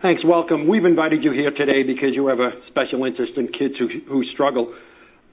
Thanks. 0.00 0.22
Welcome. 0.24 0.68
We've 0.68 0.84
invited 0.84 1.24
you 1.24 1.32
here 1.32 1.50
today 1.50 1.82
because 1.82 2.10
you 2.14 2.28
have 2.28 2.38
a 2.38 2.52
special 2.68 3.04
interest 3.04 3.32
in 3.36 3.48
kids 3.48 3.74
who 3.78 4.22
struggle. 4.32 4.72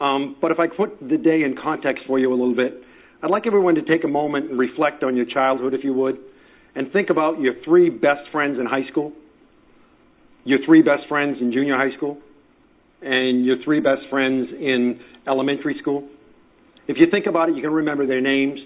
Um, 0.02 0.38
but 0.42 0.50
if 0.50 0.58
I 0.58 0.66
put 0.66 1.00
the 1.00 1.18
day 1.18 1.44
in 1.44 1.56
context 1.62 2.06
for 2.08 2.18
you 2.18 2.32
a 2.32 2.36
little 2.36 2.56
bit, 2.56 2.82
I'd 3.22 3.30
like 3.30 3.46
everyone 3.46 3.76
to 3.76 3.84
take 3.84 4.04
a 4.04 4.08
moment 4.08 4.50
and 4.50 4.58
reflect 4.58 5.04
on 5.04 5.16
your 5.16 5.28
childhood, 5.28 5.76
if 5.76 5.84
you 5.84 5.94
would, 5.94 6.18
and 6.74 6.92
think 6.92 7.12
about 7.12 7.40
your 7.40 7.54
three 7.64 7.92
best 7.92 8.22
friends 8.32 8.58
in 8.60 8.66
high 8.66 8.90
school, 8.90 9.14
your 10.46 10.58
three 10.66 10.82
best 10.82 11.08
friends 11.08 11.38
in 11.40 11.54
junior 11.54 11.78
high 11.78 11.96
school, 11.96 12.18
and 13.04 13.46
your 13.46 13.58
three 13.64 13.82
best 13.82 14.02
friends 14.10 14.48
in 14.50 15.00
elementary 15.28 15.78
school. 15.80 16.10
If 16.88 16.98
you 16.98 17.06
think 17.12 17.28
about 17.28 17.50
it, 17.50 17.56
you 17.56 17.62
can 17.62 17.72
remember 17.72 18.08
their 18.08 18.22
names, 18.22 18.60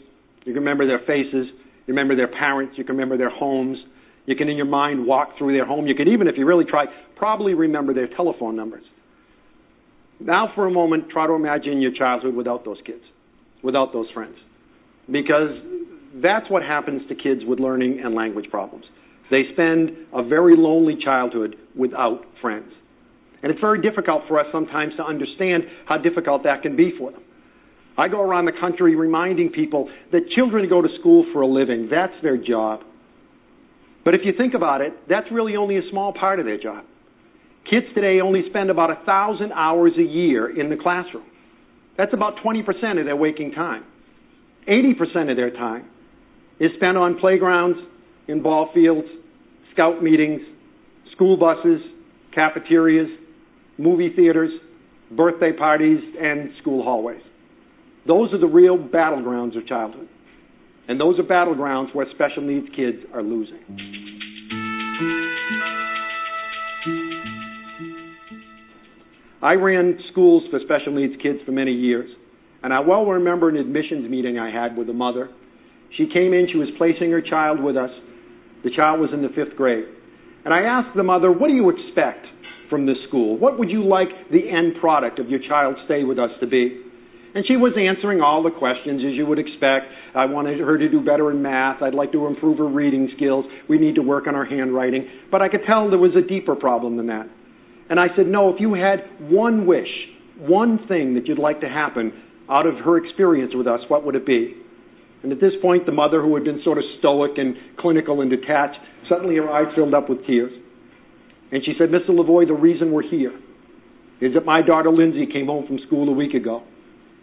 you 0.45 0.53
can 0.53 0.63
remember 0.63 0.87
their 0.87 0.99
faces, 0.99 1.47
you 1.87 1.93
remember 1.93 2.15
their 2.15 2.29
parents, 2.29 2.75
you 2.77 2.85
can 2.85 2.95
remember 2.95 3.17
their 3.17 3.29
homes. 3.29 3.77
You 4.29 4.35
can, 4.35 4.47
in 4.47 4.57
your 4.57 4.67
mind, 4.67 5.07
walk 5.07 5.39
through 5.39 5.53
their 5.53 5.65
home. 5.65 5.87
You 5.87 5.95
could 5.95 6.07
even, 6.07 6.27
if 6.27 6.35
you 6.37 6.45
really 6.45 6.63
try, 6.63 6.85
probably 7.15 7.55
remember 7.55 7.95
their 7.95 8.07
telephone 8.07 8.55
numbers. 8.55 8.83
Now, 10.19 10.51
for 10.53 10.67
a 10.67 10.71
moment, 10.71 11.09
try 11.09 11.25
to 11.25 11.33
imagine 11.33 11.81
your 11.81 11.93
childhood 11.97 12.35
without 12.35 12.63
those 12.63 12.77
kids, 12.85 13.01
without 13.63 13.91
those 13.91 14.05
friends. 14.13 14.35
Because 15.11 15.57
that's 16.21 16.47
what 16.47 16.61
happens 16.61 17.01
to 17.09 17.15
kids 17.15 17.41
with 17.43 17.59
learning 17.59 18.01
and 18.05 18.13
language 18.13 18.45
problems. 18.51 18.85
They 19.31 19.45
spend 19.53 19.97
a 20.13 20.21
very 20.21 20.53
lonely 20.55 20.97
childhood 21.03 21.55
without 21.75 22.21
friends. 22.39 22.71
And 23.41 23.51
it's 23.51 23.61
very 23.61 23.81
difficult 23.81 24.25
for 24.27 24.39
us 24.39 24.45
sometimes 24.51 24.93
to 24.97 25.03
understand 25.03 25.63
how 25.87 25.97
difficult 25.97 26.43
that 26.43 26.61
can 26.61 26.75
be 26.75 26.93
for 26.99 27.11
them. 27.11 27.23
I 27.97 28.07
go 28.09 28.21
around 28.21 28.45
the 28.45 28.53
country 28.61 28.95
reminding 28.95 29.49
people 29.49 29.89
that 30.11 30.29
children 30.35 30.69
go 30.69 30.83
to 30.83 30.89
school 30.99 31.25
for 31.33 31.41
a 31.41 31.47
living. 31.47 31.89
That's 31.89 32.13
their 32.21 32.37
job. 32.37 32.81
But 34.09 34.15
if 34.15 34.21
you 34.25 34.33
think 34.35 34.55
about 34.55 34.81
it, 34.81 34.91
that's 35.07 35.27
really 35.31 35.55
only 35.55 35.77
a 35.77 35.83
small 35.91 36.13
part 36.13 36.39
of 36.39 36.47
their 36.47 36.57
job. 36.59 36.83
Kids 37.69 37.85
today 37.93 38.21
only 38.21 38.41
spend 38.49 38.71
about 38.71 38.89
1,000 38.89 39.51
hours 39.51 39.91
a 39.99 40.01
year 40.01 40.59
in 40.59 40.71
the 40.71 40.77
classroom. 40.77 41.25
That's 41.95 42.11
about 42.11 42.37
20% 42.43 42.65
of 42.99 43.05
their 43.05 43.15
waking 43.15 43.51
time. 43.51 43.83
80% 44.67 45.29
of 45.29 45.37
their 45.37 45.51
time 45.51 45.85
is 46.59 46.71
spent 46.77 46.97
on 46.97 47.19
playgrounds, 47.19 47.77
in 48.27 48.41
ball 48.41 48.71
fields, 48.73 49.07
scout 49.73 50.01
meetings, 50.01 50.41
school 51.11 51.37
buses, 51.37 51.79
cafeterias, 52.33 53.15
movie 53.77 54.11
theaters, 54.15 54.49
birthday 55.15 55.53
parties, 55.53 55.99
and 56.19 56.49
school 56.59 56.83
hallways. 56.83 57.21
Those 58.07 58.33
are 58.33 58.39
the 58.39 58.47
real 58.47 58.75
battlegrounds 58.75 59.55
of 59.55 59.67
childhood, 59.67 60.07
and 60.89 60.99
those 60.99 61.19
are 61.19 61.23
battlegrounds 61.23 61.93
where 61.93 62.07
special 62.15 62.41
needs 62.41 62.67
kids 62.75 62.97
are 63.13 63.21
losing. 63.21 63.59
I 69.41 69.53
ran 69.53 69.99
schools 70.11 70.43
for 70.49 70.59
special 70.65 70.93
needs 70.93 71.13
kids 71.21 71.39
for 71.45 71.51
many 71.51 71.71
years, 71.71 72.09
and 72.63 72.73
I 72.73 72.79
well 72.81 73.05
remember 73.05 73.47
an 73.49 73.55
admissions 73.55 74.09
meeting 74.09 74.37
I 74.39 74.51
had 74.51 74.75
with 74.75 74.89
a 74.89 74.93
mother. 74.93 75.29
She 75.95 76.07
came 76.11 76.33
in, 76.33 76.47
she 76.51 76.57
was 76.57 76.69
placing 76.77 77.11
her 77.11 77.21
child 77.21 77.63
with 77.63 77.77
us. 77.77 77.91
The 78.63 78.71
child 78.75 78.99
was 78.99 79.11
in 79.13 79.21
the 79.21 79.29
fifth 79.29 79.55
grade. 79.55 79.85
And 80.43 80.53
I 80.53 80.61
asked 80.61 80.95
the 80.95 81.03
mother, 81.03 81.31
"What 81.31 81.47
do 81.47 81.53
you 81.53 81.69
expect 81.69 82.25
from 82.69 82.85
this 82.85 82.97
school? 83.07 83.37
What 83.37 83.59
would 83.59 83.69
you 83.69 83.83
like 83.83 84.09
the 84.31 84.49
end 84.49 84.75
product 84.81 85.19
of 85.19 85.29
your 85.29 85.39
child's 85.39 85.79
stay 85.85 86.03
with 86.03 86.17
us 86.17 86.31
to 86.39 86.47
be?" 86.47 86.88
And 87.35 87.45
she 87.47 87.57
was 87.57 87.73
answering 87.77 88.21
all 88.21 88.41
the 88.41 88.49
questions 88.49 89.03
as 89.05 89.13
you 89.13 89.25
would 89.25 89.37
expect. 89.37 89.85
I 90.15 90.25
wanted 90.25 90.59
her 90.59 90.77
to 90.77 90.89
do 90.89 90.99
better 90.99 91.29
in 91.29 91.41
math. 91.41 91.81
I'd 91.81 91.93
like 91.93 92.11
to 92.13 92.25
improve 92.25 92.57
her 92.57 92.67
reading 92.67 93.09
skills. 93.15 93.45
We 93.67 93.77
need 93.77 93.95
to 93.95 94.01
work 94.01 94.25
on 94.27 94.33
her 94.33 94.45
handwriting. 94.45 95.07
But 95.29 95.41
I 95.41 95.49
could 95.49 95.61
tell 95.67 95.89
there 95.89 95.99
was 95.99 96.15
a 96.15 96.27
deeper 96.27 96.55
problem 96.55 96.97
than 96.97 97.07
that. 97.07 97.27
And 97.89 97.99
I 97.99 98.07
said, 98.15 98.27
"No, 98.27 98.49
if 98.53 98.59
you 98.59 98.73
had 98.73 99.03
one 99.29 99.65
wish, 99.65 100.09
one 100.39 100.79
thing 100.87 101.13
that 101.15 101.27
you'd 101.27 101.39
like 101.39 101.61
to 101.61 101.69
happen 101.69 102.13
out 102.49 102.65
of 102.65 102.77
her 102.77 102.97
experience 102.97 103.53
with 103.53 103.67
us, 103.67 103.81
what 103.89 104.03
would 104.05 104.15
it 104.15 104.25
be?" 104.25 104.55
And 105.21 105.31
at 105.31 105.39
this 105.39 105.53
point, 105.61 105.85
the 105.85 105.91
mother, 105.91 106.21
who 106.21 106.33
had 106.33 106.43
been 106.43 106.61
sort 106.61 106.77
of 106.77 106.83
stoic 106.97 107.37
and 107.37 107.55
clinical 107.77 108.21
and 108.21 108.29
detached, 108.29 108.79
suddenly 109.07 109.35
her 109.35 109.49
eyes 109.49 109.67
filled 109.75 109.93
up 109.93 110.09
with 110.09 110.25
tears. 110.25 110.51
And 111.51 111.63
she 111.63 111.73
said, 111.77 111.91
"Mr. 111.91 112.09
Lavoie, 112.09 112.47
the 112.47 112.53
reason 112.53 112.91
we're 112.91 113.01
here 113.01 113.33
is 114.21 114.33
that 114.33 114.45
my 114.45 114.61
daughter 114.61 114.89
Lindsay 114.89 115.25
came 115.25 115.47
home 115.47 115.65
from 115.65 115.79
school 115.79 116.09
a 116.09 116.11
week 116.11 116.33
ago, 116.33 116.63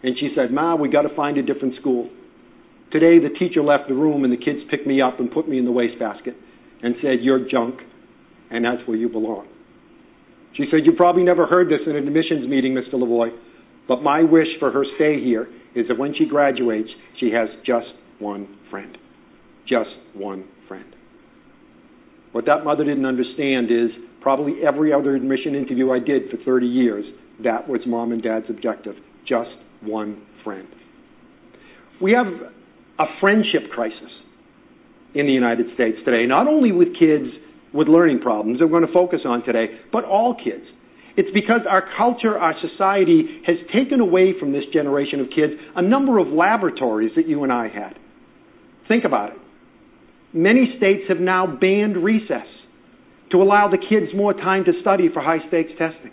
and 0.03 0.17
she 0.19 0.31
said, 0.35 0.51
'Ma, 0.51 0.75
we 0.75 0.89
got 0.89 1.03
to 1.03 1.15
find 1.15 1.37
a 1.37 1.43
different 1.43 1.75
school.' 1.75 2.09
Today, 2.91 3.19
the 3.19 3.29
teacher 3.37 3.61
left 3.61 3.89
the 3.89 3.93
room, 3.93 4.23
and 4.23 4.31
the 4.31 4.37
kids 4.37 4.59
picked 4.69 4.87
me 4.87 5.01
up 5.01 5.19
and 5.19 5.29
put 5.29 5.47
me 5.49 5.57
in 5.57 5.65
the 5.65 5.71
wastebasket 5.71 6.35
and 6.81 6.95
said, 7.01 7.19
You're 7.21 7.49
junk, 7.49 7.81
and 8.49 8.63
that's 8.63 8.87
where 8.87 8.97
you 8.97 9.09
belong.'" 9.09 9.47
She 10.57 10.65
said, 10.71 10.85
"You 10.85 10.93
probably 10.93 11.23
never 11.23 11.45
heard 11.45 11.69
this 11.69 11.81
in 11.85 11.95
an 11.95 12.07
admissions 12.07 12.47
meeting, 12.47 12.73
Mr. 12.73 12.93
Lavoie, 12.93 13.31
but 13.87 14.01
my 14.01 14.23
wish 14.23 14.47
for 14.59 14.71
her 14.71 14.83
stay 14.95 15.21
here 15.21 15.47
is 15.75 15.87
that 15.87 15.97
when 15.97 16.15
she 16.15 16.25
graduates, 16.25 16.89
she 17.19 17.29
has 17.31 17.47
just 17.63 17.87
one 18.19 18.47
friend. 18.69 18.97
Just 19.67 19.91
one 20.13 20.45
friend." 20.67 20.85
What 22.31 22.45
that 22.45 22.65
mother 22.65 22.83
didn't 22.83 23.05
understand 23.05 23.71
is 23.71 23.91
probably 24.21 24.65
every 24.65 24.91
other 24.91 25.15
admission 25.15 25.55
interview 25.55 25.91
I 25.91 25.99
did 25.99 26.29
for 26.29 26.37
30 26.37 26.65
years, 26.65 27.05
that 27.43 27.67
was 27.69 27.81
mom 27.85 28.11
and 28.11 28.21
dad's 28.21 28.49
objective, 28.49 28.95
just 29.25 29.51
one 29.81 30.25
friend. 30.43 30.67
We 32.01 32.11
have 32.11 32.27
a 32.99 33.05
friendship 33.19 33.71
crisis 33.73 34.11
in 35.13 35.25
the 35.25 35.33
United 35.33 35.67
States 35.73 35.97
today, 36.05 36.25
not 36.25 36.47
only 36.47 36.71
with 36.71 36.89
kids 36.99 37.27
with 37.73 37.87
learning 37.87 38.19
problems 38.21 38.59
that 38.59 38.67
we're 38.67 38.79
going 38.79 38.87
to 38.87 38.93
focus 38.93 39.21
on 39.25 39.43
today, 39.43 39.67
but 39.91 40.03
all 40.03 40.35
kids. 40.35 40.63
It's 41.17 41.29
because 41.33 41.61
our 41.67 41.83
culture, 41.97 42.37
our 42.37 42.53
society, 42.61 43.41
has 43.45 43.57
taken 43.73 43.99
away 43.99 44.33
from 44.39 44.51
this 44.51 44.63
generation 44.71 45.19
of 45.19 45.27
kids 45.27 45.53
a 45.75 45.81
number 45.81 46.19
of 46.19 46.27
laboratories 46.27 47.11
that 47.15 47.27
you 47.27 47.43
and 47.43 47.51
I 47.51 47.67
had. 47.67 47.97
Think 48.87 49.03
about 49.03 49.31
it. 49.31 49.37
Many 50.33 50.75
states 50.77 51.03
have 51.09 51.19
now 51.19 51.47
banned 51.47 51.97
recess 51.97 52.45
to 53.31 53.37
allow 53.37 53.67
the 53.69 53.77
kids 53.77 54.15
more 54.15 54.33
time 54.33 54.63
to 54.65 54.71
study 54.81 55.09
for 55.11 55.21
high-stakes 55.21 55.71
testing. 55.77 56.11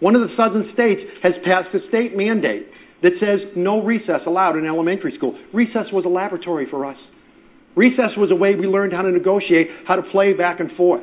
One 0.00 0.14
of 0.14 0.22
the 0.22 0.34
southern 0.36 0.70
states 0.74 1.00
has 1.22 1.32
passed 1.44 1.74
a 1.74 1.80
state 1.88 2.16
mandate 2.16 2.68
that 3.02 3.12
says 3.20 3.52
no 3.56 3.82
recess 3.82 4.20
allowed 4.26 4.56
in 4.56 4.66
elementary 4.66 5.14
school. 5.16 5.38
Recess 5.52 5.92
was 5.92 6.04
a 6.04 6.08
laboratory 6.08 6.66
for 6.70 6.84
us. 6.86 6.96
Recess 7.76 8.16
was 8.16 8.30
a 8.30 8.34
way 8.34 8.54
we 8.54 8.66
learned 8.66 8.92
how 8.92 9.02
to 9.02 9.10
negotiate, 9.10 9.68
how 9.86 9.96
to 9.96 10.02
play 10.10 10.32
back 10.32 10.60
and 10.60 10.70
forth. 10.76 11.02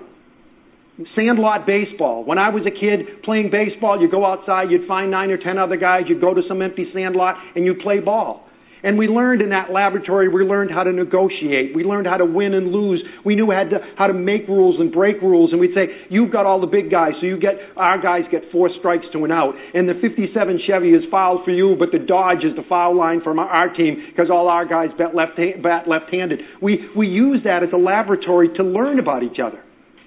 Sandlot 1.15 1.65
baseball. 1.65 2.23
When 2.23 2.37
I 2.37 2.49
was 2.49 2.63
a 2.65 2.71
kid 2.71 3.23
playing 3.23 3.49
baseball, 3.49 3.99
you'd 3.99 4.11
go 4.11 4.25
outside, 4.25 4.69
you'd 4.69 4.87
find 4.87 5.09
nine 5.09 5.31
or 5.31 5.37
10 5.37 5.57
other 5.57 5.77
guys, 5.77 6.03
you'd 6.07 6.21
go 6.21 6.33
to 6.33 6.41
some 6.47 6.61
empty 6.61 6.89
sandlot, 6.93 7.35
and 7.55 7.65
you'd 7.65 7.79
play 7.79 7.99
ball. 7.99 8.47
And 8.83 8.97
we 8.97 9.07
learned 9.07 9.41
in 9.41 9.49
that 9.49 9.71
laboratory, 9.71 10.27
we 10.27 10.44
learned 10.44 10.69
how 10.69 10.83
to 10.83 10.91
negotiate. 10.91 11.73
We 11.73 11.85
learned 11.85 12.05
how 12.05 12.17
to 12.17 12.25
win 12.25 12.53
and 12.53 12.71
lose. 12.71 13.01
We 13.23 13.35
knew 13.35 13.49
how 13.49 13.63
to 13.63 13.79
how 13.95 14.07
to 14.07 14.13
make 14.13 14.47
rules 14.49 14.79
and 14.79 14.91
break 14.91 15.21
rules, 15.21 15.51
and 15.51 15.59
we'd 15.61 15.73
say, 15.73 15.88
"You've 16.09 16.31
got 16.31 16.45
all 16.45 16.59
the 16.59 16.67
big 16.67 16.91
guys, 16.91 17.13
so 17.22 17.25
you 17.25 17.38
get, 17.38 17.55
our 17.77 17.97
guys 17.97 18.23
get 18.29 18.51
four 18.51 18.69
strikes 18.79 19.05
to 19.13 19.23
an 19.23 19.31
out. 19.31 19.55
And 19.73 19.88
the 19.88 19.93
57 19.95 20.59
Chevy 20.67 20.93
is 20.93 21.05
fouled 21.09 21.45
for 21.45 21.51
you, 21.51 21.75
but 21.79 21.91
the 21.93 21.99
Dodge 21.99 22.43
is 22.43 22.55
the 22.55 22.63
foul 22.63 22.95
line 22.95 23.22
from 23.22 23.39
our 23.39 23.69
team 23.69 24.03
because 24.09 24.29
all 24.29 24.49
our 24.49 24.66
guys 24.66 24.89
bat 24.97 25.16
left-handed." 25.16 26.41
We 26.59 26.89
we 26.93 27.07
use 27.07 27.43
that 27.43 27.63
as 27.63 27.72
a 27.72 27.77
laboratory 27.77 28.49
to 28.57 28.63
learn 28.63 28.99
about 28.99 29.23
each 29.23 29.39
other. 29.39 29.59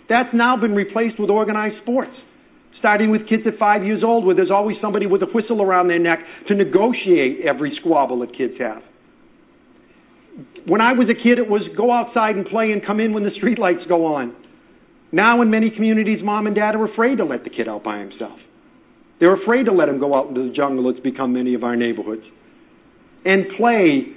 That's 0.09 0.32
now 0.34 0.56
been 0.56 0.75
replaced 0.75 1.19
with 1.19 1.31
organized 1.31 1.78
sports, 1.82 2.15
starting 2.78 3.10
with 3.10 3.28
kids 3.28 3.42
at 3.47 3.59
five 3.59 3.84
years 3.84 4.03
old, 4.04 4.25
where 4.25 4.34
there's 4.34 4.50
always 4.50 4.76
somebody 4.81 5.06
with 5.06 5.22
a 5.22 5.26
whistle 5.26 5.62
around 5.62 5.88
their 5.88 5.98
neck 5.98 6.19
to 6.48 6.54
negotiate 6.54 7.47
every 7.47 7.76
squabble 7.81 8.20
that 8.20 8.37
kids 8.37 8.54
have. 8.59 8.82
When 10.66 10.81
I 10.81 10.92
was 10.92 11.09
a 11.09 11.15
kid, 11.15 11.38
it 11.38 11.48
was 11.48 11.62
go 11.76 11.92
outside 11.92 12.36
and 12.36 12.47
play 12.47 12.72
and 12.72 12.84
come 12.84 13.00
in 13.00 13.15
when 13.15 13.22
the 13.22 13.31
streetlights 13.31 13.88
go 13.88 14.15
on. 14.16 14.34
Now, 15.12 15.41
in 15.41 15.51
many 15.51 15.71
communities, 15.71 16.18
mom 16.22 16.47
and 16.47 16.54
dad 16.54 16.74
are 16.74 16.84
afraid 16.84 17.18
to 17.18 17.24
let 17.24 17.45
the 17.45 17.51
kid 17.51 17.68
out 17.68 17.84
by 17.84 18.01
himself. 18.01 18.39
They're 19.18 19.41
afraid 19.41 19.65
to 19.65 19.72
let 19.72 19.89
him 19.89 19.98
go 19.98 20.15
out 20.15 20.28
into 20.28 20.48
the 20.48 20.54
jungle 20.54 20.92
that's 20.92 21.03
become 21.03 21.33
many 21.33 21.54
of 21.54 21.62
our 21.65 21.77
neighborhoods. 21.77 22.24
And 23.24 23.47
play, 23.56 24.12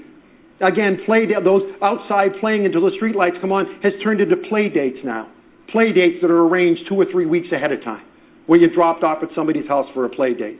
again, 0.59 0.99
play 1.05 1.25
those 1.25 1.63
outside 1.81 2.31
playing 2.41 2.65
until 2.65 2.81
the 2.81 2.91
streetlights 3.01 3.39
come 3.39 3.51
on, 3.51 3.65
has 3.81 3.93
turned 4.03 4.19
into 4.19 4.35
play 4.49 4.67
dates 4.69 4.99
now. 5.05 5.31
Play 5.71 5.93
dates 5.93 6.17
that 6.21 6.31
are 6.31 6.47
arranged 6.47 6.81
two 6.89 6.95
or 6.95 7.05
three 7.11 7.27
weeks 7.27 7.47
ahead 7.53 7.71
of 7.71 7.83
time, 7.83 8.03
where 8.49 8.57
you're 8.57 8.73
dropped 8.73 9.03
off 9.03 9.21
at 9.21 9.29
somebody's 9.35 9.67
house 9.67 9.85
for 9.93 10.05
a 10.05 10.09
play 10.09 10.33
date. 10.33 10.57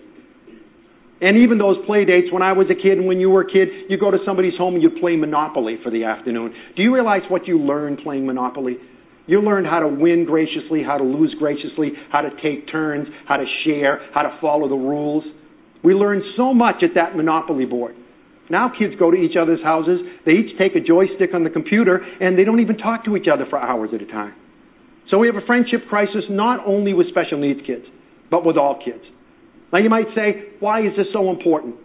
And 1.21 1.41
even 1.41 1.57
those 1.57 1.75
play 1.88 2.06
dates, 2.06 2.31
when 2.31 2.44
I 2.44 2.53
was 2.53 2.68
a 2.69 2.75
kid 2.77 3.01
and 3.01 3.07
when 3.07 3.19
you 3.19 3.31
were 3.31 3.41
a 3.41 3.51
kid, 3.51 3.89
you 3.89 3.97
go 3.97 4.12
to 4.12 4.19
somebody's 4.27 4.53
home 4.59 4.75
and 4.75 4.83
you 4.83 4.91
play 5.01 5.15
Monopoly 5.15 5.77
for 5.83 5.89
the 5.89 6.03
afternoon. 6.06 6.53
Do 6.77 6.83
you 6.83 6.94
realize 6.94 7.24
what 7.30 7.47
you 7.47 7.57
learn 7.57 7.97
playing 7.97 8.27
Monopoly? 8.27 8.77
You 9.25 9.41
learn 9.41 9.65
how 9.65 9.80
to 9.80 9.88
win 9.88 10.25
graciously, 10.30 10.83
how 10.86 11.00
to 11.00 11.03
lose 11.03 11.36
graciously, 11.39 11.94
how 12.12 12.21
to 12.21 12.30
take 12.44 12.71
turns, 12.71 13.07
how 13.27 13.38
to 13.38 13.45
share, 13.65 14.00
how 14.13 14.21
to 14.21 14.38
follow 14.39 14.69
the 14.69 14.75
rules. 14.75 15.24
We 15.83 15.95
learn 15.95 16.21
so 16.38 16.53
much 16.53 16.83
at 16.83 16.94
that 16.94 17.18
Monopoly 17.18 17.65
board. 17.65 17.95
Now 18.51 18.69
kids 18.69 18.94
go 19.00 19.09
to 19.09 19.18
each 19.18 19.36
other's 19.36 19.63
houses, 19.63 20.00
they 20.27 20.33
each 20.33 20.59
take 20.59 20.75
a 20.75 20.80
joystick 20.80 21.33
on 21.33 21.44
the 21.44 21.50
computer, 21.50 21.97
and 22.21 22.38
they 22.38 22.44
don't 22.44 22.59
even 22.59 22.77
talk 22.77 23.06
to 23.06 23.18
each 23.18 23.27
other 23.31 23.45
for 23.50 23.57
hours 23.57 23.89
at 23.95 24.01
a 24.01 24.06
time. 24.06 24.36
So 25.09 25.17
we 25.17 25.27
have 25.27 25.35
a 25.35 25.45
friendship 25.45 25.88
crisis 25.89 26.23
not 26.29 26.65
only 26.65 26.94
with 26.94 27.07
special 27.09 27.39
needs 27.39 27.59
kids, 27.65 27.85
but 28.29 28.45
with 28.45 28.57
all 28.57 28.79
kids. 28.83 29.03
Now 29.73 29.79
you 29.79 29.89
might 29.89 30.13
say, 30.15 30.45
"Why 30.59 30.81
is 30.81 30.95
this 30.95 31.07
so 31.13 31.29
important?" 31.29 31.75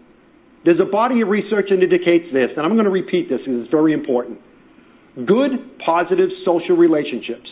There's 0.64 0.80
a 0.80 0.84
body 0.90 1.20
of 1.20 1.28
research 1.28 1.68
that 1.70 1.82
indicates 1.82 2.32
this, 2.32 2.50
and 2.56 2.64
I'm 2.64 2.72
going 2.72 2.86
to 2.86 2.90
repeat 2.90 3.28
this 3.28 3.40
because 3.40 3.62
it's 3.62 3.70
very 3.70 3.92
important. 3.92 4.40
Good, 5.14 5.78
positive 5.84 6.30
social 6.44 6.76
relationships 6.76 7.48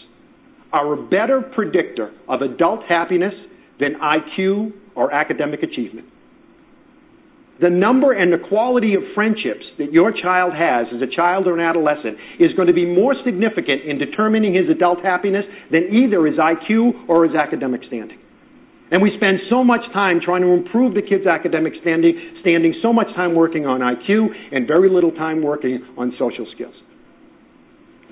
are 0.72 0.94
a 0.94 0.96
better 0.96 1.42
predictor 1.42 2.10
of 2.28 2.40
adult 2.40 2.84
happiness 2.84 3.34
than 3.78 3.96
IQ 3.96 4.72
or 4.94 5.12
academic 5.12 5.62
achievement. 5.62 6.06
The 7.60 7.70
number 7.70 8.12
and 8.12 8.32
the 8.32 8.42
quality 8.48 8.94
of 8.94 9.02
friendships 9.14 9.62
that 9.78 9.92
your 9.92 10.10
child 10.10 10.52
has 10.54 10.86
as 10.94 11.02
a 11.02 11.10
child 11.10 11.46
or 11.46 11.54
an 11.54 11.60
adolescent 11.60 12.16
is 12.40 12.50
going 12.56 12.68
to 12.68 12.74
be 12.74 12.86
more 12.86 13.14
significant 13.24 13.84
in 13.84 13.98
determining 13.98 14.54
his 14.54 14.70
adult 14.70 15.04
happiness 15.04 15.44
than 15.70 15.92
either 15.92 16.24
his 16.26 16.40
IQ 16.40 17.08
or 17.08 17.24
his 17.24 17.36
academic 17.36 17.82
standing. 17.86 18.18
And 18.90 19.00
we 19.00 19.12
spend 19.16 19.40
so 19.48 19.64
much 19.64 19.80
time 19.92 20.20
trying 20.24 20.42
to 20.42 20.52
improve 20.52 20.94
the 20.94 21.00
kid's 21.00 21.26
academic 21.26 21.72
standing, 21.80 22.12
standing 22.40 22.74
so 22.82 22.92
much 22.92 23.08
time 23.16 23.34
working 23.34 23.64
on 23.64 23.80
IQ, 23.80 24.28
and 24.52 24.66
very 24.66 24.90
little 24.90 25.12
time 25.12 25.42
working 25.42 25.80
on 25.96 26.12
social 26.18 26.46
skills. 26.54 26.74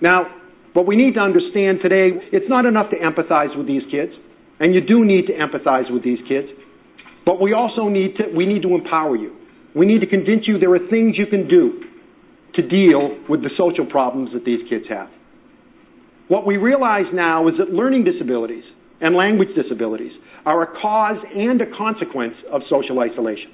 Now, 0.01 0.25
what 0.73 0.87
we 0.87 0.97
need 0.97 1.15
to 1.15 1.21
understand 1.21 1.81
today, 1.83 2.17
it's 2.33 2.49
not 2.49 2.65
enough 2.65 2.89
to 2.91 2.97
empathize 2.97 3.57
with 3.57 3.67
these 3.67 3.83
kids, 3.91 4.13
and 4.59 4.75
you 4.75 4.81
do 4.81 5.05
need 5.05 5.27
to 5.27 5.35
empathize 5.35 5.93
with 5.93 6.05
these 6.05 6.19
kids, 6.29 6.49
we 7.39 7.53
also 7.53 7.89
need 7.89 8.17
to 8.17 8.75
empower 8.75 9.15
you. 9.15 9.37
We 9.77 9.85
need 9.85 10.01
to 10.01 10.07
convince 10.07 10.49
you 10.49 10.59
there 10.59 10.75
are 10.75 10.89
things 10.89 11.15
you 11.19 11.27
can 11.27 11.47
do 11.47 11.85
to 12.55 12.63
deal 12.67 13.17
with 13.29 13.43
the 13.43 13.51
social 13.57 13.87
problems 13.87 14.31
that 14.33 14.45
these 14.45 14.67
kids 14.69 14.87
have. 14.89 15.09
What 16.29 16.47
we 16.47 16.57
realize 16.57 17.07
now 17.13 17.47
is 17.49 17.55
that 17.59 17.71
learning 17.71 18.05
disabilities 18.05 18.65
and 19.01 19.15
language 19.15 19.51
disabilities 19.55 20.13
are 20.47 20.63
a 20.63 20.81
cause 20.81 21.19
and 21.37 21.61
a 21.61 21.67
consequence 21.77 22.35
of 22.51 22.63
social 22.71 22.99
isolation. 22.99 23.53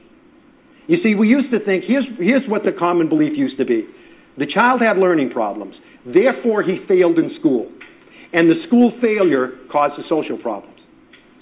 You 0.87 0.99
see, 1.02 1.14
we 1.14 1.26
used 1.26 1.50
to 1.50 1.58
think, 1.64 1.84
here's 1.84 2.49
what 2.49 2.62
the 2.62 2.73
common 2.78 3.08
belief 3.08 3.32
used 3.37 3.58
to 3.58 3.64
be. 3.64 3.84
The 4.38 4.46
child 4.46 4.81
had 4.81 4.99
learning 4.99 5.31
problems, 5.31 5.75
therefore 6.05 6.62
he 6.62 6.78
failed 6.87 7.19
in 7.19 7.32
school, 7.40 7.73
and 8.32 8.49
the 8.49 8.55
school 8.69 8.93
failure 9.02 9.58
caused 9.73 9.94
the 9.99 10.05
social 10.08 10.38
problems. 10.38 10.78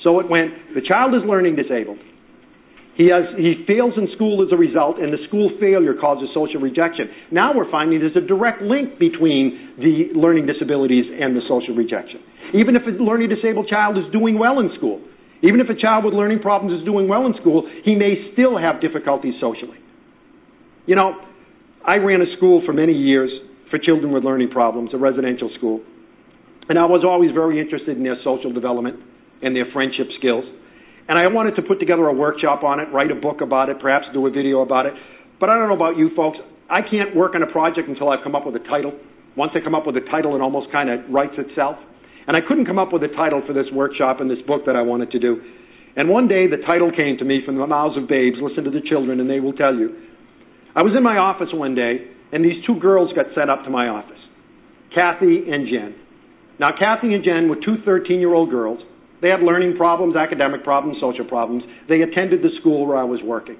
So 0.02 0.20
it 0.20 0.30
went, 0.30 0.74
the 0.74 0.80
child 0.80 1.14
is 1.14 1.22
learning 1.28 1.56
disabled. 1.56 1.98
He 2.96 3.10
fails 3.66 3.94
in 3.98 4.06
school 4.14 4.46
as 4.46 4.52
a 4.54 4.56
result, 4.56 5.02
and 5.02 5.12
the 5.12 5.18
school 5.26 5.50
failure 5.58 5.94
causes 5.98 6.30
social 6.30 6.60
rejection. 6.60 7.10
Now 7.32 7.50
we're 7.50 7.70
finding 7.70 7.98
there's 7.98 8.14
a 8.14 8.26
direct 8.26 8.62
link 8.62 8.98
between 9.02 9.74
the 9.82 10.14
learning 10.14 10.46
disabilities 10.46 11.06
and 11.10 11.34
the 11.34 11.42
social 11.50 11.74
rejection. 11.74 12.22
Even 12.54 12.76
if 12.78 12.86
a 12.86 12.94
learning 13.02 13.34
disabled 13.34 13.66
child 13.66 13.98
is 13.98 14.06
doing 14.12 14.38
well 14.38 14.60
in 14.60 14.70
school, 14.78 15.02
even 15.42 15.58
if 15.58 15.66
a 15.68 15.74
child 15.74 16.04
with 16.04 16.14
learning 16.14 16.38
problems 16.38 16.78
is 16.78 16.86
doing 16.86 17.08
well 17.08 17.26
in 17.26 17.34
school, 17.40 17.66
he 17.82 17.96
may 17.96 18.30
still 18.32 18.56
have 18.56 18.80
difficulties 18.80 19.34
socially. 19.40 19.76
You 20.86 20.94
know, 20.94 21.18
I 21.84 21.96
ran 21.96 22.22
a 22.22 22.30
school 22.36 22.62
for 22.64 22.72
many 22.72 22.92
years 22.92 23.30
for 23.70 23.78
children 23.78 24.12
with 24.12 24.22
learning 24.22 24.50
problems, 24.50 24.90
a 24.94 24.98
residential 24.98 25.50
school, 25.58 25.82
and 26.68 26.78
I 26.78 26.86
was 26.86 27.02
always 27.04 27.32
very 27.34 27.60
interested 27.60 27.96
in 27.96 28.04
their 28.04 28.16
social 28.22 28.52
development 28.52 29.00
and 29.42 29.56
their 29.56 29.66
friendship 29.72 30.06
skills. 30.16 30.44
I 31.12 31.28
wanted 31.28 31.56
to 31.56 31.62
put 31.62 31.80
together 31.80 32.08
a 32.08 32.14
workshop 32.14 32.64
on 32.64 32.80
it, 32.80 32.88
write 32.92 33.10
a 33.10 33.14
book 33.14 33.40
about 33.40 33.68
it, 33.68 33.80
perhaps 33.80 34.06
do 34.12 34.26
a 34.26 34.30
video 34.30 34.60
about 34.62 34.86
it. 34.86 34.94
But 35.38 35.50
I 35.50 35.58
don't 35.58 35.68
know 35.68 35.76
about 35.76 35.96
you 35.96 36.10
folks, 36.16 36.38
I 36.70 36.80
can't 36.80 37.14
work 37.14 37.34
on 37.34 37.42
a 37.42 37.50
project 37.52 37.88
until 37.88 38.08
I've 38.08 38.24
come 38.24 38.34
up 38.34 38.46
with 38.46 38.56
a 38.56 38.64
title. 38.64 38.92
Once 39.36 39.52
I 39.54 39.60
come 39.62 39.74
up 39.74 39.86
with 39.86 39.96
a 39.96 40.06
title, 40.10 40.34
it 40.34 40.40
almost 40.40 40.72
kind 40.72 40.88
of 40.88 41.00
writes 41.12 41.34
itself. 41.36 41.76
And 42.26 42.36
I 42.36 42.40
couldn't 42.40 42.64
come 42.64 42.78
up 42.78 42.92
with 42.92 43.02
a 43.02 43.12
title 43.12 43.42
for 43.46 43.52
this 43.52 43.66
workshop 43.72 44.20
and 44.20 44.30
this 44.30 44.40
book 44.46 44.64
that 44.66 44.76
I 44.76 44.82
wanted 44.82 45.10
to 45.10 45.18
do. 45.18 45.42
And 45.96 46.08
one 46.08 46.26
day, 46.26 46.46
the 46.48 46.62
title 46.64 46.90
came 46.90 47.18
to 47.18 47.24
me 47.24 47.42
from 47.44 47.58
the 47.58 47.66
mouths 47.66 47.96
of 47.96 48.08
babes. 48.08 48.36
Listen 48.40 48.64
to 48.64 48.70
the 48.70 48.80
children, 48.88 49.20
and 49.20 49.28
they 49.28 49.40
will 49.40 49.52
tell 49.52 49.74
you. 49.74 49.94
I 50.74 50.82
was 50.82 50.94
in 50.96 51.02
my 51.02 51.18
office 51.18 51.48
one 51.52 51.74
day, 51.74 52.08
and 52.32 52.44
these 52.44 52.64
two 52.66 52.80
girls 52.80 53.12
got 53.14 53.26
sent 53.34 53.50
up 53.50 53.62
to 53.64 53.70
my 53.70 53.86
office, 53.88 54.18
Kathy 54.94 55.46
and 55.46 55.68
Jen. 55.68 55.94
Now, 56.58 56.70
Kathy 56.78 57.14
and 57.14 57.22
Jen 57.22 57.48
were 57.48 57.56
two 57.56 57.82
13-year-old 57.86 58.50
girls. 58.50 58.80
They 59.24 59.32
had 59.32 59.40
learning 59.40 59.80
problems, 59.80 60.20
academic 60.20 60.68
problems, 60.68 61.00
social 61.00 61.24
problems. 61.24 61.64
They 61.88 62.04
attended 62.04 62.44
the 62.44 62.52
school 62.60 62.84
where 62.84 63.00
I 63.00 63.08
was 63.08 63.24
working. 63.24 63.56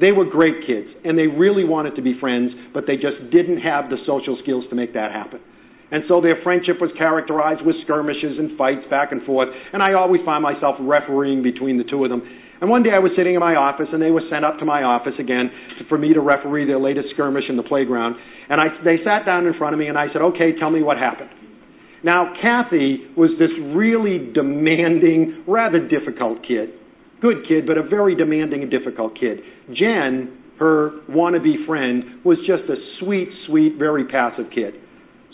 They 0.00 0.08
were 0.08 0.24
great 0.24 0.64
kids, 0.64 0.88
and 1.04 1.20
they 1.20 1.28
really 1.28 1.68
wanted 1.68 2.00
to 2.00 2.02
be 2.02 2.16
friends, 2.16 2.48
but 2.72 2.88
they 2.88 2.96
just 2.96 3.20
didn't 3.28 3.60
have 3.60 3.92
the 3.92 4.00
social 4.08 4.40
skills 4.40 4.64
to 4.72 4.74
make 4.74 4.96
that 4.96 5.12
happen. 5.12 5.44
And 5.92 6.08
so 6.08 6.24
their 6.24 6.40
friendship 6.40 6.80
was 6.80 6.88
characterized 6.96 7.60
with 7.60 7.76
skirmishes 7.84 8.40
and 8.40 8.56
fights 8.56 8.88
back 8.88 9.12
and 9.12 9.20
forth, 9.28 9.52
and 9.52 9.84
I 9.84 9.92
always 9.92 10.24
found 10.24 10.40
myself 10.40 10.80
refereeing 10.80 11.44
between 11.44 11.76
the 11.76 11.84
two 11.84 12.02
of 12.02 12.08
them. 12.08 12.24
And 12.64 12.72
one 12.72 12.82
day 12.82 12.96
I 12.96 12.98
was 12.98 13.12
sitting 13.20 13.36
in 13.36 13.40
my 13.40 13.52
office, 13.52 13.92
and 13.92 14.00
they 14.00 14.10
were 14.10 14.24
sent 14.32 14.48
up 14.48 14.58
to 14.60 14.64
my 14.64 14.80
office 14.80 15.20
again 15.20 15.52
for 15.92 15.98
me 16.00 16.16
to 16.16 16.24
referee 16.24 16.64
their 16.64 16.80
latest 16.80 17.12
skirmish 17.12 17.44
in 17.52 17.60
the 17.60 17.68
playground. 17.68 18.16
And 18.48 18.60
I, 18.64 18.72
they 18.80 18.96
sat 19.04 19.28
down 19.28 19.44
in 19.44 19.52
front 19.60 19.76
of 19.76 19.78
me, 19.78 19.92
and 19.92 19.98
I 20.00 20.08
said, 20.08 20.24
"Okay, 20.32 20.56
tell 20.56 20.72
me 20.72 20.82
what 20.82 20.96
happened." 20.96 21.45
Kathy 22.40 23.06
was 23.16 23.30
this 23.38 23.50
really 23.74 24.30
demanding, 24.32 25.44
rather 25.46 25.80
difficult 25.80 26.42
kid. 26.46 26.70
Good 27.20 27.46
kid, 27.48 27.66
but 27.66 27.78
a 27.78 27.82
very 27.82 28.14
demanding 28.14 28.62
and 28.62 28.70
difficult 28.70 29.18
kid. 29.18 29.40
Jen, 29.72 30.36
her 30.58 30.90
wannabe 31.10 31.66
friend, 31.66 32.24
was 32.24 32.38
just 32.46 32.68
a 32.70 32.76
sweet, 33.00 33.28
sweet, 33.46 33.76
very 33.78 34.04
passive 34.06 34.46
kid. 34.54 34.74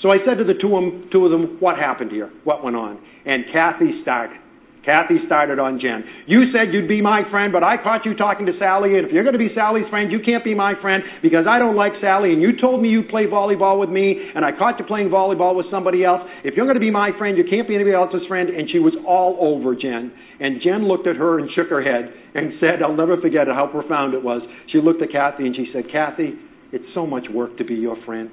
So 0.01 0.11
I 0.11 0.19
said 0.25 0.39
to 0.39 0.45
the 0.45 0.55
two 0.61 0.75
of 0.77 0.83
them, 0.83 1.09
two 1.13 1.25
of 1.25 1.31
them, 1.31 1.59
"What 1.61 1.79
happened 1.79 2.11
here? 2.11 2.31
What 2.45 2.65
went 2.65 2.77
on?" 2.77 2.99
And 3.25 3.45
Kathy 3.53 4.03
started. 4.03 4.39
Kathy 4.85 5.25
started 5.27 5.59
on 5.59 5.79
Jen. 5.79 6.05
"You 6.27 6.51
said 6.53 6.75
you'd 6.75 6.89
be 6.89 7.01
my 7.01 7.23
friend, 7.31 7.53
but 7.53 7.63
I 7.63 7.77
caught 7.77 8.05
you 8.05 8.15
talking 8.15 8.47
to 8.47 8.59
Sally, 8.59 8.99
and 8.99 9.07
if 9.07 9.13
you're 9.13 9.23
going 9.23 9.39
to 9.39 9.39
be 9.39 9.55
Sally's 9.55 9.87
friend, 9.89 10.11
you 10.11 10.21
can't 10.21 10.43
be 10.43 10.55
my 10.55 10.75
friend 10.83 11.03
because 11.23 11.47
I 11.47 11.59
don't 11.59 11.77
like 11.77 11.93
Sally, 12.01 12.33
and 12.33 12.43
you 12.43 12.61
told 12.61 12.83
me 12.83 12.89
you'd 12.89 13.09
play 13.09 13.27
volleyball 13.27 13.79
with 13.79 13.91
me, 13.91 14.19
and 14.35 14.45
I 14.45 14.51
caught 14.53 14.79
you 14.79 14.85
playing 14.85 15.11
volleyball 15.11 15.55
with 15.55 15.71
somebody 15.71 16.05
else. 16.05 16.23
If 16.43 16.57
you're 16.57 16.67
going 16.67 16.77
to 16.77 16.81
be 16.81 16.91
my 16.91 17.13
friend, 17.17 17.39
you 17.39 17.45
can't 17.45 17.69
be 17.69 17.75
anybody 17.75 17.95
else's 17.95 18.27
friend." 18.27 18.49
And 18.51 18.69
she 18.71 18.81
was 18.81 18.95
all 19.07 19.39
over 19.41 19.75
Jen. 19.75 20.11
And 20.41 20.61
Jen 20.61 20.89
looked 20.89 21.07
at 21.07 21.17
her 21.17 21.39
and 21.39 21.49
shook 21.55 21.69
her 21.69 21.83
head 21.83 22.13
and 22.35 22.55
said, 22.61 22.83
I'll 22.83 22.97
never 22.97 23.21
forget 23.21 23.47
how 23.47 23.69
profound 23.69 24.15
it 24.15 24.23
was. 24.23 24.43
She 24.73 24.79
looked 24.79 25.03
at 25.03 25.13
Kathy 25.13 25.47
and 25.47 25.55
she 25.55 25.71
said, 25.73 25.85
"Kathy, 25.93 26.35
it's 26.73 26.85
so 26.95 27.07
much 27.07 27.27
work 27.33 27.57
to 27.59 27.65
be 27.65 27.75
your 27.75 27.97
friend. 28.05 28.31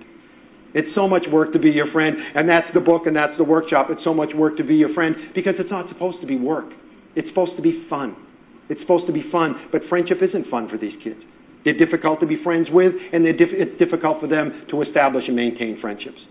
It's 0.73 0.93
so 0.95 1.07
much 1.07 1.27
work 1.31 1.53
to 1.53 1.59
be 1.59 1.69
your 1.69 1.87
friend." 1.87 2.15
And 2.35 2.47
that's 2.47 2.71
the 2.73 2.79
book 2.79 3.07
and 3.07 3.15
that's 3.15 3.35
the 3.37 3.43
workshop. 3.43 3.89
It's 3.89 4.03
so 4.03 4.13
much 4.13 4.33
work 4.33 4.57
to 4.57 4.63
be 4.63 4.75
your 4.75 4.89
friend 4.89 5.15
because 5.33 5.55
it's 5.59 5.71
not 5.71 5.89
supposed 5.89 6.21
to 6.21 6.27
be 6.27 6.37
work. 6.37 6.71
It's 7.15 7.27
supposed 7.29 7.55
to 7.55 7.61
be 7.61 7.85
fun. 7.89 8.15
It's 8.69 8.79
supposed 8.81 9.07
to 9.07 9.13
be 9.13 9.23
fun, 9.31 9.55
but 9.71 9.81
friendship 9.89 10.21
isn't 10.21 10.47
fun 10.47 10.69
for 10.69 10.77
these 10.77 10.93
kids. 11.03 11.19
They're 11.65 11.73
difficult 11.73 12.19
to 12.21 12.27
be 12.27 12.37
friends 12.43 12.69
with, 12.71 12.93
and 13.11 13.25
it's 13.25 13.77
difficult 13.79 14.21
for 14.21 14.27
them 14.27 14.53
to 14.69 14.81
establish 14.83 15.25
and 15.27 15.35
maintain 15.35 15.79
friendships. 15.81 16.21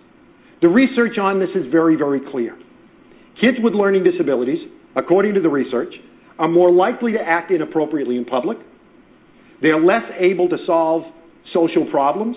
The 0.62 0.68
research 0.68 1.18
on 1.18 1.40
this 1.40 1.50
is 1.54 1.66
very, 1.70 1.96
very 1.96 2.20
clear. 2.30 2.56
Kids 3.40 3.58
with 3.62 3.74
learning 3.74 4.04
disabilities, 4.04 4.58
according 4.96 5.34
to 5.34 5.40
the 5.40 5.48
research, 5.48 5.92
are 6.38 6.48
more 6.48 6.70
likely 6.70 7.12
to 7.12 7.20
act 7.20 7.50
inappropriately 7.50 8.16
in 8.16 8.24
public. 8.24 8.58
They're 9.60 9.80
less 9.80 10.04
able 10.18 10.48
to 10.48 10.56
solve 10.64 11.02
social 11.52 11.86
problems. 11.90 12.36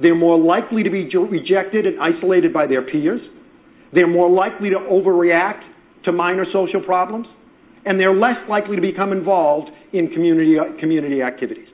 They're 0.00 0.14
more 0.14 0.38
likely 0.38 0.82
to 0.82 0.90
be 0.90 1.08
rejected 1.14 1.86
and 1.86 2.00
isolated 2.00 2.52
by 2.52 2.66
their 2.66 2.82
peers. 2.82 3.20
They're 3.92 4.08
more 4.08 4.30
likely 4.30 4.70
to 4.70 4.76
overreact 4.76 5.60
to 6.04 6.12
minor 6.12 6.44
social 6.52 6.80
problems, 6.82 7.26
and 7.84 8.00
they're 8.00 8.14
less 8.14 8.38
likely 8.48 8.76
to 8.76 8.82
become 8.82 9.12
involved 9.12 9.68
in 9.92 10.08
community 10.08 11.22
activities. 11.22 11.68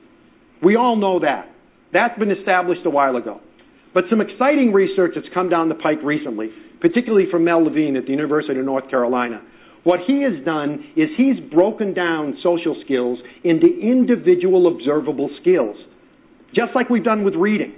We 0.63 0.75
all 0.75 0.95
know 0.95 1.19
that. 1.19 1.49
That's 1.93 2.17
been 2.19 2.31
established 2.31 2.81
a 2.85 2.89
while 2.89 3.15
ago. 3.15 3.39
But 3.93 4.05
some 4.09 4.19
exciting 4.19 4.73
research 4.73 5.13
that's 5.15 5.27
come 5.33 5.49
down 5.49 5.69
the 5.69 5.75
pike 5.75 5.99
recently, 6.03 6.49
particularly 6.81 7.27
from 7.31 7.45
Mel 7.45 7.63
Levine 7.63 7.95
at 7.95 8.03
the 8.05 8.11
University 8.11 8.59
of 8.59 8.65
North 8.65 8.89
Carolina. 8.89 9.41
What 9.83 10.01
he 10.05 10.21
has 10.23 10.43
done 10.43 10.83
is 10.97 11.07
he's 11.15 11.39
broken 11.51 11.93
down 11.93 12.37
social 12.43 12.75
skills 12.83 13.19
into 13.45 13.67
individual 13.67 14.67
observable 14.67 15.29
skills, 15.39 15.77
just 16.53 16.75
like 16.75 16.89
we've 16.89 17.05
done 17.05 17.23
with 17.23 17.35
reading. 17.35 17.73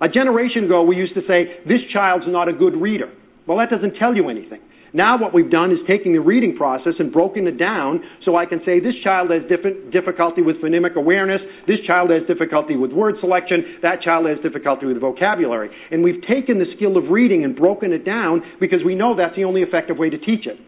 A 0.00 0.08
generation 0.08 0.64
ago, 0.64 0.82
we 0.82 0.96
used 0.96 1.14
to 1.14 1.22
say, 1.26 1.56
"This 1.66 1.82
child's 1.92 2.26
not 2.28 2.48
a 2.48 2.52
good 2.52 2.76
reader." 2.76 3.08
Well, 3.46 3.58
that 3.58 3.70
doesn't 3.70 3.96
tell 3.96 4.14
you 4.14 4.28
anything. 4.28 4.60
Now 4.96 5.18
what 5.18 5.34
we've 5.34 5.50
done 5.50 5.72
is 5.72 5.78
taken 5.88 6.12
the 6.12 6.20
reading 6.20 6.56
process 6.56 6.94
and 7.00 7.10
broken 7.12 7.48
it 7.48 7.58
down 7.58 8.00
so 8.24 8.36
I 8.36 8.46
can 8.46 8.62
say, 8.64 8.78
"This 8.78 8.94
child 9.02 9.30
has 9.30 9.42
difficulty 9.90 10.40
with 10.40 10.60
phonemic 10.62 10.94
awareness. 10.94 11.42
This 11.66 11.80
child 11.80 12.10
has 12.10 12.22
difficulty 12.24 12.76
with 12.76 12.92
word 12.92 13.18
selection. 13.18 13.64
That 13.82 14.02
child 14.02 14.26
has 14.26 14.38
difficulty 14.38 14.86
with 14.86 15.00
vocabulary." 15.00 15.70
And 15.90 16.04
we've 16.04 16.22
taken 16.22 16.58
the 16.58 16.66
skill 16.76 16.96
of 16.96 17.10
reading 17.10 17.42
and 17.44 17.56
broken 17.56 17.92
it 17.92 18.04
down 18.04 18.42
because 18.60 18.84
we 18.84 18.94
know 18.94 19.14
that's 19.14 19.34
the 19.34 19.44
only 19.44 19.62
effective 19.62 19.98
way 19.98 20.10
to 20.10 20.18
teach 20.18 20.46
it. 20.46 20.58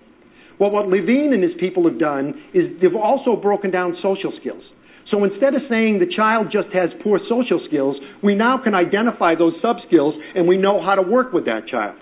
Well, 0.58 0.70
what 0.70 0.88
Levine 0.88 1.32
and 1.32 1.42
his 1.42 1.54
people 1.54 1.84
have 1.84 1.98
done 1.98 2.34
is 2.52 2.78
they've 2.80 2.96
also 2.96 3.36
broken 3.36 3.70
down 3.70 3.96
social 4.02 4.32
skills. 4.40 4.64
So 5.10 5.22
instead 5.22 5.54
of 5.54 5.62
saying 5.70 6.00
the 6.00 6.10
child 6.10 6.48
just 6.50 6.74
has 6.74 6.90
poor 7.02 7.20
social 7.28 7.60
skills, 7.68 7.96
we 8.22 8.34
now 8.34 8.58
can 8.62 8.74
identify 8.74 9.34
those 9.34 9.54
sub-skills, 9.62 10.14
and 10.34 10.48
we 10.48 10.56
know 10.56 10.82
how 10.82 10.96
to 10.96 11.02
work 11.02 11.32
with 11.32 11.44
that 11.46 11.68
child. 11.70 11.96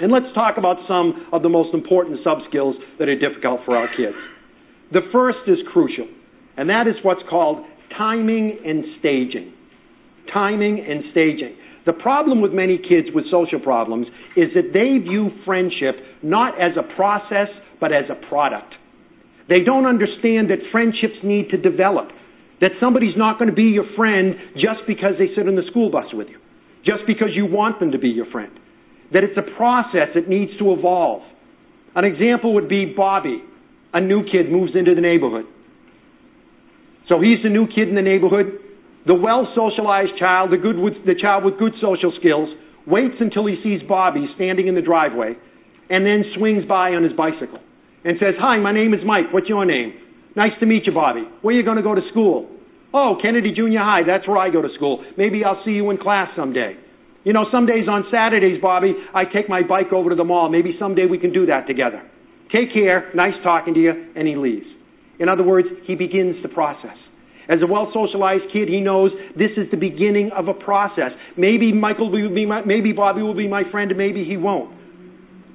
And 0.00 0.12
let's 0.12 0.32
talk 0.34 0.56
about 0.56 0.76
some 0.86 1.28
of 1.32 1.42
the 1.42 1.48
most 1.48 1.74
important 1.74 2.20
sub 2.24 2.38
skills 2.48 2.76
that 2.98 3.08
are 3.08 3.18
difficult 3.18 3.60
for 3.66 3.76
our 3.76 3.88
kids. 3.96 4.16
The 4.92 5.00
first 5.12 5.38
is 5.46 5.58
crucial, 5.72 6.06
and 6.56 6.70
that 6.70 6.86
is 6.86 6.94
what's 7.02 7.20
called 7.28 7.66
timing 7.96 8.58
and 8.64 8.84
staging. 9.00 9.52
Timing 10.32 10.80
and 10.80 11.04
staging. 11.10 11.56
The 11.84 11.92
problem 11.92 12.40
with 12.40 12.52
many 12.52 12.78
kids 12.78 13.08
with 13.14 13.24
social 13.30 13.60
problems 13.60 14.06
is 14.36 14.48
that 14.54 14.72
they 14.72 15.02
view 15.02 15.30
friendship 15.44 15.96
not 16.22 16.54
as 16.60 16.72
a 16.78 16.94
process, 16.94 17.48
but 17.80 17.92
as 17.92 18.04
a 18.10 18.28
product. 18.28 18.74
They 19.48 19.64
don't 19.64 19.86
understand 19.86 20.50
that 20.52 20.60
friendships 20.70 21.24
need 21.24 21.48
to 21.50 21.56
develop, 21.56 22.12
that 22.60 22.76
somebody's 22.80 23.16
not 23.16 23.38
going 23.38 23.48
to 23.48 23.56
be 23.56 23.72
your 23.72 23.88
friend 23.96 24.36
just 24.54 24.84
because 24.86 25.16
they 25.18 25.32
sit 25.34 25.48
in 25.48 25.56
the 25.56 25.64
school 25.70 25.90
bus 25.90 26.12
with 26.12 26.28
you, 26.28 26.38
just 26.84 27.08
because 27.08 27.32
you 27.32 27.46
want 27.46 27.80
them 27.80 27.92
to 27.92 27.98
be 27.98 28.08
your 28.08 28.26
friend, 28.30 28.52
that 29.12 29.24
it's 29.24 29.38
a 29.40 29.56
process 29.56 30.12
that 30.14 30.28
needs 30.28 30.52
to 30.58 30.72
evolve. 30.72 31.22
An 31.96 32.04
example 32.04 32.54
would 32.54 32.68
be 32.68 32.92
Bobby, 32.94 33.42
a 33.94 34.00
new 34.00 34.22
kid 34.30 34.52
moves 34.52 34.72
into 34.76 34.94
the 34.94 35.00
neighborhood. 35.00 35.46
So 37.08 37.18
he's 37.18 37.42
the 37.42 37.48
new 37.48 37.66
kid 37.66 37.88
in 37.88 37.94
the 37.94 38.04
neighborhood. 38.04 38.60
The 39.06 39.14
well-socialized 39.14 40.18
child, 40.18 40.52
the, 40.52 40.58
good 40.58 40.76
with, 40.76 40.92
the 41.06 41.16
child 41.18 41.42
with 41.42 41.58
good 41.58 41.72
social 41.80 42.12
skills, 42.20 42.50
waits 42.86 43.16
until 43.20 43.46
he 43.46 43.56
sees 43.64 43.80
Bobby 43.88 44.28
standing 44.34 44.68
in 44.68 44.74
the 44.74 44.82
driveway 44.82 45.32
and 45.88 46.04
then 46.04 46.24
swings 46.36 46.68
by 46.68 46.92
on 46.92 47.02
his 47.02 47.14
bicycle 47.16 47.60
and 48.04 48.16
says, 48.20 48.34
Hi, 48.38 48.58
my 48.58 48.72
name 48.72 48.94
is 48.94 49.00
Mike. 49.04 49.32
What's 49.32 49.48
your 49.48 49.64
name? 49.64 49.94
Nice 50.36 50.52
to 50.60 50.66
meet 50.66 50.86
you, 50.86 50.92
Bobby. 50.92 51.24
Where 51.42 51.54
are 51.54 51.58
you 51.58 51.64
going 51.64 51.76
to 51.76 51.82
go 51.82 51.94
to 51.94 52.02
school? 52.10 52.48
Oh, 52.94 53.16
Kennedy 53.20 53.52
Junior 53.54 53.80
High. 53.80 54.02
That's 54.06 54.26
where 54.26 54.38
I 54.38 54.50
go 54.50 54.62
to 54.62 54.68
school. 54.76 55.04
Maybe 55.16 55.44
I'll 55.44 55.62
see 55.64 55.72
you 55.72 55.90
in 55.90 55.98
class 55.98 56.28
someday. 56.36 56.76
You 57.24 57.32
know, 57.32 57.44
some 57.52 57.66
days 57.66 57.88
on 57.90 58.04
Saturdays, 58.10 58.62
Bobby, 58.62 58.94
I 59.14 59.24
take 59.24 59.48
my 59.48 59.62
bike 59.62 59.92
over 59.92 60.10
to 60.10 60.16
the 60.16 60.24
mall. 60.24 60.48
Maybe 60.48 60.76
someday 60.78 61.06
we 61.10 61.18
can 61.18 61.32
do 61.32 61.46
that 61.46 61.66
together. 61.66 62.02
Take 62.52 62.72
care. 62.72 63.10
Nice 63.14 63.34
talking 63.42 63.74
to 63.74 63.80
you. 63.80 63.92
And 64.16 64.26
he 64.26 64.36
leaves. 64.36 64.66
In 65.18 65.28
other 65.28 65.42
words, 65.42 65.68
he 65.84 65.94
begins 65.94 66.36
the 66.42 66.48
process. 66.48 66.96
As 67.48 67.58
a 67.62 67.66
well-socialized 67.66 68.52
kid, 68.52 68.68
he 68.68 68.80
knows 68.80 69.10
this 69.36 69.50
is 69.56 69.70
the 69.70 69.76
beginning 69.76 70.30
of 70.36 70.48
a 70.48 70.54
process. 70.54 71.12
Maybe 71.36 71.72
Michael 71.72 72.10
will 72.12 72.34
be 72.34 72.46
my, 72.46 72.62
maybe 72.64 72.92
Bobby 72.92 73.22
will 73.22 73.36
be 73.36 73.48
my 73.48 73.62
friend, 73.70 73.90
maybe 73.96 74.24
he 74.24 74.36
won't. 74.36 74.77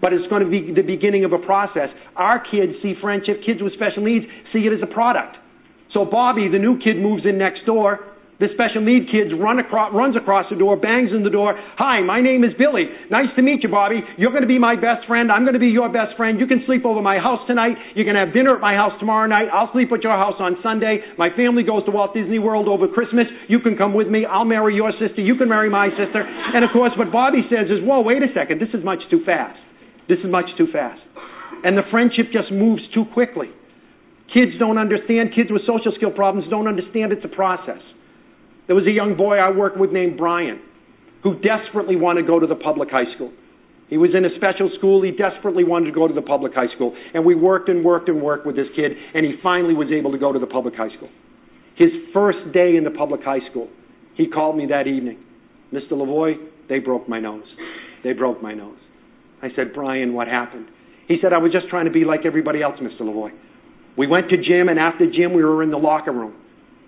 But 0.03 0.12
it's 0.12 0.27
going 0.27 0.43
to 0.43 0.51
be 0.51 0.75
the 0.75 0.83
beginning 0.83 1.24
of 1.24 1.31
a 1.31 1.39
process. 1.39 1.88
Our 2.19 2.43
kids 2.43 2.75
see 2.83 2.91
friendship, 3.00 3.39
kids 3.48 3.63
with 3.63 3.72
special 3.79 4.03
needs 4.03 4.27
see 4.51 4.67
it 4.67 4.75
as 4.75 4.83
a 4.83 4.91
product. 4.91 5.39
So 5.95 6.03
Bobby, 6.03 6.51
the 6.51 6.60
new 6.60 6.75
kid, 6.75 7.00
moves 7.00 7.24
in 7.24 7.39
next 7.39 7.63
door. 7.63 8.12
The 8.41 8.51
special 8.51 8.83
need 8.83 9.07
kids 9.07 9.31
run 9.31 9.63
across, 9.63 9.95
runs 9.95 10.19
across 10.19 10.50
the 10.51 10.60
door, 10.60 10.75
bangs 10.75 11.15
in 11.15 11.24
the 11.24 11.29
door. 11.29 11.55
Hi, 11.79 12.03
my 12.03 12.19
name 12.19 12.43
is 12.43 12.51
Billy. 12.60 12.91
Nice 13.07 13.31
to 13.38 13.41
meet 13.45 13.63
you, 13.63 13.72
Bobby. 13.72 14.03
You're 14.17 14.36
going 14.36 14.43
to 14.43 14.51
be 14.51 14.60
my 14.60 14.75
best 14.75 15.07
friend. 15.07 15.31
I'm 15.31 15.48
going 15.48 15.55
to 15.55 15.63
be 15.63 15.72
your 15.72 15.88
best 15.88 16.17
friend. 16.19 16.36
You 16.36 16.51
can 16.51 16.65
sleep 16.67 16.83
over 16.83 17.00
my 17.00 17.24
house 17.24 17.39
tonight. 17.48 17.79
You 17.95 18.03
can 18.03 18.19
have 18.19 18.36
dinner 18.36 18.60
at 18.60 18.60
my 18.60 18.75
house 18.75 19.00
tomorrow 19.00 19.31
night. 19.31 19.48
I'll 19.53 19.72
sleep 19.72 19.88
at 19.95 20.03
your 20.03 20.19
house 20.19 20.36
on 20.43 20.60
Sunday. 20.60 21.00
My 21.15 21.31
family 21.31 21.63
goes 21.63 21.86
to 21.86 21.91
Walt 21.95 22.12
Disney 22.12 22.43
World 22.43 22.67
over 22.67 22.91
Christmas. 22.91 23.31
You 23.48 23.63
can 23.63 23.77
come 23.77 23.93
with 23.93 24.12
me. 24.12 24.25
I'll 24.27 24.50
marry 24.50 24.75
your 24.75 24.91
sister. 25.00 25.24
You 25.24 25.39
can 25.39 25.48
marry 25.48 25.69
my 25.69 25.88
sister. 25.95 26.25
And 26.27 26.65
of 26.65 26.75
course, 26.75 26.91
what 27.00 27.13
Bobby 27.13 27.48
says 27.48 27.72
is, 27.72 27.79
whoa, 27.88 28.01
wait 28.01 28.19
a 28.19 28.33
second. 28.36 28.60
This 28.60 28.74
is 28.75 28.83
much 28.83 29.00
too 29.07 29.24
fast. 29.24 29.55
This 30.07 30.19
is 30.19 30.29
much 30.29 30.45
too 30.57 30.67
fast. 30.72 31.01
And 31.63 31.77
the 31.77 31.83
friendship 31.91 32.27
just 32.31 32.51
moves 32.51 32.81
too 32.93 33.05
quickly. 33.13 33.48
Kids 34.33 34.51
don't 34.60 34.77
understand. 34.77 35.31
Kids 35.36 35.50
with 35.51 35.62
social 35.65 35.93
skill 35.95 36.12
problems 36.12 36.50
don't 36.50 36.67
understand 36.67 37.12
it's 37.12 37.24
a 37.24 37.33
process. 37.33 37.81
There 38.67 38.75
was 38.75 38.88
a 38.88 38.91
young 38.91 39.15
boy 39.15 39.38
I 39.38 39.51
worked 39.51 39.77
with 39.77 39.91
named 39.91 40.17
Brian 40.17 40.60
who 41.24 41.39
desperately 41.39 41.95
wanted 41.95 42.24
to 42.24 42.27
go 42.27 42.39
to 42.39 42.48
the 42.48 42.55
public 42.55 42.89
high 42.89 43.07
school. 43.15 43.31
He 43.89 43.98
was 43.98 44.12
in 44.15 44.25
a 44.25 44.29
special 44.36 44.72
school. 44.77 45.03
He 45.03 45.12
desperately 45.12 45.63
wanted 45.63 45.86
to 45.86 45.91
go 45.91 46.07
to 46.07 46.13
the 46.13 46.22
public 46.22 46.53
high 46.53 46.74
school. 46.75 46.95
And 47.13 47.24
we 47.25 47.36
worked 47.36 47.69
and 47.69 47.83
worked 47.83 48.10
and 48.10 48.22
worked 48.22 48.45
with 48.45 48.55
this 48.55 48.67
kid, 48.75 48.91
and 49.13 49.25
he 49.25 49.33
finally 49.43 49.74
was 49.74 49.88
able 49.91 50.12
to 50.12 50.17
go 50.17 50.33
to 50.33 50.39
the 50.39 50.48
public 50.48 50.75
high 50.75 50.93
school. 50.95 51.10
His 51.75 51.89
first 52.13 52.39
day 52.53 52.75
in 52.75 52.83
the 52.83 52.91
public 52.91 53.22
high 53.24 53.45
school, 53.50 53.69
he 54.15 54.27
called 54.27 54.57
me 54.57 54.67
that 54.67 54.88
evening. 54.88 55.19
Mr. 55.72 55.91
Lavoie, 55.91 56.36
they 56.69 56.79
broke 56.79 57.07
my 57.07 57.19
nose. 57.19 57.45
They 58.03 58.13
broke 58.13 58.41
my 58.41 58.53
nose. 58.53 58.77
I 59.44 59.50
said, 59.56 59.74
Brian, 59.74 60.14
what 60.14 60.28
happened? 60.28 60.68
He 61.08 61.18
said, 61.22 61.34
I 61.34 61.38
was 61.38 61.52
just 61.52 61.68
trying 61.68 61.86
to 61.86 61.92
be 61.92 62.06
like 62.06 62.22
everybody 62.26 62.64
else, 62.64 62.80
Mr. 62.80 63.02
Lavoie. 63.02 63.36
We 63.98 64.08
went 64.08 64.30
to 64.30 64.38
gym, 64.38 64.70
and 64.70 64.80
after 64.80 65.06
gym, 65.06 65.34
we 65.34 65.44
were 65.44 65.62
in 65.62 65.70
the 65.70 65.78
locker 65.78 66.14
room. 66.14 66.34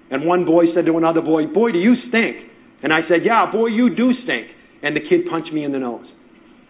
And 0.10 0.26
one 0.26 0.46
boy 0.46 0.72
said 0.74 0.86
to 0.86 0.98
another 0.98 1.22
boy, 1.22 1.48
Boy, 1.48 1.72
do 1.72 1.80
you 1.80 1.96
stink? 2.08 2.38
And 2.82 2.94
I 2.94 3.02
said, 3.10 3.26
Yeah, 3.26 3.52
boy, 3.52 3.68
you 3.68 3.94
do 3.94 4.12
stink. 4.24 4.48
And 4.82 4.96
the 4.96 5.02
kid 5.02 5.28
punched 5.30 5.52
me 5.52 5.66
in 5.66 5.72
the 5.72 5.80
nose. 5.80 6.06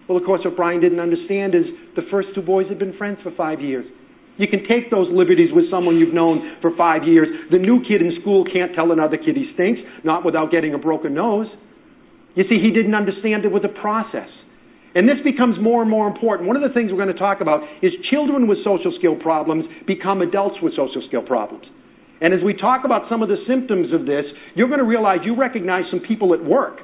Well, 0.10 0.18
of 0.18 0.24
course, 0.24 0.42
what 0.44 0.56
Brian 0.56 0.82
didn't 0.82 1.00
understand 1.00 1.54
is 1.54 1.66
the 1.96 2.04
first 2.10 2.30
two 2.34 2.42
boys 2.42 2.66
had 2.70 2.80
been 2.80 2.98
friends 2.98 3.20
for 3.22 3.32
five 3.36 3.62
years. 3.62 3.86
You 4.38 4.48
can 4.48 4.68
take 4.68 4.92
those 4.92 5.08
liberties 5.12 5.50
with 5.54 5.70
someone 5.72 5.98
you've 5.98 6.14
known 6.14 6.58
for 6.62 6.72
five 6.76 7.04
years. 7.04 7.28
The 7.52 7.58
new 7.58 7.82
kid 7.88 8.02
in 8.02 8.18
school 8.22 8.44
can't 8.46 8.74
tell 8.76 8.92
another 8.92 9.18
kid 9.18 9.36
he 9.36 9.52
stinks, 9.54 9.80
not 10.04 10.26
without 10.26 10.52
getting 10.52 10.74
a 10.74 10.78
broken 10.78 11.14
nose. 11.14 11.48
You 12.36 12.44
see, 12.50 12.60
he 12.60 12.72
didn't 12.72 12.96
understand 12.96 13.46
it 13.46 13.52
was 13.52 13.64
a 13.64 13.82
process. 13.82 14.28
And 14.96 15.08
this 15.08 15.20
becomes 15.24 15.60
more 15.60 15.84
and 15.84 15.92
more 15.92 16.08
important. 16.08 16.48
One 16.48 16.56
of 16.56 16.64
the 16.64 16.72
things 16.74 16.90
we're 16.90 17.04
going 17.04 17.12
to 17.12 17.20
talk 17.20 17.42
about 17.44 17.62
is 17.84 17.92
children 18.10 18.48
with 18.48 18.64
social 18.64 18.96
skill 18.98 19.20
problems 19.20 19.66
become 19.86 20.24
adults 20.24 20.56
with 20.64 20.72
social 20.72 21.04
skill 21.08 21.22
problems. 21.22 21.68
And 22.22 22.34
as 22.34 22.40
we 22.40 22.56
talk 22.56 22.88
about 22.88 23.12
some 23.12 23.22
of 23.22 23.28
the 23.28 23.44
symptoms 23.44 23.92
of 23.92 24.08
this, 24.08 24.24
you're 24.56 24.72
going 24.72 24.80
to 24.80 24.88
realize 24.88 25.20
you 25.28 25.36
recognize 25.36 25.84
some 25.92 26.00
people 26.00 26.34
at 26.34 26.40
work, 26.40 26.80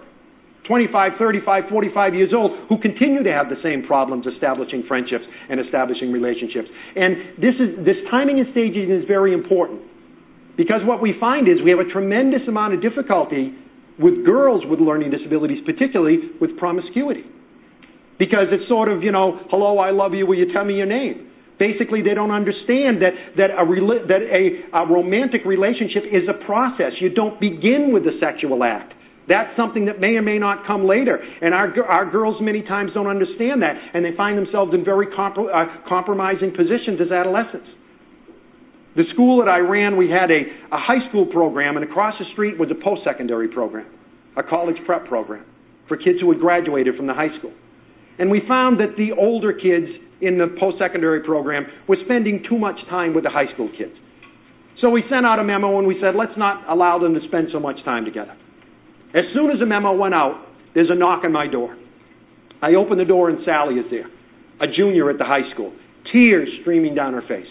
25, 0.68 1.14
35, 1.18 1.64
45 1.72 2.14
years 2.14 2.36
old, 2.36 2.52
who 2.68 2.78
continue 2.84 3.24
to 3.24 3.32
have 3.32 3.48
the 3.48 3.56
same 3.64 3.88
problems 3.88 4.28
establishing 4.28 4.84
friendships 4.92 5.24
and 5.50 5.64
establishing 5.64 6.12
relationships. 6.12 6.68
And 7.00 7.40
this, 7.40 7.56
is, 7.64 7.80
this 7.88 7.96
timing 8.12 8.44
and 8.44 8.52
staging 8.52 8.92
is 8.92 9.08
very 9.08 9.34
important. 9.34 9.88
Because 10.58 10.84
what 10.84 11.02
we 11.02 11.16
find 11.18 11.48
is 11.48 11.64
we 11.64 11.72
have 11.72 11.80
a 11.80 11.90
tremendous 11.90 12.44
amount 12.46 12.76
of 12.76 12.82
difficulty 12.84 13.56
with 13.98 14.26
girls 14.26 14.68
with 14.68 14.82
learning 14.82 15.12
disabilities, 15.12 15.64
particularly 15.66 16.36
with 16.42 16.58
promiscuity. 16.58 17.24
Because 18.22 18.54
it's 18.54 18.70
sort 18.70 18.86
of, 18.86 19.02
you 19.02 19.12
know, 19.12 19.42
hello, 19.50 19.80
I 19.82 19.90
love 19.90 20.14
you, 20.14 20.28
will 20.30 20.38
you 20.38 20.54
tell 20.54 20.64
me 20.64 20.78
your 20.78 20.86
name? 20.86 21.26
Basically, 21.58 22.06
they 22.06 22.14
don't 22.14 22.30
understand 22.30 23.02
that, 23.02 23.18
that, 23.34 23.50
a, 23.50 23.66
that 23.66 24.22
a, 24.30 24.78
a 24.78 24.86
romantic 24.86 25.42
relationship 25.42 26.06
is 26.06 26.30
a 26.30 26.38
process. 26.46 26.94
You 27.02 27.10
don't 27.10 27.42
begin 27.42 27.90
with 27.90 28.06
the 28.06 28.22
sexual 28.22 28.64
act. 28.64 28.94
That's 29.28 29.50
something 29.58 29.86
that 29.86 30.00
may 30.00 30.14
or 30.14 30.22
may 30.22 30.38
not 30.38 30.68
come 30.68 30.86
later. 30.86 31.18
And 31.18 31.56
our, 31.56 31.74
our 31.82 32.12
girls 32.12 32.38
many 32.42 32.62
times 32.62 32.92
don't 32.94 33.10
understand 33.10 33.64
that, 33.66 33.74
and 33.96 34.06
they 34.06 34.14
find 34.16 34.38
themselves 34.38 34.72
in 34.76 34.86
very 34.86 35.08
uh, 35.10 35.90
compromising 35.90 36.54
positions 36.54 37.02
as 37.02 37.10
adolescents. 37.10 37.74
The 38.96 39.10
school 39.18 39.42
that 39.42 39.50
I 39.50 39.66
ran, 39.66 39.98
we 39.98 40.14
had 40.14 40.30
a, 40.30 40.46
a 40.70 40.78
high 40.78 41.10
school 41.10 41.26
program, 41.26 41.76
and 41.76 41.90
across 41.90 42.14
the 42.20 42.26
street 42.34 42.60
was 42.60 42.70
a 42.70 42.78
post 42.78 43.02
secondary 43.04 43.48
program, 43.48 43.90
a 44.38 44.44
college 44.44 44.78
prep 44.86 45.08
program 45.08 45.46
for 45.88 45.98
kids 45.98 46.22
who 46.22 46.30
had 46.30 46.40
graduated 46.40 46.96
from 46.96 47.08
the 47.08 47.16
high 47.16 47.36
school. 47.40 47.54
And 48.20 48.30
we 48.30 48.42
found 48.48 48.80
that 48.80 48.98
the 48.98 49.12
older 49.18 49.54
kids 49.54 49.88
in 50.22 50.38
the 50.38 50.56
post-secondary 50.60 51.24
program 51.24 51.66
were 51.88 51.98
spending 52.06 52.44
too 52.48 52.58
much 52.58 52.78
time 52.90 53.14
with 53.14 53.24
the 53.24 53.30
high 53.30 53.52
school 53.54 53.70
kids. 53.78 53.94
So 54.82 54.90
we 54.90 55.04
sent 55.10 55.26
out 55.26 55.40
a 55.40 55.44
memo 55.44 55.78
and 55.80 55.88
we 55.88 55.98
said, 56.02 56.16
let's 56.16 56.38
not 56.38 56.70
allow 56.70 57.00
them 57.00 57.14
to 57.14 57.22
spend 57.28 57.50
so 57.52 57.60
much 57.60 57.78
time 57.86 58.06
together. 58.06 58.36
As 59.14 59.26
soon 59.34 59.52
as 59.52 59.60
the 59.60 59.66
memo 59.66 59.94
went 59.94 60.14
out, 60.14 60.46
there's 60.74 60.90
a 60.90 60.96
knock 60.96 61.24
on 61.24 61.32
my 61.32 61.48
door. 61.48 61.76
I 62.62 62.76
open 62.76 62.98
the 62.98 63.06
door 63.06 63.30
and 63.30 63.40
Sally 63.46 63.76
is 63.76 63.86
there, 63.90 64.08
a 64.62 64.72
junior 64.72 65.10
at 65.10 65.18
the 65.18 65.26
high 65.26 65.52
school, 65.54 65.74
tears 66.14 66.50
streaming 66.62 66.96
down 66.96 67.14
her 67.14 67.24
face. 67.28 67.50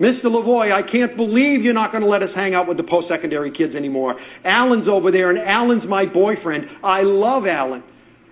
Mr. 0.00 0.24
Lavoie, 0.24 0.72
I 0.72 0.82
can't 0.90 1.16
believe 1.16 1.62
you're 1.62 1.74
not 1.74 1.92
going 1.92 2.02
to 2.02 2.08
let 2.08 2.22
us 2.22 2.30
hang 2.34 2.54
out 2.54 2.66
with 2.66 2.76
the 2.76 2.82
post-secondary 2.82 3.52
kids 3.52 3.74
anymore. 3.76 4.16
Alan's 4.44 4.88
over 4.90 5.12
there, 5.12 5.30
and 5.30 5.38
Alan's 5.38 5.88
my 5.88 6.06
boyfriend. 6.06 6.64
I 6.82 7.02
love 7.02 7.44
Alan. 7.46 7.84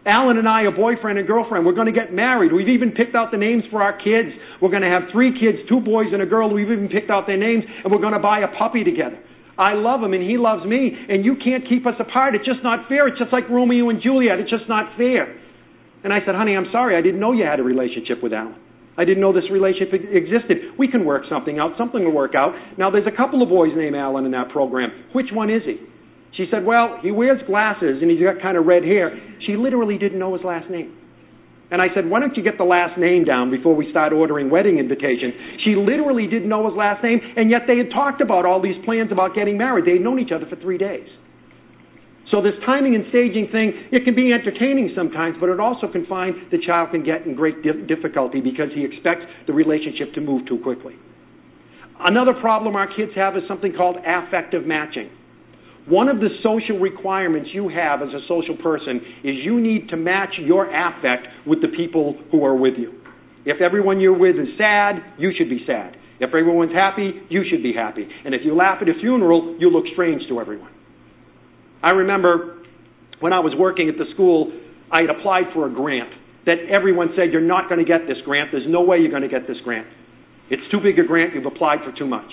Alan 0.06 0.38
and 0.38 0.48
I 0.48 0.62
are 0.62 0.72
boyfriend 0.72 1.18
and 1.18 1.26
girlfriend. 1.26 1.66
We're 1.66 1.76
going 1.76 1.92
to 1.92 1.96
get 1.96 2.12
married. 2.12 2.52
We've 2.52 2.68
even 2.68 2.92
picked 2.92 3.14
out 3.14 3.30
the 3.30 3.36
names 3.36 3.64
for 3.70 3.82
our 3.82 3.92
kids. 3.92 4.32
We're 4.60 4.70
going 4.70 4.82
to 4.82 4.88
have 4.88 5.12
three 5.12 5.32
kids, 5.36 5.58
two 5.68 5.80
boys 5.80 6.08
and 6.12 6.22
a 6.22 6.26
girl. 6.26 6.48
We've 6.48 6.70
even 6.70 6.88
picked 6.88 7.10
out 7.10 7.26
their 7.26 7.36
names, 7.36 7.64
and 7.68 7.92
we're 7.92 8.00
going 8.00 8.16
to 8.16 8.22
buy 8.22 8.40
a 8.40 8.48
puppy 8.56 8.82
together. 8.82 9.20
I 9.58 9.74
love 9.74 10.00
him, 10.00 10.14
and 10.14 10.24
he 10.24 10.38
loves 10.38 10.64
me, 10.64 10.96
and 10.96 11.22
you 11.22 11.36
can't 11.36 11.68
keep 11.68 11.86
us 11.86 12.00
apart. 12.00 12.34
It's 12.34 12.46
just 12.46 12.64
not 12.64 12.88
fair. 12.88 13.08
It's 13.08 13.18
just 13.18 13.32
like 13.32 13.44
Romeo 13.50 13.90
and 13.90 14.00
Juliet. 14.00 14.40
It's 14.40 14.48
just 14.48 14.68
not 14.68 14.96
fair. 14.96 15.36
And 16.02 16.14
I 16.14 16.24
said, 16.24 16.34
honey, 16.34 16.56
I'm 16.56 16.72
sorry. 16.72 16.96
I 16.96 17.02
didn't 17.02 17.20
know 17.20 17.32
you 17.32 17.44
had 17.44 17.60
a 17.60 17.62
relationship 17.62 18.22
with 18.22 18.32
Alan. 18.32 18.56
I 18.96 19.04
didn't 19.04 19.20
know 19.20 19.32
this 19.32 19.48
relationship 19.52 19.92
existed. 19.92 20.76
We 20.78 20.88
can 20.88 21.04
work 21.04 21.24
something 21.28 21.58
out. 21.58 21.72
Something 21.76 22.04
will 22.04 22.16
work 22.16 22.34
out. 22.34 22.52
Now, 22.78 22.90
there's 22.90 23.06
a 23.06 23.14
couple 23.14 23.42
of 23.42 23.48
boys 23.48 23.70
named 23.76 23.96
Alan 23.96 24.24
in 24.24 24.32
that 24.32 24.48
program. 24.48 24.90
Which 25.12 25.28
one 25.32 25.50
is 25.50 25.62
he? 25.64 25.76
She 26.40 26.48
said, 26.50 26.64
Well, 26.64 26.96
he 27.04 27.12
wears 27.12 27.36
glasses 27.44 28.00
and 28.00 28.10
he's 28.10 28.24
got 28.24 28.40
kind 28.40 28.56
of 28.56 28.64
red 28.64 28.82
hair. 28.82 29.12
She 29.44 29.60
literally 29.60 29.98
didn't 29.98 30.18
know 30.18 30.32
his 30.32 30.40
last 30.42 30.70
name. 30.72 30.96
And 31.70 31.82
I 31.84 31.92
said, 31.94 32.08
Why 32.08 32.18
don't 32.18 32.34
you 32.34 32.42
get 32.42 32.56
the 32.56 32.64
last 32.64 32.96
name 32.96 33.28
down 33.28 33.50
before 33.50 33.76
we 33.76 33.90
start 33.90 34.14
ordering 34.14 34.48
wedding 34.48 34.78
invitations? 34.78 35.36
She 35.68 35.76
literally 35.76 36.24
didn't 36.32 36.48
know 36.48 36.64
his 36.64 36.72
last 36.72 37.04
name, 37.04 37.20
and 37.36 37.50
yet 37.50 37.68
they 37.68 37.76
had 37.76 37.92
talked 37.92 38.24
about 38.24 38.48
all 38.48 38.56
these 38.56 38.80
plans 38.88 39.12
about 39.12 39.36
getting 39.36 39.58
married. 39.58 39.84
They 39.84 40.00
had 40.00 40.00
known 40.00 40.18
each 40.18 40.32
other 40.32 40.48
for 40.48 40.56
three 40.56 40.78
days. 40.78 41.12
So 42.32 42.40
this 42.40 42.56
timing 42.64 42.94
and 42.94 43.04
staging 43.12 43.52
thing, 43.52 43.92
it 43.92 44.08
can 44.08 44.14
be 44.14 44.32
entertaining 44.32 44.96
sometimes, 44.96 45.36
but 45.38 45.50
it 45.50 45.60
also 45.60 45.92
can 45.92 46.06
find 46.06 46.32
the 46.50 46.58
child 46.64 46.88
can 46.96 47.04
get 47.04 47.26
in 47.26 47.36
great 47.36 47.60
difficulty 47.60 48.40
because 48.40 48.72
he 48.72 48.88
expects 48.88 49.28
the 49.46 49.52
relationship 49.52 50.14
to 50.14 50.22
move 50.22 50.48
too 50.48 50.58
quickly. 50.62 50.96
Another 52.00 52.32
problem 52.40 52.76
our 52.76 52.88
kids 52.88 53.12
have 53.14 53.36
is 53.36 53.42
something 53.46 53.74
called 53.76 53.96
affective 54.00 54.64
matching. 54.64 55.10
One 55.90 56.08
of 56.08 56.20
the 56.20 56.28
social 56.46 56.78
requirements 56.78 57.50
you 57.52 57.68
have 57.68 58.00
as 58.00 58.14
a 58.14 58.22
social 58.28 58.56
person 58.62 59.02
is 59.24 59.34
you 59.42 59.60
need 59.60 59.88
to 59.88 59.96
match 59.96 60.38
your 60.38 60.70
affect 60.70 61.26
with 61.48 61.60
the 61.62 61.68
people 61.76 62.16
who 62.30 62.44
are 62.44 62.54
with 62.54 62.74
you. 62.78 62.94
If 63.44 63.60
everyone 63.60 63.98
you're 63.98 64.16
with 64.16 64.36
is 64.36 64.54
sad, 64.56 65.02
you 65.18 65.32
should 65.36 65.50
be 65.50 65.64
sad. 65.66 65.96
If 66.20 66.28
everyone's 66.28 66.72
happy, 66.72 67.10
you 67.28 67.42
should 67.50 67.64
be 67.64 67.72
happy. 67.72 68.06
And 68.24 68.36
if 68.36 68.42
you 68.44 68.54
laugh 68.54 68.78
at 68.80 68.88
a 68.88 68.94
funeral, 69.00 69.56
you 69.58 69.68
look 69.70 69.84
strange 69.92 70.22
to 70.28 70.40
everyone. 70.40 70.70
I 71.82 71.90
remember 71.90 72.62
when 73.18 73.32
I 73.32 73.40
was 73.40 73.54
working 73.58 73.88
at 73.88 73.98
the 73.98 74.04
school, 74.14 74.52
I 74.92 75.00
had 75.00 75.10
applied 75.10 75.50
for 75.52 75.66
a 75.66 75.74
grant 75.74 76.10
that 76.46 76.58
everyone 76.70 77.08
said, 77.16 77.32
You're 77.32 77.40
not 77.40 77.68
going 77.68 77.84
to 77.84 77.88
get 77.88 78.06
this 78.06 78.18
grant. 78.24 78.50
There's 78.52 78.68
no 78.68 78.82
way 78.82 78.98
you're 78.98 79.10
going 79.10 79.26
to 79.26 79.28
get 79.28 79.48
this 79.48 79.58
grant. 79.64 79.88
It's 80.50 80.62
too 80.70 80.78
big 80.78 81.02
a 81.02 81.06
grant. 81.06 81.34
You've 81.34 81.46
applied 81.46 81.78
for 81.84 81.90
too 81.98 82.06
much. 82.06 82.30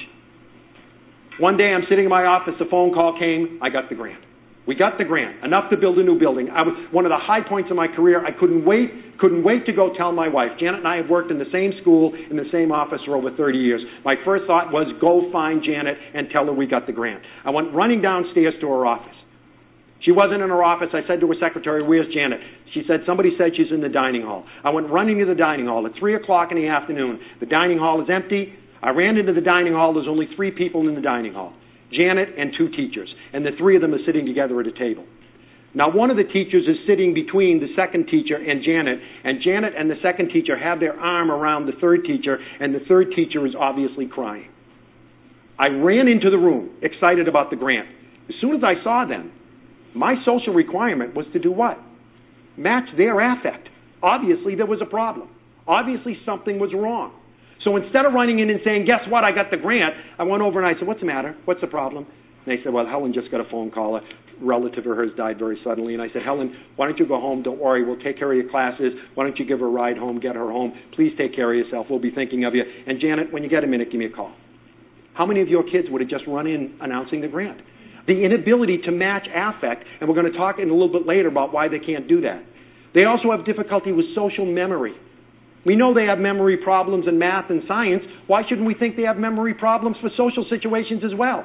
One 1.39 1.55
day 1.55 1.69
I'm 1.69 1.85
sitting 1.87 2.05
in 2.05 2.09
my 2.09 2.25
office, 2.25 2.55
a 2.59 2.69
phone 2.69 2.93
call 2.93 3.17
came, 3.19 3.59
I 3.61 3.69
got 3.69 3.89
the 3.89 3.95
grant. 3.95 4.23
We 4.65 4.75
got 4.75 4.97
the 4.97 5.05
grant, 5.05 5.45
enough 5.45 5.69
to 5.69 5.77
build 5.77 5.97
a 5.97 6.03
new 6.03 6.19
building. 6.19 6.49
I 6.49 6.61
was 6.63 6.75
one 6.91 7.05
of 7.05 7.09
the 7.09 7.21
high 7.21 7.39
points 7.39 7.71
of 7.71 7.77
my 7.77 7.87
career. 7.87 8.19
I 8.19 8.35
couldn't 8.35 8.65
wait, 8.65 9.15
couldn't 9.17 9.45
wait 9.45 9.65
to 9.67 9.71
go 9.71 9.93
tell 9.95 10.11
my 10.11 10.27
wife. 10.27 10.59
Janet 10.59 10.83
and 10.83 10.87
I 10.87 10.97
have 10.97 11.09
worked 11.09 11.31
in 11.31 11.39
the 11.39 11.47
same 11.53 11.71
school, 11.79 12.11
in 12.11 12.35
the 12.35 12.49
same 12.51 12.73
office 12.73 12.99
for 13.05 13.15
over 13.15 13.31
30 13.31 13.57
years. 13.57 13.79
My 14.03 14.15
first 14.25 14.43
thought 14.45 14.73
was 14.73 14.91
go 14.99 15.31
find 15.31 15.63
Janet 15.63 15.95
and 16.13 16.27
tell 16.33 16.45
her 16.45 16.53
we 16.53 16.67
got 16.67 16.85
the 16.85 16.91
grant. 16.91 17.23
I 17.45 17.51
went 17.51 17.73
running 17.73 18.01
downstairs 18.01 18.55
to 18.59 18.67
her 18.67 18.85
office. 18.85 19.15
She 20.03 20.11
wasn't 20.11 20.41
in 20.41 20.49
her 20.49 20.63
office. 20.63 20.89
I 20.91 21.01
said 21.07 21.21
to 21.21 21.27
her 21.27 21.35
secretary, 21.39 21.81
Where's 21.81 22.13
Janet? 22.13 22.41
She 22.73 22.83
said, 22.87 23.01
Somebody 23.07 23.31
said 23.37 23.55
she's 23.55 23.71
in 23.71 23.81
the 23.81 23.89
dining 23.89 24.23
hall. 24.23 24.43
I 24.63 24.69
went 24.69 24.89
running 24.89 25.19
to 25.19 25.25
the 25.25 25.35
dining 25.35 25.67
hall 25.67 25.85
at 25.87 25.93
3 25.97 26.15
o'clock 26.15 26.51
in 26.51 26.57
the 26.57 26.67
afternoon. 26.67 27.19
The 27.39 27.45
dining 27.45 27.77
hall 27.77 28.01
is 28.01 28.09
empty. 28.11 28.53
I 28.81 28.89
ran 28.89 29.17
into 29.17 29.33
the 29.33 29.41
dining 29.41 29.73
hall. 29.73 29.93
There's 29.93 30.07
only 30.07 30.27
three 30.35 30.51
people 30.51 30.87
in 30.87 30.95
the 30.95 31.01
dining 31.01 31.33
hall 31.33 31.53
Janet 31.91 32.29
and 32.37 32.51
two 32.57 32.69
teachers. 32.69 33.13
And 33.33 33.45
the 33.45 33.51
three 33.57 33.75
of 33.75 33.81
them 33.81 33.93
are 33.93 34.05
sitting 34.05 34.25
together 34.25 34.59
at 34.59 34.67
a 34.67 34.71
table. 34.71 35.05
Now, 35.73 35.91
one 35.91 36.09
of 36.09 36.17
the 36.17 36.23
teachers 36.23 36.63
is 36.67 36.77
sitting 36.87 37.13
between 37.13 37.59
the 37.59 37.67
second 37.75 38.07
teacher 38.07 38.35
and 38.35 38.63
Janet, 38.63 38.99
and 39.23 39.39
Janet 39.43 39.73
and 39.77 39.89
the 39.89 39.99
second 40.01 40.29
teacher 40.31 40.57
have 40.57 40.79
their 40.79 40.99
arm 40.99 41.29
around 41.29 41.67
the 41.67 41.73
third 41.79 42.03
teacher, 42.03 42.39
and 42.59 42.73
the 42.73 42.79
third 42.87 43.11
teacher 43.15 43.45
is 43.45 43.53
obviously 43.57 44.07
crying. 44.07 44.49
I 45.59 45.67
ran 45.67 46.07
into 46.07 46.29
the 46.29 46.37
room, 46.37 46.71
excited 46.81 47.27
about 47.27 47.49
the 47.49 47.57
grant. 47.57 47.87
As 48.29 48.35
soon 48.41 48.55
as 48.55 48.63
I 48.63 48.81
saw 48.83 49.05
them, 49.07 49.31
my 49.93 50.15
social 50.25 50.53
requirement 50.53 51.15
was 51.15 51.25
to 51.33 51.39
do 51.39 51.51
what? 51.51 51.77
Match 52.57 52.85
their 52.97 53.19
affect. 53.19 53.69
Obviously, 54.01 54.55
there 54.55 54.65
was 54.65 54.79
a 54.81 54.85
problem. 54.89 55.29
Obviously, 55.67 56.17
something 56.25 56.59
was 56.59 56.71
wrong. 56.73 57.13
So 57.67 57.75
instead 57.75 58.05
of 58.05 58.13
running 58.13 58.39
in 58.39 58.49
and 58.49 58.61
saying, 58.63 58.85
Guess 58.85 59.11
what? 59.11 59.25
I 59.25 59.35
got 59.35 59.51
the 59.51 59.57
grant, 59.57 59.93
I 60.17 60.23
went 60.23 60.41
over 60.41 60.63
and 60.63 60.65
I 60.65 60.79
said, 60.79 60.87
What's 60.87 61.01
the 61.01 61.05
matter? 61.05 61.35
What's 61.43 61.59
the 61.59 61.67
problem? 61.67 62.07
And 62.07 62.47
they 62.47 62.63
said, 62.63 62.71
Well, 62.71 62.87
Helen 62.87 63.11
just 63.11 63.29
got 63.29 63.41
a 63.41 63.49
phone 63.51 63.71
call. 63.71 63.97
A 63.97 64.01
relative 64.39 64.87
of 64.87 64.95
hers 64.95 65.11
died 65.17 65.37
very 65.37 65.59
suddenly. 65.65 65.93
And 65.93 66.01
I 66.01 66.07
said, 66.13 66.21
Helen, 66.23 66.55
why 66.77 66.87
don't 66.87 66.97
you 66.97 67.05
go 67.05 67.19
home? 67.19 67.43
Don't 67.43 67.59
worry. 67.59 67.83
We'll 67.83 67.99
take 67.99 68.17
care 68.17 68.31
of 68.31 68.37
your 68.37 68.49
classes. 68.49 68.93
Why 69.15 69.25
don't 69.25 69.37
you 69.37 69.45
give 69.45 69.59
her 69.59 69.65
a 69.65 69.69
ride 69.69 69.97
home, 69.97 70.21
get 70.21 70.35
her 70.35 70.49
home? 70.49 70.73
Please 70.95 71.11
take 71.17 71.35
care 71.35 71.51
of 71.51 71.57
yourself. 71.57 71.87
We'll 71.89 71.99
be 71.99 72.11
thinking 72.11 72.45
of 72.45 72.55
you. 72.55 72.63
And 72.63 73.01
Janet, 73.01 73.33
when 73.33 73.43
you 73.43 73.49
get 73.49 73.65
a 73.65 73.67
minute, 73.67 73.91
give 73.91 73.99
me 73.99 74.05
a 74.05 74.15
call. 74.15 74.33
How 75.13 75.25
many 75.25 75.41
of 75.41 75.49
your 75.49 75.63
kids 75.63 75.89
would 75.89 75.99
have 75.99 76.09
just 76.09 76.23
run 76.25 76.47
in 76.47 76.77
announcing 76.79 77.19
the 77.19 77.27
grant? 77.27 77.59
The 78.07 78.23
inability 78.23 78.77
to 78.85 78.91
match 78.91 79.27
affect, 79.27 79.83
and 79.99 80.07
we're 80.07 80.15
going 80.15 80.31
to 80.31 80.37
talk 80.37 80.55
in 80.59 80.69
a 80.69 80.71
little 80.71 80.93
bit 80.93 81.05
later 81.05 81.27
about 81.27 81.51
why 81.51 81.67
they 81.67 81.79
can't 81.79 82.07
do 82.07 82.21
that. 82.21 82.45
They 82.93 83.03
also 83.03 83.35
have 83.35 83.45
difficulty 83.45 83.91
with 83.91 84.05
social 84.15 84.45
memory. 84.45 84.95
We 85.67 85.75
know 85.75 85.93
they 85.93 86.05
have 86.05 86.17
memory 86.17 86.55
problems 86.63 87.05
in 87.09 87.19
math 87.19 87.49
and 87.49 87.61
science. 87.67 88.01
Why 88.27 88.43
shouldn't 88.47 88.65
we 88.65 88.73
think 88.73 88.95
they 88.95 89.03
have 89.03 89.17
memory 89.17 89.53
problems 89.53 89.97
for 89.99 90.09
social 90.15 90.45
situations 90.49 91.03
as 91.03 91.11
well? 91.11 91.43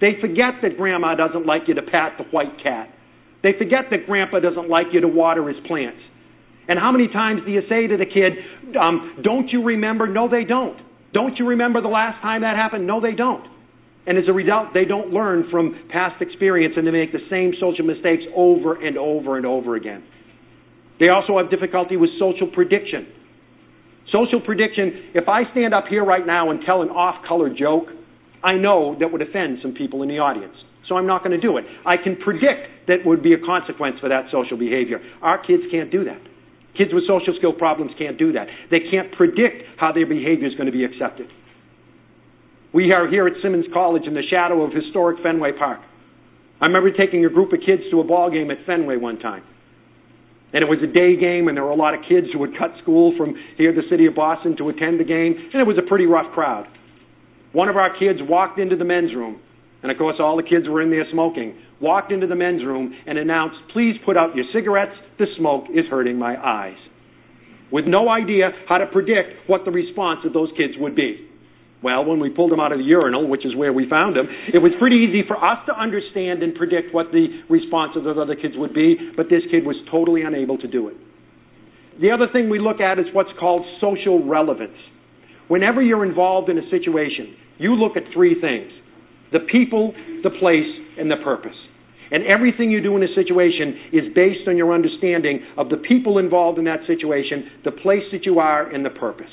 They 0.00 0.14
forget 0.20 0.62
that 0.62 0.76
grandma 0.78 1.16
doesn't 1.16 1.44
like 1.44 1.62
you 1.66 1.74
to 1.74 1.82
pat 1.82 2.14
the 2.18 2.24
white 2.30 2.62
cat. 2.62 2.88
They 3.42 3.58
forget 3.58 3.90
that 3.90 4.06
grandpa 4.06 4.38
doesn't 4.38 4.70
like 4.70 4.86
you 4.92 5.00
to 5.00 5.08
water 5.08 5.48
his 5.48 5.58
plants. 5.66 5.98
And 6.68 6.78
how 6.78 6.92
many 6.92 7.08
times 7.08 7.42
do 7.44 7.50
you 7.50 7.62
say 7.68 7.88
to 7.88 7.96
the 7.96 8.06
kid, 8.06 8.78
um, 8.78 9.18
Don't 9.24 9.48
you 9.48 9.64
remember? 9.64 10.06
No, 10.06 10.28
they 10.30 10.44
don't. 10.44 10.78
Don't 11.12 11.34
you 11.36 11.48
remember 11.48 11.82
the 11.82 11.88
last 11.88 12.22
time 12.22 12.42
that 12.42 12.54
happened? 12.54 12.86
No, 12.86 13.00
they 13.00 13.16
don't. 13.18 13.44
And 14.06 14.18
as 14.18 14.24
a 14.28 14.32
result, 14.32 14.68
they 14.72 14.84
don't 14.84 15.10
learn 15.10 15.48
from 15.50 15.88
past 15.90 16.22
experience 16.22 16.74
and 16.76 16.86
they 16.86 16.92
make 16.92 17.10
the 17.10 17.26
same 17.28 17.54
social 17.58 17.84
mistakes 17.84 18.22
over 18.36 18.78
and 18.78 18.96
over 18.96 19.36
and 19.36 19.44
over 19.44 19.74
again. 19.74 20.04
They 21.00 21.08
also 21.08 21.38
have 21.38 21.50
difficulty 21.50 21.96
with 21.96 22.10
social 22.20 22.46
prediction. 22.54 23.18
Social 24.12 24.40
prediction, 24.40 25.12
if 25.14 25.28
I 25.28 25.50
stand 25.52 25.74
up 25.74 25.84
here 25.88 26.04
right 26.04 26.26
now 26.26 26.50
and 26.50 26.60
tell 26.64 26.82
an 26.82 26.88
off 26.88 27.26
color 27.26 27.52
joke, 27.52 27.88
I 28.42 28.54
know 28.54 28.96
that 29.00 29.12
would 29.12 29.20
offend 29.20 29.58
some 29.60 29.74
people 29.74 30.02
in 30.02 30.08
the 30.08 30.18
audience. 30.18 30.54
So 30.88 30.96
I'm 30.96 31.06
not 31.06 31.22
going 31.22 31.38
to 31.38 31.40
do 31.40 31.58
it. 31.58 31.64
I 31.84 31.96
can 32.02 32.16
predict 32.16 32.88
that 32.88 33.04
would 33.04 33.22
be 33.22 33.34
a 33.34 33.38
consequence 33.44 33.96
for 34.00 34.08
that 34.08 34.32
social 34.32 34.56
behavior. 34.56 35.00
Our 35.20 35.44
kids 35.44 35.64
can't 35.70 35.92
do 35.92 36.04
that. 36.04 36.20
Kids 36.76 36.90
with 36.94 37.04
social 37.06 37.34
skill 37.36 37.52
problems 37.52 37.92
can't 37.98 38.16
do 38.16 38.32
that. 38.32 38.46
They 38.70 38.80
can't 38.90 39.12
predict 39.12 39.62
how 39.76 39.92
their 39.92 40.06
behavior 40.06 40.46
is 40.46 40.54
going 40.54 40.70
to 40.70 40.72
be 40.72 40.84
accepted. 40.84 41.28
We 42.72 42.92
are 42.92 43.08
here 43.08 43.26
at 43.26 43.34
Simmons 43.42 43.66
College 43.72 44.04
in 44.06 44.14
the 44.14 44.22
shadow 44.30 44.62
of 44.62 44.72
historic 44.72 45.22
Fenway 45.22 45.52
Park. 45.58 45.80
I 46.60 46.66
remember 46.66 46.90
taking 46.92 47.24
a 47.24 47.28
group 47.28 47.52
of 47.52 47.60
kids 47.64 47.82
to 47.90 48.00
a 48.00 48.04
ball 48.04 48.30
game 48.30 48.50
at 48.50 48.58
Fenway 48.64 48.96
one 48.96 49.18
time. 49.18 49.42
And 50.52 50.62
it 50.62 50.68
was 50.68 50.78
a 50.82 50.86
day 50.88 51.16
game, 51.20 51.48
and 51.48 51.56
there 51.56 51.64
were 51.64 51.76
a 51.76 51.76
lot 51.76 51.94
of 51.94 52.00
kids 52.08 52.28
who 52.32 52.38
would 52.40 52.56
cut 52.56 52.72
school 52.82 53.14
from 53.18 53.34
here, 53.56 53.72
the 53.72 53.84
city 53.90 54.06
of 54.06 54.14
Boston, 54.14 54.56
to 54.56 54.70
attend 54.70 54.98
the 54.98 55.04
game, 55.04 55.36
and 55.52 55.60
it 55.60 55.66
was 55.66 55.76
a 55.76 55.86
pretty 55.86 56.06
rough 56.06 56.32
crowd. 56.32 56.66
One 57.52 57.68
of 57.68 57.76
our 57.76 57.92
kids 57.98 58.20
walked 58.22 58.58
into 58.58 58.76
the 58.76 58.84
men's 58.84 59.14
room, 59.14 59.40
and 59.82 59.92
of 59.92 59.98
course, 59.98 60.16
all 60.18 60.36
the 60.36 60.42
kids 60.42 60.66
were 60.68 60.80
in 60.80 60.90
there 60.90 61.04
smoking, 61.12 61.54
walked 61.80 62.12
into 62.12 62.26
the 62.26 62.34
men's 62.34 62.64
room 62.64 62.94
and 63.06 63.18
announced, 63.18 63.56
Please 63.72 63.96
put 64.04 64.16
out 64.16 64.34
your 64.34 64.46
cigarettes, 64.54 64.96
the 65.18 65.26
smoke 65.36 65.64
is 65.68 65.84
hurting 65.90 66.18
my 66.18 66.36
eyes. 66.36 66.76
With 67.70 67.84
no 67.86 68.08
idea 68.08 68.50
how 68.68 68.78
to 68.78 68.86
predict 68.86 69.48
what 69.48 69.66
the 69.66 69.70
response 69.70 70.20
of 70.24 70.32
those 70.32 70.48
kids 70.56 70.72
would 70.78 70.96
be. 70.96 71.27
Well, 71.82 72.04
when 72.04 72.18
we 72.18 72.30
pulled 72.30 72.52
him 72.52 72.58
out 72.58 72.72
of 72.72 72.78
the 72.78 72.84
urinal, 72.84 73.28
which 73.28 73.46
is 73.46 73.54
where 73.54 73.72
we 73.72 73.88
found 73.88 74.16
him, 74.16 74.26
it 74.52 74.58
was 74.58 74.72
pretty 74.80 74.96
easy 75.08 75.22
for 75.26 75.36
us 75.38 75.58
to 75.66 75.78
understand 75.78 76.42
and 76.42 76.54
predict 76.54 76.92
what 76.92 77.12
the 77.12 77.28
response 77.48 77.92
of 77.94 78.02
those 78.02 78.18
other 78.18 78.34
kids 78.34 78.54
would 78.56 78.74
be, 78.74 78.96
but 79.16 79.26
this 79.30 79.42
kid 79.50 79.64
was 79.64 79.76
totally 79.90 80.22
unable 80.22 80.58
to 80.58 80.66
do 80.66 80.88
it. 80.88 80.96
The 82.00 82.10
other 82.10 82.26
thing 82.32 82.50
we 82.50 82.58
look 82.58 82.80
at 82.80 82.98
is 82.98 83.06
what's 83.12 83.30
called 83.38 83.64
social 83.80 84.26
relevance. 84.26 84.78
Whenever 85.46 85.80
you're 85.80 86.04
involved 86.04 86.50
in 86.50 86.58
a 86.58 86.68
situation, 86.70 87.34
you 87.58 87.74
look 87.74 87.96
at 87.96 88.02
three 88.12 88.40
things 88.40 88.70
the 89.30 89.40
people, 89.52 89.92
the 90.22 90.30
place, 90.30 90.66
and 90.98 91.10
the 91.10 91.22
purpose. 91.22 91.56
And 92.10 92.24
everything 92.24 92.70
you 92.70 92.80
do 92.82 92.96
in 92.96 93.02
a 93.02 93.14
situation 93.14 93.92
is 93.92 94.04
based 94.14 94.48
on 94.48 94.56
your 94.56 94.72
understanding 94.72 95.44
of 95.58 95.68
the 95.68 95.76
people 95.76 96.18
involved 96.18 96.58
in 96.58 96.64
that 96.64 96.80
situation, 96.86 97.50
the 97.64 97.70
place 97.70 98.04
that 98.12 98.24
you 98.24 98.38
are, 98.38 98.66
and 98.68 98.84
the 98.84 98.90
purpose. 98.90 99.30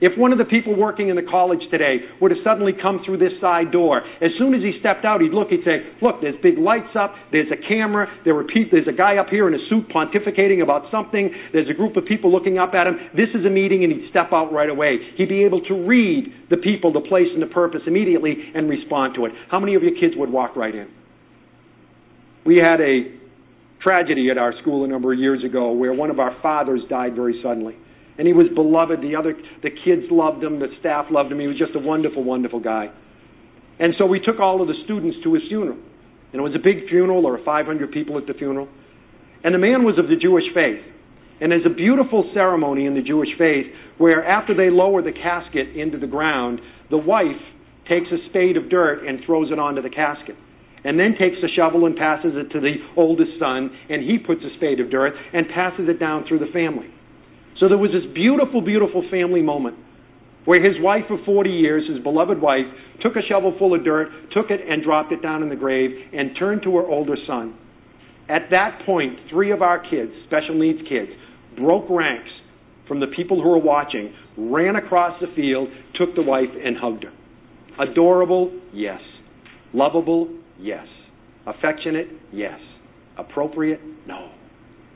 If 0.00 0.18
one 0.18 0.32
of 0.32 0.38
the 0.38 0.44
people 0.44 0.74
working 0.74 1.08
in 1.08 1.14
the 1.14 1.22
college 1.22 1.62
today 1.70 2.02
were 2.20 2.28
to 2.28 2.34
suddenly 2.42 2.72
come 2.74 3.00
through 3.06 3.18
this 3.18 3.32
side 3.40 3.70
door, 3.70 4.02
as 4.20 4.34
soon 4.38 4.52
as 4.52 4.60
he 4.60 4.74
stepped 4.80 5.04
out, 5.04 5.20
he'd 5.20 5.30
look, 5.32 5.48
he'd 5.48 5.62
say, 5.64 5.86
Look, 6.02 6.20
there's 6.20 6.34
big 6.42 6.58
lights 6.58 6.98
up, 6.98 7.14
there's 7.30 7.50
a 7.54 7.60
camera, 7.68 8.10
there 8.24 8.34
were 8.34 8.42
pe- 8.42 8.68
there's 8.70 8.88
a 8.88 8.96
guy 8.96 9.16
up 9.16 9.28
here 9.30 9.46
in 9.46 9.54
a 9.54 9.62
suit 9.70 9.86
pontificating 9.94 10.62
about 10.62 10.90
something, 10.90 11.30
there's 11.52 11.70
a 11.70 11.74
group 11.74 11.96
of 11.96 12.04
people 12.06 12.32
looking 12.32 12.58
up 12.58 12.74
at 12.74 12.88
him. 12.88 12.98
This 13.14 13.30
is 13.38 13.46
a 13.46 13.50
meeting, 13.50 13.84
and 13.84 13.92
he'd 13.92 14.10
step 14.10 14.32
out 14.32 14.52
right 14.52 14.68
away. 14.68 14.98
He'd 15.16 15.28
be 15.28 15.44
able 15.44 15.62
to 15.70 15.74
read 15.86 16.26
the 16.50 16.58
people, 16.58 16.92
the 16.92 17.06
place, 17.06 17.30
and 17.32 17.40
the 17.40 17.54
purpose 17.54 17.82
immediately 17.86 18.34
and 18.54 18.68
respond 18.68 19.14
to 19.14 19.26
it. 19.26 19.32
How 19.48 19.60
many 19.60 19.76
of 19.76 19.82
your 19.82 19.94
kids 19.94 20.14
would 20.16 20.30
walk 20.30 20.56
right 20.56 20.74
in? 20.74 20.88
We 22.44 22.56
had 22.56 22.80
a 22.80 23.14
tragedy 23.80 24.28
at 24.30 24.38
our 24.38 24.52
school 24.60 24.84
a 24.84 24.88
number 24.88 25.12
of 25.12 25.18
years 25.18 25.44
ago 25.44 25.70
where 25.72 25.92
one 25.92 26.10
of 26.10 26.18
our 26.18 26.36
fathers 26.42 26.80
died 26.90 27.14
very 27.14 27.40
suddenly. 27.42 27.76
And 28.18 28.26
he 28.26 28.32
was 28.32 28.46
beloved. 28.54 29.00
The 29.02 29.16
other, 29.16 29.34
the 29.62 29.70
kids 29.70 30.06
loved 30.10 30.42
him. 30.42 30.60
The 30.60 30.68
staff 30.80 31.06
loved 31.10 31.32
him. 31.32 31.40
He 31.40 31.46
was 31.46 31.58
just 31.58 31.74
a 31.74 31.80
wonderful, 31.80 32.22
wonderful 32.22 32.60
guy. 32.60 32.90
And 33.78 33.94
so 33.98 34.06
we 34.06 34.20
took 34.20 34.38
all 34.38 34.62
of 34.62 34.68
the 34.68 34.78
students 34.84 35.18
to 35.24 35.34
his 35.34 35.42
funeral. 35.48 35.78
And 36.32 36.40
it 36.40 36.42
was 36.42 36.54
a 36.54 36.62
big 36.62 36.88
funeral. 36.88 37.22
There 37.22 37.32
were 37.32 37.44
500 37.44 37.90
people 37.92 38.18
at 38.18 38.26
the 38.26 38.34
funeral. 38.34 38.68
And 39.42 39.54
the 39.54 39.58
man 39.58 39.84
was 39.84 39.98
of 39.98 40.06
the 40.08 40.16
Jewish 40.16 40.44
faith. 40.54 40.82
And 41.40 41.50
there's 41.50 41.66
a 41.66 41.74
beautiful 41.74 42.30
ceremony 42.32 42.86
in 42.86 42.94
the 42.94 43.02
Jewish 43.02 43.30
faith 43.36 43.66
where 43.98 44.24
after 44.24 44.54
they 44.54 44.70
lower 44.70 45.02
the 45.02 45.12
casket 45.12 45.76
into 45.76 45.98
the 45.98 46.06
ground, 46.06 46.60
the 46.90 46.98
wife 46.98 47.42
takes 47.88 48.06
a 48.10 48.28
spade 48.30 48.56
of 48.56 48.70
dirt 48.70 49.06
and 49.06 49.18
throws 49.26 49.50
it 49.50 49.58
onto 49.58 49.82
the 49.82 49.90
casket. 49.90 50.36
And 50.84 50.98
then 50.98 51.16
takes 51.18 51.36
a 51.42 51.48
shovel 51.54 51.86
and 51.86 51.96
passes 51.96 52.32
it 52.34 52.52
to 52.52 52.60
the 52.60 52.76
oldest 52.96 53.32
son, 53.40 53.70
and 53.88 54.02
he 54.02 54.18
puts 54.18 54.42
a 54.44 54.54
spade 54.56 54.80
of 54.80 54.90
dirt 54.90 55.14
and 55.32 55.48
passes 55.48 55.88
it 55.88 55.98
down 55.98 56.24
through 56.28 56.40
the 56.40 56.52
family. 56.52 56.88
So 57.60 57.68
there 57.68 57.78
was 57.78 57.90
this 57.92 58.04
beautiful, 58.14 58.60
beautiful 58.60 59.02
family 59.10 59.42
moment. 59.42 59.76
where 60.44 60.62
his 60.62 60.74
wife 60.80 61.04
of 61.10 61.18
40 61.24 61.48
years, 61.50 61.88
his 61.88 62.02
beloved 62.02 62.40
wife, 62.40 62.66
took 63.02 63.16
a 63.16 63.22
shovel 63.28 63.54
full 63.58 63.74
of 63.74 63.82
dirt, 63.84 64.08
took 64.32 64.50
it 64.50 64.60
and 64.68 64.82
dropped 64.84 65.10
it 65.12 65.22
down 65.22 65.42
in 65.42 65.48
the 65.48 65.56
grave, 65.56 65.90
and 66.12 66.36
turned 66.38 66.62
to 66.62 66.76
her 66.76 66.82
older 66.86 67.16
son. 67.26 67.54
At 68.28 68.50
that 68.50 68.82
point, 68.86 69.18
three 69.30 69.52
of 69.52 69.62
our 69.62 69.78
kids, 69.78 70.12
special 70.26 70.54
needs 70.58 70.80
kids, 70.88 71.10
broke 71.56 71.88
ranks 71.88 72.28
from 72.88 73.00
the 73.00 73.06
people 73.16 73.42
who 73.42 73.48
were 73.48 73.58
watching, 73.58 74.12
ran 74.36 74.76
across 74.76 75.18
the 75.20 75.28
field, 75.34 75.68
took 75.94 76.14
the 76.14 76.22
wife, 76.22 76.50
and 76.62 76.76
hugged 76.76 77.04
her. 77.04 77.12
Adorable? 77.82 78.52
Yes. 78.72 79.00
Lovable? 79.72 80.28
Yes. 80.60 80.86
Affectionate? 81.46 82.08
Yes. 82.32 82.58
Appropriate? 83.16 83.80
No. 84.06 84.30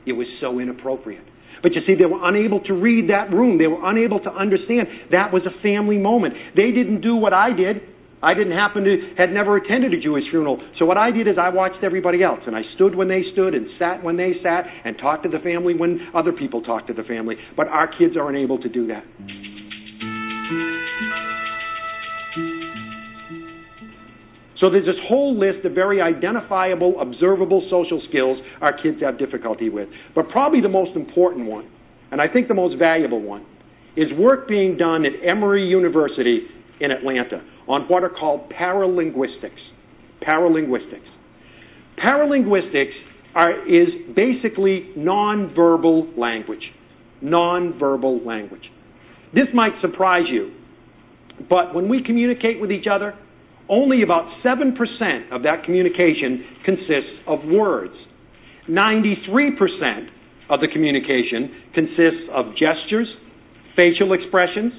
It 0.05 0.13
was 0.13 0.27
so 0.41 0.59
inappropriate. 0.59 1.23
But 1.61 1.73
you 1.73 1.81
see, 1.85 1.95
they 1.95 2.05
were 2.05 2.23
unable 2.23 2.61
to 2.61 2.73
read 2.73 3.09
that 3.09 3.31
room. 3.31 3.57
They 3.57 3.67
were 3.67 3.83
unable 3.83 4.19
to 4.21 4.31
understand 4.31 4.87
that 5.11 5.33
was 5.33 5.43
a 5.45 5.61
family 5.61 5.97
moment. 5.97 6.35
They 6.55 6.71
didn't 6.71 7.01
do 7.01 7.15
what 7.15 7.33
I 7.33 7.51
did. 7.51 7.81
I 8.21 8.33
didn't 8.33 8.51
happen 8.51 8.83
to, 8.83 9.15
had 9.17 9.31
never 9.31 9.55
attended 9.55 9.93
a 9.93 10.01
Jewish 10.01 10.25
funeral. 10.29 10.59
So 10.77 10.85
what 10.85 10.97
I 10.97 11.11
did 11.11 11.27
is 11.27 11.35
I 11.39 11.49
watched 11.49 11.83
everybody 11.83 12.21
else 12.21 12.41
and 12.45 12.55
I 12.55 12.61
stood 12.75 12.95
when 12.95 13.07
they 13.07 13.23
stood 13.31 13.55
and 13.55 13.67
sat 13.79 14.03
when 14.03 14.17
they 14.17 14.33
sat 14.43 14.65
and 14.83 14.97
talked 14.97 15.23
to 15.23 15.29
the 15.29 15.39
family 15.39 15.73
when 15.73 16.09
other 16.13 16.33
people 16.33 16.61
talked 16.61 16.87
to 16.87 16.93
the 16.93 17.03
family. 17.03 17.35
But 17.55 17.67
our 17.67 17.87
kids 17.87 18.17
are 18.17 18.29
unable 18.29 18.59
to 18.59 18.67
do 18.67 18.87
that. 18.87 19.03
There's 24.67 24.85
this 24.85 24.99
whole 25.07 25.39
list 25.39 25.63
of 25.63 25.73
very 25.73 26.01
identifiable, 26.01 26.99
observable 26.99 27.65
social 27.69 28.01
skills 28.09 28.37
our 28.59 28.75
kids 28.75 28.97
have 29.01 29.17
difficulty 29.17 29.69
with. 29.69 29.87
But 30.13 30.29
probably 30.29 30.59
the 30.59 30.69
most 30.69 30.95
important 30.97 31.45
one, 31.45 31.69
and 32.11 32.19
I 32.19 32.27
think 32.27 32.49
the 32.49 32.55
most 32.55 32.77
valuable 32.77 33.21
one, 33.21 33.45
is 33.95 34.07
work 34.17 34.49
being 34.49 34.75
done 34.75 35.05
at 35.05 35.13
Emory 35.25 35.65
University 35.65 36.41
in 36.81 36.91
Atlanta 36.91 37.41
on 37.67 37.83
what 37.87 38.03
are 38.03 38.09
called 38.09 38.51
paralinguistics. 38.51 39.63
Paralinguistics. 40.21 41.07
Paralinguistics 42.03 42.91
are, 43.35 43.65
is 43.67 43.87
basically 44.15 44.89
nonverbal 44.97 46.17
language. 46.17 46.63
Nonverbal 47.23 48.25
language. 48.25 48.63
This 49.33 49.47
might 49.53 49.73
surprise 49.81 50.25
you, 50.29 50.51
but 51.49 51.75
when 51.75 51.87
we 51.87 52.01
communicate 52.03 52.59
with 52.59 52.71
each 52.71 52.87
other, 52.91 53.13
only 53.69 54.01
about 54.01 54.25
7% 54.43 54.73
of 55.31 55.43
that 55.43 55.63
communication 55.63 56.43
consists 56.65 57.21
of 57.27 57.39
words. 57.45 57.93
93% 58.67 60.09
of 60.49 60.59
the 60.59 60.67
communication 60.73 61.53
consists 61.73 62.25
of 62.33 62.53
gestures, 62.57 63.07
facial 63.75 64.13
expressions, 64.13 64.73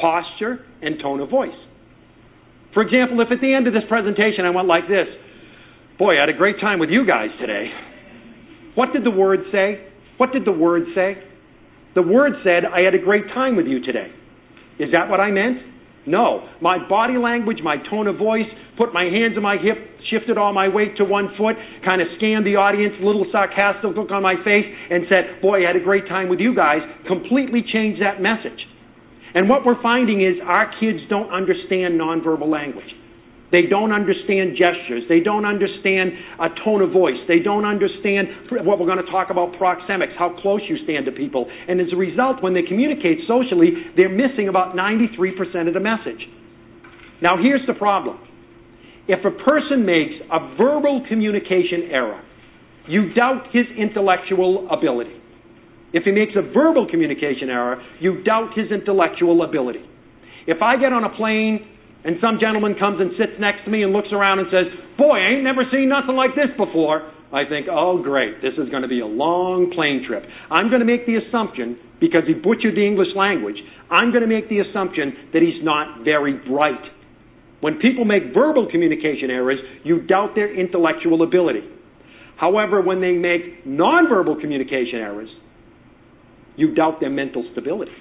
posture, 0.00 0.66
and 0.82 0.98
tone 1.00 1.20
of 1.20 1.30
voice. 1.30 1.54
For 2.74 2.82
example, 2.82 3.20
if 3.20 3.30
at 3.30 3.40
the 3.40 3.54
end 3.54 3.66
of 3.66 3.74
this 3.74 3.84
presentation 3.88 4.44
I 4.44 4.50
went 4.50 4.66
like 4.66 4.88
this, 4.88 5.06
boy, 5.98 6.16
I 6.16 6.20
had 6.20 6.28
a 6.28 6.36
great 6.36 6.58
time 6.60 6.78
with 6.78 6.90
you 6.90 7.06
guys 7.06 7.28
today. 7.40 7.70
What 8.74 8.92
did 8.92 9.04
the 9.04 9.10
word 9.10 9.40
say? 9.52 9.86
What 10.16 10.32
did 10.32 10.44
the 10.44 10.52
word 10.52 10.82
say? 10.94 11.22
The 11.94 12.02
word 12.02 12.32
said, 12.42 12.64
I 12.64 12.80
had 12.80 12.94
a 12.94 12.98
great 12.98 13.28
time 13.28 13.56
with 13.56 13.66
you 13.66 13.84
today. 13.84 14.10
Is 14.78 14.90
that 14.92 15.10
what 15.10 15.20
I 15.20 15.30
meant? 15.30 15.58
No. 16.06 16.48
My 16.60 16.78
body 16.88 17.16
language, 17.16 17.58
my 17.62 17.76
tone 17.90 18.06
of 18.06 18.18
voice, 18.18 18.48
put 18.76 18.92
my 18.92 19.04
hands 19.04 19.36
on 19.36 19.42
my 19.42 19.56
hip, 19.56 19.78
shifted 20.10 20.36
all 20.36 20.52
my 20.52 20.68
weight 20.68 20.96
to 20.96 21.04
one 21.04 21.30
foot, 21.38 21.56
kind 21.84 22.02
of 22.02 22.08
scanned 22.16 22.46
the 22.46 22.56
audience, 22.56 22.94
little 23.02 23.26
sarcastic 23.30 23.94
look 23.96 24.10
on 24.10 24.22
my 24.22 24.34
face, 24.44 24.66
and 24.90 25.04
said, 25.08 25.40
Boy, 25.40 25.64
I 25.64 25.68
had 25.68 25.76
a 25.76 25.84
great 25.84 26.08
time 26.08 26.28
with 26.28 26.40
you 26.40 26.54
guys. 26.54 26.80
Completely 27.06 27.62
changed 27.62 28.02
that 28.02 28.20
message. 28.20 28.58
And 29.34 29.48
what 29.48 29.64
we're 29.64 29.80
finding 29.80 30.20
is 30.20 30.36
our 30.44 30.70
kids 30.78 30.98
don't 31.08 31.32
understand 31.32 31.98
nonverbal 31.98 32.50
language. 32.50 32.90
They 33.52 33.68
don't 33.68 33.92
understand 33.92 34.56
gestures. 34.56 35.04
They 35.12 35.20
don't 35.20 35.44
understand 35.44 36.16
a 36.40 36.48
tone 36.64 36.80
of 36.80 36.90
voice. 36.90 37.20
They 37.28 37.38
don't 37.38 37.68
understand 37.68 38.48
what 38.64 38.80
we're 38.80 38.88
going 38.88 39.04
to 39.04 39.10
talk 39.12 39.28
about 39.28 39.52
proxemics, 39.60 40.16
how 40.18 40.34
close 40.40 40.62
you 40.68 40.80
stand 40.84 41.04
to 41.04 41.12
people. 41.12 41.46
And 41.68 41.78
as 41.78 41.92
a 41.92 41.96
result, 41.96 42.42
when 42.42 42.54
they 42.54 42.62
communicate 42.62 43.28
socially, 43.28 43.92
they're 43.94 44.08
missing 44.08 44.48
about 44.48 44.74
93% 44.74 45.68
of 45.68 45.74
the 45.74 45.84
message. 45.84 46.24
Now, 47.20 47.36
here's 47.36 47.60
the 47.68 47.74
problem. 47.74 48.18
If 49.06 49.20
a 49.24 49.30
person 49.44 49.84
makes 49.84 50.14
a 50.32 50.56
verbal 50.56 51.04
communication 51.08 51.92
error, 51.92 52.24
you 52.88 53.12
doubt 53.12 53.52
his 53.52 53.66
intellectual 53.78 54.66
ability. 54.70 55.20
If 55.92 56.04
he 56.04 56.12
makes 56.12 56.32
a 56.36 56.42
verbal 56.42 56.88
communication 56.90 57.50
error, 57.50 57.82
you 58.00 58.24
doubt 58.24 58.56
his 58.56 58.72
intellectual 58.72 59.44
ability. 59.44 59.84
If 60.46 60.62
I 60.62 60.76
get 60.80 60.92
on 60.92 61.04
a 61.04 61.14
plane 61.14 61.68
and 62.04 62.18
some 62.20 62.38
gentleman 62.42 62.74
comes 62.74 62.98
and 63.00 63.14
sits 63.14 63.38
next 63.38 63.64
to 63.64 63.70
me 63.70 63.82
and 63.82 63.92
looks 63.92 64.10
around 64.10 64.40
and 64.42 64.48
says, 64.50 64.66
Boy, 64.98 65.18
I 65.22 65.38
ain't 65.38 65.46
never 65.46 65.62
seen 65.70 65.88
nothing 65.88 66.16
like 66.18 66.34
this 66.34 66.50
before, 66.58 67.06
I 67.32 67.48
think, 67.48 67.66
oh, 67.70 68.02
great, 68.02 68.42
this 68.42 68.52
is 68.58 68.68
going 68.68 68.82
to 68.82 68.92
be 68.92 69.00
a 69.00 69.06
long 69.06 69.72
plane 69.72 70.04
trip. 70.06 70.22
I'm 70.50 70.68
going 70.68 70.84
to 70.84 70.86
make 70.86 71.06
the 71.06 71.16
assumption, 71.16 71.78
because 71.98 72.28
he 72.28 72.34
butchered 72.34 72.76
the 72.76 72.84
English 72.84 73.14
language, 73.16 73.56
I'm 73.88 74.10
going 74.10 74.20
to 74.20 74.28
make 74.28 74.50
the 74.50 74.60
assumption 74.60 75.32
that 75.32 75.40
he's 75.40 75.64
not 75.64 76.04
very 76.04 76.36
bright. 76.44 76.82
When 77.60 77.78
people 77.78 78.04
make 78.04 78.34
verbal 78.34 78.68
communication 78.70 79.30
errors, 79.30 79.58
you 79.84 80.02
doubt 80.02 80.34
their 80.34 80.52
intellectual 80.52 81.22
ability. 81.22 81.62
However, 82.36 82.82
when 82.82 83.00
they 83.00 83.12
make 83.12 83.64
nonverbal 83.64 84.40
communication 84.40 84.98
errors, 84.98 85.30
you 86.56 86.74
doubt 86.74 86.98
their 87.00 87.10
mental 87.10 87.48
stability. 87.52 87.92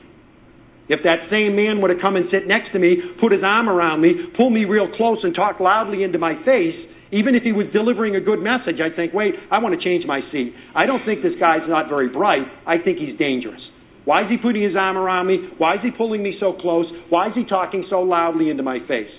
If 0.89 1.03
that 1.03 1.29
same 1.29 1.55
man 1.55 1.81
would 1.81 1.91
have 1.91 2.01
come 2.01 2.15
and 2.15 2.25
sit 2.31 2.47
next 2.47 2.73
to 2.73 2.79
me, 2.79 2.97
put 3.21 3.31
his 3.31 3.41
arm 3.43 3.69
around 3.69 4.01
me, 4.01 4.33
pull 4.35 4.49
me 4.49 4.65
real 4.65 4.89
close, 4.97 5.19
and 5.23 5.33
talk 5.33 5.59
loudly 5.59 6.03
into 6.03 6.17
my 6.17 6.35
face, 6.43 6.75
even 7.11 7.35
if 7.35 7.43
he 7.43 7.51
was 7.51 7.67
delivering 7.73 8.15
a 8.15 8.23
good 8.23 8.39
message, 8.39 8.79
I'd 8.79 8.95
think, 8.95 9.13
wait, 9.13 9.35
I 9.51 9.59
want 9.59 9.75
to 9.75 9.83
change 9.83 10.05
my 10.07 10.21
seat. 10.31 10.55
I 10.75 10.85
don't 10.85 11.03
think 11.05 11.21
this 11.21 11.35
guy's 11.39 11.67
not 11.67 11.89
very 11.89 12.07
bright. 12.07 12.47
I 12.65 12.79
think 12.79 12.99
he's 12.99 13.19
dangerous. 13.19 13.59
Why 14.05 14.23
is 14.23 14.31
he 14.31 14.37
putting 14.37 14.63
his 14.63 14.75
arm 14.79 14.97
around 14.97 15.27
me? 15.27 15.37
Why 15.57 15.75
is 15.75 15.81
he 15.83 15.91
pulling 15.91 16.23
me 16.23 16.37
so 16.39 16.53
close? 16.59 16.87
Why 17.09 17.27
is 17.27 17.33
he 17.35 17.45
talking 17.45 17.85
so 17.89 18.01
loudly 18.01 18.49
into 18.49 18.63
my 18.63 18.79
face? 18.87 19.11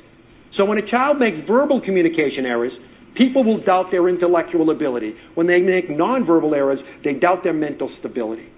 So 0.56 0.64
when 0.64 0.78
a 0.78 0.90
child 0.90 1.18
makes 1.20 1.36
verbal 1.46 1.80
communication 1.84 2.44
errors, 2.44 2.72
people 3.16 3.44
will 3.44 3.62
doubt 3.62 3.86
their 3.90 4.08
intellectual 4.08 4.70
ability. 4.70 5.14
When 5.34 5.46
they 5.46 5.60
make 5.60 5.88
nonverbal 5.88 6.52
errors, 6.56 6.80
they 7.04 7.14
doubt 7.14 7.44
their 7.44 7.52
mental 7.52 7.94
stability. 8.00 8.48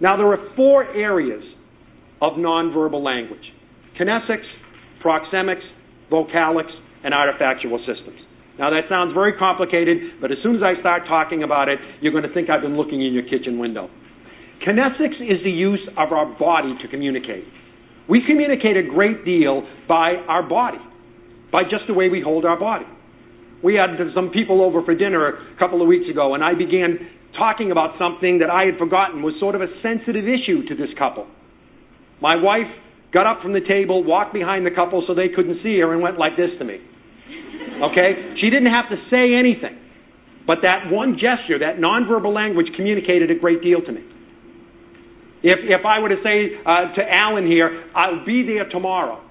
Now, 0.00 0.16
there 0.16 0.28
are 0.28 0.54
four 0.54 0.84
areas 0.84 1.42
of 2.20 2.34
nonverbal 2.34 3.02
language 3.02 3.44
kinesics, 3.98 4.46
proxemics, 5.04 5.66
vocalics, 6.10 6.70
and 7.02 7.12
artifactual 7.12 7.78
systems. 7.80 8.20
Now, 8.58 8.70
that 8.70 8.82
sounds 8.88 9.14
very 9.14 9.36
complicated, 9.38 10.20
but 10.20 10.32
as 10.32 10.38
soon 10.42 10.56
as 10.56 10.62
I 10.62 10.78
start 10.80 11.02
talking 11.06 11.42
about 11.42 11.68
it, 11.68 11.78
you're 12.00 12.12
going 12.12 12.26
to 12.26 12.34
think 12.34 12.50
I've 12.50 12.62
been 12.62 12.76
looking 12.76 13.04
in 13.04 13.12
your 13.12 13.22
kitchen 13.22 13.58
window. 13.58 13.88
Kinesics 14.66 15.22
is 15.22 15.42
the 15.44 15.50
use 15.50 15.82
of 15.96 16.12
our 16.12 16.26
body 16.38 16.74
to 16.82 16.88
communicate. 16.88 17.44
We 18.08 18.22
communicate 18.26 18.76
a 18.76 18.82
great 18.82 19.24
deal 19.24 19.62
by 19.86 20.14
our 20.26 20.42
body, 20.42 20.82
by 21.52 21.62
just 21.62 21.86
the 21.86 21.94
way 21.94 22.08
we 22.08 22.20
hold 22.20 22.44
our 22.44 22.58
body. 22.58 22.86
We 23.62 23.74
had 23.74 23.90
some 24.14 24.30
people 24.30 24.62
over 24.62 24.82
for 24.82 24.94
dinner 24.94 25.28
a 25.28 25.58
couple 25.58 25.82
of 25.82 25.86
weeks 25.86 26.10
ago, 26.10 26.34
and 26.34 26.42
I 26.42 26.54
began 26.54 26.98
talking 27.36 27.70
about 27.70 27.98
something 27.98 28.38
that 28.38 28.50
I 28.50 28.64
had 28.64 28.78
forgotten 28.78 29.22
was 29.22 29.34
sort 29.38 29.54
of 29.54 29.62
a 29.62 29.70
sensitive 29.82 30.24
issue 30.24 30.66
to 30.68 30.74
this 30.74 30.90
couple. 30.98 31.26
My 32.20 32.36
wife 32.36 32.68
got 33.12 33.26
up 33.26 33.42
from 33.42 33.52
the 33.52 33.64
table, 33.66 34.04
walked 34.04 34.32
behind 34.32 34.66
the 34.66 34.70
couple 34.70 35.04
so 35.06 35.14
they 35.14 35.28
couldn't 35.34 35.62
see 35.62 35.78
her, 35.80 35.92
and 35.92 36.02
went 36.02 36.18
like 36.18 36.36
this 36.36 36.50
to 36.58 36.64
me. 36.64 36.78
Okay? 37.82 38.36
She 38.40 38.50
didn't 38.50 38.70
have 38.70 38.88
to 38.90 38.96
say 39.10 39.34
anything. 39.34 39.78
But 40.46 40.58
that 40.62 40.90
one 40.90 41.20
gesture, 41.20 41.60
that 41.60 41.76
nonverbal 41.76 42.32
language, 42.32 42.66
communicated 42.74 43.30
a 43.30 43.38
great 43.38 43.62
deal 43.62 43.80
to 43.84 43.92
me. 43.92 44.00
If, 45.42 45.60
if 45.62 45.86
I 45.86 46.00
were 46.00 46.08
to 46.08 46.18
say 46.24 46.56
uh, 46.64 46.96
to 46.96 47.02
Alan 47.04 47.46
here, 47.46 47.84
I'll 47.94 48.24
be 48.24 48.42
there 48.42 48.68
tomorrow, 48.68 49.22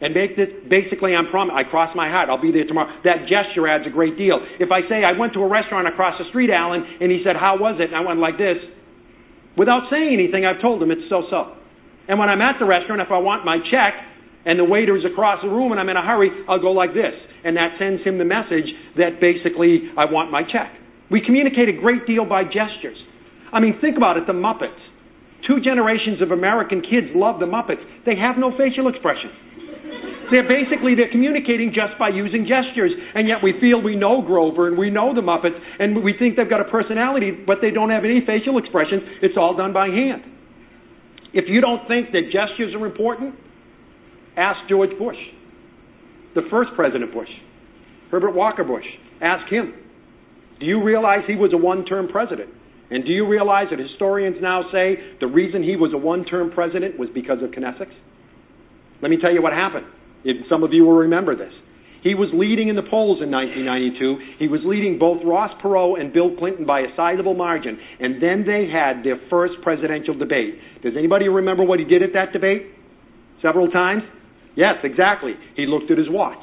and 0.00 0.14
make 0.14 0.36
this 0.36 0.48
basically 0.70 1.16
I'm 1.16 1.30
prom 1.30 1.50
I 1.50 1.64
cross 1.64 1.90
my 1.96 2.08
heart, 2.08 2.28
I'll 2.28 2.40
be 2.40 2.52
there 2.52 2.66
tomorrow. 2.68 2.92
That 3.02 3.26
gesture 3.26 3.66
adds 3.66 3.82
a 3.86 3.90
great 3.90 4.16
deal. 4.16 4.38
If 4.60 4.70
I 4.70 4.86
say 4.86 5.02
I 5.02 5.18
went 5.18 5.32
to 5.34 5.40
a 5.40 5.48
restaurant 5.48 5.88
across 5.88 6.14
the 6.20 6.28
street, 6.28 6.50
Alan, 6.50 6.84
and 7.00 7.10
he 7.10 7.24
said, 7.26 7.34
How 7.34 7.58
was 7.58 7.80
it? 7.80 7.90
And 7.90 7.96
I 7.96 8.06
went 8.06 8.20
like 8.20 8.38
this, 8.38 8.60
without 9.58 9.90
saying 9.90 10.14
anything, 10.14 10.46
I've 10.46 10.62
told 10.62 10.82
him 10.82 10.92
it's 10.92 11.08
so 11.10 11.26
so. 11.26 11.58
And 12.08 12.18
when 12.18 12.28
I'm 12.28 12.40
at 12.40 12.56
the 12.58 12.66
restaurant, 12.66 13.00
if 13.00 13.10
I 13.10 13.18
want 13.18 13.44
my 13.44 13.58
check 13.70 13.94
and 14.44 14.58
the 14.58 14.64
waiter 14.64 14.96
is 14.96 15.04
across 15.04 15.38
the 15.42 15.48
room 15.48 15.70
and 15.70 15.80
I'm 15.80 15.88
in 15.88 15.96
a 15.96 16.02
hurry, 16.04 16.30
I'll 16.48 16.60
go 16.60 16.72
like 16.72 16.94
this. 16.94 17.14
And 17.44 17.56
that 17.56 17.78
sends 17.78 18.02
him 18.02 18.18
the 18.18 18.26
message 18.26 18.66
that 18.96 19.20
basically 19.20 19.90
I 19.96 20.06
want 20.10 20.30
my 20.30 20.42
check. 20.42 20.74
We 21.10 21.22
communicate 21.24 21.68
a 21.68 21.76
great 21.76 22.06
deal 22.06 22.24
by 22.24 22.44
gestures. 22.44 22.98
I 23.52 23.60
mean, 23.60 23.78
think 23.80 23.96
about 23.96 24.16
it 24.16 24.26
the 24.26 24.32
Muppets. 24.32 24.80
Two 25.46 25.58
generations 25.60 26.22
of 26.22 26.30
American 26.30 26.80
kids 26.82 27.10
love 27.14 27.38
the 27.38 27.50
Muppets. 27.50 27.82
They 28.06 28.16
have 28.16 28.38
no 28.38 28.54
facial 28.56 28.88
expression. 28.88 29.30
They're 30.30 30.48
basically 30.48 30.94
they're 30.94 31.10
communicating 31.12 31.74
just 31.74 31.98
by 31.98 32.08
using 32.08 32.48
gestures, 32.48 32.92
and 33.14 33.28
yet 33.28 33.44
we 33.44 33.52
feel 33.60 33.82
we 33.82 33.96
know 33.96 34.22
Grover 34.22 34.68
and 34.68 34.78
we 34.78 34.88
know 34.88 35.14
the 35.14 35.20
Muppets, 35.20 35.58
and 35.78 36.02
we 36.02 36.14
think 36.16 36.36
they've 36.36 36.48
got 36.48 36.64
a 36.64 36.70
personality, 36.70 37.30
but 37.30 37.58
they 37.60 37.70
don't 37.70 37.90
have 37.90 38.04
any 38.04 38.24
facial 38.24 38.56
expressions. 38.56 39.02
It's 39.20 39.36
all 39.36 39.54
done 39.54 39.74
by 39.74 39.88
hand. 39.88 40.22
If 41.32 41.44
you 41.48 41.60
don't 41.60 41.86
think 41.88 42.12
that 42.12 42.26
gestures 42.26 42.74
are 42.74 42.86
important, 42.86 43.34
ask 44.36 44.68
George 44.68 44.96
Bush, 44.98 45.16
the 46.34 46.42
first 46.50 46.70
President 46.76 47.12
Bush, 47.12 47.28
Herbert 48.10 48.34
Walker 48.34 48.64
Bush. 48.64 48.84
Ask 49.22 49.50
him. 49.50 49.72
Do 50.60 50.66
you 50.66 50.82
realize 50.82 51.20
he 51.26 51.34
was 51.34 51.52
a 51.54 51.56
one-term 51.56 52.08
president? 52.08 52.50
And 52.90 53.04
do 53.04 53.10
you 53.10 53.26
realize 53.26 53.68
that 53.70 53.78
historians 53.78 54.36
now 54.42 54.64
say 54.70 54.96
the 55.20 55.26
reason 55.26 55.62
he 55.62 55.76
was 55.76 55.92
a 55.94 55.98
one-term 55.98 56.52
president 56.52 56.98
was 56.98 57.08
because 57.14 57.38
of 57.42 57.50
kinesics? 57.50 57.94
Let 59.00 59.10
me 59.10 59.16
tell 59.20 59.32
you 59.32 59.40
what 59.42 59.54
happened. 59.54 59.86
Some 60.50 60.62
of 60.62 60.72
you 60.72 60.84
will 60.84 60.96
remember 60.96 61.34
this. 61.34 61.52
He 62.02 62.14
was 62.14 62.28
leading 62.34 62.66
in 62.66 62.74
the 62.74 62.82
polls 62.82 63.22
in 63.22 63.30
1992. 63.30 64.42
He 64.42 64.48
was 64.48 64.60
leading 64.66 64.98
both 64.98 65.22
Ross 65.24 65.54
Perot 65.62 66.00
and 66.00 66.12
Bill 66.12 66.34
Clinton 66.36 66.66
by 66.66 66.80
a 66.80 66.90
sizable 66.96 67.34
margin. 67.34 67.78
And 68.00 68.20
then 68.20 68.42
they 68.42 68.66
had 68.66 69.06
their 69.06 69.22
first 69.30 69.54
presidential 69.62 70.18
debate. 70.18 70.58
Does 70.82 70.94
anybody 70.98 71.28
remember 71.28 71.62
what 71.62 71.78
he 71.78 71.84
did 71.84 72.02
at 72.02 72.10
that 72.14 72.32
debate? 72.32 72.74
Several 73.40 73.70
times? 73.70 74.02
Yes, 74.56 74.82
exactly. 74.82 75.34
He 75.54 75.66
looked 75.66 75.90
at 75.90 75.98
his 75.98 76.10
watch. 76.10 76.42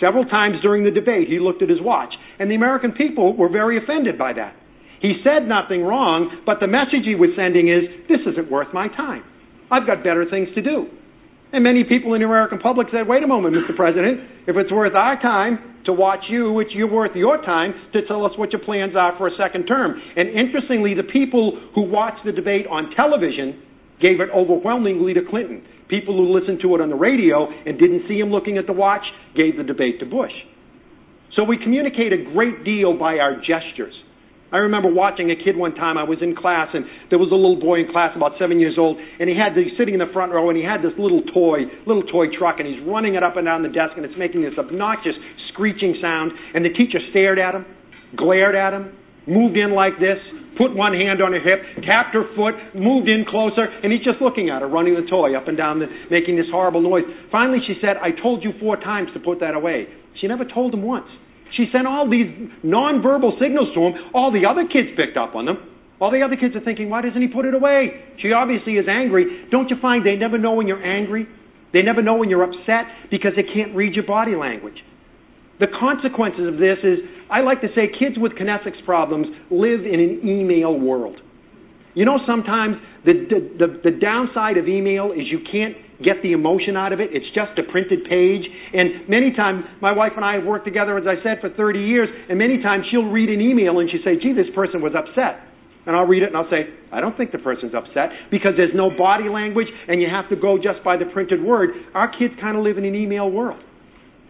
Several 0.00 0.24
times 0.24 0.62
during 0.62 0.84
the 0.84 0.90
debate, 0.90 1.28
he 1.28 1.38
looked 1.38 1.62
at 1.62 1.68
his 1.68 1.82
watch. 1.82 2.14
And 2.38 2.50
the 2.50 2.54
American 2.54 2.92
people 2.92 3.36
were 3.36 3.48
very 3.48 3.82
offended 3.82 4.16
by 4.16 4.32
that. 4.34 4.54
He 5.00 5.18
said 5.24 5.48
nothing 5.48 5.82
wrong, 5.82 6.42
but 6.46 6.60
the 6.60 6.68
message 6.68 7.02
he 7.04 7.16
was 7.16 7.30
sending 7.36 7.66
is, 7.66 8.06
this 8.08 8.22
isn't 8.22 8.50
worth 8.50 8.72
my 8.72 8.86
time. 8.86 9.24
I've 9.70 9.86
got 9.86 10.04
better 10.04 10.26
things 10.30 10.48
to 10.54 10.62
do. 10.62 10.86
And 11.52 11.62
many 11.62 11.84
people 11.84 12.14
in 12.14 12.20
the 12.20 12.26
American 12.26 12.58
public 12.58 12.88
said, 12.90 13.06
wait 13.06 13.22
a 13.22 13.26
moment, 13.26 13.54
Mr. 13.54 13.76
President, 13.76 14.48
if 14.48 14.56
it's 14.56 14.72
worth 14.72 14.94
our 14.94 15.20
time 15.20 15.84
to 15.84 15.92
watch 15.92 16.24
you, 16.30 16.58
it's 16.60 16.72
worth 16.90 17.14
your 17.14 17.36
time 17.44 17.74
to 17.92 18.00
tell 18.08 18.24
us 18.24 18.32
what 18.36 18.52
your 18.52 18.62
plans 18.64 18.94
are 18.96 19.12
for 19.18 19.28
a 19.28 19.36
second 19.36 19.66
term. 19.66 20.00
And 20.16 20.30
interestingly, 20.30 20.94
the 20.94 21.04
people 21.04 21.60
who 21.74 21.82
watched 21.82 22.24
the 22.24 22.32
debate 22.32 22.66
on 22.70 22.90
television 22.96 23.62
gave 24.00 24.20
it 24.20 24.30
overwhelmingly 24.34 25.12
to 25.14 25.20
Clinton. 25.28 25.62
People 25.88 26.16
who 26.16 26.32
listened 26.32 26.60
to 26.62 26.74
it 26.74 26.80
on 26.80 26.88
the 26.88 26.96
radio 26.96 27.46
and 27.66 27.78
didn't 27.78 28.08
see 28.08 28.16
him 28.18 28.30
looking 28.30 28.56
at 28.56 28.66
the 28.66 28.72
watch 28.72 29.04
gave 29.36 29.58
the 29.58 29.62
debate 29.62 30.00
to 30.00 30.06
Bush. 30.06 30.32
So 31.36 31.44
we 31.44 31.58
communicate 31.62 32.12
a 32.12 32.32
great 32.32 32.64
deal 32.64 32.98
by 32.98 33.16
our 33.16 33.36
gestures. 33.36 33.94
I 34.52 34.58
remember 34.68 34.92
watching 34.92 35.32
a 35.32 35.36
kid 35.36 35.56
one 35.56 35.74
time. 35.74 35.96
I 35.96 36.04
was 36.04 36.20
in 36.20 36.36
class, 36.36 36.68
and 36.76 36.84
there 37.08 37.18
was 37.18 37.32
a 37.32 37.38
little 37.40 37.58
boy 37.58 37.80
in 37.80 37.88
class, 37.88 38.12
about 38.14 38.36
seven 38.38 38.60
years 38.60 38.76
old, 38.76 39.00
and 39.00 39.24
he 39.28 39.34
had 39.34 39.56
he's 39.56 39.72
sitting 39.80 39.96
in 39.96 40.00
the 40.04 40.12
front 40.12 40.30
row, 40.32 40.52
and 40.52 40.56
he 40.56 40.64
had 40.64 40.84
this 40.84 40.92
little 41.00 41.24
toy, 41.32 41.64
little 41.88 42.04
toy 42.04 42.28
truck, 42.36 42.60
and 42.60 42.68
he's 42.68 42.84
running 42.84 43.16
it 43.16 43.24
up 43.24 43.40
and 43.40 43.48
down 43.48 43.64
the 43.64 43.72
desk, 43.72 43.96
and 43.96 44.04
it's 44.04 44.16
making 44.20 44.44
this 44.44 44.52
obnoxious 44.60 45.16
screeching 45.52 45.96
sound. 46.04 46.32
And 46.52 46.64
the 46.64 46.70
teacher 46.76 47.00
stared 47.10 47.40
at 47.40 47.56
him, 47.56 47.64
glared 48.16 48.54
at 48.54 48.76
him, 48.76 48.92
moved 49.24 49.56
in 49.56 49.72
like 49.72 49.96
this, 49.96 50.20
put 50.60 50.76
one 50.76 50.92
hand 50.92 51.24
on 51.24 51.32
her 51.32 51.40
hip, 51.40 51.64
tapped 51.88 52.12
her 52.12 52.28
foot, 52.36 52.52
moved 52.76 53.08
in 53.08 53.24
closer, 53.24 53.64
and 53.64 53.88
he's 53.88 54.04
just 54.04 54.20
looking 54.20 54.50
at 54.52 54.60
her, 54.60 54.68
running 54.68 54.94
the 54.94 55.08
toy 55.08 55.32
up 55.32 55.48
and 55.48 55.56
down, 55.56 55.80
the, 55.80 55.88
making 56.10 56.36
this 56.36 56.46
horrible 56.52 56.84
noise. 56.84 57.04
Finally, 57.32 57.64
she 57.66 57.80
said, 57.80 57.96
"I 57.96 58.12
told 58.20 58.44
you 58.44 58.52
four 58.60 58.76
times 58.76 59.08
to 59.14 59.20
put 59.20 59.40
that 59.40 59.54
away." 59.54 59.88
She 60.20 60.28
never 60.28 60.44
told 60.44 60.74
him 60.74 60.82
once. 60.82 61.08
She 61.56 61.66
sent 61.72 61.86
all 61.86 62.08
these 62.08 62.28
nonverbal 62.64 63.38
signals 63.38 63.74
to 63.74 63.80
him. 63.80 63.94
All 64.14 64.32
the 64.32 64.46
other 64.48 64.64
kids 64.64 64.96
picked 64.96 65.16
up 65.16 65.34
on 65.34 65.46
them. 65.46 65.58
All 66.00 66.10
the 66.10 66.22
other 66.22 66.36
kids 66.36 66.56
are 66.56 66.64
thinking, 66.64 66.90
why 66.90 67.02
doesn't 67.02 67.20
he 67.20 67.28
put 67.28 67.44
it 67.44 67.54
away? 67.54 67.92
She 68.20 68.32
obviously 68.32 68.74
is 68.74 68.86
angry. 68.88 69.46
Don't 69.50 69.70
you 69.70 69.76
find 69.80 70.04
they 70.04 70.16
never 70.16 70.38
know 70.38 70.54
when 70.54 70.66
you're 70.66 70.82
angry? 70.82 71.28
They 71.72 71.82
never 71.82 72.02
know 72.02 72.16
when 72.16 72.28
you're 72.28 72.42
upset 72.42 73.10
because 73.10 73.32
they 73.36 73.44
can't 73.44 73.76
read 73.76 73.94
your 73.94 74.06
body 74.06 74.34
language. 74.34 74.82
The 75.60 75.66
consequences 75.78 76.48
of 76.48 76.58
this 76.58 76.78
is, 76.82 76.98
I 77.30 77.40
like 77.40 77.60
to 77.60 77.68
say, 77.74 77.86
kids 77.86 78.16
with 78.18 78.32
kinesics 78.32 78.84
problems 78.84 79.28
live 79.50 79.86
in 79.86 80.00
an 80.00 80.26
email 80.26 80.74
world. 80.78 81.20
You 81.94 82.04
know, 82.04 82.18
sometimes 82.26 82.76
the, 83.04 83.12
the, 83.12 83.66
the, 83.66 83.90
the 83.90 83.96
downside 83.98 84.56
of 84.56 84.66
email 84.66 85.12
is 85.12 85.30
you 85.30 85.40
can't 85.50 85.76
get 86.00 86.22
the 86.22 86.32
emotion 86.32 86.76
out 86.76 86.92
of 86.92 87.00
it. 87.00 87.10
It's 87.12 87.28
just 87.34 87.58
a 87.58 87.64
printed 87.70 88.04
page. 88.08 88.42
And 88.72 89.08
many 89.08 89.32
times, 89.34 89.64
my 89.80 89.92
wife 89.92 90.12
and 90.16 90.24
I 90.24 90.40
have 90.40 90.44
worked 90.44 90.64
together, 90.64 90.96
as 90.96 91.04
I 91.04 91.20
said, 91.22 91.40
for 91.40 91.50
30 91.50 91.80
years, 91.80 92.08
and 92.28 92.38
many 92.38 92.62
times 92.62 92.84
she'll 92.90 93.10
read 93.10 93.28
an 93.28 93.40
email 93.40 93.78
and 93.78 93.90
she'll 93.90 94.04
say, 94.04 94.16
gee, 94.16 94.32
this 94.32 94.48
person 94.54 94.80
was 94.80 94.92
upset. 94.96 95.52
And 95.84 95.96
I'll 95.96 96.06
read 96.06 96.22
it 96.22 96.30
and 96.30 96.36
I'll 96.36 96.50
say, 96.50 96.70
I 96.92 97.00
don't 97.00 97.16
think 97.16 97.32
the 97.32 97.42
person's 97.42 97.74
upset 97.74 98.30
because 98.30 98.52
there's 98.56 98.74
no 98.74 98.90
body 98.90 99.28
language 99.28 99.66
and 99.88 100.00
you 100.00 100.06
have 100.06 100.28
to 100.30 100.36
go 100.36 100.56
just 100.56 100.84
by 100.84 100.96
the 100.96 101.06
printed 101.12 101.42
word. 101.42 101.70
Our 101.94 102.06
kids 102.06 102.34
kind 102.40 102.56
of 102.56 102.62
live 102.62 102.78
in 102.78 102.84
an 102.84 102.94
email 102.94 103.28
world 103.28 103.58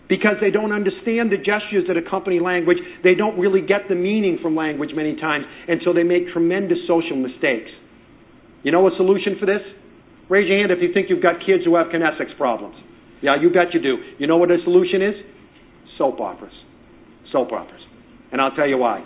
because 0.08 0.40
they 0.40 0.50
don't 0.50 0.72
understand 0.72 1.30
the 1.30 1.36
gestures 1.36 1.84
that 1.88 1.96
accompany 1.96 2.40
language. 2.40 2.78
They 3.04 3.14
don't 3.14 3.38
really 3.38 3.60
get 3.60 3.88
the 3.88 3.94
meaning 3.94 4.38
from 4.40 4.56
language 4.56 4.90
many 4.94 5.16
times, 5.16 5.44
and 5.68 5.80
so 5.84 5.92
they 5.92 6.02
make 6.02 6.32
tremendous 6.32 6.78
social 6.88 7.16
mistakes. 7.16 7.70
You 8.62 8.72
know 8.72 8.86
a 8.86 8.90
solution 8.96 9.36
for 9.38 9.46
this? 9.46 9.60
Raise 10.32 10.48
your 10.48 10.56
hand 10.56 10.72
if 10.72 10.80
you 10.80 10.88
think 10.96 11.12
you've 11.12 11.20
got 11.20 11.44
kids 11.44 11.60
who 11.68 11.76
have 11.76 11.88
kinesics 11.92 12.32
problems. 12.40 12.72
Yeah, 13.20 13.36
you 13.36 13.52
bet 13.52 13.76
you 13.76 13.82
do. 13.84 14.00
You 14.16 14.26
know 14.26 14.38
what 14.38 14.48
the 14.48 14.56
solution 14.64 15.04
is? 15.04 15.12
Soap 15.98 16.24
operas. 16.24 16.56
Soap 17.30 17.52
operas. 17.52 17.82
And 18.32 18.40
I'll 18.40 18.56
tell 18.56 18.66
you 18.66 18.78
why. 18.78 19.04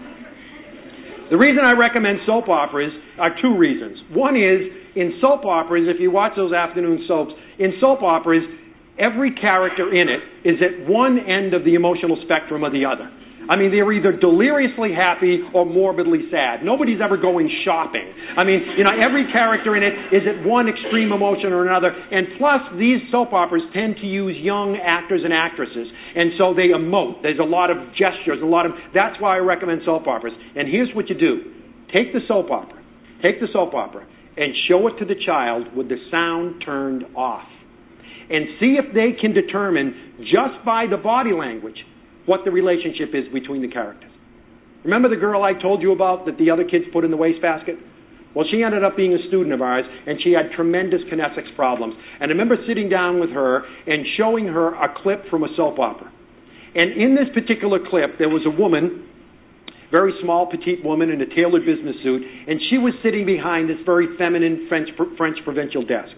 The 1.28 1.36
reason 1.36 1.64
I 1.64 1.72
recommend 1.72 2.20
soap 2.26 2.48
operas 2.48 2.92
are 3.18 3.34
two 3.42 3.58
reasons. 3.58 3.98
One 4.14 4.36
is, 4.36 4.70
in 4.94 5.18
soap 5.20 5.44
operas, 5.44 5.90
if 5.90 6.00
you 6.00 6.12
watch 6.12 6.34
those 6.36 6.52
afternoon 6.52 7.04
soaps, 7.08 7.32
in 7.58 7.74
soap 7.80 8.02
operas, 8.02 8.46
every 8.96 9.34
character 9.34 9.90
in 9.90 10.06
it 10.06 10.22
is 10.46 10.62
at 10.62 10.88
one 10.88 11.18
end 11.18 11.54
of 11.54 11.64
the 11.64 11.74
emotional 11.74 12.22
spectrum 12.22 12.62
or 12.62 12.70
the 12.70 12.86
other. 12.86 13.10
I 13.48 13.54
mean, 13.54 13.70
they're 13.70 13.92
either 13.92 14.12
deliriously 14.12 14.90
happy 14.90 15.38
or 15.54 15.64
morbidly 15.64 16.26
sad. 16.30 16.66
Nobody's 16.66 16.98
ever 16.98 17.16
going 17.16 17.46
shopping. 17.64 18.06
I 18.36 18.42
mean, 18.42 18.62
you 18.76 18.82
know, 18.82 18.90
every 18.90 19.30
character 19.30 19.76
in 19.76 19.82
it 19.82 19.94
is 20.10 20.22
at 20.26 20.46
one 20.46 20.66
extreme 20.68 21.12
emotion 21.12 21.54
or 21.54 21.66
another. 21.66 21.94
And 21.94 22.38
plus, 22.38 22.60
these 22.78 22.98
soap 23.10 23.32
operas 23.32 23.62
tend 23.72 23.96
to 24.02 24.06
use 24.06 24.34
young 24.42 24.78
actors 24.82 25.22
and 25.22 25.32
actresses. 25.32 25.86
And 25.86 26.34
so 26.38 26.54
they 26.54 26.74
emote. 26.74 27.22
There's 27.22 27.38
a 27.38 27.46
lot 27.46 27.70
of 27.70 27.78
gestures, 27.94 28.42
a 28.42 28.46
lot 28.46 28.66
of. 28.66 28.72
That's 28.94 29.14
why 29.20 29.36
I 29.36 29.40
recommend 29.40 29.82
soap 29.84 30.06
operas. 30.06 30.34
And 30.56 30.66
here's 30.66 30.90
what 30.94 31.08
you 31.08 31.16
do 31.16 31.54
take 31.94 32.12
the 32.12 32.20
soap 32.26 32.50
opera, 32.50 32.82
take 33.22 33.38
the 33.38 33.46
soap 33.52 33.74
opera, 33.74 34.06
and 34.36 34.52
show 34.68 34.86
it 34.88 34.98
to 34.98 35.04
the 35.04 35.14
child 35.24 35.74
with 35.74 35.88
the 35.88 35.96
sound 36.10 36.62
turned 36.64 37.04
off. 37.16 37.46
And 38.28 38.58
see 38.58 38.74
if 38.74 38.92
they 38.92 39.14
can 39.20 39.32
determine 39.32 40.16
just 40.18 40.64
by 40.64 40.86
the 40.90 40.96
body 40.96 41.30
language 41.32 41.78
what 42.26 42.44
the 42.44 42.50
relationship 42.50 43.10
is 43.14 43.32
between 43.32 43.62
the 43.62 43.68
characters. 43.68 44.10
Remember 44.84 45.08
the 45.08 45.16
girl 45.16 45.42
I 45.42 45.54
told 45.54 45.82
you 45.82 45.92
about 45.92 46.26
that 46.26 46.38
the 46.38 46.50
other 46.50 46.64
kids 46.64 46.84
put 46.92 47.04
in 47.04 47.10
the 47.10 47.16
wastebasket? 47.16 47.74
Well, 48.36 48.44
she 48.52 48.62
ended 48.62 48.84
up 48.84 48.96
being 48.96 49.14
a 49.14 49.28
student 49.28 49.54
of 49.54 49.62
ours, 49.62 49.84
and 50.06 50.20
she 50.22 50.36
had 50.36 50.52
tremendous 50.54 51.00
kinesics 51.10 51.56
problems. 51.56 51.94
And 52.20 52.28
I 52.28 52.32
remember 52.36 52.56
sitting 52.68 52.90
down 52.90 53.18
with 53.18 53.30
her 53.30 53.64
and 53.64 54.04
showing 54.18 54.46
her 54.46 54.74
a 54.76 54.92
clip 55.02 55.24
from 55.30 55.42
a 55.42 55.48
soap 55.56 55.78
opera. 55.78 56.12
And 56.76 56.92
in 57.00 57.16
this 57.16 57.32
particular 57.32 57.80
clip, 57.80 58.18
there 58.18 58.28
was 58.28 58.44
a 58.44 58.52
woman, 58.52 59.08
very 59.90 60.12
small, 60.22 60.46
petite 60.46 60.84
woman 60.84 61.08
in 61.08 61.22
a 61.22 61.26
tailored 61.26 61.64
business 61.64 61.96
suit, 62.04 62.20
and 62.20 62.60
she 62.68 62.76
was 62.76 62.92
sitting 63.02 63.24
behind 63.24 63.70
this 63.70 63.80
very 63.86 64.12
feminine 64.18 64.66
French, 64.68 64.90
French 65.16 65.38
provincial 65.42 65.80
desk. 65.80 66.12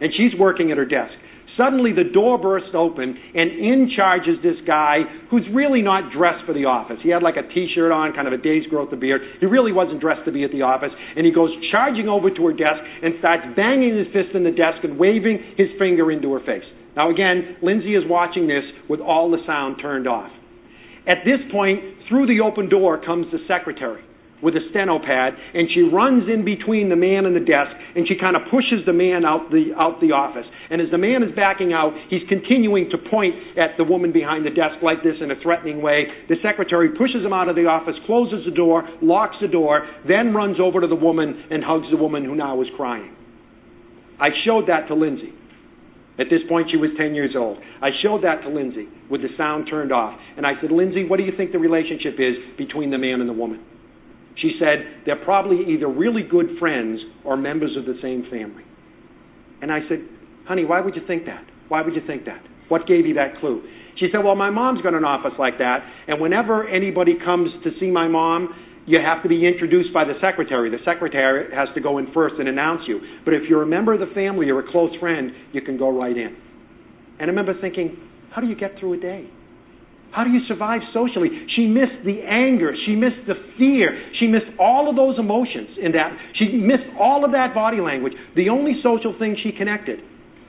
And 0.00 0.14
she's 0.14 0.38
working 0.38 0.70
at 0.70 0.78
her 0.78 0.86
desk. 0.86 1.12
Suddenly 1.56 1.92
the 1.94 2.10
door 2.10 2.38
bursts 2.38 2.74
open 2.74 3.14
and 3.14 3.48
in 3.50 3.90
charges 3.94 4.42
this 4.42 4.58
guy 4.66 5.06
who's 5.30 5.46
really 5.54 5.82
not 5.82 6.10
dressed 6.10 6.44
for 6.46 6.52
the 6.52 6.66
office. 6.66 6.98
He 7.02 7.10
had 7.10 7.22
like 7.22 7.36
a 7.36 7.46
t-shirt 7.46 7.92
on, 7.92 8.12
kind 8.12 8.26
of 8.26 8.34
a 8.34 8.42
day's 8.42 8.66
growth 8.66 8.92
of 8.92 8.98
beard. 8.98 9.22
He 9.38 9.46
really 9.46 9.72
wasn't 9.72 10.00
dressed 10.00 10.24
to 10.26 10.32
be 10.32 10.42
at 10.42 10.50
the 10.50 10.62
office. 10.62 10.90
And 11.16 11.24
he 11.24 11.32
goes 11.32 11.50
charging 11.70 12.08
over 12.08 12.30
to 12.30 12.42
her 12.46 12.52
desk 12.52 12.82
and 13.02 13.14
starts 13.18 13.46
banging 13.54 13.96
his 13.96 14.10
fist 14.10 14.34
in 14.34 14.42
the 14.42 14.50
desk 14.50 14.82
and 14.82 14.98
waving 14.98 15.54
his 15.56 15.68
finger 15.78 16.10
into 16.10 16.32
her 16.34 16.40
face. 16.40 16.66
Now 16.96 17.10
again, 17.10 17.62
Lindsay 17.62 17.94
is 17.94 18.02
watching 18.06 18.46
this 18.46 18.64
with 18.88 19.00
all 19.00 19.30
the 19.30 19.42
sound 19.46 19.78
turned 19.80 20.08
off. 20.08 20.30
At 21.06 21.22
this 21.24 21.38
point, 21.52 22.08
through 22.08 22.26
the 22.26 22.40
open 22.42 22.68
door 22.68 22.98
comes 22.98 23.26
the 23.30 23.38
secretary 23.46 24.02
with 24.44 24.54
a 24.54 24.62
steno 24.70 25.00
pad, 25.00 25.32
and 25.56 25.72
she 25.72 25.80
runs 25.80 26.28
in 26.28 26.44
between 26.44 26.92
the 26.92 27.00
man 27.00 27.24
and 27.24 27.32
the 27.34 27.40
desk, 27.42 27.72
and 27.96 28.04
she 28.06 28.20
kind 28.20 28.36
of 28.36 28.44
pushes 28.52 28.84
the 28.84 28.92
man 28.92 29.24
out 29.24 29.48
the 29.48 29.72
out 29.74 29.98
the 30.04 30.12
office. 30.12 30.44
And 30.68 30.84
as 30.84 30.92
the 30.92 31.00
man 31.00 31.24
is 31.24 31.32
backing 31.32 31.72
out, 31.72 31.96
he's 32.12 32.22
continuing 32.28 32.92
to 32.92 32.98
point 33.00 33.34
at 33.56 33.80
the 33.80 33.84
woman 33.88 34.12
behind 34.12 34.44
the 34.44 34.52
desk 34.52 34.84
like 34.84 35.00
this 35.00 35.16
in 35.24 35.32
a 35.32 35.38
threatening 35.40 35.80
way. 35.80 36.04
The 36.28 36.36
secretary 36.44 36.92
pushes 36.92 37.24
him 37.24 37.32
out 37.32 37.48
of 37.48 37.56
the 37.56 37.64
office, 37.64 37.96
closes 38.04 38.44
the 38.44 38.54
door, 38.54 38.84
locks 39.00 39.40
the 39.40 39.48
door, 39.48 39.88
then 40.06 40.36
runs 40.36 40.60
over 40.60 40.84
to 40.84 40.86
the 40.86 40.98
woman 40.98 41.48
and 41.50 41.64
hugs 41.64 41.88
the 41.90 41.96
woman 41.96 42.24
who 42.24 42.36
now 42.36 42.60
is 42.60 42.68
crying. 42.76 43.16
I 44.20 44.28
showed 44.44 44.68
that 44.68 44.86
to 44.88 44.94
Lindsay. 44.94 45.32
At 46.18 46.26
this 46.30 46.46
point, 46.48 46.68
she 46.70 46.76
was 46.76 46.90
10 46.96 47.14
years 47.14 47.34
old. 47.36 47.58
I 47.82 47.90
showed 48.02 48.22
that 48.22 48.42
to 48.42 48.48
Lindsay 48.48 48.86
with 49.10 49.22
the 49.22 49.34
sound 49.36 49.66
turned 49.68 49.90
off. 49.90 50.14
And 50.36 50.46
I 50.46 50.52
said, 50.60 50.70
Lindsay, 50.70 51.04
what 51.04 51.16
do 51.16 51.24
you 51.24 51.32
think 51.36 51.50
the 51.50 51.58
relationship 51.58 52.14
is 52.18 52.38
between 52.56 52.90
the 52.90 52.98
man 52.98 53.20
and 53.20 53.28
the 53.28 53.34
woman? 53.34 53.64
She 54.40 54.56
said, 54.58 55.04
they're 55.06 55.24
probably 55.24 55.72
either 55.74 55.88
really 55.88 56.22
good 56.28 56.58
friends 56.58 57.00
or 57.24 57.36
members 57.36 57.76
of 57.78 57.86
the 57.86 57.94
same 58.02 58.24
family. 58.30 58.64
And 59.62 59.70
I 59.70 59.80
said, 59.88 59.98
honey, 60.46 60.64
why 60.64 60.80
would 60.80 60.96
you 60.96 61.02
think 61.06 61.26
that? 61.26 61.44
Why 61.68 61.82
would 61.82 61.94
you 61.94 62.02
think 62.06 62.24
that? 62.26 62.42
What 62.68 62.86
gave 62.86 63.06
you 63.06 63.14
that 63.14 63.38
clue? 63.40 63.62
She 63.98 64.08
said, 64.10 64.24
well, 64.24 64.34
my 64.34 64.50
mom's 64.50 64.82
got 64.82 64.94
an 64.94 65.04
office 65.04 65.38
like 65.38 65.58
that, 65.58 65.78
and 66.08 66.20
whenever 66.20 66.68
anybody 66.68 67.14
comes 67.24 67.50
to 67.62 67.70
see 67.78 67.90
my 67.90 68.08
mom, 68.08 68.52
you 68.86 68.98
have 69.00 69.22
to 69.22 69.28
be 69.28 69.46
introduced 69.46 69.94
by 69.94 70.04
the 70.04 70.14
secretary. 70.20 70.68
The 70.68 70.82
secretary 70.84 71.54
has 71.54 71.68
to 71.74 71.80
go 71.80 71.98
in 71.98 72.12
first 72.12 72.34
and 72.38 72.48
announce 72.48 72.82
you. 72.86 73.00
But 73.24 73.32
if 73.32 73.42
you're 73.48 73.62
a 73.62 73.66
member 73.66 73.94
of 73.94 74.00
the 74.00 74.12
family 74.14 74.50
or 74.50 74.58
a 74.58 74.70
close 74.70 74.90
friend, 75.00 75.30
you 75.52 75.62
can 75.62 75.78
go 75.78 75.96
right 75.96 76.16
in. 76.16 76.36
And 77.18 77.22
I 77.22 77.24
remember 77.24 77.54
thinking, 77.60 77.96
how 78.34 78.42
do 78.42 78.48
you 78.48 78.56
get 78.56 78.72
through 78.78 78.94
a 78.94 79.00
day? 79.00 79.30
How 80.14 80.22
do 80.22 80.30
you 80.30 80.46
survive 80.46 80.80
socially? 80.94 81.26
She 81.58 81.66
missed 81.66 82.06
the 82.06 82.22
anger. 82.22 82.70
She 82.86 82.94
missed 82.94 83.26
the 83.26 83.34
fear. 83.58 83.90
She 84.20 84.28
missed 84.30 84.46
all 84.60 84.88
of 84.88 84.94
those 84.94 85.18
emotions 85.18 85.74
in 85.82 85.90
that. 85.92 86.14
She 86.38 86.54
missed 86.54 86.86
all 87.00 87.24
of 87.24 87.32
that 87.32 87.52
body 87.52 87.80
language. 87.82 88.12
The 88.36 88.48
only 88.48 88.78
social 88.78 89.18
thing 89.18 89.36
she 89.42 89.50
connected 89.50 89.98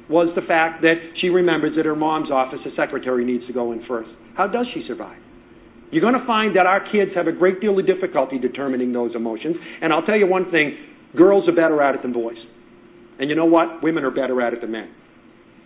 was 0.07 0.29
the 0.35 0.45
fact 0.45 0.85
that 0.85 1.01
she 1.19 1.29
remembers 1.29 1.73
that 1.77 1.85
her 1.85 1.95
mom's 1.95 2.29
office, 2.29 2.59
the 2.63 2.77
secretary, 2.77 3.25
needs 3.25 3.45
to 3.47 3.53
go 3.53 3.71
in 3.71 3.81
first. 3.87 4.09
How 4.37 4.45
does 4.45 4.67
she 4.73 4.85
survive? 4.87 5.17
You're 5.89 6.05
going 6.05 6.19
to 6.19 6.27
find 6.27 6.55
that 6.55 6.65
our 6.65 6.85
kids 6.91 7.11
have 7.15 7.25
a 7.25 7.31
great 7.31 7.59
deal 7.59 7.73
of 7.79 7.87
difficulty 7.87 8.37
determining 8.37 8.93
those 8.93 9.15
emotions. 9.15 9.55
And 9.81 9.91
I'll 9.91 10.05
tell 10.05 10.17
you 10.17 10.27
one 10.27 10.51
thing 10.51 10.77
girls 11.17 11.49
are 11.49 11.55
better 11.55 11.81
at 11.81 11.95
it 11.95 12.01
than 12.03 12.13
boys. 12.13 12.37
And 13.17 13.29
you 13.29 13.35
know 13.35 13.45
what? 13.45 13.81
Women 13.81 14.03
are 14.03 14.11
better 14.11 14.41
at 14.41 14.53
it 14.53 14.61
than 14.61 14.71
men. 14.71 14.93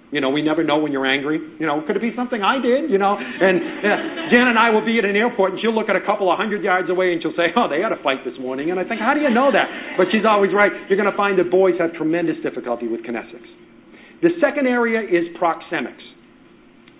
You 0.09 0.21
know, 0.21 0.33
we 0.33 0.41
never 0.41 0.65
know 0.65 0.81
when 0.81 0.91
you're 0.91 1.05
angry. 1.05 1.37
You 1.37 1.67
know, 1.69 1.85
could 1.85 1.95
it 1.95 2.01
be 2.01 2.09
something 2.17 2.41
I 2.41 2.57
did? 2.57 2.89
You 2.89 2.97
know, 2.97 3.13
and 3.13 3.61
uh, 3.61 4.33
Jan 4.33 4.49
and 4.49 4.57
I 4.57 4.73
will 4.73 4.83
be 4.83 4.97
at 4.97 5.05
an 5.05 5.15
airport, 5.15 5.53
and 5.53 5.61
she'll 5.61 5.75
look 5.75 5.89
at 5.89 5.95
a 5.95 6.01
couple 6.01 6.31
of 6.31 6.37
hundred 6.37 6.65
yards 6.65 6.89
away, 6.89 7.13
and 7.13 7.21
she'll 7.21 7.37
say, 7.37 7.53
"Oh, 7.53 7.69
they 7.69 7.81
had 7.81 7.93
a 7.93 8.01
fight 8.01 8.25
this 8.25 8.33
morning." 8.41 8.73
And 8.73 8.81
I 8.81 8.85
think, 8.89 9.01
how 9.01 9.13
do 9.13 9.21
you 9.21 9.29
know 9.29 9.53
that? 9.53 9.69
But 10.01 10.09
she's 10.09 10.25
always 10.25 10.49
right. 10.49 10.73
You're 10.89 10.97
going 10.97 11.09
to 11.09 11.17
find 11.17 11.37
that 11.37 11.53
boys 11.53 11.77
have 11.77 11.93
tremendous 11.93 12.41
difficulty 12.41 12.89
with 12.89 13.05
kinesics. 13.05 13.45
The 14.25 14.33
second 14.41 14.65
area 14.65 15.05
is 15.05 15.29
proxemics. 15.37 16.01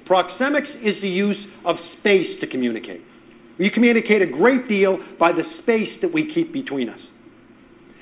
Proxemics 0.05 0.69
is 0.85 1.01
the 1.01 1.09
use 1.09 1.37
of 1.65 1.75
space 1.99 2.37
to 2.41 2.47
communicate. 2.47 3.01
We 3.57 3.69
communicate 3.73 4.21
a 4.21 4.29
great 4.29 4.69
deal 4.69 4.97
by 5.19 5.33
the 5.33 5.43
space 5.61 5.91
that 6.01 6.13
we 6.13 6.31
keep 6.33 6.53
between 6.53 6.89
us. 6.89 7.01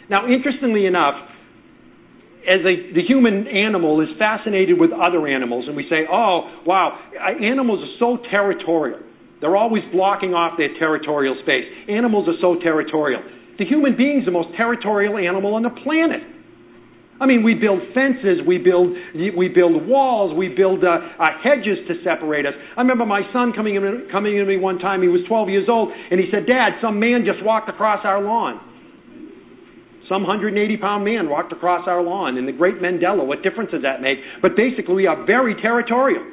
Now, 0.10 0.28
interestingly 0.28 0.86
enough, 0.86 1.16
as 2.48 2.64
a, 2.64 2.96
the 2.96 3.04
human 3.04 3.46
animal 3.48 4.00
is 4.00 4.08
fascinated 4.18 4.80
with 4.80 4.92
other 4.96 5.28
animals, 5.28 5.68
and 5.68 5.76
we 5.76 5.84
say, 5.90 6.08
oh, 6.10 6.64
wow, 6.66 6.98
animals 7.44 7.84
are 7.84 7.94
so 8.00 8.24
territorial. 8.32 9.00
They're 9.42 9.58
always 9.58 9.84
blocking 9.92 10.34
off 10.34 10.58
their 10.58 10.72
territorial 10.80 11.36
space. 11.44 11.68
Animals 11.92 12.28
are 12.32 12.40
so 12.42 12.56
territorial. 12.64 13.22
The 13.60 13.66
human 13.66 13.98
being 13.98 14.20
is 14.20 14.26
the 14.26 14.32
most 14.32 14.56
territorial 14.56 15.18
animal 15.18 15.56
on 15.56 15.64
the 15.64 15.76
planet. 15.84 16.24
I 17.20 17.26
mean, 17.26 17.44
we 17.44 17.56
build 17.56 17.82
fences, 17.94 18.46
we 18.46 18.60
build, 18.60 18.96
we 19.14 19.50
build 19.50 19.88
walls, 19.88 20.38
we 20.38 20.54
build 20.54 20.86
uh, 20.86 21.02
uh, 21.20 21.34
hedges 21.44 21.82
to 21.90 21.98
separate 22.06 22.46
us. 22.46 22.54
I 22.78 22.82
remember 22.82 23.06
my 23.06 23.22
son 23.34 23.54
coming 23.54 23.76
in, 23.76 24.08
coming 24.12 24.38
in 24.38 24.46
to 24.46 24.48
me 24.48 24.58
one 24.58 24.78
time. 24.78 25.02
He 25.02 25.10
was 25.10 25.22
12 25.28 25.50
years 25.50 25.68
old, 25.68 25.90
and 25.92 26.20
he 26.20 26.30
said, 26.32 26.46
Dad, 26.46 26.78
some 26.80 27.00
man 27.00 27.26
just 27.26 27.44
walked 27.44 27.70
across 27.70 28.06
our 28.06 28.22
lawn. 28.22 28.62
Some 30.08 30.24
180 30.24 30.56
pound 30.78 31.04
man 31.04 31.28
walked 31.30 31.52
across 31.52 31.88
our 31.88 32.02
lawn 32.02 32.38
in 32.38 32.46
the 32.46 32.56
great 32.56 32.80
Mandela. 32.80 33.26
What 33.26 33.44
difference 33.44 33.72
does 33.72 33.84
that 33.84 34.02
make? 34.02 34.18
But 34.42 34.56
basically, 34.56 34.96
we 34.96 35.08
are 35.08 35.26
very 35.26 35.56
territorial. 35.60 36.24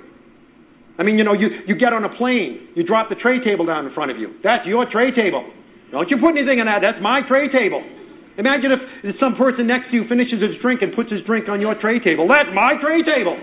I 0.95 1.03
mean, 1.03 1.19
you 1.19 1.25
know, 1.27 1.35
you, 1.35 1.51
you 1.67 1.75
get 1.75 1.91
on 1.91 2.07
a 2.07 2.13
plane, 2.15 2.71
you 2.79 2.87
drop 2.87 3.11
the 3.11 3.19
tray 3.19 3.43
table 3.43 3.67
down 3.67 3.87
in 3.87 3.93
front 3.95 4.15
of 4.15 4.19
you. 4.19 4.39
That's 4.47 4.63
your 4.63 4.87
tray 4.87 5.11
table. 5.11 5.43
Don't 5.91 6.07
you 6.07 6.23
put 6.23 6.39
anything 6.39 6.63
in 6.63 6.67
that. 6.71 6.87
That's 6.87 7.03
my 7.03 7.27
tray 7.27 7.51
table. 7.51 7.83
Imagine 8.39 8.71
if 9.03 9.15
some 9.19 9.35
person 9.35 9.67
next 9.67 9.91
to 9.91 9.99
you 9.99 10.07
finishes 10.07 10.43
his 10.43 10.59
drink 10.63 10.83
and 10.83 10.95
puts 10.95 11.11
his 11.11 11.23
drink 11.27 11.51
on 11.51 11.61
your 11.61 11.75
tray 11.79 11.99
table. 11.99 12.27
That's 12.27 12.51
my 12.55 12.79
tray 12.79 13.03
table. 13.03 13.39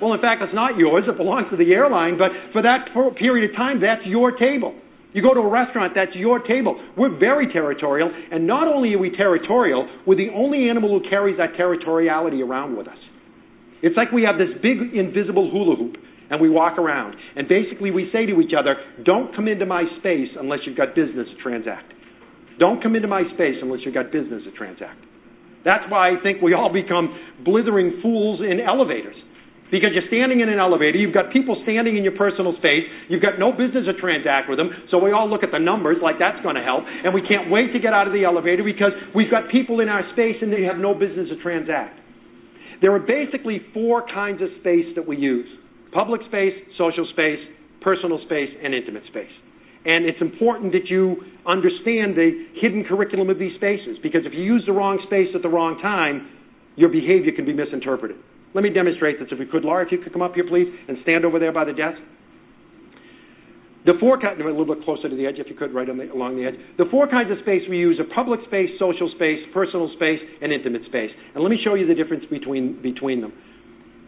Well, 0.00 0.12
in 0.12 0.20
fact, 0.20 0.44
it's 0.44 0.52
not 0.52 0.76
yours. 0.76 1.04
It 1.08 1.16
belongs 1.16 1.48
to 1.52 1.56
the 1.56 1.72
airline. 1.72 2.16
But 2.16 2.32
for 2.52 2.60
that 2.60 2.92
period 3.16 3.52
of 3.52 3.56
time, 3.56 3.80
that's 3.80 4.04
your 4.04 4.36
table. 4.36 4.76
You 5.14 5.22
go 5.22 5.32
to 5.32 5.40
a 5.40 5.48
restaurant, 5.48 5.92
that's 5.94 6.10
your 6.14 6.40
table. 6.40 6.74
We're 6.98 7.16
very 7.16 7.46
territorial. 7.52 8.10
And 8.10 8.46
not 8.46 8.66
only 8.66 8.94
are 8.94 8.98
we 8.98 9.14
territorial, 9.16 9.88
we're 10.06 10.18
the 10.18 10.34
only 10.34 10.68
animal 10.68 10.90
who 10.90 11.08
carries 11.08 11.38
that 11.38 11.54
territoriality 11.54 12.42
around 12.42 12.76
with 12.76 12.88
us. 12.88 12.98
It's 13.80 13.96
like 13.96 14.10
we 14.10 14.24
have 14.24 14.38
this 14.38 14.50
big 14.60 14.92
invisible 14.92 15.50
hula 15.50 15.76
hoop 15.76 15.96
and 16.30 16.40
we 16.40 16.50
walk 16.50 16.78
around. 16.78 17.14
And 17.36 17.46
basically 17.46 17.92
we 17.92 18.10
say 18.12 18.26
to 18.26 18.40
each 18.40 18.52
other, 18.58 18.74
don't 19.04 19.34
come 19.36 19.46
into 19.46 19.66
my 19.66 19.84
space 20.00 20.34
unless 20.38 20.60
you've 20.66 20.76
got 20.76 20.96
business 20.96 21.28
to 21.30 21.42
transact. 21.42 21.92
Don't 22.58 22.82
come 22.82 22.96
into 22.96 23.08
my 23.08 23.22
space 23.34 23.56
unless 23.62 23.80
you've 23.84 23.94
got 23.94 24.10
business 24.10 24.42
to 24.44 24.52
transact. 24.52 24.98
That's 25.64 25.84
why 25.88 26.10
I 26.10 26.22
think 26.22 26.42
we 26.42 26.54
all 26.54 26.72
become 26.72 27.14
blithering 27.44 28.00
fools 28.02 28.40
in 28.40 28.58
elevators. 28.58 29.16
Because 29.74 29.90
you're 29.90 30.06
standing 30.06 30.38
in 30.38 30.46
an 30.46 30.62
elevator, 30.62 31.02
you've 31.02 31.12
got 31.12 31.34
people 31.34 31.58
standing 31.66 31.98
in 31.98 32.06
your 32.06 32.14
personal 32.14 32.54
space, 32.62 32.86
you've 33.10 33.26
got 33.26 33.42
no 33.42 33.50
business 33.50 33.90
to 33.90 33.94
transact 33.98 34.46
with 34.46 34.54
them, 34.54 34.70
so 34.86 35.02
we 35.02 35.10
all 35.10 35.26
look 35.26 35.42
at 35.42 35.50
the 35.50 35.58
numbers 35.58 35.98
like 35.98 36.22
that's 36.22 36.38
going 36.46 36.54
to 36.54 36.62
help, 36.62 36.86
and 36.86 37.10
we 37.10 37.26
can't 37.26 37.50
wait 37.50 37.74
to 37.74 37.82
get 37.82 37.90
out 37.90 38.06
of 38.06 38.14
the 38.14 38.22
elevator 38.22 38.62
because 38.62 38.94
we've 39.18 39.34
got 39.34 39.50
people 39.50 39.82
in 39.82 39.90
our 39.90 40.06
space 40.14 40.38
and 40.38 40.54
they 40.54 40.62
have 40.62 40.78
no 40.78 40.94
business 40.94 41.26
to 41.26 41.42
transact. 41.42 41.98
There 42.86 42.94
are 42.94 43.02
basically 43.02 43.66
four 43.74 44.06
kinds 44.06 44.38
of 44.46 44.54
space 44.62 44.94
that 44.94 45.02
we 45.02 45.18
use 45.18 45.50
public 45.90 46.22
space, 46.30 46.54
social 46.78 47.10
space, 47.10 47.42
personal 47.82 48.22
space, 48.30 48.54
and 48.62 48.78
intimate 48.78 49.02
space. 49.10 49.34
And 49.82 50.06
it's 50.06 50.22
important 50.22 50.70
that 50.78 50.86
you 50.86 51.18
understand 51.50 52.14
the 52.14 52.30
hidden 52.62 52.86
curriculum 52.86 53.26
of 53.26 53.42
these 53.42 53.58
spaces 53.58 53.98
because 54.06 54.22
if 54.22 54.38
you 54.38 54.42
use 54.46 54.62
the 54.66 54.72
wrong 54.72 55.02
space 55.10 55.34
at 55.34 55.42
the 55.42 55.50
wrong 55.50 55.82
time, 55.82 56.30
your 56.78 56.90
behavior 56.94 57.34
can 57.34 57.44
be 57.44 57.52
misinterpreted. 57.52 58.22
Let 58.54 58.62
me 58.62 58.70
demonstrate 58.70 59.18
this 59.18 59.28
if 59.30 59.38
we 59.38 59.46
could. 59.46 59.64
Laura, 59.64 59.84
if 59.84 59.90
you 59.90 59.98
could 59.98 60.12
come 60.12 60.22
up 60.22 60.34
here, 60.34 60.46
please, 60.48 60.70
and 60.88 60.98
stand 61.02 61.24
over 61.24 61.38
there 61.38 61.52
by 61.52 61.64
the 61.64 61.72
desk. 61.72 61.98
The 63.84 63.92
four 64.00 64.18
kinds, 64.18 64.40
a 64.40 64.44
little 64.44 64.64
bit 64.64 64.82
closer 64.84 65.10
to 65.10 65.16
the 65.16 65.26
edge 65.26 65.36
if 65.36 65.48
you 65.50 65.56
could, 65.56 65.74
right 65.74 65.86
the, 65.86 65.92
along 66.14 66.40
the 66.40 66.46
edge. 66.46 66.54
The 66.78 66.86
four 66.90 67.06
kinds 67.06 67.30
of 67.30 67.36
space 67.42 67.60
we 67.68 67.76
use 67.76 68.00
are 68.00 68.08
public 68.14 68.40
space, 68.46 68.70
social 68.78 69.12
space, 69.16 69.44
personal 69.52 69.92
space, 69.96 70.20
and 70.40 70.52
intimate 70.52 70.86
space. 70.88 71.10
And 71.34 71.44
let 71.44 71.50
me 71.50 71.58
show 71.62 71.74
you 71.74 71.86
the 71.86 71.94
difference 71.94 72.24
between, 72.30 72.80
between 72.80 73.20
them. 73.20 73.34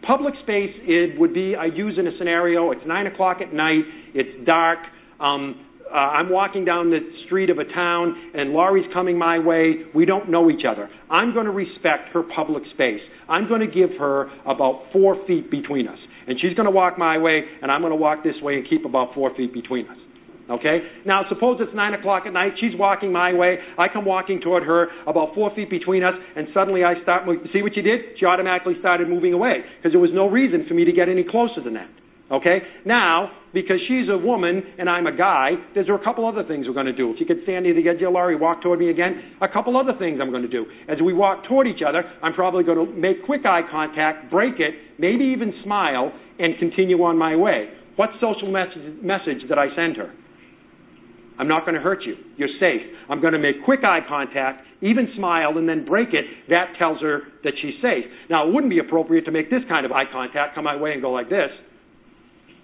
Public 0.01 0.33
space 0.41 0.73
it 0.81 1.19
would 1.19 1.33
be, 1.33 1.53
I 1.53 1.65
use 1.65 1.99
in 1.99 2.07
a 2.07 2.17
scenario, 2.17 2.71
it's 2.71 2.81
9 2.87 3.07
o'clock 3.07 3.37
at 3.41 3.53
night, 3.53 3.85
it's 4.15 4.47
dark, 4.47 4.79
um, 5.19 5.66
Uh, 5.91 5.95
I'm 5.95 6.29
walking 6.29 6.65
down 6.65 6.89
the 6.89 6.99
street 7.25 7.49
of 7.49 7.57
a 7.57 7.63
town 7.63 8.31
and 8.33 8.51
Laurie's 8.51 8.85
coming 8.93 9.17
my 9.17 9.39
way. 9.39 9.85
We 9.95 10.05
don't 10.05 10.29
know 10.29 10.49
each 10.49 10.65
other. 10.69 10.89
I'm 11.09 11.33
going 11.33 11.45
to 11.45 11.51
respect 11.51 12.09
her 12.13 12.23
public 12.35 12.63
space. 12.73 13.01
I'm 13.29 13.47
going 13.47 13.61
to 13.61 13.67
give 13.67 13.97
her 13.99 14.29
about 14.45 14.83
four 14.93 15.15
feet 15.27 15.51
between 15.51 15.87
us. 15.87 15.99
And 16.27 16.39
she's 16.41 16.53
going 16.55 16.65
to 16.65 16.71
walk 16.71 16.97
my 16.97 17.17
way 17.17 17.41
and 17.61 17.71
I'm 17.71 17.81
going 17.81 17.91
to 17.91 17.97
walk 17.97 18.23
this 18.23 18.35
way 18.41 18.55
and 18.55 18.69
keep 18.69 18.85
about 18.85 19.13
four 19.13 19.35
feet 19.35 19.53
between 19.53 19.87
us. 19.87 19.97
Okay? 20.49 20.79
Now, 21.05 21.23
suppose 21.29 21.57
it's 21.59 21.75
9 21.75 21.93
o'clock 21.93 22.23
at 22.25 22.33
night. 22.33 22.53
She's 22.59 22.77
walking 22.77 23.11
my 23.11 23.33
way. 23.33 23.57
I 23.77 23.87
come 23.91 24.05
walking 24.05 24.39
toward 24.41 24.63
her, 24.63 24.87
about 25.05 25.35
four 25.35 25.53
feet 25.55 25.69
between 25.69 26.03
us, 26.03 26.13
and 26.35 26.47
suddenly 26.53 26.83
I 26.83 27.01
start 27.03 27.25
moving. 27.25 27.47
See 27.51 27.61
what 27.61 27.73
she 27.75 27.81
did? 27.81 28.17
She 28.19 28.25
automatically 28.25 28.75
started 28.79 29.09
moving 29.09 29.33
away 29.33 29.63
because 29.77 29.91
there 29.91 29.99
was 29.99 30.11
no 30.13 30.29
reason 30.29 30.65
for 30.67 30.73
me 30.73 30.85
to 30.85 30.93
get 30.93 31.09
any 31.09 31.25
closer 31.29 31.61
than 31.63 31.73
that. 31.73 31.89
Okay? 32.31 32.59
Now, 32.85 33.31
because 33.53 33.77
she's 33.87 34.09
a 34.11 34.17
woman 34.17 34.61
and 34.77 34.89
I'm 34.89 35.07
a 35.07 35.15
guy, 35.15 35.51
there's 35.73 35.87
a 35.89 36.03
couple 36.03 36.27
other 36.27 36.43
things 36.43 36.67
we're 36.67 36.73
going 36.73 36.87
to 36.87 36.93
do. 36.93 37.11
If 37.11 37.19
you 37.19 37.25
could 37.25 37.43
stand 37.43 37.63
near 37.63 37.73
the 37.73 37.87
edge 37.87 38.01
of 38.03 38.11
Laurie, 38.11 38.35
walk 38.35 38.61
toward 38.61 38.79
me 38.79 38.89
again, 38.89 39.37
a 39.41 39.47
couple 39.47 39.77
other 39.77 39.97
things 39.97 40.19
I'm 40.21 40.31
going 40.31 40.43
to 40.43 40.51
do. 40.51 40.65
As 40.89 40.97
we 41.03 41.13
walk 41.13 41.45
toward 41.47 41.67
each 41.67 41.81
other, 41.87 42.03
I'm 42.21 42.33
probably 42.33 42.63
going 42.63 42.85
to 42.85 42.93
make 42.93 43.25
quick 43.25 43.45
eye 43.45 43.61
contact, 43.71 44.29
break 44.29 44.55
it, 44.59 44.75
maybe 44.99 45.25
even 45.25 45.53
smile, 45.63 46.11
and 46.39 46.59
continue 46.59 47.01
on 47.03 47.17
my 47.17 47.35
way. 47.35 47.69
What 47.95 48.09
social 48.21 48.51
message, 48.51 49.01
message 49.01 49.47
did 49.47 49.57
I 49.57 49.67
send 49.75 49.97
her? 49.97 50.13
I'm 51.39 51.47
not 51.47 51.65
going 51.65 51.75
to 51.75 51.81
hurt 51.81 51.99
you. 52.03 52.15
You're 52.35 52.49
safe. 52.59 52.81
I'm 53.09 53.21
going 53.21 53.33
to 53.33 53.39
make 53.39 53.63
quick 53.63 53.83
eye 53.83 53.99
contact, 54.07 54.65
even 54.81 55.07
smile, 55.15 55.57
and 55.57 55.69
then 55.69 55.85
break 55.85 56.09
it. 56.09 56.25
That 56.49 56.73
tells 56.79 56.99
her 57.01 57.21
that 57.43 57.53
she's 57.61 57.75
safe. 57.81 58.05
Now, 58.29 58.47
it 58.47 58.53
wouldn't 58.53 58.71
be 58.71 58.79
appropriate 58.79 59.25
to 59.25 59.31
make 59.31 59.49
this 59.49 59.61
kind 59.69 59.85
of 59.85 59.91
eye 59.91 60.05
contact, 60.11 60.55
come 60.55 60.65
my 60.65 60.75
way 60.75 60.93
and 60.93 61.01
go 61.01 61.11
like 61.11 61.29
this. 61.29 61.49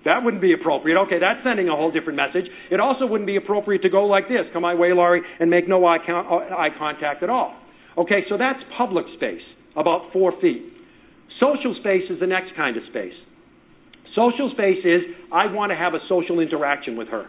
That 0.06 0.24
wouldn't 0.24 0.42
be 0.42 0.54
appropriate. 0.54 0.98
Okay, 1.08 1.20
that's 1.20 1.40
sending 1.44 1.70
a 1.70 1.76
whole 1.76 1.92
different 1.92 2.18
message. 2.18 2.46
It 2.70 2.80
also 2.80 3.06
wouldn't 3.06 3.28
be 3.28 3.38
appropriate 3.38 3.82
to 3.84 3.90
go 3.90 4.06
like 4.06 4.28
this, 4.28 4.44
come 4.52 4.64
my 4.64 4.76
way, 4.76 4.92
Laurie, 4.92 5.22
and 5.40 5.50
make 5.50 5.68
no 5.68 5.86
eye, 5.86 5.98
con- 6.06 6.26
eye 6.26 6.70
contact 6.78 7.24
at 7.24 7.30
all. 7.30 7.56
Okay, 7.98 8.26
so 8.30 8.38
that's 8.38 8.60
public 8.78 9.06
space, 9.16 9.42
about 9.78 10.12
four 10.12 10.34
feet. 10.42 10.74
Social 11.40 11.76
space 11.80 12.04
is 12.10 12.20
the 12.20 12.28
next 12.28 12.56
kind 12.56 12.76
of 12.76 12.84
space. 12.90 13.14
Social 14.16 14.52
space 14.54 14.84
is 14.84 15.02
I 15.32 15.48
want 15.48 15.72
to 15.72 15.76
have 15.76 15.94
a 15.94 16.00
social 16.10 16.40
interaction 16.40 16.98
with 16.98 17.08
her. 17.08 17.28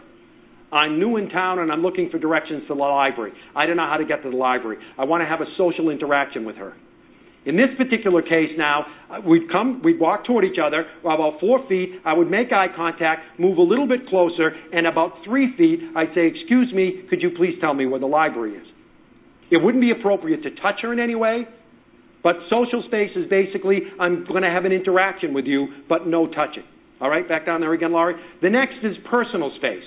I'm 0.71 0.99
new 0.99 1.17
in 1.17 1.29
town 1.29 1.59
and 1.59 1.71
I'm 1.71 1.81
looking 1.81 2.09
for 2.09 2.19
directions 2.19 2.63
to 2.67 2.75
the 2.75 2.79
library. 2.79 3.31
I 3.55 3.65
don't 3.65 3.77
know 3.77 3.87
how 3.87 3.97
to 3.97 4.05
get 4.05 4.23
to 4.23 4.29
the 4.29 4.35
library. 4.35 4.77
I 4.97 5.05
want 5.05 5.21
to 5.21 5.25
have 5.25 5.41
a 5.41 5.49
social 5.57 5.89
interaction 5.89 6.45
with 6.45 6.57
her. 6.57 6.73
In 7.45 7.55
this 7.55 7.69
particular 7.77 8.21
case 8.23 8.49
now, 8.57 8.85
uh, 9.09 9.21
we'd 9.21 9.51
come, 9.51 9.81
we'd 9.83 9.99
walk 9.99 10.25
toward 10.25 10.45
each 10.45 10.57
other 10.57 10.85
about 11.01 11.39
four 11.39 11.67
feet. 11.69 12.01
I 12.03 12.13
would 12.13 12.29
make 12.29 12.51
eye 12.51 12.67
contact, 12.75 13.39
move 13.39 13.57
a 13.57 13.61
little 13.61 13.87
bit 13.87 14.07
closer, 14.09 14.49
and 14.73 14.87
about 14.87 15.11
three 15.23 15.55
feet, 15.55 15.79
I'd 15.95 16.09
say, 16.15 16.25
excuse 16.25 16.73
me, 16.73 17.05
could 17.09 17.21
you 17.21 17.29
please 17.37 17.53
tell 17.61 17.73
me 17.73 17.85
where 17.85 17.99
the 17.99 18.07
library 18.07 18.55
is? 18.55 18.67
It 19.51 19.57
wouldn't 19.57 19.81
be 19.81 19.91
appropriate 19.91 20.41
to 20.43 20.49
touch 20.55 20.81
her 20.81 20.91
in 20.91 20.99
any 20.99 21.13
way, 21.13 21.45
but 22.23 22.33
social 22.49 22.83
space 22.87 23.11
is 23.15 23.29
basically, 23.29 23.81
I'm 23.99 24.25
going 24.25 24.41
to 24.41 24.49
have 24.49 24.65
an 24.65 24.71
interaction 24.71 25.35
with 25.35 25.45
you, 25.45 25.67
but 25.87 26.07
no 26.07 26.25
touching. 26.25 26.63
All 26.99 27.09
right, 27.09 27.27
back 27.29 27.45
down 27.45 27.61
there 27.61 27.73
again, 27.73 27.91
Laurie. 27.91 28.15
The 28.41 28.49
next 28.49 28.77
is 28.81 28.95
personal 29.11 29.51
space. 29.57 29.83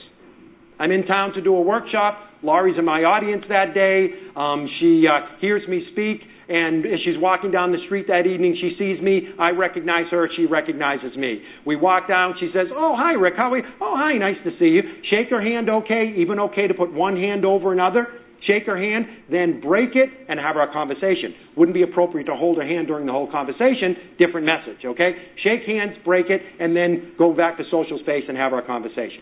I'm 0.79 0.93
in 0.93 1.07
town 1.07 1.33
to 1.33 1.41
do 1.43 1.57
a 1.57 1.61
workshop. 1.61 2.19
Laurie's 2.43 2.77
in 2.79 2.85
my 2.85 3.03
audience 3.03 3.43
that 3.49 3.75
day. 3.75 4.11
Um, 4.37 4.69
she 4.79 5.05
uh, 5.09 5.27
hears 5.41 5.67
me 5.69 5.85
speak, 5.91 6.21
as 6.49 7.01
she's 7.05 7.19
walking 7.19 7.51
down 7.51 7.73
the 7.73 7.85
street 7.87 8.07
that 8.09 8.27
evening, 8.27 8.57
she 8.61 8.75
sees 8.79 9.01
me. 9.03 9.29
I 9.39 9.51
recognize 9.51 10.07
her. 10.11 10.29
She 10.37 10.47
recognizes 10.47 11.17
me. 11.17 11.43
We 11.67 11.77
walk 11.77 12.09
down. 12.09 12.35
She 12.41 12.51
says, 12.53 12.69
"Oh, 12.75 12.97
hi, 12.97 13.13
Rick. 13.13 13.35
How 13.37 13.53
are 13.53 13.59
you? 13.59 13.65
Oh, 13.81 13.95
hi. 13.97 14.17
Nice 14.17 14.39
to 14.45 14.57
see 14.59 14.69
you." 14.69 14.83
Shake 15.11 15.29
her 15.31 15.41
hand. 15.41 15.69
Okay. 15.69 16.15
Even 16.17 16.41
okay 16.41 16.67
to 16.67 16.75
put 16.75 16.93
one 16.93 17.17
hand 17.17 17.45
over 17.45 17.73
another. 17.73 18.09
Shake 18.47 18.67
her 18.67 18.79
hand, 18.79 19.07
then 19.29 19.61
break 19.61 19.97
it 19.97 20.09
and 20.29 20.39
have 20.39 20.57
our 20.57 20.73
conversation. 20.73 21.35
Wouldn't 21.57 21.75
be 21.75 21.83
appropriate 21.83 22.27
to 22.27 22.37
hold 22.37 22.57
her 22.59 22.65
hand 22.65 22.87
during 22.87 23.05
the 23.05 23.13
whole 23.13 23.27
conversation. 23.27 23.97
Different 24.19 24.47
message. 24.47 24.85
Okay. 24.85 25.17
Shake 25.43 25.67
hands, 25.67 25.97
break 26.05 26.31
it, 26.31 26.41
and 26.61 26.77
then 26.77 27.15
go 27.19 27.33
back 27.33 27.59
to 27.59 27.65
social 27.71 27.99
space 27.99 28.25
and 28.29 28.39
have 28.39 28.53
our 28.53 28.63
conversation. 28.63 29.21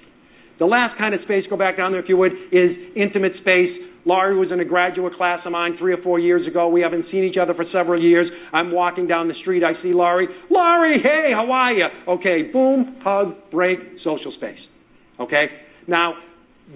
The 0.58 0.66
last 0.66 0.96
kind 0.98 1.14
of 1.14 1.20
space, 1.22 1.44
go 1.48 1.56
back 1.56 1.76
down 1.76 1.92
there 1.92 2.00
if 2.00 2.08
you 2.08 2.16
would, 2.16 2.32
is 2.52 2.70
intimate 2.94 3.32
space. 3.40 3.72
Laurie 4.06 4.38
was 4.38 4.48
in 4.52 4.60
a 4.60 4.64
graduate 4.64 5.14
class 5.16 5.40
of 5.44 5.50
mine 5.50 5.76
three 5.78 5.92
or 5.92 6.00
four 6.02 6.20
years 6.20 6.46
ago. 6.46 6.68
We 6.68 6.80
haven't 6.80 7.06
seen 7.10 7.24
each 7.24 7.36
other 7.36 7.54
for 7.54 7.64
several 7.72 8.00
years. 8.00 8.28
I'm 8.52 8.70
walking 8.70 9.08
down 9.08 9.26
the 9.26 9.34
street. 9.42 9.64
I 9.64 9.72
see 9.82 9.92
Laurie. 9.92 10.28
Laurie, 10.48 11.02
hey, 11.02 11.32
how 11.34 11.50
are 11.50 11.72
you? 11.72 11.86
Okay, 12.08 12.42
boom, 12.52 12.98
hug, 13.02 13.34
break, 13.50 13.78
social 14.04 14.32
space. 14.36 14.60
Okay? 15.18 15.46
Now, 15.88 16.14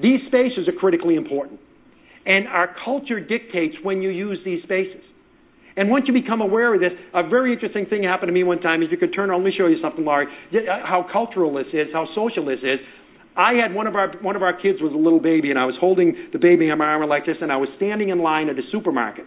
these 0.03 0.20
spaces 0.26 0.66
are 0.66 0.78
critically 0.78 1.14
important. 1.14 1.61
And 2.26 2.49
our 2.49 2.74
culture 2.85 3.20
dictates 3.20 3.76
when 3.83 4.03
you 4.03 4.11
use 4.11 4.39
these 4.45 4.62
spaces. 4.64 5.03
And 5.76 5.89
once 5.89 6.07
you 6.09 6.12
become 6.12 6.41
aware 6.41 6.74
of 6.74 6.81
this, 6.81 6.91
a 7.14 7.26
very 7.28 7.53
interesting 7.53 7.87
thing 7.87 8.03
happened 8.03 8.28
to 8.28 8.33
me 8.33 8.43
one 8.43 8.61
time. 8.61 8.83
If 8.83 8.91
you 8.91 8.99
could 8.99 9.14
turn 9.14 9.31
on, 9.31 9.39
let 9.39 9.45
me 9.47 9.55
show 9.57 9.66
you 9.66 9.78
something, 9.81 10.05
Laurie, 10.05 10.26
how 10.66 11.07
cultural 11.12 11.55
this 11.55 11.68
is, 11.72 11.87
how 11.93 12.07
social 12.14 12.45
this 12.45 12.59
is. 12.59 12.81
I 13.41 13.55
had 13.55 13.74
one 13.74 13.86
of 13.86 13.97
our 13.97 14.12
one 14.20 14.36
of 14.36 14.43
our 14.43 14.53
kids 14.53 14.82
was 14.82 14.93
a 14.93 14.97
little 15.01 15.18
baby, 15.18 15.49
and 15.49 15.59
I 15.59 15.64
was 15.64 15.74
holding 15.80 16.28
the 16.30 16.38
baby 16.38 16.68
in 16.68 16.76
my 16.76 16.84
arm 16.84 17.09
like 17.09 17.24
this, 17.24 17.36
and 17.41 17.51
I 17.51 17.57
was 17.57 17.70
standing 17.76 18.11
in 18.11 18.18
line 18.18 18.51
at 18.51 18.59
a 18.59 18.62
supermarket, 18.70 19.24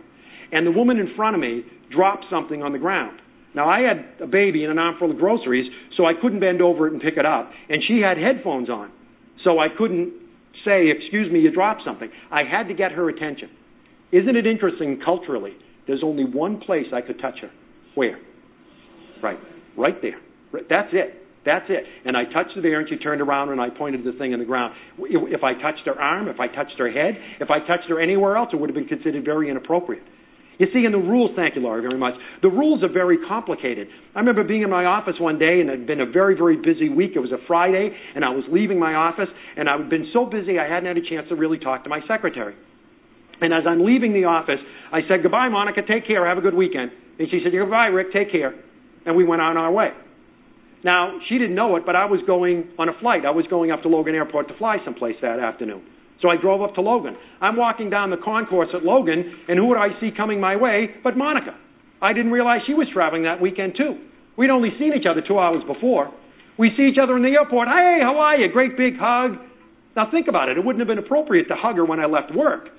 and 0.52 0.68
the 0.68 0.72
woman 0.72 1.00
in 1.00 1.16
front 1.16 1.36
of 1.36 1.42
me 1.42 1.64
dropped 1.90 2.26
something 2.30 2.62
on 2.62 2.74
the 2.74 2.78
ground. 2.78 3.20
Now 3.56 3.68
I 3.68 3.82
had 3.82 4.22
a 4.22 4.28
baby 4.28 4.64
and 4.64 4.72
an 4.72 4.78
arm 4.78 4.98
full 5.00 5.10
of 5.10 5.18
groceries, 5.18 5.66
so 5.98 6.06
I 6.06 6.14
couldn't 6.14 6.42
bend 6.42 6.62
over 6.62 6.86
it 6.86 6.94
and 6.94 7.02
pick 7.02 7.18
it 7.18 7.26
up, 7.26 7.52
and 7.70 7.82
she 7.88 8.02
had 8.02 8.18
headphones 8.18 8.70
on, 8.70 8.92
so 9.44 9.58
I 9.58 9.70
couldn't 9.76 10.14
say, 10.64 10.90
"Excuse 10.90 11.32
me, 11.32 11.40
you 11.40 11.50
dropped 11.50 11.82
something." 11.84 12.12
I 12.30 12.44
had 12.44 12.68
to 12.68 12.76
get 12.76 12.92
her 12.92 13.10
attention. 13.10 13.50
Isn't 14.12 14.36
it 14.36 14.46
interesting 14.46 15.00
culturally? 15.04 15.56
There's 15.88 16.04
only 16.04 16.24
one 16.24 16.60
place 16.60 16.86
I 16.94 17.02
could 17.02 17.20
touch 17.20 17.40
her. 17.40 17.50
Where? 17.96 18.20
Right, 19.24 19.40
right 19.76 20.00
there. 20.04 20.20
That's 20.70 20.94
it. 20.94 21.23
That's 21.46 21.66
it. 21.68 21.84
And 22.06 22.16
I 22.16 22.24
touched 22.24 22.56
her 22.56 22.62
there, 22.62 22.80
and 22.80 22.88
she 22.90 22.98
turned 22.98 23.22
around, 23.22 23.50
and 23.50 23.60
I 23.60 23.70
pointed 23.70 24.04
the 24.04 24.14
thing 24.18 24.32
in 24.32 24.40
the 24.40 24.46
ground. 24.46 24.74
If 24.98 25.44
I 25.44 25.54
touched 25.54 25.86
her 25.86 26.00
arm, 26.00 26.28
if 26.30 26.40
I 26.40 26.48
touched 26.48 26.78
her 26.78 26.90
head, 26.90 27.18
if 27.42 27.50
I 27.50 27.60
touched 27.60 27.90
her 27.90 28.00
anywhere 28.00 28.38
else, 28.38 28.50
it 28.54 28.60
would 28.60 28.70
have 28.70 28.76
been 28.76 28.88
considered 28.88 29.26
very 29.26 29.50
inappropriate. 29.50 30.04
You 30.60 30.68
see, 30.72 30.86
in 30.86 30.92
the 30.92 31.00
rules, 31.00 31.32
thank 31.36 31.56
you, 31.56 31.62
Laurie, 31.62 31.82
very 31.82 31.98
much. 31.98 32.14
The 32.42 32.48
rules 32.48 32.84
are 32.84 32.92
very 32.92 33.18
complicated. 33.28 33.88
I 34.16 34.20
remember 34.20 34.44
being 34.44 34.62
in 34.62 34.70
my 34.70 34.86
office 34.86 35.16
one 35.20 35.40
day, 35.40 35.60
and 35.60 35.70
it 35.70 35.80
had 35.80 35.88
been 35.88 36.00
a 36.00 36.06
very, 36.06 36.36
very 36.36 36.58
busy 36.58 36.90
week. 36.90 37.14
It 37.16 37.20
was 37.20 37.32
a 37.32 37.42
Friday, 37.48 37.90
and 38.16 38.24
I 38.24 38.30
was 38.30 38.46
leaving 38.52 38.80
my 38.80 38.94
office, 38.94 39.30
and 39.58 39.68
I 39.68 39.78
had 39.78 39.90
been 39.90 40.12
so 40.14 40.26
busy 40.26 40.60
I 40.60 40.70
hadn't 40.70 40.86
had 40.86 40.98
a 40.98 41.10
chance 41.10 41.28
to 41.30 41.36
really 41.36 41.58
talk 41.58 41.84
to 41.84 41.90
my 41.90 42.02
secretary. 42.08 42.54
And 43.42 43.52
as 43.52 43.64
I'm 43.68 43.84
leaving 43.84 44.14
the 44.14 44.26
office, 44.26 44.62
I 44.92 45.02
said, 45.10 45.24
Goodbye, 45.24 45.50
Monica, 45.50 45.82
take 45.82 46.06
care, 46.06 46.26
have 46.28 46.38
a 46.38 46.42
good 46.42 46.54
weekend. 46.54 46.92
And 47.18 47.28
she 47.32 47.42
said, 47.44 47.52
Goodbye, 47.52 47.88
Rick, 47.88 48.14
take 48.14 48.32
care. 48.32 48.54
And 49.06 49.18
we 49.18 49.26
went 49.26 49.42
on 49.42 49.58
our 49.58 49.72
way. 49.72 49.90
Now, 50.84 51.20
she 51.30 51.38
didn't 51.38 51.56
know 51.56 51.76
it, 51.78 51.86
but 51.86 51.96
I 51.96 52.06
was 52.06 52.20
going 52.28 52.72
on 52.78 52.90
a 52.90 52.94
flight. 53.00 53.26
I 53.26 53.32
was 53.32 53.46
going 53.50 53.72
up 53.72 53.84
to 53.84 53.88
Logan 53.88 54.16
Airport 54.16 54.50
to 54.50 54.58
fly 54.58 54.78
someplace 54.84 55.16
that 55.22 55.40
afternoon. 55.40 55.84
So 56.22 56.30
I 56.30 56.36
drove 56.38 56.62
up 56.62 56.76
to 56.76 56.82
Logan. 56.82 57.16
I'm 57.42 57.56
walking 57.56 57.90
down 57.90 58.10
the 58.10 58.18
concourse 58.18 58.70
at 58.76 58.84
Logan, 58.84 59.24
and 59.48 59.58
who 59.58 59.68
would 59.68 59.78
I 59.78 60.00
see 60.00 60.10
coming 60.16 60.40
my 60.40 60.56
way 60.56 60.90
but 61.04 61.18
Monica? 61.18 61.56
I 62.02 62.12
didn't 62.12 62.32
realize 62.32 62.62
she 62.68 62.74
was 62.74 62.88
traveling 62.94 63.24
that 63.24 63.42
weekend, 63.42 63.76
too. 63.78 63.96
We'd 64.38 64.50
only 64.50 64.70
seen 64.78 64.92
each 64.94 65.08
other 65.10 65.22
two 65.26 65.40
hours 65.40 65.64
before. 65.66 66.12
We 66.60 66.72
see 66.76 66.84
each 66.92 67.00
other 67.02 67.16
in 67.16 67.24
the 67.24 67.30
airport. 67.30 67.68
Hey, 67.68 68.00
how 68.02 68.18
are 68.20 68.38
you? 68.38 68.52
Great 68.52 68.78
big 68.78 68.96
hug. 69.00 69.40
Now 69.96 70.12
think 70.12 70.28
about 70.28 70.50
it. 70.50 70.58
It 70.58 70.66
wouldn't 70.66 70.82
have 70.82 70.88
been 70.88 71.04
appropriate 71.04 71.48
to 71.48 71.56
hug 71.56 71.76
her 71.76 71.86
when 71.86 72.00
I 72.00 72.06
left 72.06 72.34
work. 72.36 72.70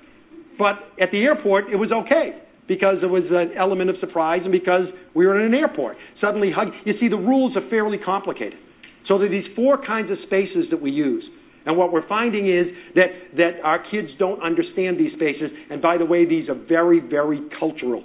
But 0.57 0.75
at 1.01 1.11
the 1.11 1.23
airport, 1.23 1.65
it 1.71 1.75
was 1.75 1.91
okay 1.91 2.44
because 2.67 2.95
there 2.99 3.09
was 3.09 3.23
an 3.29 3.57
element 3.57 3.89
of 3.89 3.95
surprise 3.99 4.41
and 4.43 4.51
because 4.51 4.87
we 5.13 5.25
were 5.25 5.39
in 5.39 5.53
an 5.53 5.53
airport. 5.53 5.97
Suddenly. 6.19 6.51
You 6.85 6.93
see, 6.99 7.07
the 7.07 7.17
rules 7.17 7.55
are 7.55 7.69
fairly 7.69 7.97
complicated. 7.97 8.57
So 9.07 9.17
there 9.17 9.27
are 9.27 9.29
these 9.29 9.49
four 9.55 9.77
kinds 9.85 10.11
of 10.11 10.17
spaces 10.25 10.65
that 10.71 10.81
we 10.81 10.91
use. 10.91 11.23
And 11.65 11.77
what 11.77 11.91
we're 11.91 12.07
finding 12.07 12.47
is 12.47 12.67
that, 12.95 13.37
that 13.37 13.61
our 13.63 13.79
kids 13.89 14.09
don't 14.19 14.41
understand 14.41 14.99
these 14.99 15.13
spaces. 15.13 15.49
And 15.69 15.81
by 15.81 15.97
the 15.97 16.05
way, 16.05 16.25
these 16.25 16.49
are 16.49 16.55
very, 16.55 16.99
very 16.99 17.41
cultural. 17.59 18.03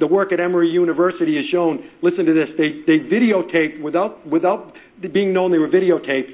The 0.00 0.06
work 0.06 0.32
at 0.32 0.40
Emory 0.40 0.68
University 0.68 1.36
has 1.36 1.44
shown, 1.50 1.78
listen 2.02 2.26
to 2.26 2.34
this, 2.34 2.48
they, 2.58 2.82
they 2.86 3.04
videotaped, 3.04 3.80
without, 3.82 4.26
without 4.26 4.72
being 5.12 5.32
known 5.32 5.52
they 5.52 5.58
were 5.58 5.68
videotaped, 5.68 6.30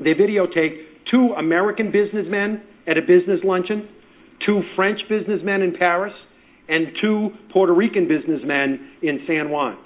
they 0.00 0.14
videotaped 0.14 0.78
two 1.10 1.34
American 1.36 1.92
businessmen 1.92 2.62
at 2.86 2.96
a 2.96 3.02
business 3.02 3.40
luncheon, 3.44 3.88
two 4.46 4.62
French 4.74 5.00
businessmen 5.08 5.62
in 5.62 5.74
Paris, 5.78 6.14
and 6.68 6.88
two 7.00 7.30
Puerto 7.52 7.72
Rican 7.72 8.08
businessmen 8.08 8.90
in 9.02 9.20
San 9.26 9.50
Juan. 9.50 9.78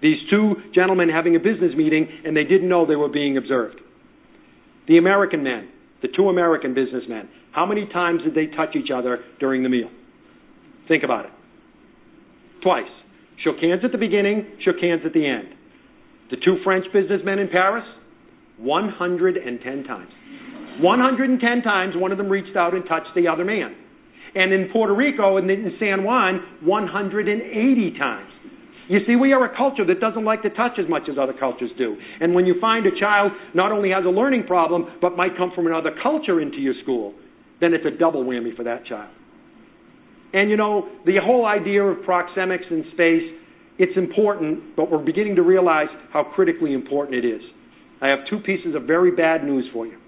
These 0.00 0.18
two 0.30 0.54
gentlemen 0.74 1.08
having 1.08 1.36
a 1.36 1.38
business 1.38 1.72
meeting, 1.76 2.08
and 2.24 2.36
they 2.36 2.44
didn't 2.44 2.68
know 2.68 2.86
they 2.86 2.96
were 2.96 3.08
being 3.08 3.36
observed. 3.36 3.80
The 4.88 4.98
American 4.98 5.44
men, 5.44 5.68
the 6.02 6.08
two 6.08 6.28
American 6.28 6.74
businessmen, 6.74 7.28
how 7.52 7.66
many 7.66 7.86
times 7.92 8.22
did 8.24 8.34
they 8.34 8.46
touch 8.54 8.74
each 8.74 8.90
other 8.94 9.20
during 9.38 9.62
the 9.62 9.68
meal? 9.68 9.88
Think 10.88 11.04
about 11.04 11.26
it. 11.26 11.30
Twice. 12.62 12.90
Shook 13.44 13.58
hands 13.58 13.82
at 13.84 13.92
the 13.92 13.98
beginning, 13.98 14.58
shook 14.64 14.78
hands 14.80 15.02
at 15.04 15.12
the 15.12 15.26
end. 15.26 15.54
The 16.30 16.36
two 16.36 16.58
French 16.64 16.86
businessmen 16.92 17.38
in 17.38 17.48
Paris, 17.48 17.84
110 18.58 19.84
times. 19.84 20.10
110 20.80 21.62
times 21.62 21.94
one 21.96 22.12
of 22.12 22.18
them 22.18 22.28
reached 22.28 22.56
out 22.56 22.74
and 22.74 22.84
touched 22.88 23.10
the 23.14 23.28
other 23.28 23.44
man. 23.44 23.76
And 24.34 24.52
in 24.52 24.70
Puerto 24.72 24.94
Rico 24.94 25.36
and 25.36 25.50
in 25.50 25.76
San 25.78 26.04
Juan, 26.04 26.40
180 26.62 27.98
times. 27.98 28.30
You 28.88 28.98
see, 29.06 29.16
we 29.16 29.32
are 29.32 29.44
a 29.44 29.56
culture 29.56 29.86
that 29.86 30.00
doesn't 30.00 30.24
like 30.24 30.42
to 30.42 30.50
touch 30.50 30.72
as 30.78 30.88
much 30.88 31.02
as 31.10 31.16
other 31.20 31.32
cultures 31.38 31.70
do. 31.78 31.96
And 32.20 32.34
when 32.34 32.46
you 32.46 32.56
find 32.60 32.86
a 32.86 32.98
child 32.98 33.32
not 33.54 33.72
only 33.72 33.90
has 33.90 34.04
a 34.04 34.10
learning 34.10 34.44
problem, 34.46 34.86
but 35.00 35.16
might 35.16 35.36
come 35.36 35.52
from 35.54 35.66
another 35.66 35.90
culture 36.02 36.40
into 36.40 36.58
your 36.58 36.74
school, 36.82 37.14
then 37.60 37.74
it's 37.74 37.84
a 37.86 37.96
double 37.96 38.24
whammy 38.24 38.56
for 38.56 38.64
that 38.64 38.84
child. 38.86 39.10
And 40.32 40.50
you 40.50 40.56
know, 40.56 40.88
the 41.04 41.18
whole 41.22 41.46
idea 41.46 41.82
of 41.82 41.98
proxemics 41.98 42.70
in 42.70 42.84
space, 42.92 43.38
it's 43.78 43.96
important, 43.96 44.76
but 44.76 44.90
we're 44.90 45.04
beginning 45.04 45.36
to 45.36 45.42
realize 45.42 45.88
how 46.12 46.24
critically 46.24 46.72
important 46.74 47.24
it 47.24 47.26
is. 47.26 47.42
I 48.00 48.08
have 48.08 48.20
two 48.28 48.40
pieces 48.40 48.74
of 48.74 48.84
very 48.84 49.12
bad 49.12 49.44
news 49.44 49.64
for 49.72 49.86
you 49.86 49.98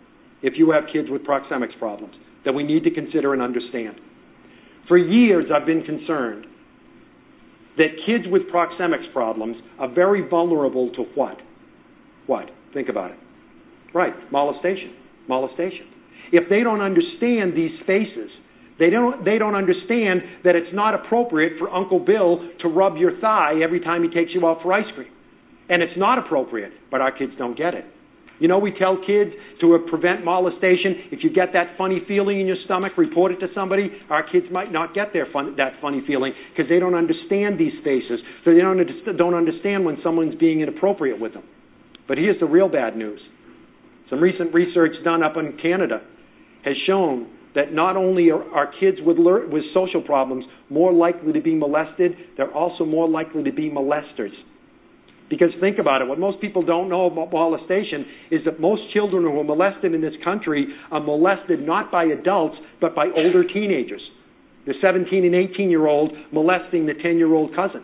if 0.42 0.54
you 0.56 0.72
have 0.72 0.84
kids 0.92 1.08
with 1.10 1.22
proxemics 1.22 1.78
problems 1.78 2.14
that 2.44 2.52
we 2.52 2.62
need 2.64 2.84
to 2.84 2.90
consider 2.90 3.32
and 3.32 3.40
understand. 3.40 3.96
For 4.88 4.98
years, 4.98 5.46
I've 5.54 5.66
been 5.66 5.82
concerned 5.82 6.46
that 7.76 7.88
kids 8.06 8.24
with 8.26 8.42
proxemics 8.52 9.12
problems 9.12 9.56
are 9.78 9.92
very 9.92 10.28
vulnerable 10.28 10.92
to 10.92 11.02
what? 11.14 11.36
What? 12.26 12.50
Think 12.72 12.88
about 12.88 13.10
it. 13.10 13.18
Right, 13.94 14.12
molestation. 14.30 14.94
Molestation. 15.28 15.86
If 16.32 16.48
they 16.48 16.62
don't 16.62 16.80
understand 16.80 17.56
these 17.56 17.70
spaces, 17.82 18.30
they 18.78 18.90
don't, 18.90 19.24
they 19.24 19.38
don't 19.38 19.54
understand 19.54 20.22
that 20.42 20.56
it's 20.56 20.74
not 20.74 20.94
appropriate 20.94 21.52
for 21.58 21.70
Uncle 21.70 22.00
Bill 22.00 22.38
to 22.60 22.68
rub 22.68 22.96
your 22.96 23.20
thigh 23.20 23.60
every 23.62 23.80
time 23.80 24.02
he 24.02 24.08
takes 24.08 24.32
you 24.34 24.46
out 24.46 24.58
for 24.62 24.72
ice 24.72 24.86
cream. 24.94 25.10
And 25.68 25.82
it's 25.82 25.96
not 25.96 26.18
appropriate, 26.18 26.72
but 26.90 27.00
our 27.00 27.16
kids 27.16 27.32
don't 27.38 27.56
get 27.56 27.74
it. 27.74 27.84
You 28.40 28.48
know, 28.48 28.58
we 28.58 28.72
tell 28.72 28.98
kids 28.98 29.30
to 29.60 29.78
prevent 29.88 30.24
molestation. 30.24 31.12
If 31.12 31.22
you 31.22 31.30
get 31.30 31.52
that 31.52 31.78
funny 31.78 32.00
feeling 32.08 32.40
in 32.40 32.46
your 32.46 32.56
stomach, 32.64 32.92
report 32.96 33.32
it 33.32 33.38
to 33.40 33.46
somebody. 33.54 33.90
Our 34.10 34.28
kids 34.28 34.46
might 34.50 34.72
not 34.72 34.94
get 34.94 35.12
their 35.12 35.26
that 35.56 35.80
funny 35.80 36.02
feeling 36.06 36.32
because 36.50 36.68
they 36.68 36.80
don't 36.80 36.94
understand 36.94 37.58
these 37.58 37.72
spaces. 37.80 38.18
So 38.44 38.50
they 38.52 38.60
don't, 38.60 39.34
understand 39.34 39.84
when 39.84 39.98
someone's 40.02 40.34
being 40.34 40.60
inappropriate 40.60 41.20
with 41.20 41.34
them. 41.34 41.44
But 42.08 42.18
here's 42.18 42.38
the 42.40 42.46
real 42.46 42.68
bad 42.68 42.96
news. 42.96 43.20
Some 44.10 44.20
recent 44.20 44.52
research 44.52 44.92
done 45.04 45.22
up 45.22 45.36
in 45.36 45.56
Canada 45.62 46.02
has 46.64 46.74
shown 46.86 47.30
that 47.54 47.72
not 47.72 47.96
only 47.96 48.30
are, 48.30 48.70
kids 48.80 48.98
with, 49.00 49.16
with 49.18 49.62
social 49.72 50.02
problems 50.02 50.44
more 50.68 50.92
likely 50.92 51.32
to 51.32 51.40
be 51.40 51.54
molested, 51.54 52.12
they're 52.36 52.52
also 52.52 52.84
more 52.84 53.08
likely 53.08 53.44
to 53.44 53.52
be 53.52 53.70
molesters. 53.70 54.34
Because 55.30 55.48
think 55.60 55.78
about 55.78 56.02
it, 56.02 56.08
what 56.08 56.18
most 56.18 56.40
people 56.40 56.64
don't 56.64 56.88
know 56.88 57.06
about 57.06 57.32
molestation 57.32 58.04
is 58.30 58.40
that 58.44 58.60
most 58.60 58.82
children 58.92 59.22
who 59.22 59.40
are 59.40 59.44
molested 59.44 59.94
in 59.94 60.02
this 60.02 60.12
country 60.22 60.66
are 60.90 61.00
molested 61.00 61.64
not 61.64 61.90
by 61.90 62.04
adults, 62.04 62.56
but 62.80 62.94
by 62.94 63.06
older 63.16 63.42
teenagers. 63.42 64.02
The 64.66 64.74
17 64.82 65.24
and 65.24 65.34
18 65.34 65.70
year 65.70 65.86
old 65.86 66.12
molesting 66.32 66.86
the 66.86 66.94
10 66.94 67.16
year 67.16 67.32
old 67.32 67.54
cousin. 67.56 67.82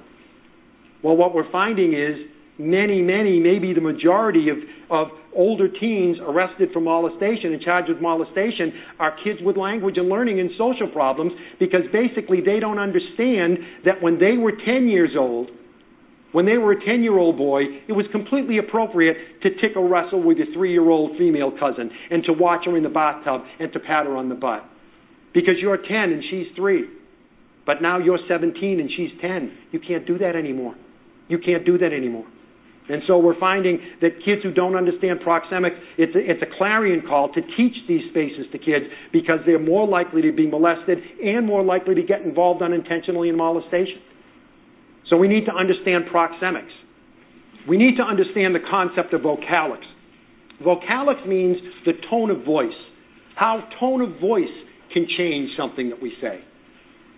Well, 1.03 1.17
what 1.17 1.35
we're 1.35 1.51
finding 1.51 1.95
is 1.95 2.29
many, 2.59 3.01
many, 3.01 3.41
maybe 3.41 3.73
the 3.73 3.81
majority 3.81 4.49
of, 4.51 4.59
of 4.91 5.09
older 5.35 5.69
teens 5.69 6.19
arrested 6.21 6.69
for 6.73 6.81
molestation 6.81 7.55
and 7.55 7.63
charged 7.63 7.89
with 7.89 8.03
molestation 8.03 8.73
are 8.99 9.17
kids 9.25 9.41
with 9.43 9.57
language 9.57 9.97
and 9.97 10.09
learning 10.09 10.41
and 10.41 10.51
social 10.59 10.89
problems 10.93 11.33
because 11.59 11.83
basically 11.93 12.41
they 12.45 12.61
don't 12.61 12.79
understand 12.79 13.59
that 13.87 14.03
when 14.03 14.19
they 14.19 14.37
were 14.37 14.53
10 14.53 14.89
years 14.89 15.11
old, 15.19 15.49
when 16.33 16.47
they 16.47 16.59
were 16.59 16.73
a 16.73 16.85
10 16.85 17.03
year 17.03 17.19
old 17.19 17.37
boy, 17.37 17.63
it 17.89 17.93
was 17.93 18.07
completely 18.13 18.59
appropriate 18.59 19.17
to 19.43 19.51
tickle 19.61 19.89
wrestle 19.89 20.23
with 20.23 20.39
your 20.39 20.47
three 20.55 20.73
year 20.73 20.89
old 20.89 21.17
female 21.19 21.51
cousin 21.51 21.91
and 22.11 22.25
to 22.25 22.33
watch 22.33 22.67
her 22.67 22.77
in 22.77 22.83
the 22.83 22.89
bathtub 22.89 23.43
and 23.59 23.73
to 23.73 23.81
pat 23.81 24.07
her 24.07 24.17
on 24.17 24.29
the 24.29 24.35
butt. 24.35 24.65
Because 25.35 25.55
you're 25.61 25.77
10 25.77 25.87
and 25.89 26.23
she's 26.31 26.47
3. 26.57 26.85
But 27.67 27.83
now 27.83 27.99
you're 27.99 28.19
17 28.29 28.81
and 28.81 28.91
she's 28.97 29.11
10. 29.21 29.59
You 29.73 29.81
can't 29.81 30.07
do 30.07 30.19
that 30.19 30.35
anymore. 30.37 30.75
You 31.29 31.39
can't 31.39 31.65
do 31.65 31.79
that 31.79 31.93
anymore. 31.93 32.27
And 32.89 33.03
so 33.07 33.19
we're 33.19 33.39
finding 33.39 33.79
that 34.01 34.19
kids 34.25 34.43
who 34.43 34.53
don't 34.53 34.75
understand 34.75 35.21
proxemics, 35.21 35.79
it's 35.97 36.15
a, 36.17 36.19
it's 36.19 36.43
a 36.43 36.59
clarion 36.59 37.03
call 37.07 37.33
to 37.33 37.41
teach 37.57 37.75
these 37.87 38.03
spaces 38.11 38.47
to 38.51 38.59
kids 38.59 38.87
because 39.13 39.39
they're 39.47 39.61
more 39.61 39.87
likely 39.87 40.23
to 40.23 40.33
be 40.33 40.49
molested 40.49 40.99
and 41.23 41.47
more 41.47 41.63
likely 41.63 41.95
to 41.95 42.03
get 42.03 42.23
involved 42.23 42.63
unintentionally 42.63 43.29
in 43.29 43.37
molestation. 43.37 44.03
So 45.11 45.17
we 45.17 45.29
need 45.29 45.45
to 45.47 45.53
understand 45.53 46.05
proxemics. 46.15 46.73
We 47.69 47.77
need 47.77 47.97
to 47.97 48.03
understand 48.03 48.55
the 48.55 48.65
concept 48.71 49.13
of 49.13 49.21
vocalics. 49.21 49.87
Vocalics 50.65 51.27
means 51.27 51.57
the 51.85 51.93
tone 52.09 52.31
of 52.31 52.45
voice, 52.45 52.79
how 53.35 53.63
tone 53.79 54.01
of 54.01 54.21
voice 54.21 54.49
can 54.93 55.07
change 55.19 55.51
something 55.57 55.91
that 55.91 56.01
we 56.01 56.13
say. 56.21 56.41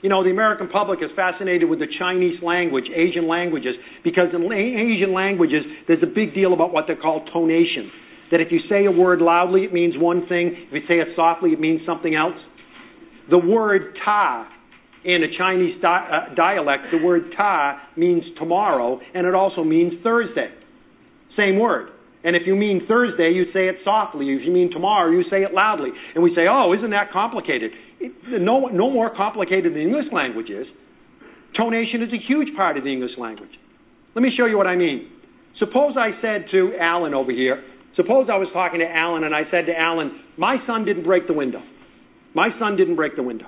You 0.02 0.08
know, 0.08 0.24
the 0.24 0.30
American 0.30 0.68
public 0.68 0.98
is 1.00 1.10
fascinated 1.14 1.68
with 1.68 1.78
the 1.78 1.86
Chinese 1.98 2.42
language, 2.42 2.86
Asian 2.94 3.28
languages, 3.28 3.74
because 4.02 4.28
in 4.34 4.42
Asian 4.42 5.12
languages, 5.12 5.62
there's 5.86 6.02
a 6.02 6.12
big 6.12 6.34
deal 6.34 6.54
about 6.54 6.72
what 6.72 6.86
they 6.88 6.94
call 6.94 7.24
tonation. 7.34 7.88
That 8.32 8.40
if 8.40 8.50
you 8.50 8.60
say 8.68 8.86
a 8.86 8.90
word 8.90 9.20
loudly, 9.20 9.62
it 9.62 9.72
means 9.72 9.94
one 9.96 10.26
thing. 10.26 10.66
If 10.68 10.72
you 10.72 10.80
say 10.88 10.94
it 10.94 11.08
softly, 11.14 11.50
it 11.50 11.60
means 11.60 11.82
something 11.86 12.14
else. 12.14 12.38
The 13.30 13.38
word 13.38 13.96
ta 14.04 14.48
in 15.04 15.22
a 15.22 15.36
Chinese 15.36 15.82
uh, 15.82 16.34
dialect, 16.34 16.84
the 16.92 16.98
word 17.04 17.34
ta 17.36 17.80
means 17.96 18.22
tomorrow, 18.38 19.00
and 19.14 19.26
it 19.26 19.34
also 19.34 19.64
means 19.64 19.94
Thursday. 20.02 20.48
Same 21.36 21.58
word. 21.58 21.90
And 22.24 22.36
if 22.36 22.42
you 22.46 22.54
mean 22.54 22.86
Thursday, 22.86 23.32
you 23.34 23.46
say 23.52 23.66
it 23.66 23.76
softly. 23.82 24.26
If 24.30 24.46
you 24.46 24.52
mean 24.52 24.70
tomorrow, 24.70 25.10
you 25.10 25.24
say 25.28 25.42
it 25.42 25.52
loudly. 25.52 25.90
And 26.14 26.22
we 26.22 26.30
say, 26.36 26.42
oh, 26.48 26.72
isn't 26.72 26.90
that 26.90 27.10
complicated? 27.12 27.72
It, 27.98 28.12
no, 28.40 28.66
no 28.66 28.90
more 28.90 29.10
complicated 29.14 29.74
than 29.74 29.82
English 29.82 30.06
language 30.12 30.48
is. 30.48 30.66
Tonation 31.58 32.06
is 32.06 32.12
a 32.12 32.22
huge 32.28 32.54
part 32.56 32.76
of 32.76 32.84
the 32.84 32.92
English 32.92 33.18
language. 33.18 33.50
Let 34.14 34.22
me 34.22 34.30
show 34.36 34.46
you 34.46 34.56
what 34.56 34.68
I 34.68 34.76
mean. 34.76 35.10
Suppose 35.58 35.96
I 35.98 36.10
said 36.22 36.46
to 36.52 36.72
Alan 36.80 37.12
over 37.12 37.32
here, 37.32 37.62
suppose 37.96 38.28
I 38.32 38.36
was 38.36 38.48
talking 38.52 38.80
to 38.80 38.86
Alan 38.86 39.24
and 39.24 39.34
I 39.34 39.42
said 39.50 39.66
to 39.66 39.76
Alan, 39.76 40.20
my 40.38 40.56
son 40.66 40.84
didn't 40.84 41.04
break 41.04 41.26
the 41.26 41.34
window. 41.34 41.62
My 42.34 42.48
son 42.60 42.76
didn't 42.76 42.96
break 42.96 43.16
the 43.16 43.22
window 43.22 43.46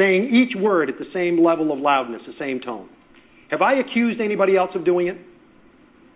saying 0.00 0.32
each 0.32 0.56
word 0.56 0.88
at 0.88 0.98
the 0.98 1.04
same 1.12 1.44
level 1.44 1.72
of 1.72 1.78
loudness, 1.78 2.22
the 2.26 2.32
same 2.38 2.60
tone. 2.60 2.88
Have 3.50 3.60
I 3.60 3.74
accused 3.74 4.20
anybody 4.20 4.56
else 4.56 4.70
of 4.74 4.84
doing 4.84 5.08
it? 5.08 5.18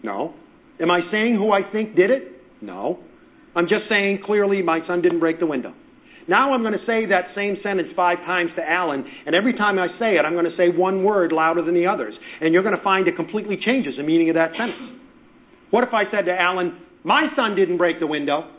No. 0.03 0.35
Am 0.81 0.91
I 0.91 1.01
saying 1.13 1.35
who 1.35 1.53
I 1.53 1.61
think 1.71 1.95
did 1.95 2.11
it? 2.11 2.23
No. 2.63 2.99
I'm 3.55 3.65
just 3.65 3.85
saying 3.89 4.21
clearly 4.25 4.63
my 4.63 4.81
son 4.87 5.03
didn't 5.03 5.21
break 5.21 5.39
the 5.39 5.47
window. 5.47 5.75
Now 6.27 6.55
I'm 6.55 6.63
going 6.63 6.73
to 6.73 6.87
say 6.87 7.05
that 7.13 7.37
same 7.37 7.57
sentence 7.63 7.89
five 7.95 8.19
times 8.25 8.51
to 8.57 8.63
Alan, 8.63 9.05
and 9.27 9.35
every 9.35 9.53
time 9.53 9.79
I 9.79 9.89
say 9.99 10.17
it, 10.17 10.25
I'm 10.25 10.33
going 10.33 10.49
to 10.49 10.57
say 10.57 10.75
one 10.75 11.05
word 11.05 11.33
louder 11.33 11.63
than 11.63 11.75
the 11.75 11.87
others. 11.87 12.15
And 12.41 12.55
you're 12.55 12.63
going 12.63 12.77
to 12.77 12.83
find 12.83 13.07
it 13.07 13.17
completely 13.17 13.59
changes 13.61 13.95
the 13.99 14.03
meaning 14.03 14.31
of 14.31 14.37
that 14.37 14.53
sentence. 14.53 15.01
What 15.71 15.85
if 15.85 15.93
I 15.93 16.05
said 16.11 16.25
to 16.25 16.33
Alan, 16.33 16.81
My 17.05 17.27
son 17.37 17.55
didn't 17.55 17.77
break 17.77 18.01
the 18.01 18.07
window? 18.07 18.51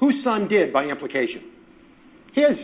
Whose 0.00 0.14
son 0.24 0.48
did 0.48 0.72
by 0.72 0.84
implication? 0.84 1.52
His. 2.34 2.56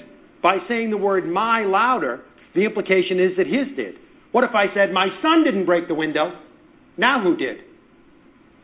By 0.42 0.58
saying 0.68 0.90
the 0.90 0.96
word 0.96 1.26
my 1.26 1.64
louder, 1.64 2.22
the 2.54 2.64
implication 2.64 3.20
is 3.20 3.36
that 3.36 3.46
his 3.46 3.76
did. 3.76 3.94
What 4.32 4.44
if 4.44 4.50
I 4.54 4.66
said, 4.74 4.92
my 4.92 5.08
son 5.22 5.44
didn't 5.44 5.66
break 5.66 5.88
the 5.88 5.94
window? 5.94 6.38
Now 6.96 7.22
who 7.22 7.36
did? 7.36 7.58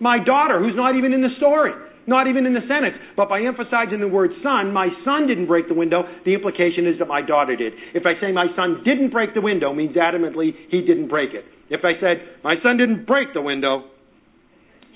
My 0.01 0.19
daughter, 0.25 0.59
who's 0.59 0.77
not 0.77 0.97
even 0.97 1.13
in 1.13 1.23
the 1.23 1.33
story, 1.39 1.73
not 2.07 2.27
even 2.27 2.47
in 2.47 2.55
the 2.55 2.67
sentence. 2.67 2.97
But 3.17 3.29
by 3.29 3.43
emphasizing 3.43 4.01
the 4.01 4.09
word 4.09 4.31
son, 4.43 4.73
my 4.73 4.89
son 5.05 5.27
didn't 5.27 5.47
break 5.47 5.69
the 5.69 5.75
window, 5.75 6.03
the 6.25 6.35
implication 6.35 6.87
is 6.87 6.99
that 6.99 7.07
my 7.07 7.23
daughter 7.23 7.55
did. 7.57 7.73
If 7.95 8.05
I 8.07 8.21
say 8.21 8.33
my 8.33 8.47
son 8.57 8.83
didn't 8.85 9.11
break 9.13 9.35
the 9.35 9.41
window, 9.41 9.73
means 9.73 9.95
adamantly 9.97 10.53
he 10.71 10.81
didn't 10.83 11.09
break 11.09 11.31
it. 11.35 11.45
If 11.71 11.85
I 11.85 11.95
said 12.01 12.43
my 12.43 12.57
son 12.63 12.77
didn't 12.77 13.07
break 13.07 13.33
the 13.35 13.43
window, 13.43 13.89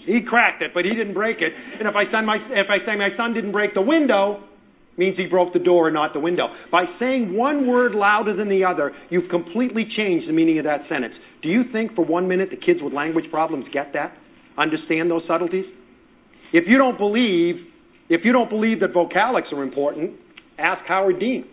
he 0.05 0.21
cracked 0.27 0.63
it, 0.63 0.71
but 0.75 0.85
he 0.85 0.91
didn't 0.95 1.15
break 1.15 1.39
it. 1.41 1.53
And 1.79 1.89
if 1.89 1.95
I, 1.95 2.05
my, 2.23 2.37
if 2.37 2.67
I 2.71 2.79
say 2.87 2.97
my 2.97 3.11
son 3.17 3.35
didn't 3.35 3.53
break 3.53 3.75
the 3.75 3.83
window, 3.83 4.43
means 4.97 5.17
he 5.17 5.27
broke 5.27 5.53
the 5.53 5.59
door 5.59 5.89
and 5.89 5.95
not 5.95 6.13
the 6.13 6.21
window. 6.21 6.49
By 6.71 6.85
saying 6.99 7.37
one 7.37 7.67
word 7.67 7.95
louder 7.95 8.35
than 8.35 8.49
the 8.49 8.65
other, 8.65 8.93
you've 9.11 9.31
completely 9.31 9.87
changed 9.97 10.29
the 10.29 10.33
meaning 10.33 10.59
of 10.59 10.65
that 10.65 10.83
sentence. 10.89 11.15
Do 11.43 11.49
you 11.49 11.65
think 11.73 11.95
for 11.95 12.05
one 12.05 12.29
minute 12.29 12.49
the 12.51 12.57
kids 12.57 12.81
with 12.83 12.93
language 12.93 13.27
problems 13.31 13.67
get 13.73 13.93
that? 13.93 14.17
Understand 14.59 15.11
those 15.11 15.23
subtleties? 15.29 15.67
If 16.53 16.65
you 16.67 16.79
don't 16.79 16.97
believe, 16.97 17.57
if 18.09 18.23
you 18.25 18.33
don't 18.33 18.49
believe 18.49 18.81
that 18.81 18.95
vocalics 18.95 19.53
are 19.53 19.63
important, 19.63 20.13
ask 20.59 20.87
Howard 20.87 21.21
Dean. 21.21 21.45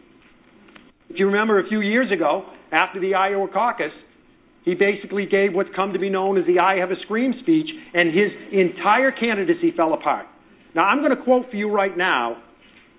If 1.10 1.20
you 1.20 1.28
remember 1.28 1.60
a 1.60 1.68
few 1.68 1.82
years 1.82 2.12
ago, 2.12 2.46
after 2.72 3.00
the 3.00 3.14
Iowa 3.16 3.48
caucus, 3.52 3.92
he 4.64 4.76
basically 4.76 5.26
gave 5.26 5.54
what's 5.54 5.70
come 5.76 5.94
to 5.94 6.00
be 6.00 6.10
known 6.10 6.38
as 6.38 6.46
the 6.48 6.60
I 6.60 6.78
have 6.78 6.90
a 6.90 6.96
scream 7.04 7.34
speech, 7.42 7.68
and 7.94 8.10
his 8.10 8.32
entire 8.52 9.12
candidacy 9.12 9.74
fell 9.76 9.94
apart. 9.94 10.26
Now, 10.74 10.86
I'm 10.86 11.00
going 11.00 11.16
to 11.16 11.22
quote 11.22 11.52
for 11.52 11.58
you 11.58 11.70
right 11.70 11.96
now 11.96 12.42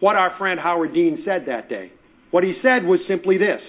what 0.01 0.17
our 0.17 0.37
friend 0.39 0.61
Howard 0.61 0.95
Dean 0.95 1.23
said 1.25 1.45
that 1.47 1.69
day. 1.69 1.93
What 2.31 2.45
he 2.45 2.55
said 2.63 2.85
was 2.85 3.01
simply 3.09 3.39
this 3.39 3.61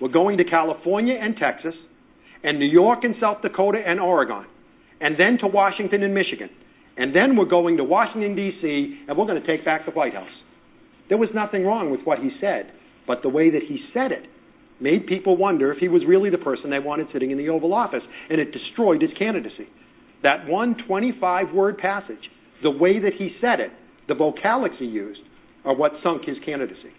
We're 0.00 0.08
going 0.08 0.38
to 0.38 0.44
California 0.44 1.14
and 1.20 1.36
Texas, 1.36 1.74
and 2.42 2.58
New 2.58 2.66
York 2.68 3.00
and 3.02 3.14
South 3.20 3.42
Dakota 3.42 3.78
and 3.84 4.00
Oregon, 4.00 4.44
and 5.00 5.16
then 5.18 5.38
to 5.40 5.46
Washington 5.46 6.02
and 6.02 6.14
Michigan. 6.14 6.50
And 6.96 7.14
then 7.14 7.36
we're 7.36 7.46
going 7.46 7.78
to 7.78 7.84
Washington, 7.84 8.36
D.C., 8.36 9.04
and 9.08 9.16
we're 9.16 9.26
going 9.26 9.40
to 9.40 9.46
take 9.46 9.64
back 9.64 9.86
the 9.86 9.92
White 9.92 10.12
House. 10.12 10.28
There 11.08 11.16
was 11.16 11.30
nothing 11.34 11.64
wrong 11.64 11.90
with 11.90 12.00
what 12.04 12.18
he 12.18 12.30
said, 12.40 12.72
but 13.06 13.22
the 13.22 13.28
way 13.28 13.50
that 13.50 13.62
he 13.66 13.78
said 13.94 14.12
it 14.12 14.26
made 14.80 15.06
people 15.06 15.36
wonder 15.36 15.72
if 15.72 15.78
he 15.78 15.88
was 15.88 16.02
really 16.06 16.30
the 16.30 16.38
person 16.38 16.70
they 16.70 16.78
wanted 16.78 17.06
sitting 17.12 17.30
in 17.30 17.38
the 17.38 17.48
Oval 17.48 17.72
Office, 17.72 18.02
and 18.28 18.40
it 18.40 18.52
destroyed 18.52 19.02
his 19.02 19.10
candidacy. 19.18 19.68
That 20.22 20.46
one 20.46 20.76
25 20.86 21.52
word 21.54 21.78
passage, 21.78 22.30
the 22.62 22.70
way 22.70 22.98
that 22.98 23.12
he 23.18 23.30
said 23.40 23.60
it, 23.60 23.70
the 24.08 24.14
vocalics 24.14 24.78
he 24.78 24.86
used, 24.86 25.20
are 25.64 25.74
what 25.74 25.92
sunk 26.02 26.24
his 26.24 26.36
candidacy. 26.44 26.92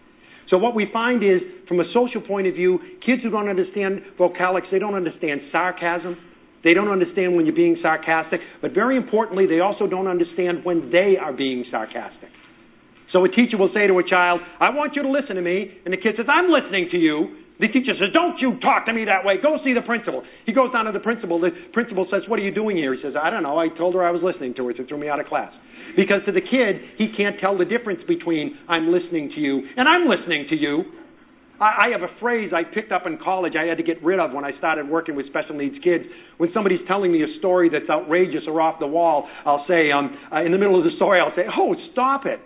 So 0.49 0.57
what 0.57 0.75
we 0.75 0.87
find 0.91 1.23
is, 1.23 1.39
from 1.67 1.79
a 1.79 1.87
social 1.93 2.21
point 2.21 2.45
of 2.45 2.53
view, 2.53 2.79
kids 3.05 3.23
who 3.23 3.29
don't 3.29 3.47
understand 3.47 4.01
vocalics, 4.19 4.69
they 4.69 4.79
don't 4.79 4.95
understand 4.95 5.41
sarcasm. 5.51 6.17
They 6.63 6.73
don't 6.73 6.89
understand 6.89 7.35
when 7.35 7.45
you're 7.45 7.55
being 7.55 7.79
sarcastic. 7.81 8.41
But 8.61 8.73
very 8.73 8.97
importantly, 8.97 9.47
they 9.47 9.61
also 9.61 9.87
don't 9.87 10.07
understand 10.07 10.63
when 10.63 10.91
they 10.91 11.15
are 11.17 11.33
being 11.33 11.65
sarcastic. 11.71 12.29
So 13.13 13.23
a 13.25 13.29
teacher 13.29 13.57
will 13.57 13.71
say 13.73 13.87
to 13.87 13.97
a 13.97 14.07
child, 14.07 14.41
I 14.59 14.69
want 14.69 14.95
you 14.95 15.03
to 15.03 15.09
listen 15.09 15.35
to 15.35 15.41
me. 15.41 15.71
And 15.85 15.93
the 15.93 15.97
kid 15.97 16.15
says, 16.17 16.27
I'm 16.29 16.51
listening 16.51 16.89
to 16.91 16.97
you. 16.97 17.41
The 17.59 17.67
teacher 17.67 17.93
says, 17.93 18.09
Don't 18.13 18.39
you 18.39 18.59
talk 18.59 18.85
to 18.87 18.93
me 18.93 19.05
that 19.05 19.23
way. 19.23 19.35
Go 19.41 19.57
see 19.63 19.73
the 19.73 19.85
principal. 19.85 20.23
He 20.45 20.53
goes 20.53 20.73
down 20.73 20.85
to 20.85 20.91
the 20.91 20.99
principal. 20.99 21.39
The 21.39 21.51
principal 21.73 22.07
says, 22.09 22.23
What 22.27 22.39
are 22.39 22.43
you 22.43 22.53
doing 22.53 22.75
here? 22.75 22.93
He 22.93 23.01
says, 23.01 23.13
I 23.13 23.29
don't 23.29 23.43
know. 23.43 23.59
I 23.59 23.69
told 23.69 23.93
her 23.93 24.03
I 24.03 24.11
was 24.11 24.21
listening 24.23 24.55
to 24.55 24.67
her. 24.67 24.73
So 24.75 24.83
threw 24.87 24.97
me 24.97 25.09
out 25.09 25.19
of 25.19 25.27
class. 25.27 25.53
Because 25.95 26.21
to 26.25 26.31
the 26.31 26.41
kid, 26.41 26.97
he 26.97 27.13
can't 27.15 27.39
tell 27.39 27.57
the 27.57 27.65
difference 27.65 28.01
between 28.07 28.57
I'm 28.67 28.91
listening 28.91 29.31
to 29.35 29.39
you 29.39 29.61
and 29.77 29.87
I'm 29.87 30.07
listening 30.07 30.47
to 30.49 30.55
you. 30.55 30.83
I, 31.59 31.87
I 31.87 31.89
have 31.91 32.01
a 32.01 32.11
phrase 32.19 32.51
I 32.53 32.63
picked 32.63 32.91
up 32.91 33.03
in 33.05 33.17
college 33.23 33.53
I 33.59 33.65
had 33.65 33.77
to 33.77 33.83
get 33.83 34.03
rid 34.03 34.19
of 34.19 34.31
when 34.31 34.43
I 34.43 34.57
started 34.57 34.89
working 34.89 35.15
with 35.15 35.27
special 35.27 35.55
needs 35.55 35.75
kids. 35.83 36.03
When 36.37 36.49
somebody's 36.53 36.81
telling 36.87 37.11
me 37.11 37.23
a 37.23 37.39
story 37.39 37.69
that's 37.69 37.89
outrageous 37.89 38.43
or 38.47 38.59
off 38.61 38.79
the 38.79 38.87
wall, 38.87 39.29
I'll 39.45 39.65
say, 39.67 39.91
um, 39.91 40.17
uh, 40.31 40.43
in 40.43 40.51
the 40.51 40.57
middle 40.57 40.77
of 40.77 40.83
the 40.83 40.95
story, 40.95 41.19
I'll 41.21 41.35
say, 41.35 41.45
oh, 41.47 41.75
stop 41.91 42.25
it. 42.25 42.39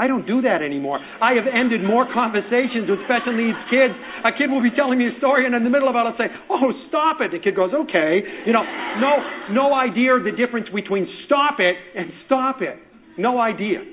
I 0.00 0.08
don't 0.08 0.24
do 0.24 0.40
that 0.48 0.64
anymore. 0.64 0.96
I 0.96 1.36
have 1.36 1.44
ended 1.44 1.84
more 1.84 2.08
conversations 2.08 2.88
with 2.88 3.04
special 3.04 3.36
needs 3.36 3.60
kids. 3.68 3.92
A 4.24 4.32
kid 4.32 4.48
will 4.48 4.64
be 4.64 4.72
telling 4.72 4.96
me 4.96 5.12
a 5.12 5.14
story, 5.20 5.44
and 5.44 5.52
in 5.52 5.60
the 5.60 5.68
middle 5.68 5.92
of 5.92 5.94
it, 5.94 6.00
I'll 6.00 6.16
say, 6.16 6.32
"Oh, 6.48 6.72
stop 6.88 7.20
it!" 7.20 7.36
The 7.36 7.38
kid 7.38 7.54
goes, 7.54 7.74
"Okay." 7.74 8.24
You 8.46 8.56
know, 8.56 8.64
no, 8.96 9.12
no 9.52 9.74
idea 9.74 10.16
of 10.16 10.24
the 10.24 10.32
difference 10.32 10.70
between 10.70 11.06
stop 11.26 11.60
it 11.60 11.76
and 11.94 12.10
stop 12.24 12.62
it. 12.62 12.78
No 13.18 13.38
idea. 13.38 13.84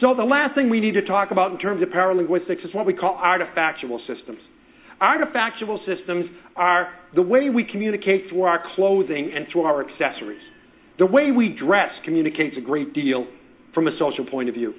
So 0.00 0.14
the 0.14 0.22
last 0.22 0.54
thing 0.54 0.70
we 0.70 0.78
need 0.78 0.94
to 0.94 1.02
talk 1.02 1.32
about 1.32 1.50
in 1.50 1.58
terms 1.58 1.82
of 1.82 1.88
paralinguistics 1.88 2.64
is 2.64 2.72
what 2.72 2.86
we 2.86 2.94
call 2.94 3.18
artifactual 3.18 3.98
systems. 4.06 4.38
Artifactual 5.02 5.84
systems 5.84 6.26
are 6.54 6.94
the 7.16 7.22
way 7.22 7.50
we 7.50 7.64
communicate 7.64 8.28
through 8.28 8.42
our 8.42 8.62
clothing 8.76 9.32
and 9.34 9.46
through 9.50 9.62
our 9.62 9.82
accessories. 9.82 10.42
The 10.98 11.06
way 11.06 11.32
we 11.32 11.48
dress 11.58 11.90
communicates 12.04 12.56
a 12.56 12.60
great 12.60 12.92
deal 12.94 13.26
from 13.74 13.88
a 13.88 13.98
social 13.98 14.24
point 14.24 14.48
of 14.48 14.54
view. 14.54 14.74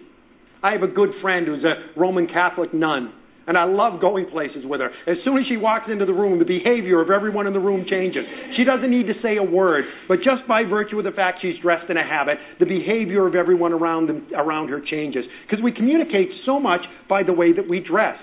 I 0.63 0.73
have 0.73 0.83
a 0.83 0.87
good 0.87 1.09
friend 1.21 1.47
who's 1.47 1.63
a 1.63 1.99
Roman 1.99 2.27
Catholic 2.27 2.73
nun, 2.73 3.13
And 3.47 3.57
I 3.57 3.63
love 3.63 3.99
going 3.99 4.29
places 4.29 4.63
with 4.63 4.79
her. 4.79 4.89
As 5.07 5.17
soon 5.25 5.37
as 5.37 5.45
she 5.49 5.57
walks 5.57 5.89
into 5.91 6.05
the 6.05 6.13
room, 6.13 6.37
the 6.37 6.45
behavior 6.45 7.01
of 7.01 7.09
everyone 7.09 7.47
in 7.47 7.53
the 7.53 7.59
room 7.59 7.85
changes. 7.89 8.21
She 8.55 8.63
doesn't 8.63 8.91
need 8.91 9.07
to 9.07 9.13
say 9.23 9.37
a 9.37 9.43
word, 9.43 9.85
but 10.07 10.17
just 10.17 10.47
by 10.47 10.63
virtue 10.63 10.99
of 10.99 11.05
the 11.05 11.11
fact 11.11 11.39
she's 11.41 11.59
dressed 11.61 11.89
in 11.89 11.97
a 11.97 12.03
habit, 12.03 12.37
the 12.59 12.67
behavior 12.67 13.25
of 13.25 13.33
everyone 13.33 13.73
around, 13.73 14.07
them, 14.07 14.27
around 14.35 14.69
her 14.69 14.79
changes. 14.79 15.25
Because 15.47 15.63
we 15.63 15.71
communicate 15.71 16.29
so 16.45 16.59
much 16.59 16.81
by 17.09 17.23
the 17.23 17.33
way 17.33 17.53
that 17.53 17.67
we 17.67 17.79
dress. 17.79 18.19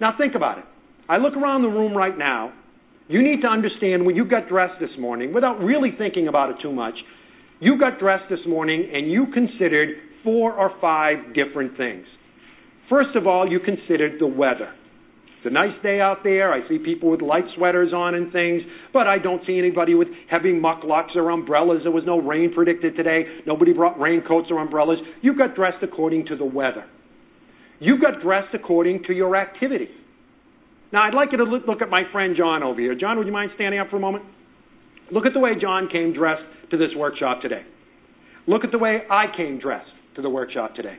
Now 0.00 0.14
think 0.16 0.34
about 0.36 0.58
it. 0.58 0.64
I 1.08 1.16
look 1.16 1.34
around 1.34 1.62
the 1.62 1.68
room 1.68 1.96
right 1.96 2.16
now. 2.16 2.52
You 3.08 3.20
need 3.22 3.42
to 3.42 3.48
understand 3.48 4.06
when 4.06 4.14
you 4.14 4.24
got 4.24 4.48
dressed 4.48 4.78
this 4.80 4.94
morning, 4.98 5.34
without 5.34 5.58
really 5.58 5.90
thinking 5.98 6.28
about 6.28 6.50
it 6.50 6.56
too 6.62 6.72
much, 6.72 6.94
you 7.58 7.78
got 7.78 7.98
dressed 7.98 8.30
this 8.30 8.46
morning 8.46 8.88
and 8.92 9.10
you 9.10 9.26
considered 9.34 9.88
four 10.24 10.52
or 10.52 10.72
five 10.80 11.34
different 11.34 11.76
things. 11.76 12.06
First 12.88 13.16
of 13.16 13.26
all, 13.26 13.50
you 13.50 13.60
considered 13.60 14.20
the 14.20 14.26
weather. 14.26 14.72
It's 15.38 15.46
a 15.46 15.50
nice 15.50 15.74
day 15.82 16.00
out 16.00 16.18
there. 16.22 16.52
I 16.52 16.68
see 16.68 16.78
people 16.78 17.10
with 17.10 17.20
light 17.20 17.44
sweaters 17.56 17.92
on 17.92 18.14
and 18.14 18.32
things, 18.32 18.62
but 18.92 19.08
I 19.08 19.18
don't 19.18 19.42
see 19.46 19.58
anybody 19.58 19.94
with 19.94 20.08
heavy 20.30 20.52
mukluks 20.52 21.16
or 21.16 21.30
umbrellas. 21.30 21.80
There 21.82 21.90
was 21.90 22.04
no 22.06 22.20
rain 22.20 22.52
predicted 22.54 22.94
today. 22.94 23.24
Nobody 23.46 23.72
brought 23.72 23.98
raincoats 23.98 24.48
or 24.50 24.60
umbrellas. 24.60 24.98
You 25.20 25.36
got 25.36 25.56
dressed 25.56 25.82
according 25.82 26.26
to 26.26 26.36
the 26.36 26.44
weather. 26.44 26.84
You 27.80 28.00
got 28.00 28.22
dressed 28.22 28.54
according 28.54 29.02
to 29.08 29.12
your 29.12 29.34
activity. 29.34 29.88
Now, 30.92 31.08
I'd 31.08 31.14
like 31.14 31.30
you 31.32 31.38
to 31.38 31.44
look 31.44 31.82
at 31.82 31.88
my 31.88 32.02
friend 32.12 32.36
John 32.36 32.62
over 32.62 32.78
here. 32.78 32.94
John, 32.94 33.18
would 33.18 33.26
you 33.26 33.32
mind 33.32 33.50
standing 33.56 33.80
up 33.80 33.90
for 33.90 33.96
a 33.96 34.00
moment? 34.00 34.24
Look 35.10 35.26
at 35.26 35.32
the 35.32 35.40
way 35.40 35.52
John 35.60 35.88
came 35.90 36.12
dressed 36.12 36.44
to 36.70 36.76
this 36.76 36.90
workshop 36.96 37.42
today. 37.42 37.62
Look 38.46 38.62
at 38.62 38.70
the 38.70 38.78
way 38.78 38.98
I 39.10 39.26
came 39.36 39.58
dressed 39.58 39.90
to 40.16 40.22
the 40.22 40.30
workshop 40.30 40.74
today. 40.74 40.98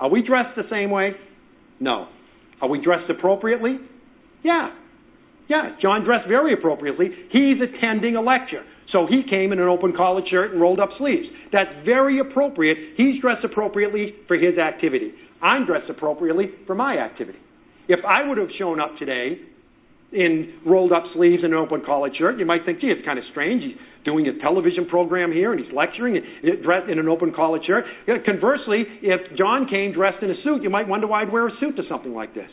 Are 0.00 0.10
we 0.10 0.22
dressed 0.26 0.56
the 0.56 0.68
same 0.70 0.90
way? 0.90 1.12
No. 1.80 2.08
Are 2.60 2.68
we 2.68 2.82
dressed 2.82 3.10
appropriately? 3.10 3.78
Yeah. 4.42 4.70
Yeah, 5.48 5.76
John 5.80 6.04
dressed 6.04 6.28
very 6.28 6.52
appropriately. 6.52 7.08
He's 7.30 7.56
attending 7.60 8.16
a 8.16 8.20
lecture. 8.20 8.62
So 8.92 9.06
he 9.08 9.22
came 9.28 9.52
in 9.52 9.58
an 9.58 9.68
open 9.68 9.92
collared 9.96 10.24
shirt 10.30 10.52
and 10.52 10.60
rolled 10.60 10.80
up 10.80 10.90
sleeves. 10.98 11.26
That's 11.52 11.70
very 11.84 12.20
appropriate. 12.20 12.76
He's 12.96 13.20
dressed 13.20 13.44
appropriately 13.44 14.14
for 14.26 14.36
his 14.36 14.58
activity. 14.58 15.12
I'm 15.42 15.66
dressed 15.66 15.90
appropriately 15.90 16.46
for 16.66 16.74
my 16.74 16.98
activity. 16.98 17.38
If 17.88 18.00
I 18.04 18.26
would 18.26 18.38
have 18.38 18.48
shown 18.58 18.80
up 18.80 18.96
today 18.98 19.38
in 20.12 20.60
rolled 20.64 20.92
up 20.92 21.04
sleeves 21.14 21.44
and 21.44 21.52
an 21.52 21.58
open 21.58 21.82
collared 21.84 22.16
shirt, 22.16 22.38
you 22.38 22.46
might 22.46 22.64
think, 22.64 22.80
gee, 22.80 22.88
it's 22.88 23.04
kind 23.04 23.18
of 23.18 23.24
strange. 23.30 23.62
He's 23.62 23.76
doing 24.04 24.26
a 24.26 24.38
television 24.40 24.86
program 24.86 25.32
here 25.32 25.52
and 25.52 25.60
he's 25.62 25.72
lecturing 25.74 26.16
dressed 26.64 26.88
in 26.88 26.98
an 26.98 27.08
open 27.08 27.32
collared 27.34 27.62
shirt. 27.66 27.84
Conversely, 28.24 28.84
if 29.02 29.36
John 29.36 29.68
came 29.68 29.92
dressed 29.92 30.22
in 30.22 30.30
a 30.30 30.38
suit, 30.42 30.62
you 30.62 30.70
might 30.70 30.88
wonder 30.88 31.06
why 31.06 31.22
I'd 31.22 31.32
wear 31.32 31.46
a 31.46 31.52
suit 31.60 31.76
to 31.76 31.82
something 31.88 32.14
like 32.14 32.34
this. 32.34 32.48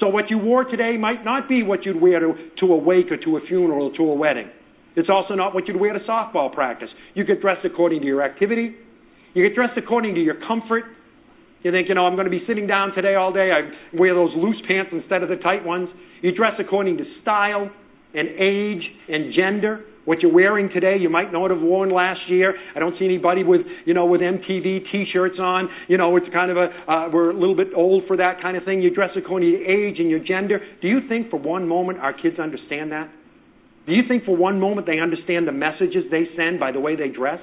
So 0.00 0.08
what 0.08 0.28
you 0.28 0.38
wore 0.38 0.64
today 0.64 0.96
might 0.98 1.24
not 1.24 1.48
be 1.48 1.62
what 1.62 1.84
you'd 1.86 2.00
wear 2.00 2.20
to, 2.20 2.34
to 2.60 2.66
a 2.72 2.76
wake 2.76 3.10
or 3.10 3.16
to 3.16 3.36
a 3.36 3.40
funeral 3.46 3.88
or 3.88 3.96
to 3.96 4.02
a 4.02 4.14
wedding. 4.14 4.50
It's 4.96 5.08
also 5.08 5.34
not 5.34 5.54
what 5.54 5.68
you'd 5.68 5.80
wear 5.80 5.92
to 5.92 6.00
softball 6.00 6.52
practice. 6.52 6.88
You 7.14 7.24
get 7.24 7.40
dressed 7.40 7.64
according 7.64 8.00
to 8.00 8.06
your 8.06 8.22
activity. 8.22 8.74
You 9.34 9.46
get 9.46 9.54
dressed 9.54 9.78
according 9.78 10.14
to 10.16 10.20
your 10.20 10.36
comfort. 10.48 10.84
You 11.62 11.70
think, 11.70 11.88
you 11.88 11.94
know, 11.94 12.06
I'm 12.06 12.14
going 12.14 12.26
to 12.26 12.30
be 12.30 12.42
sitting 12.46 12.66
down 12.66 12.94
today 12.94 13.14
all 13.14 13.32
day. 13.32 13.50
I 13.52 13.96
wear 13.96 14.14
those 14.14 14.30
loose 14.36 14.56
pants 14.66 14.90
instead 14.92 15.22
of 15.22 15.28
the 15.28 15.36
tight 15.36 15.64
ones. 15.64 15.88
You 16.22 16.32
dress 16.34 16.54
according 16.58 16.98
to 16.98 17.04
style 17.22 17.70
and 18.14 18.28
age 18.28 18.82
and 19.08 19.34
gender. 19.34 19.84
What 20.04 20.20
you're 20.20 20.32
wearing 20.32 20.70
today, 20.72 20.96
you 21.00 21.10
might 21.10 21.32
not 21.32 21.50
have 21.50 21.60
worn 21.60 21.90
last 21.90 22.20
year. 22.28 22.54
I 22.76 22.78
don't 22.78 22.94
see 22.98 23.04
anybody 23.04 23.42
with, 23.42 23.62
you 23.84 23.92
know, 23.92 24.06
with 24.06 24.20
MTV 24.20 24.92
T-shirts 24.92 25.34
on. 25.40 25.68
You 25.88 25.98
know, 25.98 26.16
it's 26.16 26.26
kind 26.32 26.50
of 26.50 26.56
a, 26.56 26.90
uh, 26.90 27.10
we're 27.12 27.30
a 27.30 27.34
little 27.34 27.56
bit 27.56 27.68
old 27.74 28.04
for 28.06 28.16
that 28.16 28.40
kind 28.40 28.56
of 28.56 28.64
thing. 28.64 28.82
You 28.82 28.94
dress 28.94 29.10
according 29.16 29.50
to 29.50 29.64
age 29.64 29.98
and 29.98 30.08
your 30.08 30.20
gender. 30.20 30.60
Do 30.80 30.86
you 30.86 31.00
think 31.08 31.30
for 31.30 31.40
one 31.40 31.66
moment 31.66 31.98
our 31.98 32.12
kids 32.12 32.38
understand 32.38 32.92
that? 32.92 33.10
Do 33.86 33.92
you 33.92 34.02
think 34.08 34.24
for 34.24 34.36
one 34.36 34.60
moment 34.60 34.86
they 34.86 35.00
understand 35.00 35.46
the 35.46 35.52
messages 35.52 36.04
they 36.10 36.26
send 36.36 36.60
by 36.60 36.70
the 36.70 36.80
way 36.80 36.94
they 36.94 37.08
dress? 37.08 37.40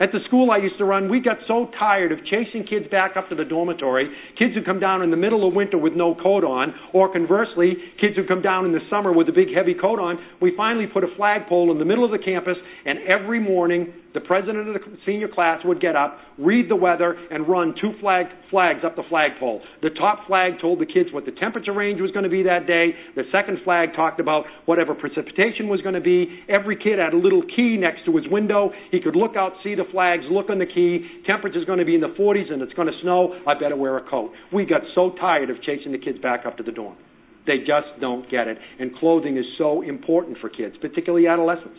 At 0.00 0.10
the 0.10 0.18
school 0.26 0.50
I 0.50 0.56
used 0.58 0.76
to 0.78 0.84
run, 0.84 1.08
we 1.08 1.20
got 1.20 1.38
so 1.46 1.70
tired 1.78 2.10
of 2.10 2.18
chasing 2.24 2.66
kids 2.66 2.86
back 2.90 3.16
up 3.16 3.28
to 3.28 3.36
the 3.36 3.44
dormitory, 3.44 4.10
kids 4.36 4.54
who 4.54 4.62
come 4.62 4.80
down 4.80 5.02
in 5.02 5.10
the 5.10 5.16
middle 5.16 5.46
of 5.46 5.54
winter 5.54 5.78
with 5.78 5.94
no 5.94 6.16
coat 6.16 6.42
on, 6.42 6.74
or 6.92 7.12
conversely, 7.12 7.76
kids 8.00 8.16
who 8.16 8.26
come 8.26 8.42
down 8.42 8.64
in 8.66 8.72
the 8.72 8.82
summer 8.90 9.12
with 9.12 9.28
a 9.28 9.32
big 9.32 9.54
heavy 9.54 9.74
coat 9.74 10.00
on, 10.00 10.18
we 10.42 10.52
finally 10.56 10.86
put 10.86 11.04
a 11.04 11.14
flagpole 11.16 11.70
in 11.70 11.78
the 11.78 11.84
middle 11.84 12.04
of 12.04 12.10
the 12.10 12.18
campus, 12.18 12.56
and 12.84 12.98
every 13.06 13.38
morning 13.38 13.92
the 14.14 14.20
president 14.20 14.68
of 14.68 14.74
the 14.74 14.80
senior 15.04 15.28
class 15.28 15.60
would 15.64 15.80
get 15.80 15.96
up, 15.96 16.18
read 16.38 16.70
the 16.70 16.76
weather, 16.76 17.16
and 17.30 17.48
run 17.48 17.74
two 17.80 17.92
flag, 18.00 18.26
flags 18.48 18.80
up 18.84 18.94
the 18.94 19.02
flagpole. 19.08 19.60
The 19.82 19.90
top 19.90 20.26
flag 20.28 20.60
told 20.60 20.80
the 20.80 20.86
kids 20.86 21.10
what 21.12 21.26
the 21.26 21.32
temperature 21.32 21.72
range 21.72 22.00
was 22.00 22.12
going 22.12 22.22
to 22.22 22.30
be 22.30 22.44
that 22.44 22.66
day. 22.66 22.94
The 23.16 23.24
second 23.32 23.58
flag 23.64 23.90
talked 23.96 24.20
about 24.20 24.44
whatever 24.66 24.94
precipitation 24.94 25.68
was 25.68 25.80
going 25.82 25.96
to 25.96 26.00
be. 26.00 26.30
Every 26.48 26.76
kid 26.76 26.98
had 26.98 27.12
a 27.12 27.18
little 27.18 27.42
key 27.42 27.76
next 27.76 28.06
to 28.06 28.16
his 28.16 28.26
window. 28.30 28.70
He 28.92 29.00
could 29.00 29.16
look 29.16 29.36
out, 29.36 29.52
see 29.64 29.74
the 29.74 29.90
flags, 29.90 30.22
look 30.30 30.48
on 30.48 30.58
the 30.58 30.66
key. 30.66 31.22
Temperature's 31.26 31.66
going 31.66 31.80
to 31.80 31.84
be 31.84 31.96
in 31.96 32.00
the 32.00 32.14
40s 32.14 32.52
and 32.52 32.62
it's 32.62 32.72
going 32.74 32.88
to 32.88 32.98
snow. 33.02 33.34
I 33.46 33.58
better 33.58 33.76
wear 33.76 33.98
a 33.98 34.08
coat. 34.08 34.30
We 34.52 34.64
got 34.64 34.82
so 34.94 35.14
tired 35.20 35.50
of 35.50 35.60
chasing 35.62 35.90
the 35.90 35.98
kids 35.98 36.18
back 36.22 36.46
up 36.46 36.56
to 36.58 36.62
the 36.62 36.72
dorm. 36.72 36.96
They 37.46 37.58
just 37.58 38.00
don't 38.00 38.30
get 38.30 38.46
it. 38.46 38.58
And 38.78 38.94
clothing 38.96 39.36
is 39.36 39.44
so 39.58 39.82
important 39.82 40.38
for 40.38 40.48
kids, 40.48 40.76
particularly 40.80 41.26
adolescents. 41.26 41.78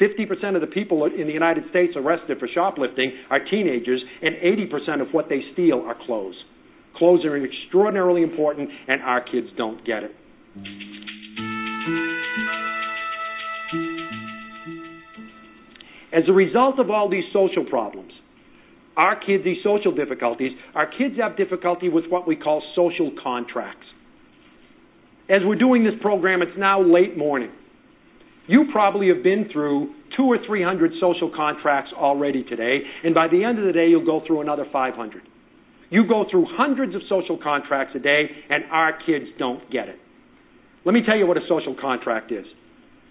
50% 0.00 0.54
of 0.54 0.60
the 0.60 0.66
people 0.68 1.04
in 1.06 1.26
the 1.26 1.32
United 1.32 1.64
States 1.70 1.94
arrested 1.96 2.38
for 2.38 2.48
shoplifting 2.52 3.12
are 3.30 3.40
teenagers, 3.50 4.00
and 4.22 4.36
80% 4.36 5.00
of 5.02 5.08
what 5.12 5.28
they 5.28 5.40
steal 5.52 5.82
are 5.86 5.96
clothes. 6.06 6.36
Clothes 6.96 7.24
are 7.24 7.36
extraordinarily 7.36 8.22
important, 8.22 8.70
and 8.86 9.02
our 9.02 9.20
kids 9.20 9.48
don't 9.56 9.84
get 9.84 10.02
it. 10.04 10.14
As 16.12 16.24
a 16.28 16.32
result 16.32 16.78
of 16.78 16.90
all 16.90 17.08
these 17.08 17.24
social 17.32 17.64
problems, 17.68 18.12
our 18.96 19.14
kids, 19.14 19.44
these 19.44 19.62
social 19.62 19.94
difficulties, 19.94 20.52
our 20.74 20.86
kids 20.86 21.14
have 21.20 21.36
difficulty 21.36 21.88
with 21.88 22.04
what 22.08 22.26
we 22.26 22.34
call 22.34 22.62
social 22.74 23.12
contracts. 23.22 23.86
As 25.28 25.42
we're 25.44 25.58
doing 25.58 25.84
this 25.84 25.94
program, 26.00 26.42
it's 26.42 26.58
now 26.58 26.82
late 26.82 27.16
morning. 27.16 27.50
You 28.48 28.64
probably 28.72 29.08
have 29.08 29.22
been 29.22 29.48
through 29.52 29.94
two 30.16 30.24
or 30.24 30.38
three 30.46 30.64
hundred 30.64 30.92
social 31.00 31.30
contracts 31.34 31.92
already 31.94 32.42
today, 32.42 32.80
and 33.04 33.14
by 33.14 33.28
the 33.28 33.44
end 33.44 33.58
of 33.58 33.66
the 33.66 33.72
day, 33.72 33.86
you'll 33.88 34.06
go 34.06 34.22
through 34.26 34.40
another 34.40 34.64
500. 34.72 35.22
You 35.90 36.08
go 36.08 36.24
through 36.30 36.46
hundreds 36.50 36.94
of 36.94 37.02
social 37.08 37.38
contracts 37.40 37.94
a 37.94 37.98
day, 37.98 38.24
and 38.50 38.64
our 38.70 38.98
kids 39.06 39.26
don't 39.38 39.70
get 39.70 39.88
it. 39.88 39.96
Let 40.84 40.92
me 40.92 41.02
tell 41.06 41.16
you 41.16 41.26
what 41.26 41.36
a 41.36 41.46
social 41.48 41.76
contract 41.78 42.32
is. 42.32 42.46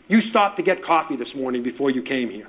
You 0.08 0.20
stopped 0.32 0.58
to 0.58 0.64
get 0.64 0.84
coffee 0.86 1.16
this 1.18 1.28
morning 1.36 1.64
before 1.64 1.92
you 1.92 2.02
came 2.02 2.30
here. 2.30 2.48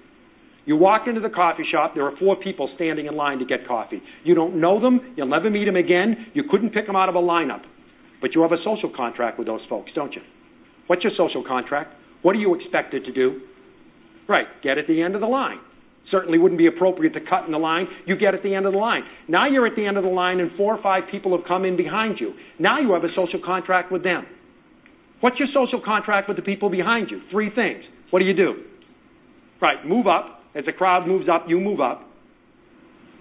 You 0.64 0.76
walk 0.76 1.09
into 1.09 1.20
the 1.20 1.30
coffee 1.30 1.64
shop, 1.70 1.93
there 1.95 2.05
are 2.05 2.16
four 2.18 2.36
people 2.36 2.70
standing 2.76 3.07
in 3.07 3.16
line 3.16 3.39
to 3.39 3.45
get 3.45 3.66
coffee. 3.66 4.03
You 4.24 4.34
don't 4.34 4.61
know 4.61 4.80
them, 4.80 5.14
you'll 5.16 5.28
never 5.28 5.51
meet 5.51 5.64
them 5.64 5.76
again, 5.76 6.26
you 6.34 6.45
couldn't 6.51 6.74
pick 6.74 6.86
them 6.86 6.97
out 6.97 7.09
of 7.09 7.14
a 7.14 7.20
lineup. 7.20 7.62
But 8.20 8.34
you 8.34 8.43
have 8.43 8.53
a 8.53 8.62
social 8.64 8.93
contract 8.95 9.39
with 9.39 9.47
those 9.47 9.62
folks, 9.68 9.91
don't 9.95 10.12
you? 10.12 10.22
What's 10.86 11.03
your 11.05 11.12
social 11.16 11.45
contract? 11.47 11.95
What 12.22 12.32
do 12.32 12.38
you 12.38 12.54
expect 12.54 12.94
it 12.94 13.04
to 13.04 13.12
do? 13.12 13.40
Right, 14.28 14.46
get 14.62 14.78
at 14.78 14.86
the 14.86 15.02
end 15.02 15.14
of 15.14 15.20
the 15.20 15.26
line. 15.26 15.58
Certainly 16.10 16.38
wouldn't 16.38 16.58
be 16.58 16.66
appropriate 16.66 17.12
to 17.14 17.20
cut 17.20 17.44
in 17.46 17.52
the 17.52 17.58
line. 17.58 17.86
You 18.06 18.16
get 18.16 18.34
at 18.34 18.42
the 18.42 18.54
end 18.54 18.66
of 18.66 18.72
the 18.72 18.78
line. 18.78 19.02
Now 19.28 19.48
you're 19.48 19.66
at 19.66 19.76
the 19.76 19.86
end 19.86 19.96
of 19.96 20.04
the 20.04 20.10
line 20.10 20.40
and 20.40 20.50
four 20.56 20.74
or 20.74 20.82
five 20.82 21.04
people 21.10 21.36
have 21.36 21.46
come 21.46 21.64
in 21.64 21.76
behind 21.76 22.18
you. 22.18 22.32
Now 22.58 22.80
you 22.80 22.92
have 22.92 23.04
a 23.04 23.12
social 23.14 23.40
contract 23.44 23.92
with 23.92 24.02
them. 24.02 24.26
What's 25.20 25.38
your 25.38 25.48
social 25.52 25.82
contract 25.84 26.28
with 26.28 26.36
the 26.36 26.42
people 26.42 26.70
behind 26.70 27.10
you? 27.10 27.20
Three 27.30 27.50
things. 27.54 27.84
What 28.10 28.20
do 28.20 28.24
you 28.24 28.34
do? 28.34 28.62
Right, 29.60 29.84
move 29.84 30.06
up. 30.06 30.40
As 30.54 30.64
the 30.64 30.72
crowd 30.72 31.06
moves 31.06 31.26
up, 31.32 31.44
you 31.46 31.60
move 31.60 31.80
up. 31.80 32.08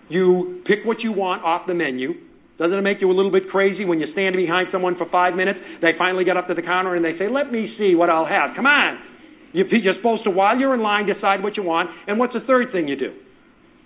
You 0.10 0.62
pick 0.66 0.80
what 0.86 1.02
you 1.02 1.12
want 1.12 1.44
off 1.44 1.68
the 1.68 1.74
menu. 1.74 2.14
Doesn't 2.58 2.74
it 2.74 2.82
make 2.82 3.02
you 3.02 3.12
a 3.12 3.14
little 3.14 3.32
bit 3.32 3.50
crazy 3.50 3.86
when 3.86 4.00
you're 4.00 4.12
standing 4.14 4.42
behind 4.42 4.70
someone 4.72 4.98
for 4.98 5.06
five 5.10 5.36
minutes? 5.36 5.60
They 5.82 5.94
finally 5.98 6.26
get 6.26 6.38
up 6.38 6.48
to 6.48 6.56
the 6.56 6.66
counter 6.66 6.96
and 6.96 7.06
they 7.06 7.14
say, 7.18 7.30
Let 7.30 7.52
me 7.52 7.74
see 7.78 7.94
what 7.94 8.10
I'll 8.10 8.26
have. 8.26 8.56
Come 8.56 8.66
on. 8.66 8.98
You're 9.54 9.70
supposed 9.96 10.24
to, 10.26 10.32
while 10.32 10.58
you're 10.58 10.74
in 10.74 10.82
line, 10.82 11.06
decide 11.06 11.42
what 11.42 11.56
you 11.56 11.64
want. 11.64 11.90
And 12.08 12.20
what's 12.20 12.34
the 12.34 12.42
third 12.46 12.72
thing 12.72 12.88
you 12.88 12.98
do? 12.98 13.14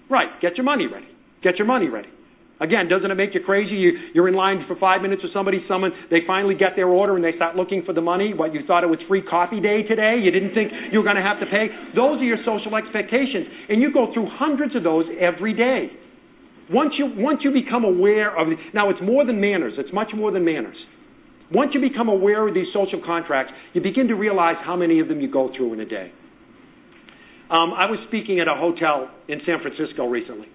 Right, 0.09 0.27
get 0.41 0.55
your 0.55 0.65
money 0.65 0.87
ready. 0.87 1.07
Get 1.43 1.57
your 1.57 1.67
money 1.67 1.87
ready. 1.87 2.09
Again, 2.61 2.87
doesn't 2.87 3.09
it 3.09 3.15
make 3.15 3.33
you 3.33 3.41
crazy? 3.41 3.73
You, 3.73 4.13
you're 4.13 4.27
in 4.27 4.35
line 4.35 4.63
for 4.67 4.75
five 4.77 5.01
minutes 5.01 5.23
with 5.23 5.33
somebody, 5.33 5.65
someone, 5.67 5.91
they 6.11 6.19
finally 6.27 6.53
get 6.53 6.75
their 6.75 6.87
order 6.87 7.15
and 7.15 7.25
they 7.25 7.33
start 7.35 7.55
looking 7.55 7.81
for 7.83 7.93
the 7.93 8.05
money. 8.05 8.35
What, 8.35 8.53
you 8.53 8.61
thought 8.67 8.83
it 8.83 8.87
was 8.87 8.99
free 9.07 9.23
coffee 9.23 9.59
day 9.59 9.81
today? 9.81 10.21
You 10.21 10.29
didn't 10.29 10.53
think 10.53 10.69
you 10.93 10.99
were 10.99 11.03
going 11.03 11.17
to 11.17 11.25
have 11.25 11.39
to 11.39 11.49
pay? 11.49 11.73
Those 11.95 12.21
are 12.21 12.27
your 12.27 12.37
social 12.45 12.75
expectations. 12.77 13.49
And 13.69 13.81
you 13.81 13.91
go 13.91 14.13
through 14.13 14.29
hundreds 14.37 14.75
of 14.75 14.83
those 14.83 15.05
every 15.19 15.57
day. 15.57 15.89
Once 16.71 16.93
you, 16.97 17.11
once 17.17 17.39
you 17.43 17.51
become 17.51 17.83
aware 17.83 18.31
of, 18.39 18.47
now 18.73 18.89
it's 18.89 19.01
more 19.03 19.25
than 19.25 19.39
manners, 19.41 19.73
it's 19.77 19.93
much 19.93 20.09
more 20.15 20.31
than 20.31 20.45
manners. 20.45 20.77
Once 21.51 21.71
you 21.73 21.81
become 21.81 22.07
aware 22.07 22.47
of 22.47 22.53
these 22.53 22.67
social 22.73 23.01
contracts, 23.05 23.51
you 23.73 23.81
begin 23.81 24.07
to 24.07 24.15
realize 24.15 24.55
how 24.63 24.75
many 24.75 24.99
of 25.01 25.09
them 25.09 25.19
you 25.19 25.29
go 25.29 25.51
through 25.55 25.73
in 25.73 25.81
a 25.81 25.85
day. 25.85 26.11
Um, 27.51 27.75
I 27.75 27.91
was 27.91 27.99
speaking 28.07 28.39
at 28.39 28.47
a 28.47 28.55
hotel 28.55 29.11
in 29.27 29.41
San 29.45 29.59
Francisco 29.59 30.07
recently, 30.07 30.47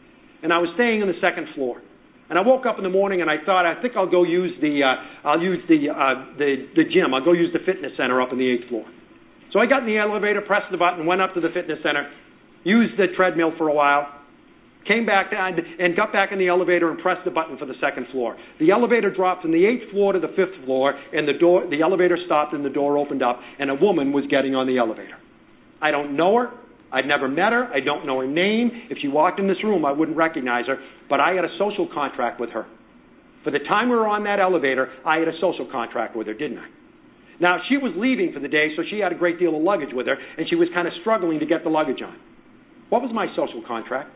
and 0.43 0.53
I 0.53 0.59
was 0.59 0.73
staying 0.75 1.03
on 1.03 1.09
the 1.09 1.21
second 1.21 1.49
floor. 1.55 1.83
And 2.29 2.39
I 2.39 2.43
woke 2.43 2.65
up 2.65 2.79
in 2.79 2.83
the 2.83 2.91
morning 2.91 3.21
and 3.21 3.31
I 3.31 3.37
thought, 3.45 3.69
I 3.69 3.81
think 3.81 3.95
I'll 3.95 4.11
go 4.11 4.25
use 4.25 4.51
the, 4.61 4.83
uh, 4.83 5.29
I'll 5.29 5.41
use 5.41 5.63
the, 5.69 5.93
uh, 5.93 6.35
the, 6.39 6.67
the 6.75 6.83
gym. 6.83 7.15
I'll 7.15 7.25
go 7.25 7.33
use 7.33 7.53
the 7.53 7.63
fitness 7.63 7.93
center 7.97 8.21
up 8.21 8.33
on 8.33 8.39
the 8.39 8.49
eighth 8.51 8.69
floor. 8.69 8.85
So 9.53 9.61
I 9.61 9.67
got 9.67 9.87
in 9.87 9.87
the 9.87 9.99
elevator, 9.99 10.41
pressed 10.41 10.73
the 10.73 10.77
button, 10.77 11.07
went 11.07 11.21
up 11.21 11.35
to 11.35 11.41
the 11.41 11.55
fitness 11.55 11.79
center, 11.85 12.11
used 12.65 12.99
the 12.99 13.15
treadmill 13.15 13.53
for 13.57 13.69
a 13.69 13.75
while, 13.75 14.11
came 14.89 15.07
back 15.07 15.31
down 15.31 15.59
and 15.79 15.97
got 15.97 16.13
back 16.13 16.31
in 16.33 16.39
the 16.39 16.49
elevator 16.49 16.91
and 16.91 16.99
pressed 16.99 17.25
the 17.25 17.31
button 17.31 17.59
for 17.59 17.67
the 17.67 17.75
second 17.81 18.07
floor. 18.13 18.37
The 18.59 18.71
elevator 18.71 19.11
dropped 19.15 19.43
from 19.43 19.53
the 19.53 19.65
eighth 19.67 19.91
floor 19.91 20.13
to 20.13 20.21
the 20.21 20.29
fifth 20.29 20.65
floor, 20.65 20.95
and 21.13 21.27
the 21.27 21.39
door, 21.39 21.69
the 21.69 21.83
elevator 21.83 22.19
stopped 22.27 22.55
and 22.55 22.65
the 22.65 22.71
door 22.71 22.99
opened 22.99 23.23
up, 23.23 23.41
and 23.59 23.71
a 23.71 23.75
woman 23.75 24.13
was 24.13 24.25
getting 24.31 24.55
on 24.55 24.67
the 24.67 24.79
elevator. 24.79 25.19
I 25.81 25.91
don't 25.91 26.17
know 26.17 26.37
her. 26.37 26.51
I'd 26.93 27.07
never 27.07 27.29
met 27.29 27.53
her. 27.53 27.67
I 27.73 27.81
don't 27.81 28.07
know 28.07 28.21
her 28.21 28.27
name. 28.27 28.71
If 28.91 28.99
she 29.03 29.09
walked 29.09 29.41
in 29.41 29.49
this 29.49 29.63
room, 29.65 29.85
I 29.85 29.93
wouldn't 29.93 30.17
recognize 30.17 30.67
her. 30.67 30.77
But 31.11 31.21
I 31.21 31.35
had 31.35 31.45
a 31.45 31.53
social 31.59 31.89
contract 31.93 32.41
with 32.41 32.51
her. 32.51 32.67
For 33.45 33.51
the 33.51 33.59
time 33.69 33.91
we 33.91 33.97
were 33.97 34.09
on 34.09 34.25
that 34.25 34.41
elevator, 34.41 34.89
I 35.05 35.19
had 35.19 35.29
a 35.29 35.37
social 35.41 35.69
contract 35.71 36.17
with 36.17 36.27
her, 36.27 36.35
didn't 36.35 36.59
I? 36.59 36.67
Now, 37.39 37.59
she 37.69 37.77
was 37.77 37.93
leaving 37.97 38.33
for 38.33 38.41
the 38.41 38.49
day, 38.49 38.69
so 38.77 38.83
she 38.89 38.99
had 38.99 39.13
a 39.13 39.15
great 39.15 39.39
deal 39.39 39.55
of 39.55 39.63
luggage 39.63 39.93
with 39.93 40.07
her, 40.07 40.17
and 40.39 40.49
she 40.49 40.57
was 40.57 40.69
kind 40.73 40.89
of 40.89 40.95
struggling 41.01 41.39
to 41.41 41.47
get 41.47 41.65
the 41.65 41.71
luggage 41.71 42.01
on. 42.03 42.17
What 42.89 43.03
was 43.03 43.11
my 43.13 43.27
social 43.37 43.63
contract? 43.67 44.11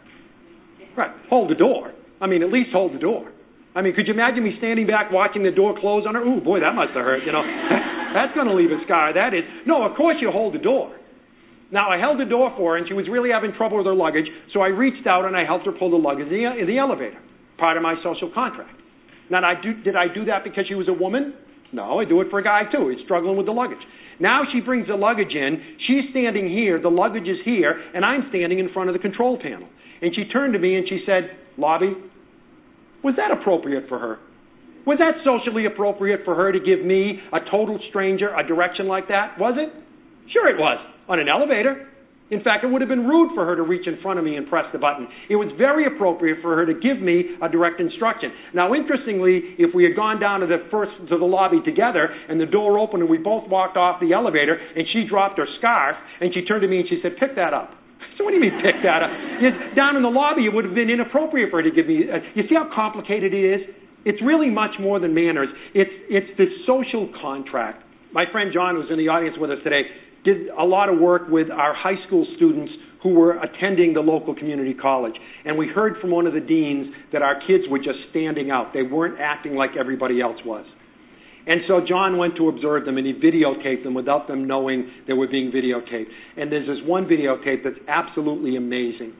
Right, 0.96 1.10
hold 1.28 1.50
the 1.50 1.54
door. 1.54 1.92
I 2.20 2.26
mean, 2.26 2.42
at 2.42 2.52
least 2.52 2.70
hold 2.72 2.94
the 2.94 2.98
door. 2.98 3.30
I 3.74 3.82
mean, 3.82 3.94
could 3.94 4.06
you 4.08 4.14
imagine 4.14 4.42
me 4.42 4.54
standing 4.58 4.86
back 4.86 5.12
watching 5.12 5.42
the 5.42 5.54
door 5.54 5.78
close 5.78 6.04
on 6.06 6.14
her? 6.14 6.22
Ooh, 6.22 6.40
boy, 6.40 6.60
that 6.60 6.74
must 6.74 6.90
have 6.94 7.06
hurt, 7.06 7.22
you 7.24 7.32
know. 7.32 7.42
That's 8.14 8.34
going 8.34 8.50
to 8.50 8.54
leave 8.54 8.74
a 8.74 8.82
scar, 8.84 9.14
that 9.14 9.30
is. 9.32 9.46
No, 9.66 9.86
of 9.86 9.96
course 9.96 10.16
you 10.20 10.30
hold 10.30 10.54
the 10.54 10.58
door. 10.58 10.90
Now, 11.70 11.88
I 11.88 11.98
held 11.98 12.18
the 12.18 12.26
door 12.26 12.52
for 12.58 12.74
her, 12.74 12.76
and 12.78 12.88
she 12.88 12.94
was 12.94 13.06
really 13.06 13.30
having 13.30 13.54
trouble 13.54 13.78
with 13.78 13.86
her 13.86 13.94
luggage, 13.94 14.26
so 14.52 14.58
I 14.58 14.74
reached 14.74 15.06
out 15.06 15.24
and 15.24 15.36
I 15.36 15.46
helped 15.46 15.66
her 15.66 15.72
pull 15.72 15.90
the 15.94 16.02
luggage 16.02 16.26
in 16.26 16.34
the, 16.34 16.50
in 16.58 16.66
the 16.66 16.78
elevator, 16.78 17.22
part 17.58 17.76
of 17.76 17.84
my 17.84 17.94
social 18.02 18.30
contract. 18.34 18.74
Now, 19.30 19.46
I 19.46 19.54
do, 19.54 19.78
did 19.86 19.94
I 19.94 20.12
do 20.12 20.24
that 20.26 20.42
because 20.42 20.66
she 20.66 20.74
was 20.74 20.88
a 20.88 20.92
woman? 20.92 21.34
No, 21.72 22.00
I 22.00 22.04
do 22.04 22.20
it 22.20 22.26
for 22.30 22.40
a 22.40 22.42
guy 22.42 22.62
too. 22.72 22.90
He's 22.90 23.04
struggling 23.04 23.36
with 23.36 23.46
the 23.46 23.52
luggage. 23.52 23.78
Now 24.18 24.42
she 24.52 24.60
brings 24.60 24.88
the 24.88 24.96
luggage 24.96 25.32
in. 25.32 25.78
She's 25.86 26.10
standing 26.10 26.48
here. 26.48 26.80
The 26.80 26.90
luggage 26.90 27.28
is 27.28 27.38
here, 27.44 27.80
and 27.94 28.04
I'm 28.04 28.26
standing 28.28 28.58
in 28.58 28.72
front 28.72 28.90
of 28.90 28.94
the 28.94 28.98
control 28.98 29.38
panel. 29.40 29.68
And 30.02 30.14
she 30.14 30.24
turned 30.24 30.54
to 30.54 30.58
me 30.58 30.76
and 30.76 30.88
she 30.88 31.02
said, 31.06 31.36
Lobby, 31.58 31.94
was 33.02 33.14
that 33.16 33.30
appropriate 33.30 33.88
for 33.88 33.98
her? 33.98 34.18
Was 34.86 34.98
that 34.98 35.20
socially 35.24 35.66
appropriate 35.66 36.20
for 36.24 36.34
her 36.34 36.52
to 36.52 36.58
give 36.58 36.84
me, 36.84 37.20
a 37.32 37.40
total 37.50 37.78
stranger, 37.90 38.34
a 38.34 38.46
direction 38.46 38.88
like 38.88 39.08
that? 39.08 39.38
Was 39.38 39.54
it? 39.58 39.68
Sure 40.32 40.48
it 40.48 40.58
was 40.58 40.78
on 41.08 41.20
an 41.20 41.28
elevator. 41.28 41.88
In 42.30 42.42
fact, 42.44 42.62
it 42.62 42.68
would 42.68 42.80
have 42.80 42.88
been 42.88 43.08
rude 43.10 43.34
for 43.34 43.44
her 43.44 43.56
to 43.56 43.62
reach 43.62 43.88
in 43.88 43.98
front 44.00 44.18
of 44.18 44.24
me 44.24 44.36
and 44.36 44.46
press 44.48 44.64
the 44.72 44.78
button. 44.78 45.08
It 45.28 45.34
was 45.34 45.50
very 45.58 45.84
appropriate 45.86 46.38
for 46.40 46.54
her 46.54 46.64
to 46.64 46.74
give 46.74 47.02
me 47.02 47.34
a 47.42 47.48
direct 47.48 47.80
instruction. 47.80 48.30
Now, 48.54 48.72
interestingly, 48.72 49.58
if 49.58 49.74
we 49.74 49.82
had 49.82 49.96
gone 49.96 50.20
down 50.20 50.40
to 50.40 50.46
the 50.46 50.62
first 50.70 50.92
to 51.10 51.18
the 51.18 51.26
lobby 51.26 51.58
together 51.64 52.08
and 52.28 52.40
the 52.40 52.46
door 52.46 52.78
opened 52.78 53.02
and 53.02 53.10
we 53.10 53.18
both 53.18 53.50
walked 53.50 53.76
off 53.76 54.00
the 54.00 54.12
elevator 54.12 54.54
and 54.54 54.86
she 54.92 55.10
dropped 55.10 55.38
her 55.38 55.46
scarf 55.58 55.96
and 56.20 56.32
she 56.32 56.44
turned 56.46 56.62
to 56.62 56.68
me 56.68 56.78
and 56.78 56.88
she 56.88 57.00
said, 57.02 57.18
"Pick 57.18 57.34
that 57.34 57.52
up." 57.52 57.74
So 58.20 58.24
what 58.28 58.32
do 58.32 58.36
you 58.36 58.44
mean 58.44 58.60
pick 58.60 58.84
that 58.84 59.00
up? 59.00 59.08
down 59.72 59.96
in 59.96 60.04
the 60.04 60.12
lobby, 60.12 60.44
it 60.44 60.52
would 60.52 60.68
have 60.68 60.76
been 60.76 60.92
inappropriate 60.92 61.48
for 61.48 61.64
her 61.64 61.64
to 61.64 61.72
give 61.72 61.88
me. 61.88 62.04
Uh, 62.04 62.20
you 62.36 62.44
see 62.44 62.54
how 62.54 62.68
complicated 62.68 63.32
it 63.32 63.40
is? 63.40 63.60
It's 64.04 64.20
really 64.20 64.50
much 64.50 64.76
more 64.78 65.00
than 65.00 65.14
manners. 65.14 65.48
It's 65.72 65.88
it's 66.12 66.28
this 66.36 66.52
social 66.68 67.08
contract. 67.16 67.82
My 68.12 68.26
friend 68.30 68.52
John, 68.52 68.76
who's 68.76 68.92
in 68.92 68.98
the 68.98 69.08
audience 69.08 69.40
with 69.40 69.50
us 69.50 69.56
today, 69.64 69.88
did 70.22 70.52
a 70.52 70.64
lot 70.64 70.92
of 70.92 71.00
work 71.00 71.32
with 71.32 71.48
our 71.48 71.72
high 71.72 71.96
school 72.06 72.26
students 72.36 72.70
who 73.02 73.16
were 73.16 73.40
attending 73.40 73.94
the 73.94 74.04
local 74.04 74.34
community 74.34 74.74
college. 74.74 75.16
And 75.46 75.56
we 75.56 75.68
heard 75.68 75.96
from 76.02 76.10
one 76.10 76.26
of 76.26 76.34
the 76.34 76.44
deans 76.44 76.92
that 77.14 77.22
our 77.22 77.40
kids 77.48 77.64
were 77.70 77.78
just 77.78 78.04
standing 78.10 78.50
out. 78.50 78.74
They 78.74 78.82
weren't 78.82 79.18
acting 79.18 79.54
like 79.54 79.70
everybody 79.80 80.20
else 80.20 80.36
was. 80.44 80.66
And 81.50 81.62
so 81.66 81.80
John 81.82 82.16
went 82.16 82.36
to 82.36 82.48
observe 82.48 82.84
them 82.84 82.96
and 82.96 83.04
he 83.04 83.12
videotaped 83.12 83.82
them 83.82 83.92
without 83.92 84.28
them 84.28 84.46
knowing 84.46 84.88
they 85.08 85.14
were 85.14 85.26
being 85.26 85.50
videotaped. 85.50 86.06
And 86.36 86.46
there's 86.50 86.68
this 86.68 86.78
one 86.86 87.06
videotape 87.06 87.64
that's 87.64 87.82
absolutely 87.88 88.54
amazing. 88.54 89.14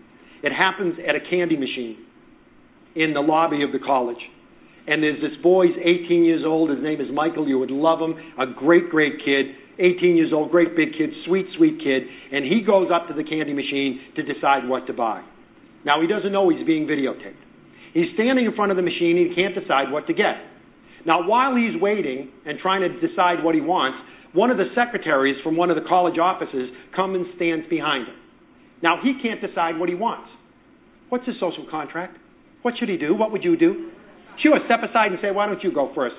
It 0.45 0.53
happens 0.55 0.95
at 1.03 1.17
a 1.17 1.21
candy 1.29 1.57
machine 1.57 1.99
in 2.95 3.15
the 3.15 3.21
lobby 3.21 3.65
of 3.65 3.73
the 3.73 3.85
college. 3.85 4.23
And 4.87 5.03
there's 5.03 5.21
this 5.21 5.43
boy, 5.43 5.75
he's 5.75 6.07
18 6.07 6.23
years 6.23 6.43
old. 6.47 6.71
His 6.71 6.79
name 6.81 7.01
is 7.01 7.09
Michael. 7.13 7.49
You 7.49 7.59
would 7.59 7.73
love 7.73 7.99
him. 7.99 8.15
A 8.39 8.47
great, 8.47 8.91
great 8.91 9.19
kid. 9.25 9.47
18 9.81 10.17
years 10.17 10.31
old, 10.33 10.53
great 10.53 10.77
big 10.77 10.93
kid, 10.93 11.09
sweet, 11.27 11.47
sweet 11.57 11.81
kid, 11.83 12.03
and 12.31 12.45
he 12.45 12.61
goes 12.61 12.91
up 12.93 13.09
to 13.09 13.15
the 13.15 13.25
candy 13.25 13.55
machine 13.55 13.99
to 14.15 14.23
decide 14.23 14.69
what 14.69 14.87
to 14.89 14.93
buy. 14.93 15.25
Now, 15.87 16.03
he 16.03 16.07
doesn't 16.07 16.31
know 16.31 16.51
he's 16.51 16.67
being 16.67 16.87
videotaped. 16.87 17.41
He's 17.95 18.13
standing 18.13 18.45
in 18.45 18.55
front 18.55 18.73
of 18.73 18.77
the 18.77 18.83
machine, 18.83 19.17
he 19.17 19.35
can't 19.35 19.55
decide 19.55 19.91
what 19.91 20.07
to 20.09 20.13
get. 20.13 20.50
Now, 21.07 21.27
while 21.27 21.57
he's 21.57 21.81
waiting 21.81 22.31
and 22.47 22.59
trying 22.61 22.83
to 22.83 22.89
decide 23.01 23.43
what 23.43 23.55
he 23.55 23.61
wants, 23.61 23.99
one 24.33 24.51
of 24.51 24.59
the 24.59 24.71
secretaries 24.75 25.37
from 25.43 25.57
one 25.57 25.71
of 25.71 25.77
the 25.77 25.89
college 25.89 26.19
offices 26.19 26.71
comes 26.95 27.17
and 27.17 27.27
stands 27.37 27.69
behind 27.69 28.07
him. 28.07 28.15
Now, 28.83 29.01
he 29.03 29.15
can't 29.23 29.41
decide 29.41 29.79
what 29.79 29.89
he 29.89 29.95
wants. 29.95 30.29
What's 31.09 31.27
his 31.27 31.35
social 31.41 31.67
contract? 31.71 32.17
What 32.63 32.75
should 32.79 32.89
he 32.89 32.97
do? 32.97 33.15
What 33.15 33.33
would 33.33 33.43
you 33.43 33.57
do? 33.57 33.91
Sure, 34.43 34.57
step 34.65 34.81
aside 34.81 35.13
and 35.13 35.21
say, 35.21 35.31
why 35.31 35.45
don't 35.45 35.63
you 35.63 35.73
go 35.73 35.93
first? 35.95 36.17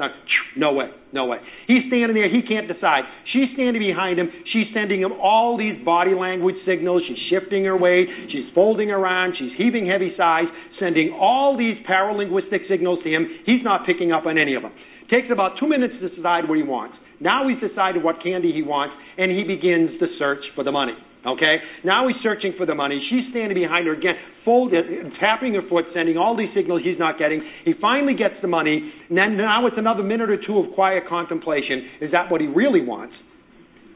No 0.56 0.74
way, 0.74 0.94
no 1.12 1.26
way. 1.26 1.38
He's 1.66 1.82
standing 1.88 2.14
there, 2.14 2.30
he 2.30 2.46
can't 2.46 2.68
decide. 2.68 3.02
She's 3.34 3.50
standing 3.54 3.82
behind 3.82 4.20
him, 4.20 4.30
she's 4.54 4.70
sending 4.74 5.02
him 5.02 5.14
all 5.14 5.58
these 5.58 5.84
body 5.84 6.14
language 6.14 6.58
signals, 6.66 7.02
she's 7.08 7.18
shifting 7.34 7.66
her 7.66 7.76
weight, 7.76 8.08
she's 8.30 8.46
folding 8.54 8.92
around, 8.92 9.34
she's 9.40 9.52
heaving 9.58 9.88
heavy 9.90 10.14
sighs, 10.16 10.46
sending 10.80 11.18
all 11.20 11.58
these 11.58 11.78
paralinguistic 11.90 12.70
signals 12.70 13.00
to 13.04 13.10
him. 13.10 13.26
He's 13.46 13.64
not 13.64 13.88
picking 13.88 14.12
up 14.12 14.26
on 14.28 14.38
any 14.38 14.54
of 14.54 14.62
them. 14.62 14.74
Takes 15.10 15.28
about 15.32 15.58
two 15.60 15.68
minutes 15.68 15.96
to 16.00 16.10
decide 16.10 16.48
what 16.48 16.58
he 16.58 16.64
wants. 16.64 16.96
Now 17.20 17.50
he's 17.50 17.60
decided 17.60 18.04
what 18.04 18.24
candy 18.24 18.52
he 18.54 18.62
wants, 18.62 18.94
and 19.18 19.32
he 19.32 19.44
begins 19.44 20.00
the 20.00 20.08
search 20.18 20.46
for 20.54 20.64
the 20.64 20.72
money. 20.72 20.94
Okay? 21.26 21.58
Now 21.86 22.08
he's 22.08 22.18
searching 22.24 22.54
for 22.58 22.66
the 22.66 22.76
money. 22.76 23.02
She's 23.10 23.30
standing 23.32 23.56
behind 23.56 23.88
her 23.88 23.94
again, 23.94 24.16
folded, 24.44 24.86
tapping 25.20 25.54
her 25.54 25.62
foot, 25.70 25.86
sending 25.94 26.18
all 26.18 26.36
these 26.36 26.50
signals 26.56 26.82
he's 26.84 27.00
not 27.00 27.20
getting. 27.20 27.42
He 27.66 27.74
finally 27.80 28.14
gets 28.14 28.36
the 28.42 28.48
money, 28.48 28.92
and 29.10 29.18
then 29.18 29.38
now 29.38 29.68
it's 29.68 29.78
another 29.78 30.04
minute 30.04 30.30
or 30.30 30.38
two 30.38 30.58
of 30.58 30.74
quiet 30.74 31.04
contemplation. 31.08 32.02
Is 32.02 32.12
that 32.12 32.32
what 32.32 32.42
he 32.42 32.48
really 32.48 32.82
wants? 32.82 33.14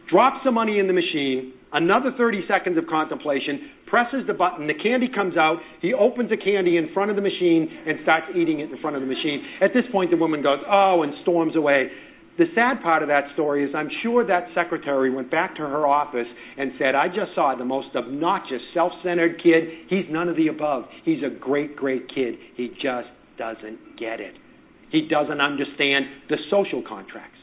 Drops 0.10 0.46
the 0.46 0.52
money 0.52 0.78
in 0.78 0.86
the 0.86 0.94
machine, 0.94 1.54
another 1.74 2.12
30 2.16 2.46
seconds 2.48 2.78
of 2.78 2.86
contemplation, 2.86 3.72
presses 3.88 4.22
the 4.28 4.34
button, 4.34 4.68
the 4.68 4.78
candy 4.78 5.10
comes 5.14 5.36
out, 5.36 5.58
he 5.82 5.94
opens 5.94 6.30
the 6.30 6.38
candy 6.38 6.78
in 6.78 6.94
front 6.94 7.10
of 7.10 7.16
the 7.16 7.22
machine 7.22 7.68
and 7.88 7.98
starts 8.04 8.28
eating 8.38 8.60
it 8.60 8.70
in 8.70 8.78
front 8.82 8.96
of 8.96 9.02
the 9.02 9.08
machine. 9.08 9.42
At 9.62 9.74
this 9.74 9.84
point, 9.92 10.12
the 10.12 10.18
woman 10.18 10.44
goes, 10.44 10.60
oh, 10.70 11.02
and 11.02 11.14
storms 11.24 11.56
away. 11.56 11.90
The 12.38 12.46
sad 12.54 12.84
part 12.84 13.02
of 13.02 13.08
that 13.08 13.32
story 13.34 13.64
is 13.64 13.74
I'm 13.74 13.90
sure 14.04 14.26
that 14.28 14.48
secretary 14.54 15.10
went 15.10 15.32
back 15.32 15.56
to 15.56 15.62
her 15.62 15.88
office 15.88 16.28
and 16.58 16.72
said, 16.78 16.94
I 16.94 17.08
just 17.08 17.34
saw 17.34 17.56
the 17.56 17.64
most 17.64 17.96
obnoxious, 17.96 18.62
self 18.74 18.92
centered 19.04 19.42
kid. 19.42 19.88
He's 19.90 20.06
none 20.10 20.28
of 20.28 20.36
the 20.36 20.48
above. 20.48 20.84
He's 21.06 21.24
a 21.24 21.30
great, 21.30 21.78
great 21.78 22.10
kid. 22.14 22.36
He 22.56 22.70
just 22.82 23.08
doesn't 23.38 23.98
get 23.98 24.20
it. 24.20 24.36
He 24.92 25.08
doesn't 25.08 25.40
understand 25.40 26.06
the 26.30 26.38
social 26.52 26.84
contracts. 26.88 27.38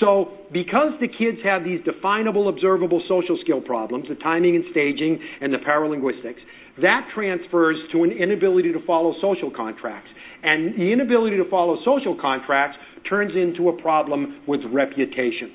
So, 0.00 0.38
because 0.52 0.92
the 1.00 1.06
kids 1.06 1.38
have 1.44 1.62
these 1.62 1.80
definable, 1.84 2.48
observable 2.48 3.02
social 3.08 3.38
skill 3.42 3.60
problems, 3.60 4.06
the 4.08 4.16
timing 4.16 4.56
and 4.56 4.64
staging 4.72 5.20
and 5.40 5.52
the 5.52 5.58
paralinguistics, 5.58 6.40
that 6.82 7.08
transfers 7.14 7.76
to 7.92 8.02
an 8.02 8.10
inability 8.10 8.72
to 8.72 8.84
follow 8.86 9.14
social 9.20 9.52
contracts. 9.54 10.10
And 10.42 10.74
the 10.74 10.92
inability 10.92 11.36
to 11.36 11.48
follow 11.48 11.78
social 11.84 12.18
contracts 12.20 12.76
turns 13.08 13.32
into 13.36 13.68
a 13.68 13.82
problem 13.82 14.42
with 14.46 14.60
reputation. 14.72 15.52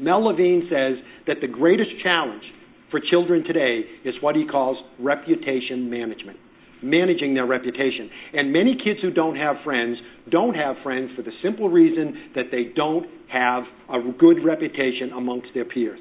Mel 0.00 0.24
Levine 0.24 0.68
says 0.70 1.02
that 1.26 1.36
the 1.40 1.48
greatest 1.48 1.90
challenge 2.02 2.42
for 2.90 3.00
children 3.10 3.44
today 3.44 3.82
is 4.04 4.14
what 4.20 4.36
he 4.36 4.46
calls 4.46 4.76
reputation 4.98 5.90
management, 5.90 6.38
managing 6.82 7.34
their 7.34 7.46
reputation. 7.46 8.08
And 8.32 8.52
many 8.52 8.76
kids 8.76 9.00
who 9.02 9.10
don't 9.10 9.36
have 9.36 9.56
friends 9.64 9.98
don't 10.30 10.54
have 10.54 10.76
friends 10.82 11.10
for 11.16 11.22
the 11.22 11.32
simple 11.42 11.68
reason 11.68 12.30
that 12.34 12.46
they 12.50 12.72
don't 12.74 13.06
have 13.30 13.64
a 13.90 13.98
good 14.18 14.44
reputation 14.44 15.10
amongst 15.16 15.48
their 15.54 15.64
peers. 15.64 16.00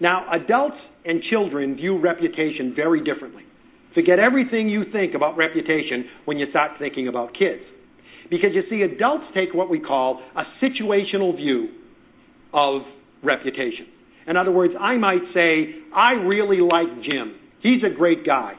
Now, 0.00 0.26
adults 0.32 0.76
and 1.04 1.22
children 1.30 1.76
view 1.76 2.00
reputation 2.00 2.74
very 2.76 3.02
differently. 3.02 3.42
Forget 3.94 4.18
everything 4.18 4.68
you 4.68 4.84
think 4.92 5.14
about 5.14 5.36
reputation 5.36 6.04
when 6.24 6.36
you 6.36 6.46
start 6.50 6.72
thinking 6.78 7.08
about 7.08 7.32
kids. 7.32 7.62
Because 8.30 8.50
you 8.54 8.62
see, 8.70 8.82
adults 8.82 9.24
take 9.34 9.54
what 9.54 9.68
we 9.70 9.80
call 9.80 10.22
a 10.36 10.42
situational 10.64 11.36
view 11.36 11.68
of 12.52 12.82
reputation. 13.22 13.86
In 14.26 14.36
other 14.36 14.50
words, 14.50 14.74
I 14.78 14.96
might 14.96 15.22
say, 15.34 15.74
I 15.94 16.12
really 16.12 16.60
like 16.60 17.02
Jim. 17.04 17.36
He's 17.62 17.82
a 17.82 17.94
great 17.94 18.24
guy. 18.24 18.54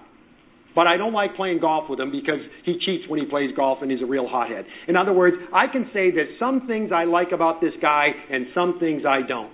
But 0.76 0.88
I 0.88 0.97
don't 0.97 1.13
like 1.13 1.36
playing 1.36 1.61
golf 1.61 1.89
with 1.89 1.99
him 1.99 2.11
because 2.11 2.41
he 2.66 2.78
cheats 2.86 3.05
when 3.07 3.20
he 3.20 3.26
plays 3.26 3.51
golf 3.55 3.80
and 3.82 3.89
he's 3.89 4.01
a 4.01 4.05
real 4.05 4.28
hothead. 4.28 4.66
In 4.89 4.97
other 4.97 5.13
words, 5.13 5.38
I 5.53 5.68
can 5.72 5.86
say 5.93 6.11
there's 6.11 6.38
some 6.38 6.68
things 6.68 6.91
I 6.93 7.05
like 7.05 7.32
about 7.34 7.61
this 7.61 7.72
guy 7.82 8.07
and 8.30 8.47
some 8.53 8.78
things 8.78 9.03
I 9.07 9.26
don't. 9.26 9.53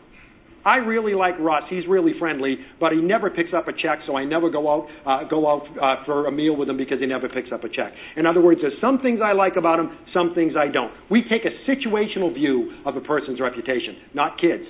I 0.65 0.77
really 0.77 1.13
like 1.13 1.35
Russ. 1.39 1.63
He's 1.69 1.87
really 1.87 2.13
friendly, 2.19 2.57
but 2.79 2.91
he 2.91 2.99
never 3.01 3.29
picks 3.29 3.49
up 3.55 3.67
a 3.67 3.73
check, 3.73 3.99
so 4.05 4.15
I 4.15 4.25
never 4.25 4.49
go 4.49 4.69
out 4.69 4.87
uh, 5.05 5.27
go 5.29 5.49
out 5.49 5.63
uh, 5.81 6.05
for 6.05 6.27
a 6.27 6.31
meal 6.31 6.55
with 6.55 6.69
him 6.69 6.77
because 6.77 6.99
he 6.99 7.05
never 7.05 7.27
picks 7.29 7.51
up 7.51 7.63
a 7.63 7.69
check. 7.69 7.93
In 8.15 8.25
other 8.25 8.41
words, 8.41 8.61
there's 8.61 8.79
some 8.79 8.99
things 8.99 9.19
I 9.23 9.33
like 9.33 9.55
about 9.57 9.79
him, 9.79 9.97
some 10.13 10.33
things 10.35 10.53
I 10.57 10.71
don't. 10.71 10.91
We 11.09 11.23
take 11.23 11.41
a 11.45 11.53
situational 11.69 12.33
view 12.33 12.73
of 12.85 12.95
a 12.95 13.01
person's 13.01 13.39
reputation, 13.39 13.97
not 14.13 14.39
kids. 14.39 14.63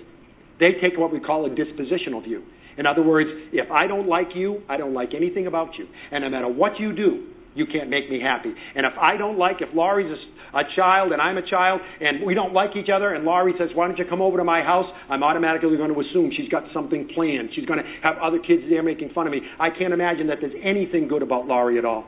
They 0.60 0.74
take 0.82 0.98
what 0.98 1.12
we 1.12 1.20
call 1.20 1.46
a 1.46 1.50
dispositional 1.50 2.24
view. 2.24 2.44
In 2.78 2.86
other 2.86 3.04
words, 3.04 3.30
if 3.52 3.70
I 3.72 3.88
don't 3.88 4.08
like 4.08 4.30
you, 4.36 4.62
I 4.70 4.78
don't 4.78 4.94
like 4.94 5.10
anything 5.16 5.48
about 5.48 5.78
you. 5.78 5.88
And 6.12 6.24
no 6.24 6.30
matter 6.30 6.48
what 6.48 6.80
you 6.80 6.96
do, 6.96 7.28
you 7.54 7.66
can't 7.66 7.90
make 7.90 8.10
me 8.10 8.22
happy. 8.22 8.54
And 8.76 8.86
if 8.86 8.94
I 9.00 9.18
don't 9.18 9.38
like, 9.38 9.58
if 9.60 9.70
Laurie's 9.76 10.16
a, 10.54 10.64
child 10.76 11.12
and 11.12 11.22
I'm 11.22 11.38
a 11.38 11.48
child 11.48 11.82
and 12.00 12.26
we 12.26 12.34
don't 12.34 12.54
like 12.54 12.72
each 12.76 12.90
other 12.94 13.14
and 13.14 13.26
Laurie 13.26 13.54
says, 13.58 13.70
why 13.74 13.88
don't 13.88 13.98
you 13.98 14.06
come 14.10 14.22
over 14.22 14.38
to 14.38 14.44
my 14.44 14.62
house? 14.62 14.86
I'm 15.10 15.24
automatically 15.24 15.78
going 15.78 15.94
to 15.94 16.00
assume 16.00 16.32
she's 16.36 16.50
got 16.50 16.64
something 16.74 17.10
planned. 17.16 17.50
She's 17.56 17.66
going 17.66 17.80
to 17.80 17.86
have 18.04 18.18
other 18.22 18.40
kids 18.40 18.64
there 18.70 18.84
making 18.84 19.12
fun 19.14 19.28
of 19.28 19.32
me. 19.32 19.42
I 19.60 19.70
can't 19.70 19.94
imagine 19.94 20.28
that 20.28 20.38
there's 20.42 20.56
anything 20.64 21.08
good 21.08 21.22
about 21.22 21.46
Laurie 21.48 21.78
at 21.78 21.86
all. 21.86 22.06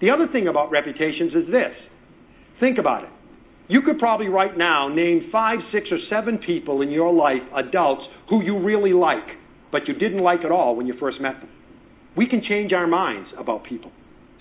The 0.00 0.10
other 0.10 0.26
thing 0.30 0.48
about 0.48 0.70
reputations 0.70 1.32
is 1.32 1.46
this. 1.46 1.74
Think 2.58 2.78
about 2.78 3.04
it. 3.04 3.10
You 3.68 3.82
could 3.82 3.98
probably 3.98 4.28
right 4.28 4.56
now 4.56 4.88
name 4.88 5.28
five, 5.30 5.58
six, 5.72 5.86
or 5.90 5.98
seven 6.10 6.38
people 6.44 6.82
in 6.82 6.90
your 6.90 7.12
life, 7.12 7.42
adults, 7.56 8.02
who 8.28 8.42
you 8.42 8.58
really 8.58 8.92
like, 8.92 9.24
but 9.70 9.82
you 9.86 9.94
didn't 9.94 10.22
like 10.22 10.40
at 10.44 10.50
all 10.50 10.76
when 10.76 10.86
you 10.86 10.94
first 10.98 11.20
met 11.20 11.40
them. 11.40 11.48
We 12.16 12.28
can 12.28 12.42
change 12.46 12.72
our 12.72 12.86
minds 12.86 13.30
about 13.38 13.64
people. 13.64 13.90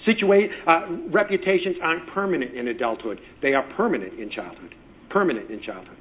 Uh, 0.07 1.09
reputations 1.11 1.75
aren't 1.81 2.09
permanent 2.13 2.55
in 2.55 2.67
adulthood. 2.67 3.19
They 3.41 3.53
are 3.53 3.63
permanent 3.75 4.19
in 4.19 4.31
childhood. 4.31 4.73
Permanent 5.09 5.49
in 5.51 5.61
childhood. 5.61 5.97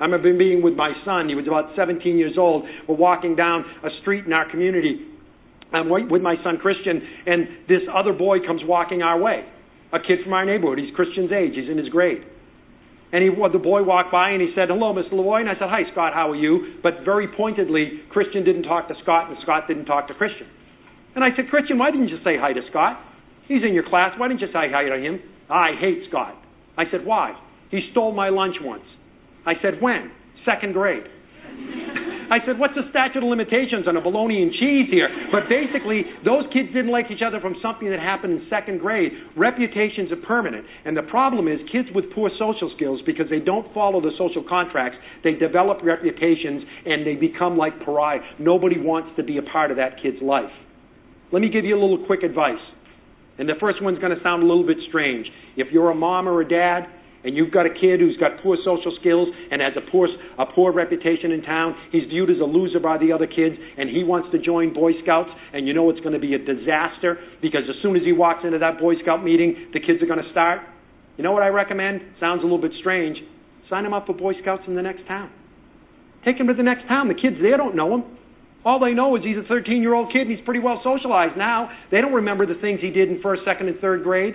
I 0.00 0.04
remember 0.04 0.36
being 0.36 0.62
with 0.62 0.74
my 0.74 0.92
son. 1.04 1.28
He 1.28 1.34
was 1.34 1.46
about 1.46 1.72
17 1.76 2.18
years 2.18 2.36
old. 2.38 2.64
We're 2.88 2.96
walking 2.96 3.34
down 3.34 3.64
a 3.82 3.88
street 4.02 4.26
in 4.26 4.32
our 4.32 4.50
community. 4.50 5.00
I'm 5.72 5.88
with 5.90 6.22
my 6.22 6.36
son 6.44 6.58
Christian, 6.58 7.02
and 7.26 7.66
this 7.68 7.82
other 7.92 8.12
boy 8.12 8.38
comes 8.46 8.60
walking 8.64 9.02
our 9.02 9.18
way. 9.18 9.44
A 9.92 9.98
kid 9.98 10.20
from 10.22 10.32
our 10.32 10.44
neighborhood. 10.44 10.78
He's 10.78 10.94
Christian's 10.94 11.32
age. 11.32 11.52
He's 11.54 11.70
in 11.70 11.78
his 11.78 11.88
grade. 11.88 12.22
And 13.12 13.22
he, 13.22 13.30
the 13.30 13.62
boy 13.62 13.82
walked 13.82 14.10
by 14.10 14.30
and 14.30 14.42
he 14.42 14.50
said, 14.54 14.68
Hello, 14.68 14.92
Mr. 14.92 15.14
Lavoie. 15.14 15.40
And 15.40 15.48
I 15.48 15.54
said, 15.54 15.70
Hi, 15.70 15.86
Scott, 15.92 16.12
how 16.12 16.30
are 16.30 16.36
you? 16.36 16.78
But 16.82 17.04
very 17.04 17.28
pointedly, 17.28 18.02
Christian 18.10 18.44
didn't 18.44 18.64
talk 18.64 18.88
to 18.88 18.94
Scott, 19.02 19.30
and 19.30 19.38
Scott 19.42 19.64
didn't 19.68 19.86
talk 19.86 20.08
to 20.08 20.14
Christian. 20.14 20.46
And 21.14 21.24
I 21.24 21.28
said, 21.34 21.48
Christian, 21.48 21.78
why 21.78 21.90
didn't 21.90 22.08
you 22.08 22.18
say 22.24 22.36
hi 22.36 22.52
to 22.52 22.60
Scott? 22.68 23.00
He's 23.48 23.62
in 23.66 23.74
your 23.74 23.88
class. 23.88 24.12
Why 24.18 24.28
didn't 24.28 24.40
you 24.40 24.48
say 24.48 24.70
hi 24.70 24.84
to 24.84 24.96
him? 24.96 25.20
I 25.48 25.70
hate 25.80 26.02
Scott. 26.08 26.34
I 26.76 26.84
said, 26.90 27.04
Why? 27.04 27.34
He 27.70 27.80
stole 27.92 28.12
my 28.12 28.28
lunch 28.28 28.56
once. 28.60 28.84
I 29.46 29.54
said, 29.62 29.80
When? 29.80 30.10
Second 30.44 30.72
grade. 30.72 31.02
I 32.26 32.42
said, 32.44 32.58
What's 32.58 32.74
the 32.74 32.90
statute 32.90 33.22
of 33.22 33.28
limitations 33.30 33.86
on 33.86 33.96
a 33.96 34.00
bologna 34.00 34.42
and 34.42 34.50
cheese 34.50 34.90
here? 34.90 35.08
But 35.30 35.46
basically, 35.48 36.02
those 36.24 36.42
kids 36.52 36.74
didn't 36.74 36.90
like 36.90 37.06
each 37.10 37.22
other 37.22 37.38
from 37.38 37.54
something 37.62 37.88
that 37.90 38.00
happened 38.00 38.42
in 38.42 38.46
second 38.50 38.80
grade. 38.80 39.12
Reputations 39.36 40.10
are 40.10 40.20
permanent. 40.26 40.66
And 40.84 40.96
the 40.96 41.06
problem 41.06 41.46
is, 41.46 41.62
kids 41.70 41.88
with 41.94 42.10
poor 42.14 42.30
social 42.38 42.72
skills, 42.74 43.00
because 43.06 43.30
they 43.30 43.38
don't 43.38 43.72
follow 43.72 44.00
the 44.00 44.10
social 44.18 44.42
contracts, 44.42 44.98
they 45.22 45.34
develop 45.34 45.78
reputations 45.86 46.66
and 46.84 47.06
they 47.06 47.14
become 47.14 47.56
like 47.56 47.78
pariah. 47.84 48.20
Nobody 48.38 48.78
wants 48.78 49.14
to 49.16 49.22
be 49.22 49.38
a 49.38 49.46
part 49.46 49.70
of 49.70 49.76
that 49.76 50.02
kid's 50.02 50.20
life. 50.20 50.50
Let 51.30 51.42
me 51.42 51.48
give 51.50 51.64
you 51.64 51.78
a 51.78 51.80
little 51.80 52.06
quick 52.06 52.22
advice. 52.22 52.62
And 53.38 53.48
the 53.48 53.54
first 53.60 53.82
one's 53.82 53.98
going 53.98 54.16
to 54.16 54.22
sound 54.22 54.42
a 54.42 54.46
little 54.46 54.66
bit 54.66 54.78
strange. 54.88 55.26
If 55.56 55.68
you're 55.72 55.90
a 55.90 55.94
mom 55.94 56.28
or 56.28 56.40
a 56.40 56.48
dad 56.48 56.88
and 57.24 57.36
you've 57.36 57.52
got 57.52 57.66
a 57.66 57.74
kid 57.74 58.00
who's 58.00 58.16
got 58.18 58.40
poor 58.42 58.56
social 58.64 58.96
skills 59.00 59.28
and 59.50 59.60
has 59.60 59.72
a 59.76 59.90
poor, 59.90 60.08
a 60.38 60.46
poor 60.46 60.72
reputation 60.72 61.32
in 61.32 61.42
town, 61.42 61.74
he's 61.90 62.04
viewed 62.08 62.30
as 62.30 62.38
a 62.40 62.44
loser 62.46 62.80
by 62.80 62.96
the 62.98 63.12
other 63.12 63.26
kids, 63.26 63.56
and 63.76 63.90
he 63.90 64.04
wants 64.04 64.28
to 64.32 64.38
join 64.38 64.72
Boy 64.72 64.92
Scouts, 65.02 65.30
and 65.52 65.66
you 65.66 65.74
know 65.74 65.90
it's 65.90 66.00
going 66.00 66.14
to 66.14 66.22
be 66.22 66.34
a 66.34 66.38
disaster 66.38 67.18
because 67.42 67.62
as 67.68 67.76
soon 67.82 67.96
as 67.96 68.02
he 68.04 68.12
walks 68.12 68.44
into 68.44 68.58
that 68.58 68.78
Boy 68.78 68.94
Scout 69.02 69.24
meeting, 69.24 69.68
the 69.72 69.80
kids 69.80 70.00
are 70.02 70.06
going 70.06 70.22
to 70.22 70.30
start. 70.30 70.60
You 71.16 71.24
know 71.24 71.32
what 71.32 71.42
I 71.42 71.48
recommend? 71.48 72.00
Sounds 72.20 72.40
a 72.40 72.44
little 72.44 72.60
bit 72.60 72.72
strange. 72.80 73.18
Sign 73.68 73.84
him 73.84 73.92
up 73.92 74.06
for 74.06 74.14
Boy 74.14 74.32
Scouts 74.40 74.62
in 74.68 74.76
the 74.76 74.82
next 74.82 75.06
town. 75.08 75.30
Take 76.24 76.38
him 76.38 76.46
to 76.46 76.54
the 76.54 76.62
next 76.62 76.86
town. 76.88 77.08
The 77.08 77.14
kids 77.14 77.36
there 77.42 77.56
don't 77.56 77.74
know 77.74 77.94
him. 77.94 78.15
All 78.66 78.80
they 78.80 78.94
know 78.94 79.14
is 79.14 79.22
he's 79.22 79.38
a 79.38 79.46
13 79.46 79.80
year 79.80 79.94
old 79.94 80.12
kid 80.12 80.22
and 80.22 80.30
he's 80.34 80.44
pretty 80.44 80.58
well 80.58 80.82
socialized 80.82 81.38
now. 81.38 81.70
They 81.92 82.00
don't 82.00 82.12
remember 82.12 82.46
the 82.46 82.60
things 82.60 82.80
he 82.82 82.90
did 82.90 83.08
in 83.08 83.22
first, 83.22 83.42
second, 83.46 83.68
and 83.68 83.78
third 83.78 84.02
grade. 84.02 84.34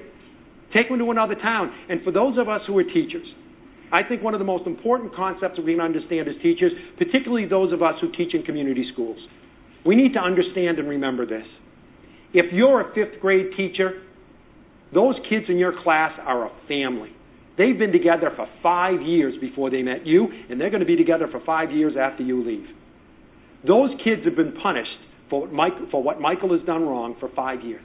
Take 0.73 0.87
him 0.87 0.99
to 0.99 1.11
another 1.11 1.35
town. 1.35 1.69
And 1.89 2.01
for 2.01 2.13
those 2.13 2.37
of 2.39 2.47
us 2.47 2.61
who 2.65 2.77
are 2.77 2.83
teachers, 2.83 3.27
I 3.91 4.07
think 4.07 4.23
one 4.23 4.33
of 4.33 4.39
the 4.39 4.47
most 4.47 4.65
important 4.65 5.13
concepts 5.13 5.57
that 5.57 5.65
we 5.65 5.73
can 5.73 5.81
understand 5.81 6.29
as 6.29 6.35
teachers, 6.41 6.71
particularly 6.97 7.45
those 7.45 7.73
of 7.73 7.83
us 7.83 7.95
who 7.99 8.09
teach 8.15 8.33
in 8.33 8.43
community 8.43 8.85
schools, 8.93 9.17
we 9.85 9.97
need 9.97 10.13
to 10.13 10.19
understand 10.19 10.79
and 10.79 10.87
remember 10.87 11.25
this. 11.25 11.45
If 12.33 12.53
you're 12.53 12.89
a 12.89 12.95
fifth 12.95 13.19
grade 13.19 13.47
teacher, 13.57 14.01
those 14.93 15.15
kids 15.29 15.47
in 15.49 15.57
your 15.57 15.73
class 15.83 16.17
are 16.25 16.45
a 16.45 16.51
family. 16.69 17.11
They've 17.57 17.77
been 17.77 17.91
together 17.91 18.31
for 18.33 18.47
five 18.63 19.01
years 19.01 19.33
before 19.41 19.69
they 19.69 19.81
met 19.81 20.07
you, 20.07 20.29
and 20.49 20.59
they're 20.59 20.69
going 20.69 20.79
to 20.79 20.85
be 20.85 20.95
together 20.95 21.27
for 21.29 21.41
five 21.45 21.71
years 21.71 21.95
after 21.99 22.23
you 22.23 22.45
leave. 22.47 22.67
Those 23.67 23.91
kids 24.03 24.25
have 24.25 24.35
been 24.35 24.53
punished 24.61 24.89
for 25.29 25.47
what, 25.47 26.19
Michael 26.19 26.57
has 26.57 26.65
done 26.65 26.83
wrong 26.83 27.15
for 27.19 27.29
five 27.35 27.63
years. 27.63 27.83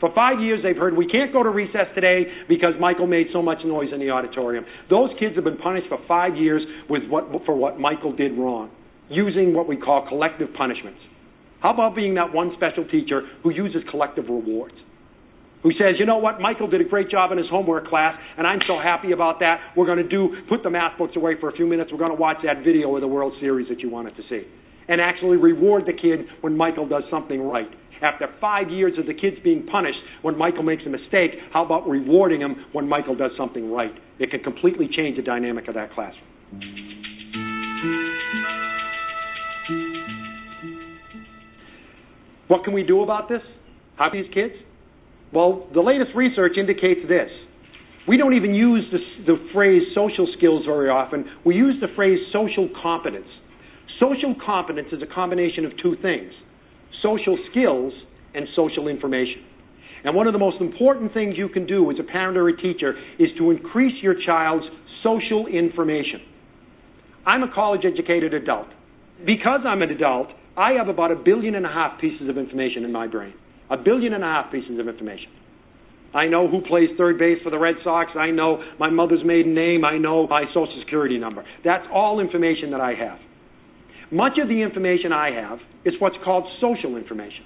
For 0.00 0.08
five 0.14 0.40
years, 0.40 0.60
they've 0.62 0.76
heard, 0.76 0.96
we 0.96 1.06
can't 1.06 1.30
go 1.30 1.42
to 1.42 1.50
recess 1.50 1.92
today 1.94 2.24
because 2.48 2.72
Michael 2.80 3.06
made 3.06 3.26
so 3.34 3.42
much 3.42 3.58
noise 3.66 3.88
in 3.92 4.00
the 4.00 4.08
auditorium. 4.08 4.64
Those 4.88 5.10
kids 5.20 5.34
have 5.36 5.44
been 5.44 5.58
punished 5.58 5.88
for 5.88 5.98
five 6.08 6.36
years 6.36 6.62
what, 6.88 7.24
for 7.44 7.54
what 7.54 7.78
Michael 7.78 8.16
did 8.16 8.32
wrong, 8.38 8.70
using 9.10 9.52
what 9.52 9.68
we 9.68 9.76
call 9.76 10.08
collective 10.08 10.48
punishments. 10.56 11.00
How 11.60 11.74
about 11.74 11.94
being 11.94 12.14
that 12.14 12.32
one 12.32 12.52
special 12.56 12.88
teacher 12.88 13.28
who 13.42 13.50
uses 13.50 13.82
collective 13.90 14.24
rewards? 14.24 14.74
Who 15.62 15.72
says, 15.72 15.96
you 15.98 16.06
know 16.06 16.16
what, 16.16 16.40
Michael 16.40 16.70
did 16.70 16.80
a 16.80 16.88
great 16.88 17.10
job 17.10 17.32
in 17.32 17.36
his 17.36 17.48
homework 17.50 17.88
class, 17.88 18.18
and 18.38 18.46
I'm 18.46 18.60
so 18.66 18.80
happy 18.82 19.12
about 19.12 19.40
that. 19.40 19.60
We're 19.76 19.84
going 19.84 19.98
to 19.98 20.08
do, 20.08 20.34
put 20.48 20.62
the 20.62 20.70
math 20.70 20.96
books 20.96 21.12
away 21.16 21.34
for 21.38 21.50
a 21.50 21.52
few 21.52 21.66
minutes. 21.66 21.90
We're 21.92 21.98
going 21.98 22.16
to 22.16 22.18
watch 22.18 22.38
that 22.44 22.64
video 22.64 22.94
of 22.94 23.02
the 23.02 23.08
World 23.08 23.34
Series 23.38 23.68
that 23.68 23.80
you 23.80 23.90
wanted 23.90 24.16
to 24.16 24.22
see 24.30 24.48
and 24.90 25.00
actually 25.00 25.36
reward 25.36 25.84
the 25.86 25.92
kid 25.92 26.26
when 26.42 26.56
Michael 26.56 26.86
does 26.86 27.04
something 27.10 27.40
right. 27.40 27.70
After 28.02 28.26
five 28.40 28.70
years 28.70 28.94
of 28.98 29.06
the 29.06 29.14
kids 29.14 29.36
being 29.44 29.66
punished 29.70 29.98
when 30.22 30.36
Michael 30.36 30.64
makes 30.64 30.82
a 30.84 30.90
mistake, 30.90 31.30
how 31.52 31.64
about 31.64 31.88
rewarding 31.88 32.40
him 32.40 32.56
when 32.72 32.88
Michael 32.88 33.14
does 33.14 33.30
something 33.38 33.70
right? 33.70 33.92
It 34.18 34.30
can 34.30 34.40
completely 34.40 34.88
change 34.94 35.16
the 35.16 35.22
dynamic 35.22 35.68
of 35.68 35.74
that 35.74 35.92
classroom. 35.92 36.26
What 42.48 42.64
can 42.64 42.74
we 42.74 42.82
do 42.82 43.02
about 43.02 43.28
this? 43.28 43.42
How 43.96 44.10
these 44.10 44.26
kids? 44.34 44.54
Well, 45.32 45.68
the 45.72 45.80
latest 45.80 46.10
research 46.16 46.52
indicates 46.58 47.00
this. 47.06 47.28
We 48.08 48.16
don't 48.16 48.34
even 48.34 48.54
use 48.54 48.84
the, 48.90 49.34
the 49.34 49.50
phrase 49.54 49.82
social 49.94 50.26
skills 50.36 50.64
very 50.66 50.88
often. 50.88 51.26
We 51.44 51.54
use 51.54 51.76
the 51.80 51.86
phrase 51.94 52.18
social 52.32 52.68
competence. 52.82 53.28
Social 54.00 54.34
competence 54.44 54.88
is 54.92 55.02
a 55.02 55.14
combination 55.14 55.64
of 55.66 55.72
two 55.82 55.94
things 56.02 56.32
social 57.02 57.38
skills 57.50 57.92
and 58.34 58.46
social 58.56 58.88
information. 58.88 59.44
And 60.04 60.16
one 60.16 60.26
of 60.26 60.32
the 60.32 60.38
most 60.38 60.60
important 60.60 61.12
things 61.12 61.34
you 61.36 61.48
can 61.48 61.66
do 61.66 61.90
as 61.90 61.96
a 62.00 62.10
parent 62.10 62.36
or 62.36 62.48
a 62.48 62.56
teacher 62.56 62.94
is 63.18 63.28
to 63.38 63.50
increase 63.50 64.02
your 64.02 64.14
child's 64.26 64.64
social 65.02 65.46
information. 65.46 66.20
I'm 67.26 67.42
a 67.42 67.52
college 67.54 67.82
educated 67.84 68.34
adult. 68.34 68.68
Because 69.24 69.60
I'm 69.66 69.82
an 69.82 69.90
adult, 69.90 70.28
I 70.56 70.72
have 70.72 70.88
about 70.88 71.12
a 71.12 71.16
billion 71.16 71.54
and 71.54 71.66
a 71.66 71.68
half 71.68 72.00
pieces 72.00 72.28
of 72.28 72.38
information 72.38 72.84
in 72.84 72.92
my 72.92 73.06
brain. 73.06 73.34
A 73.70 73.76
billion 73.76 74.14
and 74.14 74.24
a 74.24 74.26
half 74.26 74.50
pieces 74.50 74.78
of 74.78 74.88
information. 74.88 75.28
I 76.14 76.26
know 76.26 76.48
who 76.48 76.62
plays 76.62 76.88
third 76.96 77.18
base 77.18 77.38
for 77.44 77.50
the 77.50 77.58
Red 77.58 77.76
Sox. 77.84 78.10
I 78.18 78.30
know 78.30 78.62
my 78.78 78.90
mother's 78.90 79.24
maiden 79.24 79.54
name. 79.54 79.84
I 79.84 79.98
know 79.98 80.26
my 80.26 80.44
social 80.48 80.82
security 80.84 81.18
number. 81.18 81.44
That's 81.64 81.84
all 81.92 82.20
information 82.20 82.72
that 82.72 82.80
I 82.80 82.94
have. 82.94 83.18
Much 84.12 84.32
of 84.42 84.48
the 84.48 84.60
information 84.62 85.12
I 85.12 85.30
have 85.30 85.58
is 85.84 85.94
what's 86.00 86.16
called 86.24 86.44
social 86.60 86.96
information. 86.96 87.44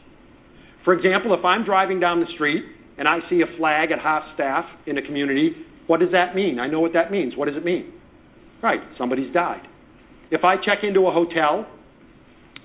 For 0.84 0.94
example, 0.94 1.34
if 1.38 1.44
I'm 1.44 1.64
driving 1.64 2.00
down 2.00 2.20
the 2.20 2.26
street 2.34 2.64
and 2.98 3.06
I 3.06 3.18
see 3.28 3.42
a 3.42 3.58
flag 3.58 3.90
at 3.90 3.98
half 3.98 4.22
staff 4.34 4.64
in 4.86 4.96
a 4.96 5.02
community, 5.02 5.52
what 5.86 6.00
does 6.00 6.10
that 6.12 6.34
mean? 6.34 6.58
I 6.58 6.68
know 6.68 6.80
what 6.80 6.94
that 6.94 7.10
means. 7.10 7.36
What 7.36 7.48
does 7.48 7.56
it 7.56 7.64
mean? 7.64 7.92
Right, 8.62 8.80
somebody's 8.98 9.32
died. 9.32 9.62
If 10.30 10.42
I 10.44 10.56
check 10.56 10.78
into 10.82 11.06
a 11.06 11.12
hotel 11.12 11.66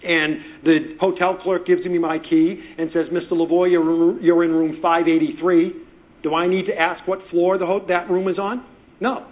and 0.01 0.63
the 0.63 0.95
hotel 0.99 1.37
clerk 1.43 1.67
gives 1.67 1.83
me 1.85 1.97
my 1.97 2.19
key 2.19 2.61
and 2.77 2.89
says, 2.93 3.07
Mr. 3.11 3.33
Lavoie, 3.33 3.69
you're 3.69 4.43
in 4.43 4.51
room 4.51 4.79
583, 4.81 5.73
do 6.23 6.33
I 6.33 6.47
need 6.47 6.67
to 6.67 6.73
ask 6.77 7.05
what 7.05 7.19
floor 7.29 7.57
the 7.57 7.65
ho- 7.65 7.85
that 7.89 8.09
room 8.09 8.29
is 8.29 8.39
on? 8.39 8.65
No 9.01 9.27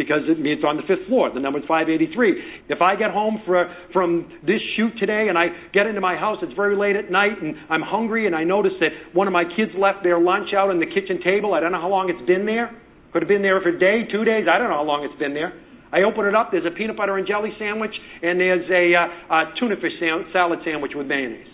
because 0.00 0.24
it, 0.24 0.40
it's 0.40 0.64
on 0.64 0.80
the 0.80 0.86
fifth 0.88 1.04
floor. 1.12 1.28
The 1.28 1.44
number's 1.44 1.68
583. 1.68 2.72
If 2.72 2.80
I 2.80 2.96
get 2.96 3.12
home 3.12 3.44
for, 3.44 3.68
from 3.92 4.32
this 4.40 4.64
shoot 4.72 4.96
today 4.96 5.28
and 5.28 5.36
I 5.36 5.52
get 5.76 5.84
into 5.84 6.00
my 6.00 6.16
house, 6.16 6.40
it's 6.40 6.56
very 6.56 6.72
late 6.72 6.96
at 6.96 7.12
night 7.12 7.36
and 7.36 7.52
I'm 7.68 7.84
hungry 7.84 8.24
and 8.24 8.32
I 8.32 8.48
notice 8.48 8.72
that 8.80 9.12
one 9.12 9.28
of 9.28 9.36
my 9.36 9.44
kids 9.44 9.76
left 9.76 10.00
their 10.00 10.16
lunch 10.16 10.56
out 10.56 10.72
on 10.72 10.80
the 10.80 10.88
kitchen 10.88 11.20
table. 11.20 11.52
I 11.52 11.60
don't 11.60 11.76
know 11.76 11.84
how 11.84 11.92
long 11.92 12.08
it's 12.08 12.24
been 12.24 12.48
there. 12.48 12.72
Could 13.12 13.20
have 13.20 13.28
been 13.28 13.44
there 13.44 13.60
for 13.60 13.68
a 13.68 13.78
day, 13.78 14.08
two 14.08 14.24
days. 14.24 14.48
I 14.48 14.56
don't 14.56 14.72
know 14.72 14.80
how 14.80 14.88
long 14.88 15.04
it's 15.04 15.18
been 15.20 15.36
there. 15.36 15.52
I 15.92 16.06
open 16.06 16.24
it 16.24 16.34
up, 16.34 16.54
there's 16.54 16.64
a 16.64 16.70
peanut 16.70 16.96
butter 16.96 17.18
and 17.18 17.26
jelly 17.26 17.50
sandwich, 17.58 17.90
and 18.22 18.38
there's 18.38 18.62
a, 18.70 18.94
uh, 18.94 19.34
a 19.34 19.52
tuna 19.58 19.74
fish 19.74 19.98
salad 20.32 20.60
sandwich 20.64 20.92
with 20.94 21.08
mayonnaise. 21.08 21.50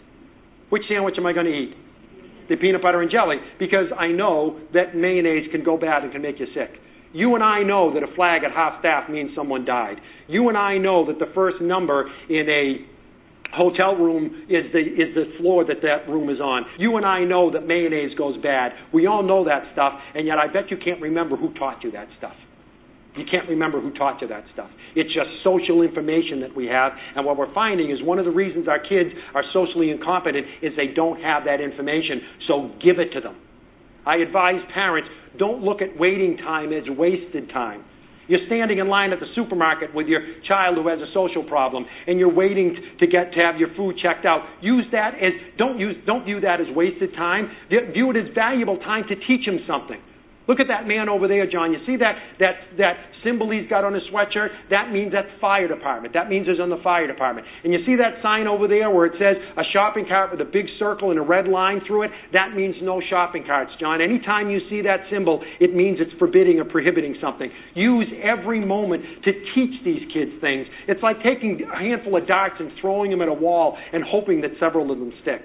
Which 0.69 0.83
sandwich 0.91 1.15
am 1.17 1.25
I 1.25 1.33
going 1.33 1.47
to 1.47 1.57
eat? 1.57 1.75
The 2.51 2.57
peanut 2.57 2.83
butter 2.83 3.01
and 3.01 3.11
jelly, 3.11 3.37
because 3.59 3.89
I 3.99 4.09
know 4.09 4.61
that 4.75 4.95
mayonnaise 4.95 5.49
can 5.51 5.65
go 5.65 5.79
bad 5.79 6.05
and 6.05 6.13
can 6.13 6.21
make 6.21 6.39
you 6.39 6.47
sick. 6.53 6.69
You 7.13 7.35
and 7.35 7.43
I 7.43 7.63
know 7.63 7.95
that 7.95 8.03
a 8.03 8.15
flag 8.15 8.43
at 8.45 8.53
half 8.53 8.81
staff 8.81 9.09
means 9.09 9.31
someone 9.35 9.65
died. 9.65 9.97
You 10.29 10.49
and 10.49 10.59
I 10.59 10.79
know 10.79 11.07
that 11.07 11.19
the 11.19 11.33
first 11.35 11.61
number 11.61 12.11
in 12.29 12.49
a 12.49 12.97
hotel 13.55 13.95
room 13.95 14.47
is 14.49 14.71
the 14.73 14.81
is 14.81 15.15
the 15.15 15.33
floor 15.39 15.65
that 15.65 15.81
that 15.83 16.11
room 16.11 16.29
is 16.29 16.41
on. 16.41 16.65
You 16.79 16.97
and 16.97 17.07
I 17.07 17.25
know 17.25 17.53
that 17.53 17.67
mayonnaise 17.67 18.17
goes 18.19 18.37
bad. 18.43 18.73
We 18.93 19.07
all 19.07 19.23
know 19.23 19.45
that 19.45 19.73
stuff, 19.73 19.95
and 20.15 20.27
yet 20.27 20.39
I 20.39 20.47
bet 20.47 20.71
you 20.71 20.77
can't 20.77 21.01
remember 21.01 21.37
who 21.37 21.53
taught 21.55 21.83
you 21.83 21.91
that 21.93 22.09
stuff. 22.19 22.35
You 23.17 23.25
can't 23.31 23.49
remember 23.49 23.81
who 23.81 23.93
taught 23.95 24.21
you 24.21 24.29
that 24.29 24.45
stuff. 24.53 24.69
It's 24.95 25.09
just 25.09 25.29
social 25.43 25.81
information 25.81 26.41
that 26.41 26.55
we 26.55 26.67
have. 26.67 26.93
And 27.15 27.25
what 27.25 27.39
we're 27.39 27.53
finding 27.55 27.91
is 27.91 28.03
one 28.03 28.19
of 28.19 28.27
the 28.27 28.31
reasons 28.31 28.69
our 28.69 28.79
kids 28.79 29.09
are 29.35 29.43
socially 29.55 29.91
incompetent 29.91 30.45
is 30.61 30.73
they 30.77 30.93
don't 30.95 31.21
have 31.23 31.45
that 31.45 31.63
information. 31.63 32.21
So 32.47 32.73
give 32.85 32.99
it 32.99 33.15
to 33.15 33.21
them. 33.21 33.37
I 34.07 34.17
advise 34.19 34.63
parents 34.73 35.11
don't 35.39 35.63
look 35.63 35.83
at 35.83 35.99
waiting 35.99 36.37
time 36.39 36.73
as 36.73 36.85
wasted 36.89 37.51
time. 37.51 37.85
You're 38.29 38.47
standing 38.47 38.79
in 38.79 38.89
line 38.89 39.13
at 39.13 39.21
the 39.21 39.27
supermarket 39.35 39.95
with 39.95 40.09
your 40.09 40.21
child 40.49 40.77
who 40.77 40.89
has 40.89 40.99
a 40.99 41.07
social 41.15 41.45
problem, 41.45 41.87
and 42.07 42.19
you're 42.19 42.33
waiting 42.33 42.75
to 42.99 43.07
get 43.07 43.33
to 43.35 43.41
have 43.41 43.57
your 43.57 43.69
food 43.77 43.97
checked 44.03 44.27
out. 44.27 44.43
Use 44.61 44.85
that 44.91 45.15
as 45.15 45.33
don't 45.59 45.79
use 45.79 45.97
don't 46.07 46.25
view 46.25 46.41
that 46.41 46.61
as 46.61 46.67
wasted 46.75 47.15
time. 47.15 47.51
View 47.71 48.11
it 48.11 48.17
as 48.17 48.35
valuable 48.35 48.79
time 48.79 49.05
to 49.09 49.15
teach 49.15 49.47
him 49.47 49.61
something. 49.67 50.01
Look 50.49 50.61
at 50.61 50.71
that 50.71 50.87
man 50.87 51.09
over 51.09 51.27
there, 51.27 51.51
John. 51.51 51.73
You 51.73 51.83
see 51.87 51.97
that, 51.99 52.15
that, 52.39 52.79
that 52.79 52.95
symbol 53.25 53.51
he's 53.51 53.69
got 53.69 53.83
on 53.83 53.95
his 53.95 54.03
sweatshirt? 54.15 54.55
That 54.71 54.93
means 54.93 55.11
that's 55.11 55.29
fire 55.41 55.67
department. 55.67 56.15
That 56.15 56.29
means 56.31 56.47
he's 56.47 56.61
on 56.63 56.71
the 56.71 56.79
fire 56.83 57.07
department. 57.07 57.47
And 57.65 57.73
you 57.73 57.81
see 57.85 57.97
that 57.99 58.23
sign 58.23 58.47
over 58.47 58.69
there 58.69 58.91
where 58.91 59.07
it 59.07 59.19
says 59.19 59.35
a 59.59 59.67
shopping 59.73 60.07
cart 60.07 60.31
with 60.31 60.41
a 60.41 60.49
big 60.49 60.67
circle 60.79 61.11
and 61.11 61.19
a 61.19 61.23
red 61.23 61.49
line 61.49 61.81
through 61.87 62.05
it? 62.05 62.11
That 62.33 62.55
means 62.55 62.77
no 62.81 63.03
shopping 63.11 63.43
carts, 63.45 63.73
John. 63.81 64.01
Anytime 64.01 64.49
you 64.49 64.61
see 64.71 64.83
that 64.83 65.11
symbol, 65.11 65.43
it 65.59 65.75
means 65.75 65.99
it's 66.01 66.15
forbidding 66.19 66.61
or 66.61 66.65
prohibiting 66.65 67.17
something. 67.21 67.51
Use 67.75 68.07
every 68.23 68.65
moment 68.65 69.03
to 69.25 69.33
teach 69.55 69.83
these 69.85 70.07
kids 70.15 70.31
things. 70.41 70.67
It's 70.87 71.03
like 71.03 71.17
taking 71.27 71.67
a 71.67 71.79
handful 71.79 72.17
of 72.17 72.27
darts 72.29 72.57
and 72.61 72.71
throwing 72.81 73.11
them 73.11 73.21
at 73.21 73.29
a 73.29 73.35
wall 73.35 73.77
and 73.93 74.05
hoping 74.07 74.43
that 74.43 74.53
several 74.61 74.93
of 74.93 74.99
them 74.99 75.13
stick. 75.23 75.43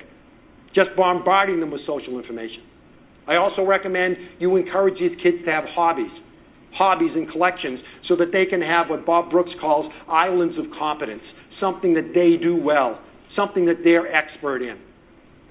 Just 0.76 0.90
bombarding 0.96 1.60
them 1.60 1.72
with 1.72 1.82
social 1.88 2.20
information. 2.20 2.71
I 3.32 3.38
also 3.38 3.64
recommend 3.64 4.18
you 4.40 4.58
encourage 4.58 5.00
these 5.00 5.16
kids 5.24 5.38
to 5.46 5.52
have 5.52 5.64
hobbies, 5.72 6.12
hobbies 6.76 7.12
and 7.16 7.32
collections, 7.32 7.80
so 8.10 8.18
that 8.18 8.34
they 8.34 8.46
can 8.46 8.62
have 8.62 8.90
what 8.90 9.06
Bob 9.06 9.32
Brooks 9.32 9.52
calls 9.62 9.90
islands 10.10 10.58
of 10.60 10.66
competence, 10.78 11.24
something 11.62 11.94
that 11.94 12.12
they 12.14 12.36
do 12.36 12.58
well, 12.58 13.00
something 13.38 13.66
that 13.68 13.86
they're 13.86 14.14
expert 14.14 14.62
in. 14.62 14.78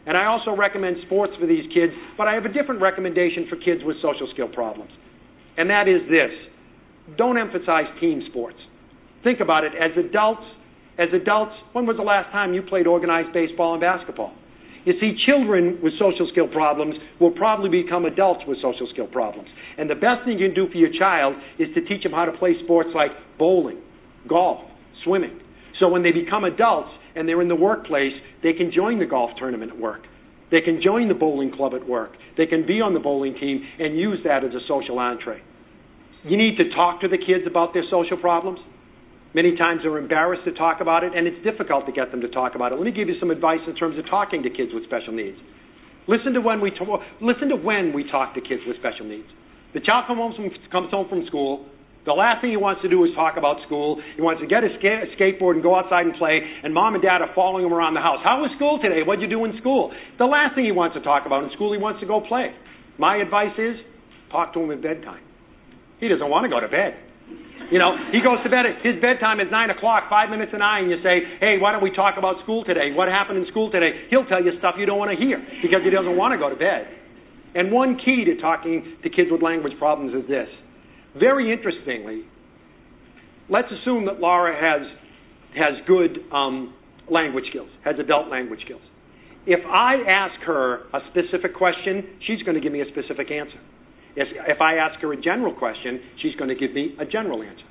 And 0.07 0.15
I 0.15 0.27
also 0.27 0.55
recommend 0.55 0.97
sports 1.07 1.33
for 1.41 1.47
these 1.47 1.65
kids, 1.73 1.93
but 2.19 2.29
I 2.29 2.35
have 2.35 2.45
a 2.45 2.53
different 2.53 2.83
recommendation 2.83 3.47
for 3.49 3.57
kids 3.57 3.81
with 3.83 3.97
social 4.03 4.29
skill 4.35 4.49
problems. 4.49 4.93
And 5.57 5.71
that 5.71 5.89
is 5.89 6.03
this 6.11 6.37
don't 7.17 7.39
emphasize 7.39 7.87
team 7.99 8.23
sports. 8.29 8.59
Think 9.25 9.41
about 9.41 9.65
it. 9.65 9.73
As 9.75 9.91
adults, 9.99 10.45
as 10.99 11.09
adults, 11.15 11.53
when 11.73 11.87
was 11.87 11.97
the 11.97 12.03
last 12.03 12.31
time 12.31 12.53
you 12.53 12.63
played 12.63 12.87
organized 12.87 13.33
baseball 13.33 13.73
and 13.73 13.81
basketball? 13.81 14.35
You 14.85 14.95
see, 15.01 15.13
children 15.27 15.79
with 15.83 15.93
social 15.99 16.29
skill 16.33 16.49
problems 16.49 16.97
will 17.21 17.33
probably 17.33 17.83
become 17.83 18.07
adults 18.07 18.43
with 18.47 18.59
social 18.63 18.89
skill 18.93 19.07
problems. 19.07 19.49
And 19.77 19.91
the 19.91 19.95
best 19.95 20.25
thing 20.25 20.39
you 20.39 20.49
can 20.49 20.55
do 20.55 20.71
for 20.71 20.79
your 20.79 20.91
child 20.99 21.35
is 21.59 21.69
to 21.75 21.81
teach 21.83 22.03
them 22.03 22.13
how 22.13 22.25
to 22.25 22.33
play 22.33 22.55
sports 22.65 22.91
like 22.95 23.11
bowling, 23.39 23.81
golf, 24.29 24.65
swimming. 25.05 25.39
So 25.79 25.89
when 25.89 26.03
they 26.03 26.13
become 26.13 26.45
adults 26.45 26.91
and 27.15 27.29
they're 27.29 27.43
in 27.43 27.49
the 27.49 27.57
workplace, 27.57 28.13
they 28.43 28.53
can 28.53 28.73
join 28.75 28.99
the 28.99 29.07
golf 29.07 29.31
tournament 29.39 29.73
at 29.73 29.79
work. 29.79 30.03
They 30.51 30.61
can 30.61 30.81
join 30.83 31.09
the 31.09 31.15
bowling 31.15 31.53
club 31.53 31.73
at 31.75 31.87
work. 31.87 32.13
They 32.37 32.47
can 32.47 32.67
be 32.67 32.81
on 32.81 32.95
the 32.95 33.01
bowling 33.01 33.35
team 33.35 33.63
and 33.79 33.99
use 33.99 34.19
that 34.25 34.45
as 34.45 34.51
a 34.51 34.61
social 34.67 34.99
entree. 34.99 35.43
You 36.25 36.37
need 36.37 36.57
to 36.57 36.69
talk 36.75 37.01
to 37.03 37.09
the 37.09 37.19
kids 37.19 37.45
about 37.47 37.73
their 37.73 37.85
social 37.91 38.17
problems. 38.17 38.59
Many 39.35 39.57
times 39.57 39.81
they're 39.83 39.99
embarrassed 39.99 40.43
to 40.45 40.53
talk 40.53 40.81
about 40.81 41.05
it, 41.05 41.15
and 41.15 41.27
it's 41.27 41.39
difficult 41.45 41.87
to 41.87 41.93
get 41.93 42.11
them 42.11 42.21
to 42.21 42.29
talk 42.29 42.55
about 42.57 42.73
it. 42.73 42.77
Let 42.77 42.85
me 42.85 42.91
give 42.91 43.09
you 43.09 43.15
some 43.21 43.31
advice 43.31 43.63
in 43.67 43.77
terms 43.77 43.97
of 43.99 44.05
talking 44.11 44.43
to 44.43 44.51
kids 44.51 44.75
with 44.75 44.85
special 44.85 45.13
needs. 45.15 45.39
Listen 46.09 46.35
to 46.35 46.41
when 46.41 46.61
we 46.61 46.71
to- 46.73 46.99
listen 47.21 47.49
to 47.51 47.57
when 47.57 47.93
we 47.93 48.03
talk 48.11 48.35
to 48.35 48.41
kids 48.41 48.63
with 48.67 48.77
special 48.79 49.07
needs. 49.07 49.29
The 49.73 49.81
child 49.81 50.07
comes 50.09 50.19
home 50.19 50.35
from, 50.35 50.51
comes 50.73 50.91
home 50.91 51.09
from 51.09 51.27
school. 51.27 51.67
The 52.07 52.13
last 52.13 52.41
thing 52.41 52.51
he 52.51 52.57
wants 52.57 52.83
to 52.83 52.89
do 52.89 53.05
is 53.05 53.15
talk 53.15 53.37
about 53.37 53.63
school. 53.67 54.01
He 54.17 54.23
wants 54.23 54.41
to 54.41 54.49
get 54.49 54.65
a, 54.65 54.73
ska- 54.81 55.07
skateboard 55.15 55.55
and 55.55 55.63
go 55.63 55.77
outside 55.77 56.07
and 56.07 56.17
play, 56.17 56.41
and 56.65 56.75
mom 56.75 56.95
and 56.95 57.03
dad 57.03 57.21
are 57.21 57.31
following 57.35 57.67
him 57.67 57.75
around 57.75 57.95
the 57.95 58.01
house. 58.01 58.19
How 58.25 58.41
was 58.41 58.51
school 58.57 58.81
today? 58.83 59.07
What'd 59.07 59.23
you 59.23 59.29
do 59.29 59.45
in 59.45 59.55
school? 59.61 59.93
The 60.19 60.25
last 60.25 60.57
thing 60.57 60.65
he 60.65 60.73
wants 60.73 60.97
to 60.97 61.03
talk 61.03 61.27
about 61.27 61.45
in 61.45 61.51
school, 61.55 61.71
he 61.71 61.79
wants 61.79 62.01
to 62.01 62.07
go 62.07 62.21
play. 62.25 62.51
My 62.99 63.17
advice 63.21 63.55
is 63.59 63.77
talk 64.33 64.55
to 64.55 64.61
him 64.61 64.73
at 64.73 64.83
bedtime. 64.83 65.23
He 66.01 66.09
doesn't 66.09 66.29
want 66.29 66.45
to 66.45 66.51
go 66.51 66.59
to 66.59 66.69
bed. 66.69 66.97
You 67.71 67.79
know, 67.79 67.95
he 68.11 68.19
goes 68.19 68.43
to 68.43 68.51
bed. 68.51 68.67
His 68.83 68.99
bedtime 68.99 69.39
is 69.39 69.47
nine 69.51 69.71
o'clock, 69.71 70.11
five 70.11 70.29
minutes 70.29 70.51
to 70.51 70.59
nine. 70.59 70.91
You 70.91 70.99
say, 71.03 71.23
"Hey, 71.39 71.59
why 71.59 71.71
don't 71.71 71.83
we 71.83 71.95
talk 71.95 72.19
about 72.19 72.43
school 72.43 72.65
today? 72.65 72.91
What 72.93 73.07
happened 73.09 73.39
in 73.39 73.47
school 73.47 73.71
today?" 73.71 74.11
He'll 74.11 74.27
tell 74.27 74.43
you 74.43 74.59
stuff 74.59 74.75
you 74.77 74.87
don't 74.87 74.99
want 74.99 75.15
to 75.15 75.17
hear 75.17 75.39
because 75.63 75.83
he 75.85 75.91
doesn't 75.91 76.17
want 76.17 76.35
to 76.35 76.39
go 76.39 76.51
to 76.51 76.57
bed. 76.57 76.89
And 77.55 77.71
one 77.71 77.97
key 78.05 78.25
to 78.27 78.41
talking 78.41 78.99
to 79.03 79.09
kids 79.09 79.31
with 79.31 79.43
language 79.43 79.79
problems 79.79 80.15
is 80.15 80.29
this. 80.29 80.49
Very 81.19 81.53
interestingly, 81.53 82.25
let's 83.49 83.71
assume 83.71 84.07
that 84.07 84.19
Laura 84.19 84.55
has 84.55 84.87
has 85.55 85.75
good 85.87 86.19
um, 86.33 86.75
language 87.11 87.45
skills, 87.51 87.71
has 87.85 87.97
adult 87.99 88.29
language 88.29 88.61
skills. 88.65 88.83
If 89.47 89.65
I 89.67 89.97
ask 90.07 90.41
her 90.47 90.87
a 90.93 91.01
specific 91.11 91.55
question, 91.55 92.19
she's 92.27 92.43
going 92.43 92.55
to 92.55 92.61
give 92.61 92.73
me 92.73 92.83
a 92.83 92.89
specific 92.91 93.31
answer. 93.31 93.59
If 94.17 94.61
I 94.61 94.75
ask 94.75 95.01
her 95.01 95.13
a 95.13 95.21
general 95.21 95.55
question, 95.55 96.01
she's 96.23 96.35
going 96.37 96.49
to 96.49 96.57
give 96.57 96.75
me 96.75 96.97
a 97.01 97.05
general 97.05 97.43
answer. 97.43 97.65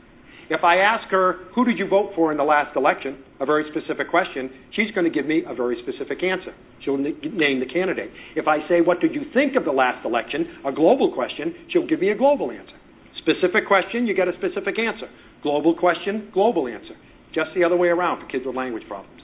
If 0.50 0.64
I 0.64 0.78
ask 0.78 1.06
her, 1.12 1.46
who 1.54 1.64
did 1.64 1.78
you 1.78 1.88
vote 1.88 2.14
for 2.16 2.32
in 2.32 2.38
the 2.38 2.44
last 2.44 2.76
election, 2.76 3.22
a 3.40 3.46
very 3.46 3.70
specific 3.70 4.10
question, 4.10 4.50
she's 4.74 4.90
going 4.98 5.06
to 5.06 5.14
give 5.14 5.28
me 5.28 5.44
a 5.46 5.54
very 5.54 5.78
specific 5.84 6.24
answer. 6.24 6.58
She'll 6.84 6.98
name 6.98 7.62
the 7.62 7.70
candidate. 7.72 8.10
If 8.36 8.48
I 8.48 8.66
say, 8.68 8.82
what 8.82 9.00
did 9.00 9.14
you 9.14 9.30
think 9.34 9.56
of 9.56 9.64
the 9.64 9.72
last 9.72 10.04
election, 10.06 10.66
a 10.66 10.72
global 10.72 11.14
question, 11.14 11.54
she'll 11.70 11.86
give 11.86 12.00
me 12.02 12.10
a 12.10 12.18
global 12.18 12.50
answer. 12.50 12.74
Specific 13.22 13.68
question, 13.68 14.08
you 14.08 14.16
get 14.16 14.28
a 14.28 14.34
specific 14.42 14.80
answer. 14.80 15.06
Global 15.44 15.78
question, 15.78 16.32
global 16.34 16.68
answer. 16.68 16.98
Just 17.30 17.54
the 17.54 17.64
other 17.64 17.78
way 17.78 17.90
around 17.90 18.22
for 18.22 18.28
kids 18.32 18.44
with 18.44 18.56
language 18.56 18.88
problems. 18.88 19.22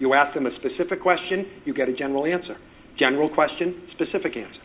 You 0.00 0.14
ask 0.14 0.34
them 0.34 0.46
a 0.46 0.54
specific 0.58 1.00
question, 1.00 1.62
you 1.64 1.72
get 1.72 1.88
a 1.88 1.94
general 1.94 2.26
answer. 2.26 2.56
General 2.98 3.30
question, 3.30 3.86
specific 3.94 4.36
answer. 4.36 4.58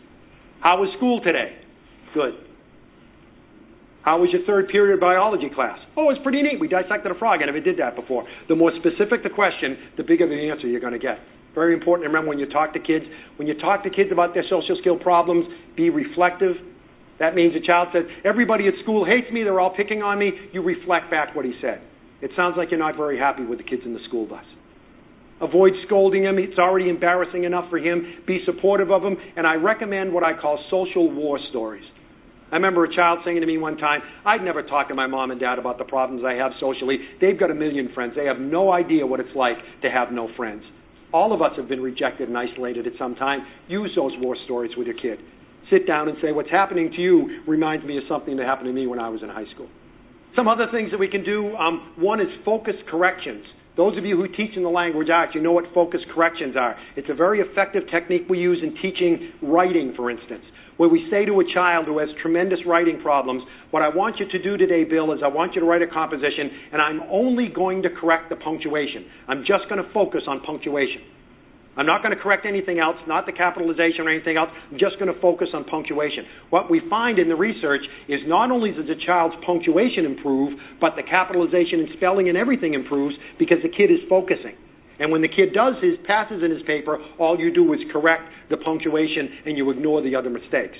How 0.58 0.82
was 0.82 0.90
school 0.98 1.22
today? 1.22 1.54
Good. 2.14 2.34
How 4.02 4.18
was 4.18 4.30
your 4.32 4.42
third 4.46 4.68
period 4.68 4.98
biology 4.98 5.50
class? 5.54 5.78
Oh, 5.96 6.08
it 6.08 6.16
was 6.16 6.20
pretty 6.22 6.40
neat. 6.40 6.58
We 6.58 6.68
dissected 6.68 7.12
a 7.12 7.18
frog. 7.18 7.40
I 7.42 7.46
never 7.46 7.60
did 7.60 7.78
that 7.78 7.96
before. 7.96 8.24
The 8.48 8.56
more 8.56 8.72
specific 8.80 9.22
the 9.22 9.28
question, 9.28 9.76
the 9.96 10.02
bigger 10.02 10.26
the 10.26 10.48
answer 10.48 10.66
you're 10.66 10.80
going 10.80 10.96
to 10.96 11.02
get. 11.02 11.20
Very 11.54 11.74
important 11.74 12.04
to 12.04 12.08
remember 12.08 12.30
when 12.30 12.38
you 12.38 12.48
talk 12.48 12.72
to 12.72 12.80
kids. 12.80 13.04
When 13.36 13.46
you 13.46 13.58
talk 13.60 13.82
to 13.84 13.90
kids 13.90 14.08
about 14.10 14.32
their 14.32 14.44
social 14.48 14.78
skill 14.80 14.98
problems, 14.98 15.46
be 15.76 15.90
reflective. 15.90 16.56
That 17.18 17.34
means 17.34 17.52
a 17.54 17.60
child 17.60 17.88
says, 17.92 18.04
Everybody 18.24 18.68
at 18.68 18.74
school 18.82 19.04
hates 19.04 19.30
me. 19.32 19.44
They're 19.44 19.60
all 19.60 19.74
picking 19.76 20.00
on 20.00 20.18
me. 20.18 20.32
You 20.52 20.62
reflect 20.62 21.10
back 21.10 21.36
what 21.36 21.44
he 21.44 21.52
said. 21.60 21.82
It 22.22 22.30
sounds 22.36 22.54
like 22.56 22.70
you're 22.70 22.80
not 22.80 22.96
very 22.96 23.18
happy 23.18 23.44
with 23.44 23.58
the 23.58 23.64
kids 23.64 23.82
in 23.84 23.92
the 23.92 24.00
school 24.08 24.26
bus. 24.26 24.44
Avoid 25.40 25.72
scolding 25.86 26.24
him. 26.24 26.38
It's 26.38 26.58
already 26.58 26.88
embarrassing 26.88 27.44
enough 27.44 27.68
for 27.68 27.78
him. 27.78 28.24
Be 28.26 28.40
supportive 28.46 28.90
of 28.90 29.02
him. 29.02 29.16
And 29.36 29.46
I 29.46 29.54
recommend 29.54 30.12
what 30.12 30.22
I 30.22 30.38
call 30.38 30.62
social 30.70 31.10
war 31.12 31.38
stories. 31.50 31.84
I 32.50 32.56
remember 32.56 32.84
a 32.84 32.94
child 32.94 33.20
saying 33.24 33.40
to 33.40 33.46
me 33.46 33.58
one 33.58 33.76
time, 33.76 34.00
I'd 34.26 34.42
never 34.42 34.62
talk 34.62 34.88
to 34.88 34.94
my 34.94 35.06
mom 35.06 35.30
and 35.30 35.38
dad 35.38 35.58
about 35.58 35.78
the 35.78 35.84
problems 35.84 36.24
I 36.26 36.34
have 36.34 36.50
socially. 36.58 36.98
They've 37.20 37.38
got 37.38 37.50
a 37.50 37.54
million 37.54 37.90
friends. 37.94 38.14
They 38.16 38.26
have 38.26 38.40
no 38.40 38.72
idea 38.72 39.06
what 39.06 39.20
it's 39.20 39.34
like 39.36 39.56
to 39.82 39.90
have 39.90 40.10
no 40.10 40.28
friends. 40.36 40.64
All 41.12 41.32
of 41.32 41.42
us 41.42 41.52
have 41.56 41.68
been 41.68 41.80
rejected 41.80 42.28
and 42.28 42.36
isolated 42.36 42.86
at 42.86 42.94
some 42.98 43.14
time. 43.14 43.46
Use 43.68 43.92
those 43.94 44.12
war 44.18 44.36
stories 44.44 44.72
with 44.76 44.88
your 44.88 44.96
kid. 44.96 45.24
Sit 45.70 45.86
down 45.86 46.08
and 46.08 46.18
say, 46.20 46.32
What's 46.32 46.50
happening 46.50 46.90
to 46.94 47.00
you 47.00 47.42
reminds 47.46 47.84
me 47.84 47.96
of 47.98 48.04
something 48.08 48.36
that 48.36 48.46
happened 48.46 48.66
to 48.66 48.72
me 48.72 48.88
when 48.88 48.98
I 48.98 49.08
was 49.08 49.22
in 49.22 49.28
high 49.28 49.50
school. 49.54 49.68
Some 50.34 50.48
other 50.48 50.66
things 50.72 50.90
that 50.90 50.98
we 50.98 51.08
can 51.08 51.24
do 51.24 51.54
um, 51.54 51.94
one 51.98 52.20
is 52.20 52.28
focus 52.44 52.74
corrections. 52.90 53.44
Those 53.76 53.96
of 53.96 54.04
you 54.04 54.16
who 54.16 54.26
teach 54.26 54.56
in 54.56 54.64
the 54.64 54.68
language 54.68 55.08
arts, 55.12 55.32
you 55.34 55.42
know 55.42 55.52
what 55.52 55.64
focus 55.72 56.00
corrections 56.12 56.56
are. 56.56 56.76
It's 56.96 57.08
a 57.10 57.14
very 57.14 57.40
effective 57.40 57.84
technique 57.92 58.22
we 58.28 58.38
use 58.38 58.58
in 58.62 58.74
teaching 58.82 59.32
writing, 59.42 59.94
for 59.96 60.10
instance 60.10 60.42
where 60.80 60.88
we 60.88 61.04
say 61.12 61.26
to 61.26 61.40
a 61.40 61.44
child 61.52 61.84
who 61.84 61.98
has 61.98 62.08
tremendous 62.22 62.58
writing 62.64 63.04
problems, 63.04 63.44
What 63.70 63.82
I 63.82 63.92
want 63.92 64.16
you 64.16 64.24
to 64.24 64.42
do 64.42 64.56
today, 64.56 64.88
Bill, 64.88 65.12
is 65.12 65.20
I 65.22 65.28
want 65.28 65.52
you 65.52 65.60
to 65.60 65.66
write 65.68 65.82
a 65.82 65.86
composition, 65.86 66.48
and 66.72 66.80
I'm 66.80 67.04
only 67.12 67.52
going 67.52 67.82
to 67.82 67.90
correct 67.92 68.30
the 68.30 68.36
punctuation. 68.36 69.04
I'm 69.28 69.44
just 69.44 69.68
going 69.68 69.76
to 69.76 69.92
focus 69.92 70.22
on 70.26 70.40
punctuation. 70.40 71.04
I'm 71.76 71.84
not 71.84 72.00
going 72.00 72.16
to 72.16 72.22
correct 72.22 72.46
anything 72.48 72.80
else, 72.80 72.96
not 73.04 73.26
the 73.26 73.36
capitalization 73.36 74.08
or 74.08 74.08
anything 74.08 74.40
else. 74.40 74.48
I'm 74.72 74.80
just 74.80 74.96
going 74.96 75.12
to 75.12 75.20
focus 75.20 75.48
on 75.52 75.68
punctuation. 75.68 76.24
What 76.48 76.70
we 76.70 76.80
find 76.88 77.18
in 77.18 77.28
the 77.28 77.36
research 77.36 77.84
is 78.08 78.24
not 78.24 78.50
only 78.50 78.72
does 78.72 78.88
the 78.88 78.96
child's 79.04 79.36
punctuation 79.44 80.08
improve, 80.08 80.56
but 80.80 80.96
the 80.96 81.04
capitalization 81.04 81.84
and 81.84 81.88
spelling 82.00 82.32
and 82.32 82.40
everything 82.40 82.72
improves 82.72 83.14
because 83.38 83.60
the 83.60 83.68
kid 83.68 83.92
is 83.92 84.00
focusing. 84.08 84.56
And 85.00 85.10
when 85.10 85.22
the 85.22 85.28
kid 85.28 85.54
does 85.54 85.74
his 85.82 85.96
passes 86.06 86.42
in 86.44 86.50
his 86.50 86.62
paper, 86.66 86.98
all 87.18 87.40
you 87.40 87.52
do 87.52 87.72
is 87.72 87.80
correct 87.90 88.22
the 88.50 88.58
punctuation 88.58 89.28
and 89.46 89.56
you 89.56 89.70
ignore 89.70 90.02
the 90.02 90.14
other 90.14 90.28
mistakes. 90.28 90.76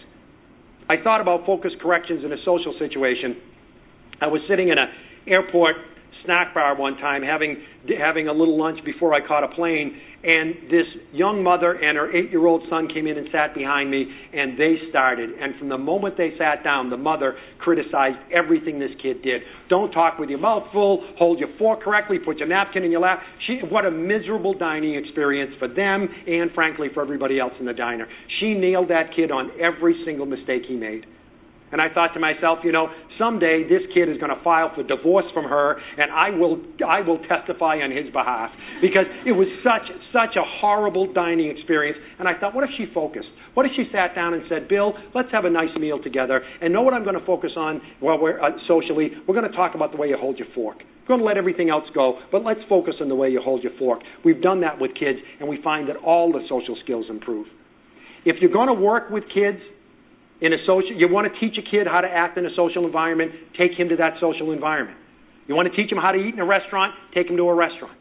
I 0.88 0.96
thought 1.02 1.20
about 1.20 1.46
focus 1.46 1.72
corrections 1.80 2.24
in 2.24 2.32
a 2.32 2.36
social 2.44 2.74
situation. 2.78 3.36
I 4.20 4.26
was 4.26 4.42
sitting 4.48 4.68
in 4.68 4.76
an 4.76 4.88
airport 5.26 5.76
snack 6.24 6.54
bar 6.54 6.76
one 6.76 6.96
time 6.96 7.22
having 7.22 7.56
having 7.98 8.28
a 8.28 8.32
little 8.32 8.58
lunch 8.58 8.78
before 8.84 9.14
I 9.14 9.26
caught 9.26 9.44
a 9.44 9.48
plane 9.48 9.98
and 10.22 10.70
this 10.70 10.84
young 11.12 11.42
mother 11.42 11.72
and 11.72 11.96
her 11.96 12.12
8-year-old 12.12 12.64
son 12.68 12.88
came 12.92 13.06
in 13.06 13.16
and 13.16 13.28
sat 13.32 13.54
behind 13.54 13.90
me 13.90 14.04
and 14.34 14.58
they 14.58 14.76
started 14.90 15.30
and 15.30 15.58
from 15.58 15.68
the 15.68 15.78
moment 15.78 16.16
they 16.16 16.32
sat 16.38 16.62
down 16.62 16.90
the 16.90 16.96
mother 16.96 17.36
criticized 17.58 18.18
everything 18.32 18.78
this 18.78 18.90
kid 19.02 19.22
did. 19.22 19.40
Don't 19.68 19.90
talk 19.92 20.18
with 20.18 20.28
your 20.28 20.38
mouth 20.38 20.64
full, 20.72 21.06
hold 21.16 21.38
your 21.38 21.48
fork 21.58 21.82
correctly, 21.82 22.18
put 22.18 22.36
your 22.36 22.48
napkin 22.48 22.84
in 22.84 22.90
your 22.90 23.00
lap. 23.00 23.20
She 23.46 23.60
what 23.70 23.86
a 23.86 23.90
miserable 23.90 24.52
dining 24.52 24.94
experience 24.94 25.52
for 25.58 25.68
them 25.68 26.08
and 26.26 26.50
frankly 26.54 26.88
for 26.92 27.02
everybody 27.02 27.40
else 27.40 27.52
in 27.58 27.66
the 27.66 27.72
diner. 27.72 28.06
She 28.40 28.54
nailed 28.54 28.88
that 28.88 29.16
kid 29.16 29.30
on 29.30 29.50
every 29.60 30.02
single 30.04 30.26
mistake 30.26 30.62
he 30.68 30.76
made. 30.76 31.06
And 31.72 31.80
I 31.80 31.88
thought 31.92 32.14
to 32.14 32.20
myself, 32.20 32.60
you 32.64 32.72
know, 32.72 32.88
someday 33.18 33.62
this 33.62 33.82
kid 33.94 34.08
is 34.08 34.18
going 34.18 34.34
to 34.34 34.42
file 34.42 34.72
for 34.74 34.82
divorce 34.82 35.26
from 35.32 35.44
her, 35.44 35.78
and 35.98 36.10
I 36.10 36.30
will, 36.30 36.58
I 36.86 37.00
will 37.00 37.18
testify 37.30 37.78
on 37.78 37.90
his 37.90 38.10
behalf 38.12 38.50
because 38.82 39.06
it 39.26 39.32
was 39.32 39.46
such, 39.62 39.86
such 40.12 40.34
a 40.34 40.42
horrible 40.60 41.12
dining 41.12 41.50
experience. 41.50 41.98
And 42.18 42.26
I 42.26 42.38
thought, 42.38 42.54
what 42.54 42.64
if 42.64 42.70
she 42.76 42.86
focused? 42.92 43.28
What 43.54 43.66
if 43.66 43.72
she 43.76 43.84
sat 43.92 44.14
down 44.14 44.34
and 44.34 44.42
said, 44.48 44.68
Bill, 44.68 44.94
let's 45.14 45.30
have 45.32 45.44
a 45.44 45.50
nice 45.50 45.74
meal 45.78 46.02
together, 46.02 46.42
and 46.60 46.72
know 46.72 46.82
what 46.82 46.94
I'm 46.94 47.04
going 47.04 47.18
to 47.18 47.26
focus 47.26 47.52
on 47.56 47.80
while 48.00 48.18
we're 48.18 48.42
uh, 48.42 48.50
socially. 48.66 49.10
We're 49.26 49.34
going 49.34 49.50
to 49.50 49.56
talk 49.56 49.74
about 49.74 49.92
the 49.92 49.98
way 49.98 50.08
you 50.08 50.16
hold 50.18 50.38
your 50.38 50.48
fork. 50.54 50.78
We're 50.78 51.16
going 51.16 51.20
to 51.20 51.26
let 51.26 51.36
everything 51.36 51.70
else 51.70 51.84
go, 51.94 52.18
but 52.30 52.44
let's 52.44 52.60
focus 52.68 52.94
on 53.00 53.08
the 53.08 53.14
way 53.14 53.30
you 53.30 53.40
hold 53.42 53.62
your 53.62 53.72
fork. 53.78 54.00
We've 54.24 54.40
done 54.40 54.60
that 54.62 54.80
with 54.80 54.92
kids, 54.94 55.18
and 55.38 55.48
we 55.48 55.60
find 55.62 55.88
that 55.88 55.96
all 55.96 56.32
the 56.32 56.40
social 56.48 56.76
skills 56.82 57.06
improve. 57.08 57.46
If 58.24 58.36
you're 58.40 58.52
going 58.52 58.68
to 58.68 58.74
work 58.74 59.10
with 59.10 59.24
kids, 59.32 59.58
you 60.40 61.08
want 61.10 61.32
to 61.32 61.40
teach 61.40 61.58
a 61.58 61.62
kid 61.70 61.86
how 61.86 62.00
to 62.00 62.08
act 62.08 62.38
in 62.38 62.46
a 62.46 62.54
social 62.56 62.86
environment, 62.86 63.32
take 63.58 63.72
him 63.72 63.88
to 63.90 63.96
that 63.96 64.14
social 64.20 64.52
environment. 64.52 64.96
You 65.46 65.54
want 65.54 65.68
to 65.68 65.76
teach 65.76 65.90
him 65.90 65.98
how 65.98 66.12
to 66.12 66.18
eat 66.18 66.34
in 66.34 66.40
a 66.40 66.46
restaurant, 66.46 66.94
take 67.14 67.28
him 67.28 67.36
to 67.36 67.48
a 67.48 67.54
restaurant. 67.54 67.96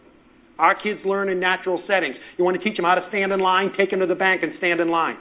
Our 0.60 0.76
kids 0.76 1.00
learn 1.06 1.30
in 1.30 1.40
natural 1.40 1.82
settings. 1.88 2.16
You 2.38 2.44
want 2.44 2.58
to 2.58 2.64
teach 2.64 2.76
them 2.76 2.86
how 2.86 2.96
to 2.96 3.06
stand 3.10 3.32
in 3.32 3.40
line, 3.40 3.72
take 3.78 3.92
him 3.92 4.00
to 4.00 4.06
the 4.06 4.16
bank 4.16 4.44
and 4.44 4.54
stand 4.58 4.80
in 4.80 4.90
line. 4.90 5.18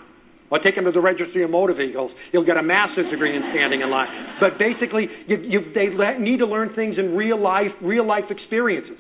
Or 0.51 0.59
take 0.59 0.75
him 0.75 0.85
to 0.85 0.93
the 0.93 1.01
registry 1.01 1.45
of 1.45 1.51
motor 1.51 1.75
vehicles. 1.75 2.11
He'll 2.33 2.45
get 2.45 2.57
a 2.57 2.62
master's 2.62 3.11
degree 3.11 3.37
in 3.37 3.43
standing 3.53 3.83
in 3.83 3.91
line. 3.91 4.09
But 4.41 4.59
basically, 4.59 5.07
you, 5.27 5.37
you, 5.37 5.61
they 5.75 5.89
need 6.19 6.39
to 6.39 6.47
learn 6.47 6.75
things 6.75 6.97
in 6.99 7.14
real 7.14 7.41
life, 7.41 7.71
real 7.83 8.07
life 8.07 8.25
experiences. 8.31 8.99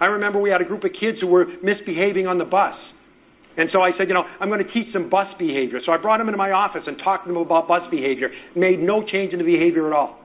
I 0.00 0.06
remember 0.06 0.40
we 0.40 0.48
had 0.50 0.60
a 0.60 0.64
group 0.64 0.84
of 0.84 0.92
kids 0.98 1.18
who 1.20 1.26
were 1.26 1.46
misbehaving 1.62 2.26
on 2.26 2.38
the 2.38 2.44
bus. 2.44 2.74
And 3.56 3.68
so 3.72 3.82
I 3.82 3.90
said, 3.98 4.08
you 4.08 4.14
know, 4.14 4.24
I'm 4.40 4.48
going 4.48 4.64
to 4.64 4.72
teach 4.72 4.92
them 4.92 5.10
bus 5.10 5.26
behavior. 5.38 5.80
So 5.84 5.92
I 5.92 5.98
brought 5.98 6.18
them 6.18 6.28
into 6.28 6.38
my 6.38 6.52
office 6.52 6.82
and 6.86 6.96
talked 7.02 7.26
to 7.26 7.32
them 7.32 7.36
about 7.36 7.68
bus 7.68 7.82
behavior. 7.90 8.30
Made 8.54 8.80
no 8.80 9.02
change 9.02 9.32
in 9.32 9.38
the 9.38 9.44
behavior 9.44 9.86
at 9.86 9.92
all. 9.92 10.20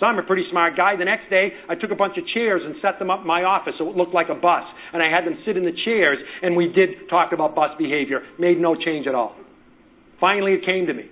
So 0.00 0.06
I'm 0.06 0.18
a 0.18 0.22
pretty 0.22 0.44
smart 0.50 0.76
guy. 0.76 0.94
The 0.96 1.04
next 1.04 1.28
day, 1.28 1.50
I 1.68 1.74
took 1.74 1.90
a 1.90 1.96
bunch 1.96 2.16
of 2.18 2.24
chairs 2.32 2.62
and 2.64 2.76
set 2.82 2.98
them 2.98 3.10
up 3.10 3.22
in 3.22 3.26
my 3.26 3.42
office 3.42 3.74
so 3.78 3.88
it 3.90 3.96
looked 3.96 4.14
like 4.14 4.28
a 4.28 4.34
bus. 4.34 4.62
And 4.92 5.02
I 5.02 5.10
had 5.10 5.26
them 5.26 5.38
sit 5.44 5.56
in 5.56 5.64
the 5.64 5.74
chairs, 5.84 6.18
and 6.42 6.56
we 6.56 6.68
did 6.68 7.08
talk 7.10 7.32
about 7.32 7.54
bus 7.54 7.70
behavior. 7.78 8.20
Made 8.38 8.60
no 8.60 8.76
change 8.76 9.06
at 9.06 9.14
all. 9.14 9.34
Finally, 10.20 10.54
it 10.54 10.64
came 10.64 10.86
to 10.86 10.94
me. 10.94 11.10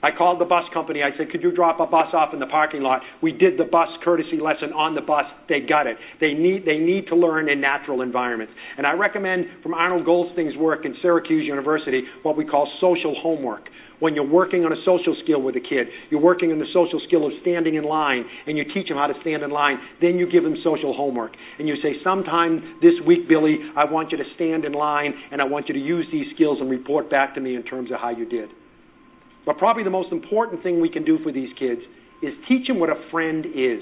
I 0.00 0.10
called 0.16 0.40
the 0.40 0.44
bus 0.44 0.62
company. 0.72 1.02
I 1.02 1.10
said, 1.18 1.30
could 1.30 1.42
you 1.42 1.50
drop 1.50 1.80
a 1.80 1.86
bus 1.86 2.14
off 2.14 2.32
in 2.32 2.38
the 2.38 2.46
parking 2.46 2.82
lot? 2.82 3.02
We 3.20 3.32
did 3.32 3.58
the 3.58 3.64
bus 3.64 3.88
courtesy 4.04 4.38
lesson 4.38 4.72
on 4.72 4.94
the 4.94 5.00
bus. 5.00 5.24
They 5.48 5.58
got 5.60 5.88
it. 5.88 5.96
They 6.20 6.34
need, 6.34 6.64
they 6.64 6.78
need 6.78 7.08
to 7.08 7.16
learn 7.16 7.48
in 7.48 7.60
natural 7.60 8.02
environments. 8.02 8.52
And 8.76 8.86
I 8.86 8.92
recommend 8.92 9.46
from 9.62 9.74
Arnold 9.74 10.04
Goldstein's 10.06 10.56
work 10.56 10.84
in 10.84 10.94
Syracuse 11.02 11.44
University 11.44 12.02
what 12.22 12.36
we 12.36 12.44
call 12.44 12.70
social 12.80 13.14
homework. 13.20 13.66
When 13.98 14.14
you're 14.14 14.30
working 14.30 14.64
on 14.64 14.70
a 14.70 14.78
social 14.86 15.16
skill 15.24 15.42
with 15.42 15.56
a 15.56 15.60
kid, 15.60 15.88
you're 16.10 16.20
working 16.20 16.52
on 16.52 16.60
the 16.60 16.70
social 16.72 17.00
skill 17.08 17.26
of 17.26 17.32
standing 17.42 17.74
in 17.74 17.82
line, 17.82 18.22
and 18.46 18.56
you 18.56 18.62
teach 18.72 18.86
them 18.86 18.96
how 18.96 19.08
to 19.08 19.18
stand 19.22 19.42
in 19.42 19.50
line. 19.50 19.78
Then 20.00 20.14
you 20.14 20.30
give 20.30 20.44
them 20.44 20.54
social 20.62 20.94
homework. 20.94 21.32
And 21.58 21.66
you 21.66 21.74
say, 21.82 21.98
sometime 22.04 22.78
this 22.80 22.94
week, 23.04 23.28
Billy, 23.28 23.58
I 23.76 23.90
want 23.90 24.12
you 24.12 24.18
to 24.18 24.24
stand 24.36 24.64
in 24.64 24.70
line, 24.70 25.12
and 25.32 25.42
I 25.42 25.44
want 25.44 25.66
you 25.66 25.74
to 25.74 25.80
use 25.80 26.06
these 26.12 26.26
skills 26.36 26.58
and 26.60 26.70
report 26.70 27.10
back 27.10 27.34
to 27.34 27.40
me 27.40 27.56
in 27.56 27.64
terms 27.64 27.90
of 27.90 27.98
how 27.98 28.10
you 28.10 28.24
did. 28.24 28.50
But 29.48 29.56
probably 29.56 29.82
the 29.82 29.88
most 29.88 30.12
important 30.12 30.62
thing 30.62 30.78
we 30.78 30.90
can 30.90 31.06
do 31.06 31.18
for 31.24 31.32
these 31.32 31.48
kids 31.58 31.80
is 32.22 32.34
teach 32.46 32.66
them 32.66 32.78
what 32.78 32.90
a 32.90 33.00
friend 33.10 33.46
is. 33.46 33.80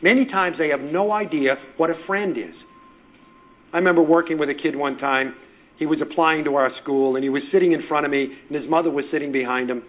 Many 0.00 0.24
times 0.26 0.54
they 0.56 0.68
have 0.68 0.78
no 0.78 1.10
idea 1.10 1.56
what 1.78 1.90
a 1.90 1.94
friend 2.06 2.38
is. 2.38 2.54
I 3.72 3.78
remember 3.78 4.02
working 4.02 4.38
with 4.38 4.50
a 4.50 4.54
kid 4.54 4.76
one 4.76 4.96
time. 4.98 5.34
He 5.80 5.86
was 5.86 5.98
applying 6.00 6.44
to 6.44 6.54
our 6.54 6.70
school, 6.80 7.16
and 7.16 7.24
he 7.24 7.28
was 7.28 7.42
sitting 7.52 7.72
in 7.72 7.82
front 7.88 8.06
of 8.06 8.12
me, 8.12 8.28
and 8.46 8.54
his 8.56 8.70
mother 8.70 8.88
was 8.88 9.04
sitting 9.10 9.32
behind 9.32 9.68
him. 9.68 9.82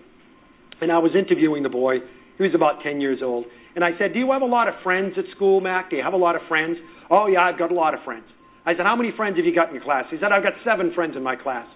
And 0.81 0.91
I 0.91 0.97
was 0.97 1.11
interviewing 1.13 1.61
the 1.61 1.69
boy. 1.69 1.97
He 2.39 2.43
was 2.43 2.53
about 2.55 2.81
10 2.81 2.99
years 2.99 3.19
old. 3.21 3.45
And 3.75 3.85
I 3.85 3.91
said, 3.99 4.11
Do 4.11 4.17
you 4.17 4.31
have 4.31 4.41
a 4.41 4.45
lot 4.45 4.67
of 4.67 4.73
friends 4.83 5.13
at 5.19 5.25
school, 5.35 5.61
Mac? 5.61 5.91
Do 5.91 5.97
you 5.97 6.03
have 6.03 6.13
a 6.13 6.17
lot 6.17 6.35
of 6.35 6.41
friends? 6.47 6.77
Oh, 7.11 7.27
yeah, 7.27 7.41
I've 7.41 7.59
got 7.59 7.69
a 7.71 7.75
lot 7.75 7.93
of 7.93 7.99
friends. 8.03 8.25
I 8.65 8.73
said, 8.73 8.87
How 8.87 8.95
many 8.95 9.11
friends 9.15 9.37
have 9.37 9.45
you 9.45 9.53
got 9.53 9.69
in 9.69 9.75
your 9.75 9.83
class? 9.83 10.05
He 10.09 10.17
said, 10.17 10.31
I've 10.31 10.41
got 10.41 10.53
seven 10.65 10.93
friends 10.95 11.13
in 11.15 11.21
my 11.21 11.35
class. 11.35 11.67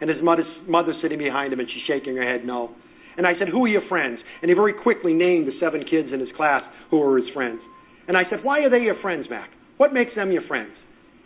And 0.00 0.08
his 0.08 0.22
mother's, 0.22 0.96
sitting 1.02 1.18
behind 1.18 1.52
him, 1.52 1.60
and 1.60 1.68
she's 1.68 1.82
shaking 1.86 2.16
her 2.16 2.22
head 2.22 2.46
no. 2.46 2.70
And 3.16 3.26
I 3.26 3.32
said, 3.38 3.48
Who 3.48 3.64
are 3.64 3.68
your 3.68 3.86
friends? 3.88 4.18
And 4.42 4.48
he 4.48 4.54
very 4.54 4.72
quickly 4.72 5.12
named 5.12 5.48
the 5.48 5.58
seven 5.60 5.82
kids 5.82 6.08
in 6.12 6.20
his 6.20 6.28
class 6.36 6.62
who 6.90 6.98
were 6.98 7.18
his 7.18 7.28
friends. 7.34 7.60
And 8.06 8.16
I 8.16 8.22
said, 8.30 8.40
Why 8.42 8.60
are 8.60 8.70
they 8.70 8.78
your 8.78 9.00
friends, 9.02 9.26
Mac? 9.28 9.50
What 9.76 9.92
makes 9.92 10.14
them 10.14 10.30
your 10.30 10.46
friends? 10.46 10.72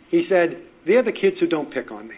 He 0.09 0.25
said, 0.29 0.63
They're 0.87 1.03
the 1.03 1.11
kids 1.11 1.37
who 1.39 1.47
don't 1.47 1.73
pick 1.73 1.91
on 1.91 2.07
me. 2.07 2.15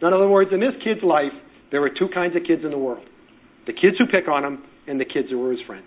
In 0.00 0.12
other 0.12 0.28
words, 0.28 0.50
in 0.52 0.60
this 0.60 0.76
kid's 0.84 1.02
life, 1.02 1.32
there 1.70 1.80
were 1.80 1.90
two 1.90 2.08
kinds 2.12 2.36
of 2.36 2.42
kids 2.46 2.62
in 2.64 2.70
the 2.70 2.78
world 2.78 3.06
the 3.66 3.72
kids 3.74 3.96
who 3.98 4.06
pick 4.06 4.28
on 4.28 4.44
him 4.44 4.64
and 4.86 4.98
the 4.98 5.04
kids 5.04 5.28
who 5.30 5.38
were 5.38 5.52
his 5.52 5.60
friends. 5.66 5.84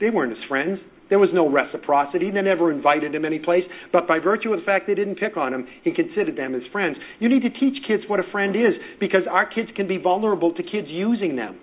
They 0.00 0.10
weren't 0.10 0.30
his 0.30 0.44
friends. 0.48 0.78
There 1.10 1.18
was 1.18 1.30
no 1.34 1.50
reciprocity. 1.50 2.30
They 2.30 2.40
never 2.40 2.70
invited 2.70 3.14
him 3.14 3.24
any 3.24 3.40
place. 3.40 3.64
But 3.92 4.06
by 4.06 4.20
virtue 4.20 4.52
of 4.52 4.60
the 4.60 4.64
fact 4.64 4.86
they 4.86 4.94
didn't 4.94 5.16
pick 5.16 5.36
on 5.36 5.52
him, 5.52 5.66
he 5.82 5.92
considered 5.92 6.38
them 6.38 6.54
as 6.54 6.62
friends. 6.72 6.96
You 7.18 7.28
need 7.28 7.42
to 7.42 7.50
teach 7.50 7.82
kids 7.86 8.04
what 8.06 8.20
a 8.20 8.30
friend 8.30 8.54
is 8.54 8.78
because 9.00 9.22
our 9.28 9.44
kids 9.44 9.68
can 9.74 9.88
be 9.88 9.98
vulnerable 9.98 10.54
to 10.54 10.62
kids 10.62 10.86
using 10.88 11.36
them 11.36 11.58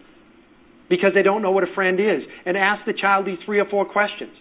because 0.90 1.12
they 1.16 1.24
don't 1.24 1.42
know 1.42 1.52
what 1.52 1.64
a 1.64 1.74
friend 1.74 2.00
is. 2.00 2.28
And 2.46 2.58
ask 2.58 2.86
the 2.86 2.94
child 2.94 3.26
these 3.26 3.40
three 3.46 3.60
or 3.60 3.66
four 3.72 3.86
questions. 3.86 4.32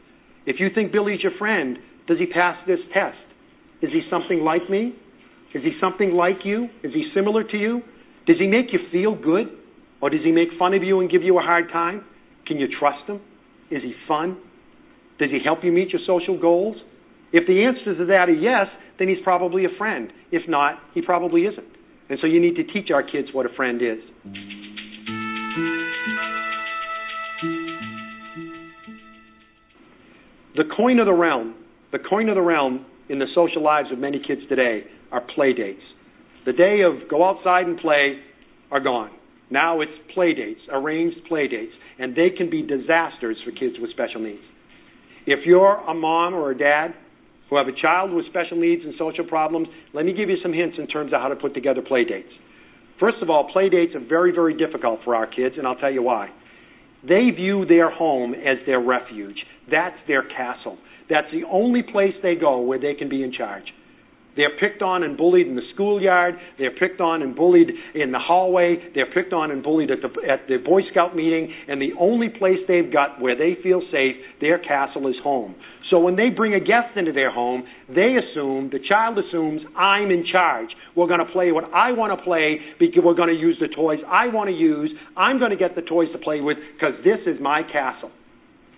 If 0.45 0.57
you 0.59 0.69
think 0.75 0.93
Billy's 0.93 1.23
your 1.23 1.33
friend, 1.39 1.79
does 2.07 2.19
he 2.19 2.27
pass 2.27 2.57
this 2.67 2.81
test? 2.93 3.19
Is 3.83 3.91
he 3.93 4.03
something 4.11 4.41
like 4.41 4.69
me? 4.69 4.95
Is 5.55 5.63
he 5.63 5.73
something 5.81 6.13
like 6.13 6.45
you? 6.45 6.65
Is 6.83 6.93
he 6.93 7.11
similar 7.15 7.45
to 7.45 7.57
you? 7.57 7.81
Does 8.27 8.37
he 8.39 8.47
make 8.47 8.67
you 8.73 8.81
feel 8.91 9.15
good? 9.15 9.47
Or 10.03 10.11
does 10.11 10.21
he 10.25 10.33
make 10.33 10.49
fun 10.59 10.75
of 10.75 10.83
you 10.83 11.01
and 11.01 11.11
give 11.11 11.23
you 11.23 11.39
a 11.39 11.43
hard 11.43 11.71
time? 11.73 12.05
Can 12.47 12.59
you 12.59 12.67
trust 12.79 13.09
him? 13.09 13.21
Is 13.71 13.83
he 13.83 13.95
fun? 14.07 14.37
Does 15.19 15.31
he 15.31 15.39
help 15.45 15.61
you 15.63 15.73
meet 15.73 15.91
your 15.91 16.03
social 16.07 16.39
goals? 16.39 16.77
If 17.33 17.47
the 17.47 17.65
answer 17.65 17.97
to 17.99 18.07
that 18.07 18.29
are 18.29 18.33
yes, 18.33 18.67
then 18.99 19.09
he's 19.09 19.23
probably 19.25 19.65
a 19.65 19.79
friend. 19.79 20.13
If 20.31 20.49
not, 20.49 20.79
he 20.95 21.03
probably 21.03 21.43
isn't. 21.43 21.67
And 22.09 22.19
so 22.21 22.27
you 22.27 22.41
need 22.41 22.57
to 22.57 22.65
teach 22.65 22.91
our 22.93 23.03
kids 23.03 23.29
what 23.33 23.47
a 23.47 23.55
friend 23.57 23.81
is. 23.83 23.99
The 30.57 30.65
coin 30.75 30.99
of 31.01 31.07
the 31.07 31.13
realm, 31.13 31.55
the 31.93 31.99
coin 31.99 32.29
of 32.29 32.35
the 32.35 32.43
realm 32.43 32.87
in 33.11 33.19
the 33.19 33.27
social 33.35 33.63
lives 33.63 33.89
of 33.93 33.99
many 33.99 34.19
kids 34.27 34.41
today 34.49 34.85
are 35.13 35.21
play 35.35 35.53
dates. 35.53 35.83
The 36.47 36.53
day 36.53 36.81
of 36.83 37.11
go 37.11 37.29
outside 37.29 37.67
and 37.67 37.79
play 37.79 38.21
are 38.71 38.81
gone. 38.81 39.11
Now 39.51 39.81
it's 39.81 39.93
play 40.15 40.33
dates, 40.33 40.61
arranged 40.73 41.19
play 41.29 41.49
dates, 41.49 41.73
and 41.99 42.17
they 42.17 42.31
can 42.37 42.51
be 42.51 42.63
disasters 42.63 43.37
for 43.45 43.51
kids 43.53 43.77
with 43.81 43.91
special 43.91 44.21
needs. 44.21 44.43
If 45.27 45.41
you're 45.45 45.75
a 45.75 45.95
mom 45.95 46.35
or 46.35 46.53
a 46.53 46.59
dad 46.59 46.95
who 47.51 47.57
have 47.57 47.67
a 47.69 47.81
child 47.81 48.13
with 48.13 48.27
special 48.27 48.57
needs 48.57 48.83
and 48.85 48.95
social 48.99 49.25
problems, 49.25 49.69
let 49.93 50.05
me 50.05 50.13
give 50.13 50.29
you 50.29 50.37
some 50.43 50.53
hints 50.53 50.77
in 50.79 50.87
terms 50.87 51.13
of 51.13 51.21
how 51.21 51.29
to 51.29 51.37
put 51.37 51.55
together 51.55 51.83
play 51.83 52.05
dates. 52.05 52.33
First 52.99 53.19
of 53.23 53.29
all, 53.29 53.51
play 53.53 53.69
dates 53.69 53.95
are 53.95 54.01
very, 54.01 54.33
very 54.33 54.57
difficult 54.57 55.01
for 55.05 55.15
our 55.15 55.27
kids, 55.27 55.57
and 55.59 55.67
I'll 55.67 55.77
tell 55.77 55.93
you 55.93 56.03
why. 56.03 56.31
They 57.03 57.31
view 57.35 57.67
their 57.67 57.91
home 57.91 58.35
as 58.35 58.59
their 58.67 58.81
refuge. 58.81 59.37
That's 59.71 59.97
their 60.09 60.23
castle. 60.23 60.79
That's 61.11 61.27
the 61.33 61.43
only 61.51 61.83
place 61.83 62.15
they 62.23 62.35
go 62.35 62.61
where 62.61 62.81
they 62.81 62.95
can 62.95 63.09
be 63.09 63.23
in 63.23 63.33
charge. 63.33 63.65
They're 64.37 64.57
picked 64.61 64.83
on 64.83 65.03
and 65.03 65.17
bullied 65.17 65.47
in 65.47 65.57
the 65.57 65.67
schoolyard. 65.75 66.35
They're 66.59 66.77
picked 66.77 67.01
on 67.01 67.23
and 67.23 67.35
bullied 67.35 67.71
in 67.95 68.13
the 68.13 68.19
hallway. 68.19 68.77
They're 68.95 69.13
picked 69.13 69.33
on 69.33 69.51
and 69.51 69.63
bullied 69.63 69.91
at 69.91 69.99
the, 70.03 70.09
at 70.31 70.47
the 70.47 70.59
Boy 70.59 70.83
Scout 70.91 71.17
meeting. 71.17 71.53
And 71.69 71.81
the 71.81 71.93
only 71.99 72.29
place 72.29 72.59
they've 72.69 72.93
got 72.93 73.21
where 73.21 73.37
they 73.37 73.61
feel 73.63 73.81
safe, 73.91 74.17
their 74.41 74.59
castle 74.59 75.09
is 75.09 75.17
home. 75.23 75.55
So 75.91 76.01
when 76.01 76.17
they 76.17 76.31
bring 76.31 76.55
a 76.55 76.61
guest 76.61 76.97
into 76.97 77.13
their 77.13 77.31
home, 77.31 77.65
they 77.89 78.19
assume, 78.19 78.71
the 78.73 78.81
child 78.87 79.19
assumes, 79.19 79.63
I'm 79.77 80.11
in 80.11 80.27
charge. 80.31 80.69
We're 80.97 81.07
going 81.07 81.25
to 81.25 81.33
play 81.33 81.53
what 81.53 81.65
I 81.73 81.93
want 81.93 82.19
to 82.19 82.25
play 82.25 82.59
because 82.79 83.03
we're 83.05 83.15
going 83.15 83.33
to 83.33 83.41
use 83.41 83.57
the 83.61 83.69
toys 83.69 83.99
I 84.07 84.27
want 84.29 84.51
to 84.51 84.57
use. 84.57 84.91
I'm 85.17 85.39
going 85.39 85.53
to 85.53 85.57
get 85.57 85.77
the 85.77 85.83
toys 85.83 86.09
to 86.13 86.19
play 86.19 86.41
with 86.41 86.57
because 86.75 86.95
this 87.05 87.23
is 87.27 87.41
my 87.41 87.63
castle. 87.63 88.11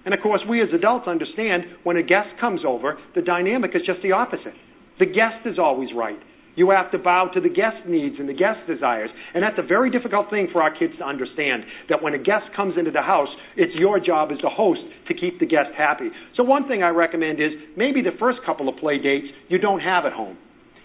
And 0.04 0.14
of 0.14 0.20
course, 0.22 0.40
we 0.48 0.62
as 0.62 0.68
adults 0.74 1.08
understand 1.08 1.64
when 1.82 1.96
a 1.96 2.02
guest 2.02 2.28
comes 2.40 2.60
over, 2.66 2.98
the 3.14 3.22
dynamic 3.22 3.72
is 3.74 3.82
just 3.86 4.02
the 4.02 4.12
opposite. 4.12 4.54
The 4.98 5.06
guest 5.06 5.46
is 5.46 5.58
always 5.58 5.90
right. 5.94 6.18
You 6.58 6.70
have 6.70 6.90
to 6.90 6.98
bow 6.98 7.30
to 7.34 7.40
the 7.40 7.48
guest 7.48 7.86
needs 7.86 8.16
and 8.18 8.28
the 8.28 8.34
guest 8.34 8.66
desires. 8.66 9.10
And 9.32 9.44
that's 9.44 9.58
a 9.58 9.62
very 9.62 9.90
difficult 9.92 10.28
thing 10.28 10.48
for 10.52 10.60
our 10.60 10.76
kids 10.76 10.92
to 10.98 11.04
understand 11.04 11.62
that 11.88 12.02
when 12.02 12.14
a 12.14 12.18
guest 12.18 12.50
comes 12.56 12.74
into 12.76 12.90
the 12.90 13.00
house, 13.00 13.28
it's 13.56 13.72
your 13.76 14.00
job 14.00 14.30
as 14.32 14.38
the 14.42 14.50
host 14.50 14.80
to 15.06 15.14
keep 15.14 15.38
the 15.38 15.46
guest 15.46 15.70
happy. 15.78 16.10
So, 16.36 16.42
one 16.42 16.66
thing 16.66 16.82
I 16.82 16.88
recommend 16.88 17.40
is 17.40 17.52
maybe 17.76 18.02
the 18.02 18.18
first 18.18 18.40
couple 18.44 18.68
of 18.68 18.76
play 18.78 18.98
dates 18.98 19.28
you 19.48 19.58
don't 19.58 19.78
have 19.78 20.04
at 20.04 20.12
home. 20.12 20.36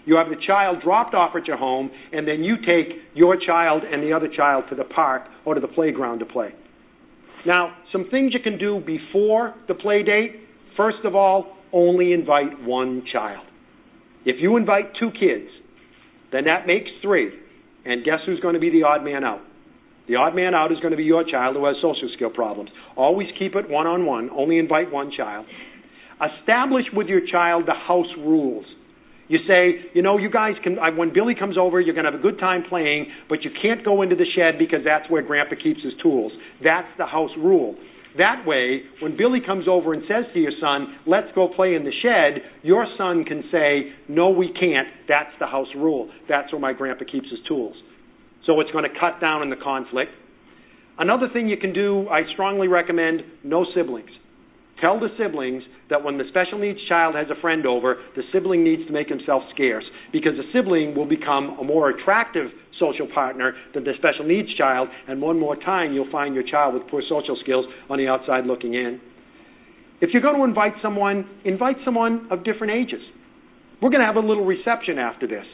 You 0.06 0.14
have 0.14 0.28
the 0.28 0.40
child 0.46 0.78
dropped 0.84 1.12
off 1.12 1.34
at 1.34 1.46
your 1.48 1.56
home, 1.56 1.90
and 2.12 2.28
then 2.28 2.44
you 2.44 2.56
take 2.58 2.94
your 3.14 3.36
child 3.36 3.82
and 3.82 4.00
the 4.00 4.12
other 4.12 4.28
child 4.28 4.64
to 4.70 4.76
the 4.76 4.84
park 4.84 5.22
or 5.44 5.54
to 5.54 5.60
the 5.60 5.66
playground 5.66 6.20
to 6.20 6.26
play. 6.26 6.54
Now, 7.46 7.74
some 7.90 8.06
things 8.10 8.32
you 8.32 8.40
can 8.40 8.58
do 8.58 8.80
before 8.86 9.54
the 9.66 9.74
play 9.74 10.04
date. 10.04 10.36
First 10.76 10.98
of 11.04 11.16
all, 11.16 11.56
only 11.72 12.12
invite 12.12 12.62
one 12.62 13.02
child. 13.12 13.44
If 14.24 14.36
you 14.40 14.56
invite 14.56 14.92
two 14.98 15.10
kids, 15.10 15.50
then 16.32 16.44
that 16.44 16.66
makes 16.66 16.90
three. 17.02 17.30
And 17.84 18.04
guess 18.04 18.20
who's 18.26 18.40
going 18.40 18.54
to 18.54 18.60
be 18.60 18.70
the 18.70 18.84
odd 18.84 19.04
man 19.04 19.24
out? 19.24 19.40
The 20.08 20.16
odd 20.16 20.34
man 20.34 20.54
out 20.54 20.72
is 20.72 20.78
going 20.80 20.90
to 20.90 20.96
be 20.96 21.04
your 21.04 21.24
child 21.24 21.56
who 21.56 21.64
has 21.66 21.76
social 21.76 22.10
skill 22.14 22.30
problems. 22.30 22.70
Always 22.96 23.28
keep 23.38 23.54
it 23.54 23.68
one 23.68 23.86
on 23.86 24.04
one. 24.04 24.30
Only 24.30 24.58
invite 24.58 24.92
one 24.92 25.10
child. 25.16 25.46
Establish 26.20 26.84
with 26.92 27.06
your 27.06 27.20
child 27.30 27.64
the 27.66 27.74
house 27.74 28.12
rules. 28.18 28.66
You 29.28 29.38
say, 29.48 29.88
you 29.94 30.02
know, 30.02 30.18
you 30.18 30.30
guys 30.30 30.52
can, 30.62 30.76
when 30.96 31.14
Billy 31.14 31.34
comes 31.34 31.56
over, 31.56 31.80
you're 31.80 31.94
going 31.94 32.04
to 32.04 32.10
have 32.10 32.20
a 32.20 32.22
good 32.22 32.38
time 32.38 32.64
playing, 32.68 33.06
but 33.28 33.42
you 33.42 33.50
can't 33.62 33.82
go 33.82 34.02
into 34.02 34.16
the 34.16 34.26
shed 34.36 34.58
because 34.58 34.80
that's 34.84 35.10
where 35.10 35.22
Grandpa 35.22 35.54
keeps 35.62 35.82
his 35.82 35.94
tools. 36.02 36.30
That's 36.62 36.88
the 36.98 37.06
house 37.06 37.30
rule. 37.38 37.74
That 38.16 38.46
way, 38.46 38.82
when 39.02 39.16
Billy 39.16 39.40
comes 39.44 39.66
over 39.68 39.92
and 39.92 40.02
says 40.06 40.24
to 40.32 40.40
your 40.40 40.52
son, 40.60 40.98
let's 41.06 41.26
go 41.34 41.48
play 41.54 41.74
in 41.74 41.84
the 41.84 41.92
shed, 42.02 42.42
your 42.62 42.86
son 42.96 43.24
can 43.24 43.42
say, 43.50 43.92
no, 44.08 44.30
we 44.30 44.52
can't. 44.52 44.86
That's 45.08 45.34
the 45.40 45.46
house 45.46 45.68
rule. 45.76 46.10
That's 46.28 46.52
where 46.52 46.60
my 46.60 46.72
grandpa 46.72 47.04
keeps 47.10 47.28
his 47.28 47.40
tools. 47.48 47.74
So 48.46 48.60
it's 48.60 48.70
going 48.70 48.84
to 48.84 49.00
cut 49.00 49.20
down 49.20 49.42
on 49.42 49.50
the 49.50 49.56
conflict. 49.56 50.12
Another 50.96 51.26
thing 51.32 51.48
you 51.48 51.56
can 51.56 51.72
do, 51.72 52.08
I 52.08 52.20
strongly 52.34 52.68
recommend 52.68 53.22
no 53.42 53.66
siblings. 53.74 54.10
Tell 54.80 55.00
the 55.00 55.08
siblings 55.18 55.62
that 55.90 56.02
when 56.02 56.18
the 56.18 56.24
special 56.28 56.58
needs 56.58 56.78
child 56.88 57.14
has 57.16 57.26
a 57.30 57.40
friend 57.40 57.66
over, 57.66 57.96
the 58.16 58.22
sibling 58.32 58.62
needs 58.62 58.86
to 58.86 58.92
make 58.92 59.08
himself 59.08 59.42
scarce 59.54 59.84
because 60.12 60.32
the 60.36 60.44
sibling 60.52 60.94
will 60.94 61.08
become 61.08 61.56
a 61.60 61.64
more 61.64 61.90
attractive 61.90 62.50
social 62.78 63.06
partner 63.12 63.54
than 63.74 63.84
the 63.84 63.92
special 63.98 64.26
needs 64.26 64.48
child, 64.56 64.88
and 65.08 65.20
one 65.20 65.38
more 65.38 65.56
time 65.56 65.92
you'll 65.92 66.10
find 66.10 66.34
your 66.34 66.44
child 66.44 66.74
with 66.74 66.84
poor 66.90 67.02
social 67.08 67.36
skills 67.42 67.64
on 67.88 67.98
the 67.98 68.08
outside 68.08 68.46
looking 68.46 68.74
in. 68.74 69.00
If 70.00 70.10
you're 70.12 70.22
going 70.22 70.36
to 70.36 70.44
invite 70.44 70.74
someone, 70.82 71.28
invite 71.44 71.76
someone 71.84 72.28
of 72.30 72.44
different 72.44 72.72
ages. 72.72 73.00
We're 73.80 73.90
going 73.90 74.00
to 74.00 74.06
have 74.06 74.16
a 74.16 74.26
little 74.26 74.44
reception 74.44 74.98
after 74.98 75.26
this. 75.26 75.44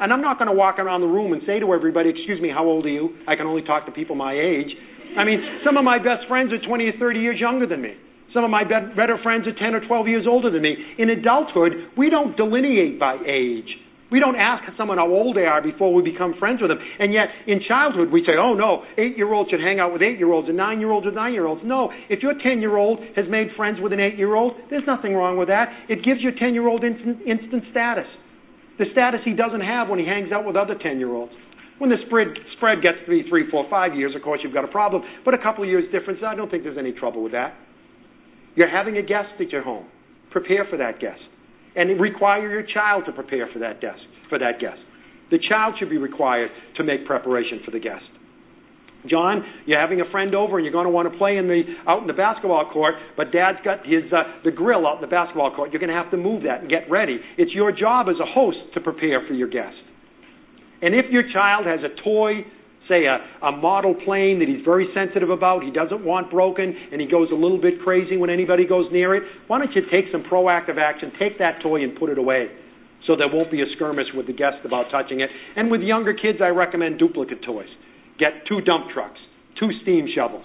And 0.00 0.12
I'm 0.12 0.22
not 0.22 0.38
going 0.38 0.48
to 0.48 0.54
walk 0.54 0.78
around 0.78 1.00
the 1.02 1.06
room 1.06 1.32
and 1.32 1.42
say 1.46 1.60
to 1.60 1.72
everybody, 1.72 2.10
Excuse 2.10 2.40
me, 2.40 2.50
how 2.50 2.64
old 2.64 2.86
are 2.86 2.90
you? 2.90 3.10
I 3.28 3.36
can 3.36 3.46
only 3.46 3.62
talk 3.62 3.86
to 3.86 3.92
people 3.92 4.16
my 4.16 4.32
age. 4.32 4.74
I 5.16 5.24
mean, 5.24 5.60
some 5.64 5.76
of 5.76 5.84
my 5.84 5.98
best 5.98 6.26
friends 6.26 6.52
are 6.52 6.58
20 6.58 6.86
or 6.86 6.92
30 6.98 7.20
years 7.20 7.38
younger 7.38 7.66
than 7.66 7.82
me. 7.82 7.94
Some 8.34 8.44
of 8.44 8.50
my 8.50 8.64
better 8.64 9.18
friends 9.22 9.46
are 9.46 9.52
10 9.52 9.74
or 9.74 9.86
12 9.86 10.08
years 10.08 10.26
older 10.28 10.50
than 10.50 10.62
me. 10.62 10.74
In 10.98 11.10
adulthood, 11.10 11.92
we 11.96 12.08
don't 12.08 12.36
delineate 12.36 12.98
by 12.98 13.18
age. 13.26 13.68
We 14.12 14.20
don't 14.20 14.36
ask 14.36 14.62
someone 14.76 14.98
how 14.98 15.08
old 15.08 15.34
they 15.34 15.48
are 15.48 15.62
before 15.62 15.94
we 15.94 16.04
become 16.04 16.34
friends 16.38 16.60
with 16.60 16.68
them. 16.68 16.78
And 17.00 17.12
yet, 17.12 17.32
in 17.48 17.64
childhood, 17.66 18.12
we 18.12 18.20
say, 18.28 18.36
oh 18.38 18.52
no, 18.52 18.84
eight 18.98 19.16
year 19.16 19.32
olds 19.32 19.48
should 19.48 19.64
hang 19.64 19.80
out 19.80 19.92
with 19.92 20.02
eight 20.02 20.18
year 20.18 20.30
olds 20.30 20.48
and 20.48 20.56
nine 20.56 20.80
year 20.80 20.90
olds 20.90 21.06
with 21.06 21.14
nine 21.14 21.32
year 21.32 21.46
olds. 21.46 21.62
No, 21.64 21.90
if 22.10 22.22
your 22.22 22.34
10 22.36 22.60
year 22.60 22.76
old 22.76 23.00
has 23.16 23.24
made 23.30 23.48
friends 23.56 23.78
with 23.80 23.92
an 23.92 24.00
eight 24.00 24.18
year 24.18 24.34
old, 24.34 24.52
there's 24.68 24.84
nothing 24.86 25.14
wrong 25.14 25.38
with 25.38 25.48
that. 25.48 25.72
It 25.88 26.04
gives 26.04 26.20
your 26.20 26.32
10 26.38 26.52
year 26.52 26.68
old 26.68 26.84
instant, 26.84 27.24
instant 27.26 27.64
status. 27.70 28.06
The 28.78 28.84
status 28.92 29.20
he 29.24 29.32
doesn't 29.32 29.62
have 29.64 29.88
when 29.88 29.98
he 29.98 30.04
hangs 30.04 30.30
out 30.30 30.44
with 30.44 30.56
other 30.56 30.74
10 30.76 30.98
year 30.98 31.10
olds. 31.10 31.32
When 31.78 31.88
the 31.88 31.96
spread, 32.06 32.28
spread 32.56 32.82
gets 32.82 32.98
to 33.04 33.10
be 33.10 33.24
three, 33.28 33.50
four, 33.50 33.64
five 33.70 33.96
years, 33.96 34.14
of 34.14 34.22
course, 34.22 34.40
you've 34.44 34.52
got 34.52 34.64
a 34.64 34.68
problem. 34.68 35.02
But 35.24 35.32
a 35.34 35.38
couple 35.38 35.64
of 35.64 35.70
years 35.70 35.84
difference, 35.90 36.20
I 36.24 36.34
don't 36.34 36.50
think 36.50 36.64
there's 36.64 36.78
any 36.78 36.92
trouble 36.92 37.22
with 37.22 37.32
that. 37.32 37.54
You're 38.54 38.70
having 38.70 38.98
a 38.98 39.02
guest 39.02 39.40
at 39.40 39.48
your 39.48 39.62
home. 39.62 39.86
Prepare 40.30 40.66
for 40.70 40.76
that 40.76 41.00
guest. 41.00 41.20
And 41.74 42.00
require 42.00 42.50
your 42.50 42.62
child 42.62 43.04
to 43.06 43.12
prepare 43.12 43.48
for 43.52 43.58
that 43.60 43.80
guest. 43.80 44.00
For 44.28 44.38
that 44.38 44.60
guest. 44.60 44.78
The 45.30 45.38
child 45.48 45.74
should 45.78 45.88
be 45.88 45.96
required 45.96 46.50
to 46.76 46.84
make 46.84 47.06
preparation 47.06 47.60
for 47.64 47.70
the 47.70 47.80
guest. 47.80 48.04
John, 49.08 49.42
you're 49.66 49.80
having 49.80 50.00
a 50.00 50.08
friend 50.12 50.34
over 50.34 50.58
and 50.58 50.64
you're 50.64 50.72
going 50.72 50.86
to 50.86 50.92
want 50.92 51.10
to 51.10 51.18
play 51.18 51.36
in 51.36 51.48
the 51.48 51.62
out 51.88 52.02
in 52.02 52.06
the 52.06 52.12
basketball 52.12 52.70
court, 52.72 52.94
but 53.16 53.32
Dad's 53.32 53.58
got 53.64 53.84
his 53.84 54.04
uh, 54.12 54.44
the 54.44 54.52
grill 54.52 54.86
out 54.86 54.96
in 54.96 55.00
the 55.00 55.10
basketball 55.10 55.52
court. 55.54 55.72
You're 55.72 55.80
going 55.80 55.90
to 55.90 55.96
have 55.96 56.10
to 56.12 56.16
move 56.16 56.44
that 56.44 56.60
and 56.60 56.70
get 56.70 56.88
ready. 56.88 57.18
It's 57.36 57.52
your 57.52 57.72
job 57.72 58.06
as 58.08 58.16
a 58.22 58.28
host 58.30 58.58
to 58.74 58.80
prepare 58.80 59.26
for 59.26 59.34
your 59.34 59.48
guest. 59.48 59.74
And 60.82 60.94
if 60.94 61.06
your 61.10 61.24
child 61.32 61.66
has 61.66 61.80
a 61.82 61.90
toy 62.02 62.46
say, 62.88 63.04
a, 63.06 63.52
model 63.52 63.94
plane 64.04 64.38
that 64.40 64.48
he's 64.48 64.64
very 64.64 64.88
sensitive 64.94 65.30
about, 65.30 65.62
he 65.62 65.70
doesn't 65.70 66.04
want 66.04 66.30
broken, 66.30 66.74
and 66.90 67.00
he 67.00 67.06
goes 67.06 67.28
a 67.30 67.38
little 67.38 67.60
bit 67.60 67.80
crazy 67.84 68.16
when 68.16 68.30
anybody 68.30 68.66
goes 68.66 68.90
near 68.92 69.14
it, 69.14 69.22
why 69.46 69.58
don't 69.58 69.72
you 69.74 69.82
take 69.90 70.10
some 70.10 70.24
proactive 70.24 70.78
action, 70.78 71.12
take 71.18 71.38
that 71.38 71.62
toy 71.62 71.82
and 71.82 71.98
put 71.98 72.10
it 72.10 72.18
away 72.18 72.48
so 73.06 73.16
there 73.16 73.26
won't 73.26 73.50
be 73.50 73.60
a 73.62 73.66
skirmish 73.76 74.06
with 74.14 74.26
the 74.26 74.32
guest 74.32 74.62
about 74.64 74.86
touching 74.90 75.20
it. 75.20 75.30
And 75.56 75.70
with 75.70 75.80
younger 75.80 76.14
kids, 76.14 76.38
I 76.42 76.48
recommend 76.48 76.98
duplicate 76.98 77.42
toys. 77.44 77.70
Get 78.18 78.46
two 78.48 78.60
dump 78.60 78.90
trucks, 78.94 79.18
two 79.58 79.70
steam 79.82 80.06
shovels, 80.14 80.44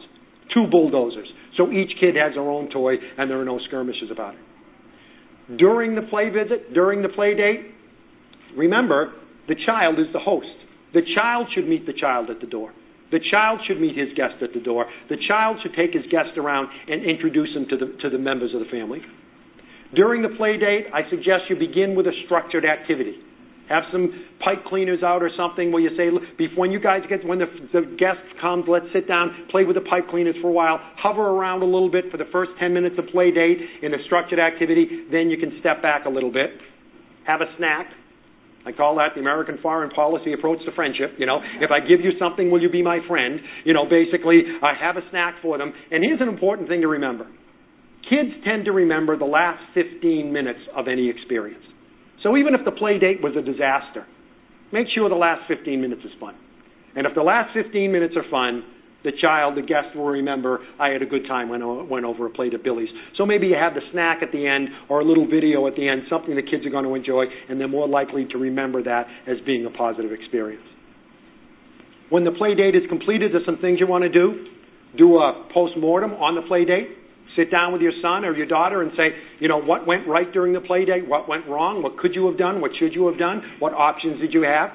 two 0.53 0.65
bulldozers, 0.69 1.27
so 1.57 1.71
each 1.71 1.91
kid 1.99 2.15
has 2.15 2.33
their 2.33 2.49
own 2.49 2.69
toy 2.71 2.93
and 3.17 3.29
there 3.29 3.39
are 3.39 3.45
no 3.45 3.59
skirmishes 3.67 4.09
about 4.11 4.35
it. 4.35 5.57
During 5.57 5.95
the 5.95 6.01
play 6.01 6.29
visit, 6.29 6.73
during 6.73 7.01
the 7.01 7.09
play 7.09 7.35
date, 7.35 7.71
remember, 8.55 9.13
the 9.47 9.55
child 9.65 9.99
is 9.99 10.07
the 10.13 10.19
host. 10.19 10.47
The 10.93 11.01
child 11.15 11.47
should 11.53 11.67
meet 11.67 11.85
the 11.85 11.93
child 11.93 12.29
at 12.29 12.39
the 12.39 12.47
door. 12.47 12.73
The 13.11 13.19
child 13.31 13.59
should 13.67 13.79
meet 13.79 13.97
his 13.97 14.09
guest 14.15 14.43
at 14.43 14.53
the 14.53 14.59
door. 14.59 14.85
The 15.09 15.17
child 15.27 15.57
should 15.63 15.73
take 15.75 15.93
his 15.93 16.03
guest 16.11 16.37
around 16.37 16.67
and 16.87 17.03
introduce 17.03 17.55
him 17.55 17.65
to 17.69 17.77
the, 17.77 17.87
to 18.03 18.09
the 18.09 18.17
members 18.17 18.53
of 18.53 18.59
the 18.59 18.69
family. 18.69 18.99
During 19.95 20.21
the 20.21 20.35
play 20.35 20.57
date, 20.57 20.91
I 20.93 21.09
suggest 21.09 21.47
you 21.49 21.55
begin 21.55 21.95
with 21.95 22.07
a 22.07 22.15
structured 22.25 22.65
activity. 22.65 23.15
Have 23.69 23.83
some 23.91 24.27
pipe 24.39 24.63
cleaners 24.67 25.03
out 25.03 25.23
or 25.23 25.29
something 25.35 25.71
where 25.71 25.81
you 25.81 25.91
say, 25.95 26.07
when 26.55 26.71
you 26.71 26.79
guys 26.79 27.01
get, 27.09 27.25
when 27.25 27.39
the, 27.39 27.47
the 27.73 27.81
guests 27.99 28.23
come, 28.39 28.63
let's 28.67 28.85
sit 28.93 29.07
down, 29.07 29.47
play 29.51 29.65
with 29.65 29.75
the 29.75 29.83
pipe 29.83 30.07
cleaners 30.09 30.35
for 30.41 30.47
a 30.47 30.53
while, 30.53 30.79
hover 30.95 31.23
around 31.23 31.61
a 31.61 31.65
little 31.65 31.91
bit 31.91 32.05
for 32.09 32.17
the 32.17 32.27
first 32.31 32.51
10 32.59 32.73
minutes 32.73 32.95
of 32.97 33.07
play 33.11 33.31
date 33.31 33.59
in 33.83 33.93
a 33.93 33.97
structured 34.05 34.39
activity, 34.39 35.07
then 35.11 35.29
you 35.29 35.37
can 35.37 35.59
step 35.59 35.81
back 35.81 36.05
a 36.05 36.09
little 36.09 36.31
bit. 36.31 36.51
Have 37.25 37.41
a 37.41 37.51
snack, 37.57 37.87
I 38.67 38.73
call 38.73 38.97
that 38.97 39.15
the 39.15 39.21
American 39.21 39.57
foreign 39.63 39.89
policy 39.91 40.33
approach 40.33 40.59
to 40.65 40.75
friendship. 40.75 41.15
You 41.17 41.25
know, 41.25 41.39
if 41.61 41.71
I 41.71 41.79
give 41.79 42.03
you 42.03 42.11
something, 42.19 42.51
will 42.51 42.61
you 42.61 42.69
be 42.69 42.83
my 42.83 42.99
friend? 43.07 43.39
You 43.63 43.73
know, 43.73 43.87
basically, 43.87 44.43
I 44.61 44.73
have 44.75 44.97
a 44.97 45.07
snack 45.09 45.35
for 45.41 45.57
them. 45.57 45.71
And 45.89 46.03
here's 46.03 46.19
an 46.19 46.27
important 46.27 46.67
thing 46.67 46.81
to 46.81 46.87
remember 46.87 47.27
kids 48.09 48.31
tend 48.43 48.65
to 48.65 48.71
remember 48.71 49.17
the 49.17 49.25
last 49.25 49.59
15 49.73 50.31
minutes 50.31 50.59
of 50.75 50.87
any 50.87 51.09
experience. 51.09 51.63
So 52.23 52.37
even 52.37 52.55
if 52.55 52.63
the 52.63 52.71
play 52.71 52.99
date 52.99 53.21
was 53.21 53.35
a 53.37 53.41
disaster, 53.41 54.07
make 54.71 54.87
sure 54.95 55.09
the 55.09 55.15
last 55.15 55.41
15 55.47 55.79
minutes 55.79 56.01
is 56.03 56.11
fun. 56.19 56.35
And 56.95 57.05
if 57.05 57.13
the 57.15 57.21
last 57.21 57.53
15 57.53 57.91
minutes 57.91 58.15
are 58.15 58.23
fun, 58.31 58.63
the 59.03 59.11
child, 59.21 59.55
the 59.55 59.61
guest 59.61 59.95
will 59.95 60.07
remember, 60.07 60.59
I 60.79 60.89
had 60.89 61.01
a 61.01 61.05
good 61.05 61.27
time 61.27 61.49
when 61.49 61.61
I 61.61 61.83
went 61.83 62.05
over 62.05 62.25
a 62.25 62.29
plate 62.29 62.53
of 62.53 62.63
Billy's. 62.63 62.89
So 63.17 63.25
maybe 63.25 63.47
you 63.47 63.55
have 63.55 63.73
the 63.73 63.81
snack 63.91 64.19
at 64.21 64.31
the 64.31 64.47
end 64.47 64.69
or 64.89 65.01
a 65.01 65.05
little 65.05 65.27
video 65.27 65.67
at 65.67 65.75
the 65.75 65.87
end, 65.87 66.03
something 66.09 66.35
the 66.35 66.41
kids 66.41 66.65
are 66.65 66.71
going 66.71 66.85
to 66.85 66.95
enjoy, 66.95 67.25
and 67.49 67.59
they're 67.59 67.67
more 67.67 67.87
likely 67.87 68.25
to 68.31 68.37
remember 68.37 68.83
that 68.83 69.05
as 69.27 69.37
being 69.45 69.65
a 69.65 69.69
positive 69.69 70.11
experience. 70.11 70.65
When 72.09 72.23
the 72.23 72.31
play 72.31 72.55
date 72.55 72.75
is 72.75 72.83
completed, 72.89 73.33
there's 73.33 73.45
some 73.45 73.59
things 73.59 73.79
you 73.79 73.87
want 73.87 74.03
to 74.03 74.09
do. 74.09 74.47
Do 74.97 75.17
a 75.17 75.47
post 75.53 75.77
mortem 75.77 76.13
on 76.13 76.35
the 76.35 76.41
play 76.47 76.65
date. 76.65 76.87
Sit 77.35 77.51
down 77.51 77.71
with 77.73 77.81
your 77.81 77.91
son 78.01 78.25
or 78.25 78.35
your 78.35 78.47
daughter 78.47 78.81
and 78.81 78.91
say, 78.97 79.09
you 79.39 79.47
know, 79.47 79.61
what 79.61 79.85
went 79.85 80.07
right 80.07 80.31
during 80.31 80.53
the 80.53 80.61
play 80.61 80.85
date? 80.85 81.07
What 81.07 81.29
went 81.29 81.45
wrong? 81.47 81.83
What 81.83 81.97
could 81.97 82.15
you 82.15 82.25
have 82.27 82.37
done? 82.37 82.61
What 82.61 82.71
should 82.79 82.93
you 82.93 83.05
have 83.07 83.19
done? 83.19 83.43
What 83.59 83.73
options 83.73 84.19
did 84.19 84.33
you 84.33 84.41
have? 84.43 84.71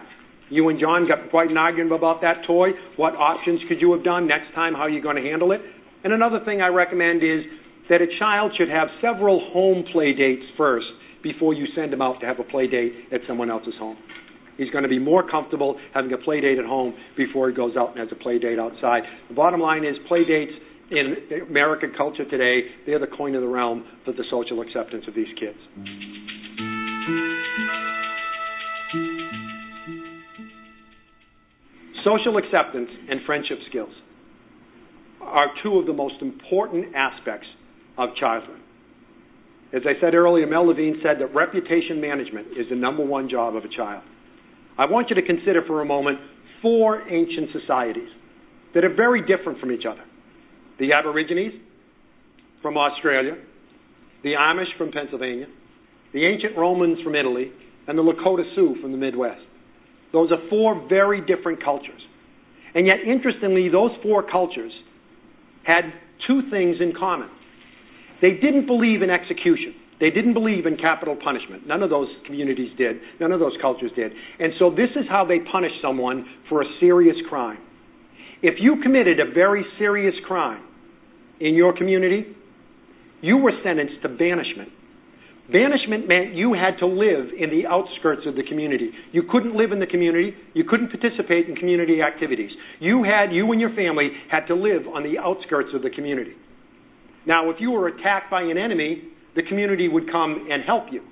You 0.53 0.69
and 0.69 0.79
John 0.79 1.09
got 1.09 1.31
quite 1.31 1.49
an 1.49 1.57
argument 1.57 1.97
about 1.97 2.21
that 2.21 2.45
toy. 2.47 2.77
What 2.97 3.17
options 3.17 3.61
could 3.69 3.81
you 3.81 3.93
have 3.97 4.05
done 4.05 4.29
next 4.29 4.55
time? 4.55 4.75
How 4.75 4.85
are 4.85 4.91
you 4.91 5.03
going 5.03 5.17
to 5.17 5.23
handle 5.23 5.53
it? 5.53 5.61
And 6.05 6.13
another 6.13 6.41
thing 6.45 6.61
I 6.61 6.69
recommend 6.69 7.25
is 7.25 7.49
that 7.89 8.03
a 8.03 8.07
child 8.19 8.53
should 8.59 8.69
have 8.69 8.89
several 9.01 9.41
home 9.53 9.85
play 9.93 10.13
dates 10.13 10.45
first 10.59 10.87
before 11.23 11.55
you 11.55 11.65
send 11.75 11.93
him 11.93 12.03
out 12.03 12.21
to 12.21 12.27
have 12.27 12.39
a 12.39 12.45
play 12.45 12.67
date 12.67 12.93
at 13.13 13.21
someone 13.27 13.51
else's 13.51 13.75
home. 13.79 13.97
He's 14.59 14.69
going 14.69 14.85
to 14.85 14.91
be 14.91 14.99
more 14.99 15.29
comfortable 15.29 15.81
having 15.95 16.13
a 16.13 16.19
play 16.19 16.43
date 16.43 16.59
at 16.59 16.67
home 16.67 16.93
before 17.17 17.49
he 17.49 17.57
goes 17.57 17.73
out 17.79 17.97
and 17.97 17.99
has 17.99 18.09
a 18.13 18.23
play 18.23 18.39
date 18.39 18.59
outside. 18.59 19.03
The 19.29 19.35
bottom 19.35 19.61
line 19.61 19.85
is 19.85 19.97
play 20.07 20.25
dates 20.29 20.53
in 20.93 21.17
American 21.49 21.95
culture 21.97 22.29
today, 22.29 22.69
they're 22.85 22.99
the 22.99 23.07
coin 23.07 23.35
of 23.35 23.41
the 23.41 23.49
realm 23.49 23.85
for 24.05 24.13
the 24.13 24.25
social 24.31 24.61
acceptance 24.61 25.05
of 25.09 25.15
these 25.15 25.33
kids. 25.41 25.57
Social 32.05 32.37
acceptance 32.39 32.91
and 33.09 33.21
friendship 33.27 33.59
skills 33.69 33.93
are 35.21 35.47
two 35.63 35.79
of 35.79 35.87
the 35.87 35.93
most 35.93 36.21
important 36.21 36.95
aspects 36.95 37.47
of 37.97 38.11
childhood. 38.19 38.59
As 39.73 39.83
I 39.87 39.99
said 40.01 40.15
earlier, 40.15 40.47
Mel 40.47 40.67
Levine 40.67 41.01
said 41.03 41.21
that 41.21 41.35
reputation 41.35 42.01
management 42.01 42.49
is 42.59 42.67
the 42.69 42.77
number 42.77 43.05
one 43.05 43.31
job 43.31 43.57
of 43.57 43.65
a 43.65 43.69
child. 43.69 44.03
I 44.77 44.87
want 44.87 45.11
you 45.11 45.17
to 45.17 45.23
consider 45.23 45.63
for 45.67 45.81
a 45.81 45.85
moment 45.85 46.19
four 46.61 47.01
ancient 47.09 47.51
societies 47.59 48.09
that 48.75 48.85
are 48.85 48.95
very 48.95 49.21
different 49.21 49.61
from 49.61 49.71
each 49.71 49.85
other. 49.89 50.03
The 50.79 50.93
Aborigines 50.93 51.55
from 52.61 52.77
Australia, 52.77 53.37
the 54.23 54.31
Amish 54.31 54.77
from 54.77 54.93
Pennsylvania, 54.93 55.47
the 56.13 56.27
ancient 56.27 56.57
Romans 56.57 56.99
from 57.03 57.15
Italy, 57.15 57.53
and 57.87 57.99
the 57.99 58.03
Lakota 58.03 58.43
Sioux 58.55 58.77
from 58.81 58.93
the 58.93 58.99
Midwest. 58.99 59.41
Those 60.13 60.31
are 60.31 60.49
four 60.49 60.87
very 60.89 61.21
different 61.21 61.65
cultures. 61.65 62.01
And 62.75 62.87
yet, 62.87 62.97
interestingly, 63.07 63.69
those 63.69 63.91
four 64.03 64.23
cultures 64.31 64.73
had 65.65 65.93
two 66.27 66.43
things 66.51 66.77
in 66.81 66.93
common. 66.99 67.29
They 68.21 68.33
didn't 68.33 68.67
believe 68.67 69.03
in 69.03 69.11
execution. 69.11 69.75
They 70.01 70.11
didn't 70.11 70.35
believe 70.35 70.67
in 70.67 70.77
capital 70.77 71.17
punishment. 71.23 71.67
None 71.67 71.83
of 71.83 71.91
those 71.91 72.09
communities 72.27 72.71
did. 72.77 72.97
None 73.21 73.31
of 73.31 73.41
those 73.41 73.53
cultures 73.61 73.91
did. 73.95 74.13
And 74.39 74.53
so 74.59 74.71
this 74.71 74.91
is 74.97 75.05
how 75.09 75.25
they 75.25 75.39
punish 75.51 75.73
someone 75.81 76.27
for 76.49 76.63
a 76.63 76.65
serious 76.81 77.17
crime. 77.29 77.59
If 78.43 78.55
you 78.59 78.81
committed 78.83 79.21
a 79.21 79.33
very 79.33 79.65
serious 79.79 80.15
crime 80.27 80.65
in 81.41 81.55
your 81.55 81.77
community, 81.77 82.27
you 83.21 83.37
were 83.37 83.53
sentenced 83.63 84.03
to 84.03 84.09
banishment. 84.09 84.71
Banishment 85.51 86.07
meant 86.07 86.35
you 86.35 86.55
had 86.55 86.79
to 86.79 86.87
live 86.87 87.35
in 87.37 87.51
the 87.51 87.67
outskirts 87.67 88.23
of 88.27 88.37
the 88.37 88.45
community. 88.45 88.91
You 89.11 89.25
couldn't 89.29 89.57
live 89.57 89.73
in 89.73 89.81
the 89.81 89.87
community. 89.87 90.35
You 90.55 90.65
couldn't 90.69 90.91
participate 90.91 91.49
in 91.49 91.57
community 91.57 91.99
activities. 92.01 92.51
You 92.79 93.03
had, 93.03 93.35
you 93.35 93.51
and 93.51 93.61
your 93.61 93.75
family 93.75 94.11
had 94.31 94.47
to 94.47 94.55
live 94.55 94.87
on 94.87 95.03
the 95.03 95.19
outskirts 95.19 95.71
of 95.75 95.83
the 95.83 95.91
community. 95.91 96.33
Now, 97.27 97.51
if 97.51 97.57
you 97.59 97.73
were 97.73 97.89
attacked 97.89 98.31
by 98.31 98.43
an 98.43 98.57
enemy, 98.57 99.03
the 99.35 99.43
community 99.43 99.89
would 99.89 100.11
come 100.11 100.47
and 100.51 100.63
help 100.65 100.85
you. 100.93 101.03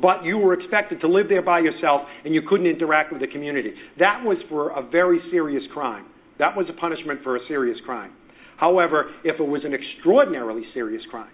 But 0.00 0.24
you 0.24 0.38
were 0.38 0.54
expected 0.54 1.00
to 1.00 1.08
live 1.08 1.28
there 1.28 1.42
by 1.42 1.60
yourself 1.60 2.02
and 2.24 2.34
you 2.34 2.42
couldn't 2.48 2.66
interact 2.66 3.12
with 3.12 3.20
the 3.20 3.28
community. 3.28 3.72
That 3.98 4.22
was 4.24 4.38
for 4.48 4.70
a 4.70 4.82
very 4.88 5.20
serious 5.30 5.62
crime. 5.72 6.06
That 6.38 6.56
was 6.56 6.66
a 6.68 6.80
punishment 6.80 7.20
for 7.22 7.36
a 7.36 7.40
serious 7.46 7.78
crime. 7.84 8.12
However, 8.56 9.10
if 9.24 9.38
it 9.38 9.46
was 9.46 9.62
an 9.64 9.72
extraordinarily 9.74 10.62
serious 10.74 11.02
crime, 11.10 11.30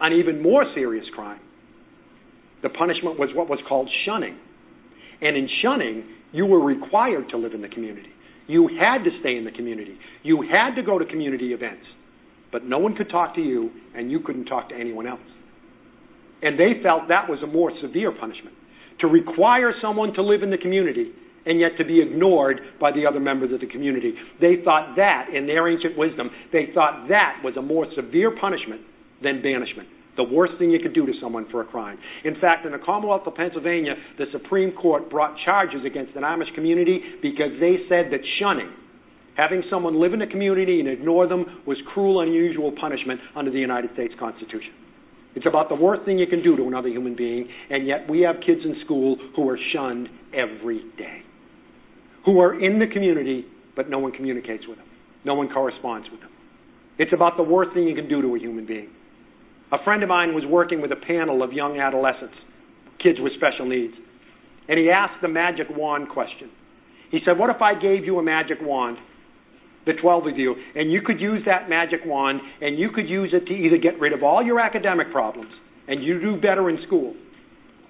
an 0.00 0.12
even 0.12 0.42
more 0.42 0.64
serious 0.74 1.06
crime, 1.14 1.40
the 2.66 2.74
punishment 2.74 3.16
was 3.16 3.30
what 3.32 3.48
was 3.48 3.60
called 3.68 3.88
shunning. 4.04 4.36
And 5.22 5.36
in 5.36 5.48
shunning, 5.62 6.02
you 6.32 6.46
were 6.46 6.58
required 6.58 7.28
to 7.30 7.36
live 7.36 7.54
in 7.54 7.62
the 7.62 7.68
community. 7.68 8.10
You 8.48 8.68
had 8.68 9.04
to 9.04 9.10
stay 9.20 9.36
in 9.36 9.44
the 9.44 9.52
community. 9.52 9.96
You 10.24 10.42
had 10.42 10.74
to 10.74 10.82
go 10.82 10.98
to 10.98 11.06
community 11.06 11.52
events. 11.52 11.86
But 12.50 12.64
no 12.64 12.78
one 12.78 12.96
could 12.96 13.08
talk 13.08 13.36
to 13.36 13.40
you, 13.40 13.70
and 13.94 14.10
you 14.10 14.18
couldn't 14.18 14.46
talk 14.46 14.70
to 14.70 14.74
anyone 14.74 15.06
else. 15.06 15.22
And 16.42 16.58
they 16.58 16.82
felt 16.82 17.06
that 17.08 17.30
was 17.30 17.38
a 17.44 17.46
more 17.46 17.70
severe 17.80 18.10
punishment. 18.10 18.56
To 19.00 19.06
require 19.06 19.72
someone 19.80 20.12
to 20.14 20.22
live 20.22 20.42
in 20.42 20.50
the 20.50 20.58
community 20.58 21.12
and 21.46 21.60
yet 21.60 21.78
to 21.78 21.84
be 21.84 22.02
ignored 22.02 22.58
by 22.80 22.90
the 22.90 23.06
other 23.06 23.20
members 23.20 23.52
of 23.52 23.60
the 23.60 23.68
community. 23.68 24.14
They 24.40 24.56
thought 24.64 24.96
that, 24.96 25.28
in 25.32 25.46
their 25.46 25.68
ancient 25.70 25.96
wisdom, 25.96 26.30
they 26.52 26.70
thought 26.74 27.06
that 27.10 27.42
was 27.44 27.54
a 27.56 27.62
more 27.62 27.86
severe 27.94 28.36
punishment 28.40 28.80
than 29.22 29.40
banishment. 29.40 29.88
The 30.16 30.24
worst 30.24 30.54
thing 30.58 30.70
you 30.70 30.80
could 30.80 30.94
do 30.94 31.04
to 31.04 31.12
someone 31.20 31.46
for 31.50 31.60
a 31.60 31.64
crime. 31.66 31.98
In 32.24 32.40
fact, 32.40 32.64
in 32.64 32.72
the 32.72 32.78
Commonwealth 32.78 33.26
of 33.26 33.34
Pennsylvania, 33.34 33.94
the 34.18 34.24
Supreme 34.32 34.72
Court 34.72 35.10
brought 35.10 35.36
charges 35.44 35.80
against 35.84 36.16
an 36.16 36.22
Amish 36.22 36.54
community 36.54 37.00
because 37.20 37.52
they 37.60 37.84
said 37.88 38.10
that 38.12 38.20
shunning, 38.40 38.70
having 39.36 39.62
someone 39.70 40.00
live 40.00 40.14
in 40.14 40.22
a 40.22 40.26
community 40.26 40.80
and 40.80 40.88
ignore 40.88 41.28
them, 41.28 41.62
was 41.66 41.76
cruel 41.92 42.20
and 42.20 42.30
unusual 42.30 42.72
punishment 42.80 43.20
under 43.36 43.50
the 43.50 43.58
United 43.58 43.90
States 43.92 44.14
Constitution. 44.18 44.72
It's 45.34 45.46
about 45.46 45.68
the 45.68 45.74
worst 45.74 46.06
thing 46.06 46.18
you 46.18 46.26
can 46.26 46.42
do 46.42 46.56
to 46.56 46.62
another 46.66 46.88
human 46.88 47.14
being, 47.14 47.46
and 47.68 47.86
yet 47.86 48.08
we 48.08 48.22
have 48.22 48.36
kids 48.36 48.60
in 48.64 48.74
school 48.86 49.18
who 49.36 49.46
are 49.50 49.58
shunned 49.74 50.08
every 50.32 50.82
day, 50.96 51.20
who 52.24 52.40
are 52.40 52.58
in 52.58 52.78
the 52.78 52.86
community, 52.90 53.44
but 53.76 53.90
no 53.90 53.98
one 53.98 54.12
communicates 54.12 54.64
with 54.66 54.78
them, 54.78 54.86
no 55.26 55.34
one 55.34 55.50
corresponds 55.52 56.08
with 56.10 56.20
them. 56.20 56.30
It's 56.98 57.12
about 57.12 57.36
the 57.36 57.42
worst 57.42 57.74
thing 57.74 57.86
you 57.86 57.94
can 57.94 58.08
do 58.08 58.22
to 58.22 58.34
a 58.34 58.38
human 58.38 58.64
being. 58.64 58.88
A 59.72 59.82
friend 59.82 60.02
of 60.02 60.08
mine 60.08 60.34
was 60.34 60.44
working 60.46 60.80
with 60.80 60.92
a 60.92 61.06
panel 61.06 61.42
of 61.42 61.52
young 61.52 61.78
adolescents, 61.78 62.36
kids 63.02 63.18
with 63.20 63.32
special 63.36 63.66
needs, 63.66 63.94
and 64.68 64.78
he 64.78 64.90
asked 64.90 65.20
the 65.22 65.28
magic 65.28 65.66
wand 65.70 66.08
question. 66.08 66.50
He 67.10 67.18
said, 67.24 67.38
What 67.38 67.50
if 67.50 67.60
I 67.60 67.74
gave 67.74 68.04
you 68.04 68.18
a 68.18 68.22
magic 68.22 68.58
wand, 68.60 68.98
the 69.86 69.92
12 70.00 70.26
of 70.28 70.38
you, 70.38 70.54
and 70.74 70.90
you 70.90 71.00
could 71.04 71.20
use 71.20 71.42
that 71.46 71.68
magic 71.68 72.00
wand 72.04 72.40
and 72.60 72.78
you 72.78 72.90
could 72.90 73.08
use 73.08 73.32
it 73.32 73.46
to 73.46 73.54
either 73.54 73.76
get 73.76 74.00
rid 74.00 74.12
of 74.12 74.22
all 74.22 74.42
your 74.44 74.60
academic 74.60 75.12
problems 75.12 75.52
and 75.88 76.02
you 76.02 76.20
do 76.20 76.40
better 76.40 76.68
in 76.68 76.78
school, 76.86 77.14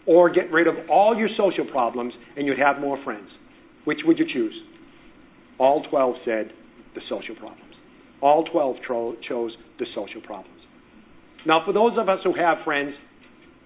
or 0.07 0.31
get 0.31 0.53
rid 0.53 0.67
of 0.67 0.75
all 0.91 1.17
your 1.17 1.29
social 1.37 1.65
problems 1.71 2.13
and 2.37 2.47
you'd 2.47 2.59
have 2.59 2.81
more 2.81 3.03
friends? 3.03 3.29
Which 3.85 3.99
would 4.05 4.19
you 4.19 4.27
choose? 4.31 4.55
All 5.59 5.85
12 5.89 6.17
said 6.25 6.53
the 6.95 7.01
social 7.09 7.35
problems. 7.37 7.75
All 8.21 8.45
12 8.45 8.77
tro- 8.87 9.17
chose 9.27 9.53
the 9.79 9.87
social 9.95 10.21
problems. 10.21 10.56
Now, 11.47 11.63
for 11.65 11.73
those 11.73 11.93
of 11.97 12.09
us 12.09 12.19
who 12.25 12.35
have 12.35 12.59
friends, 12.65 12.93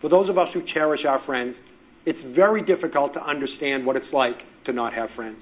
for 0.00 0.10
those 0.10 0.28
of 0.28 0.36
us 0.36 0.48
who 0.52 0.60
cherish 0.74 1.00
our 1.08 1.24
friends, 1.24 1.54
it's 2.04 2.18
very 2.36 2.64
difficult 2.64 3.14
to 3.14 3.22
understand 3.22 3.86
what 3.86 3.96
it's 3.96 4.12
like 4.12 4.36
to 4.66 4.72
not 4.72 4.92
have 4.92 5.08
friends. 5.16 5.38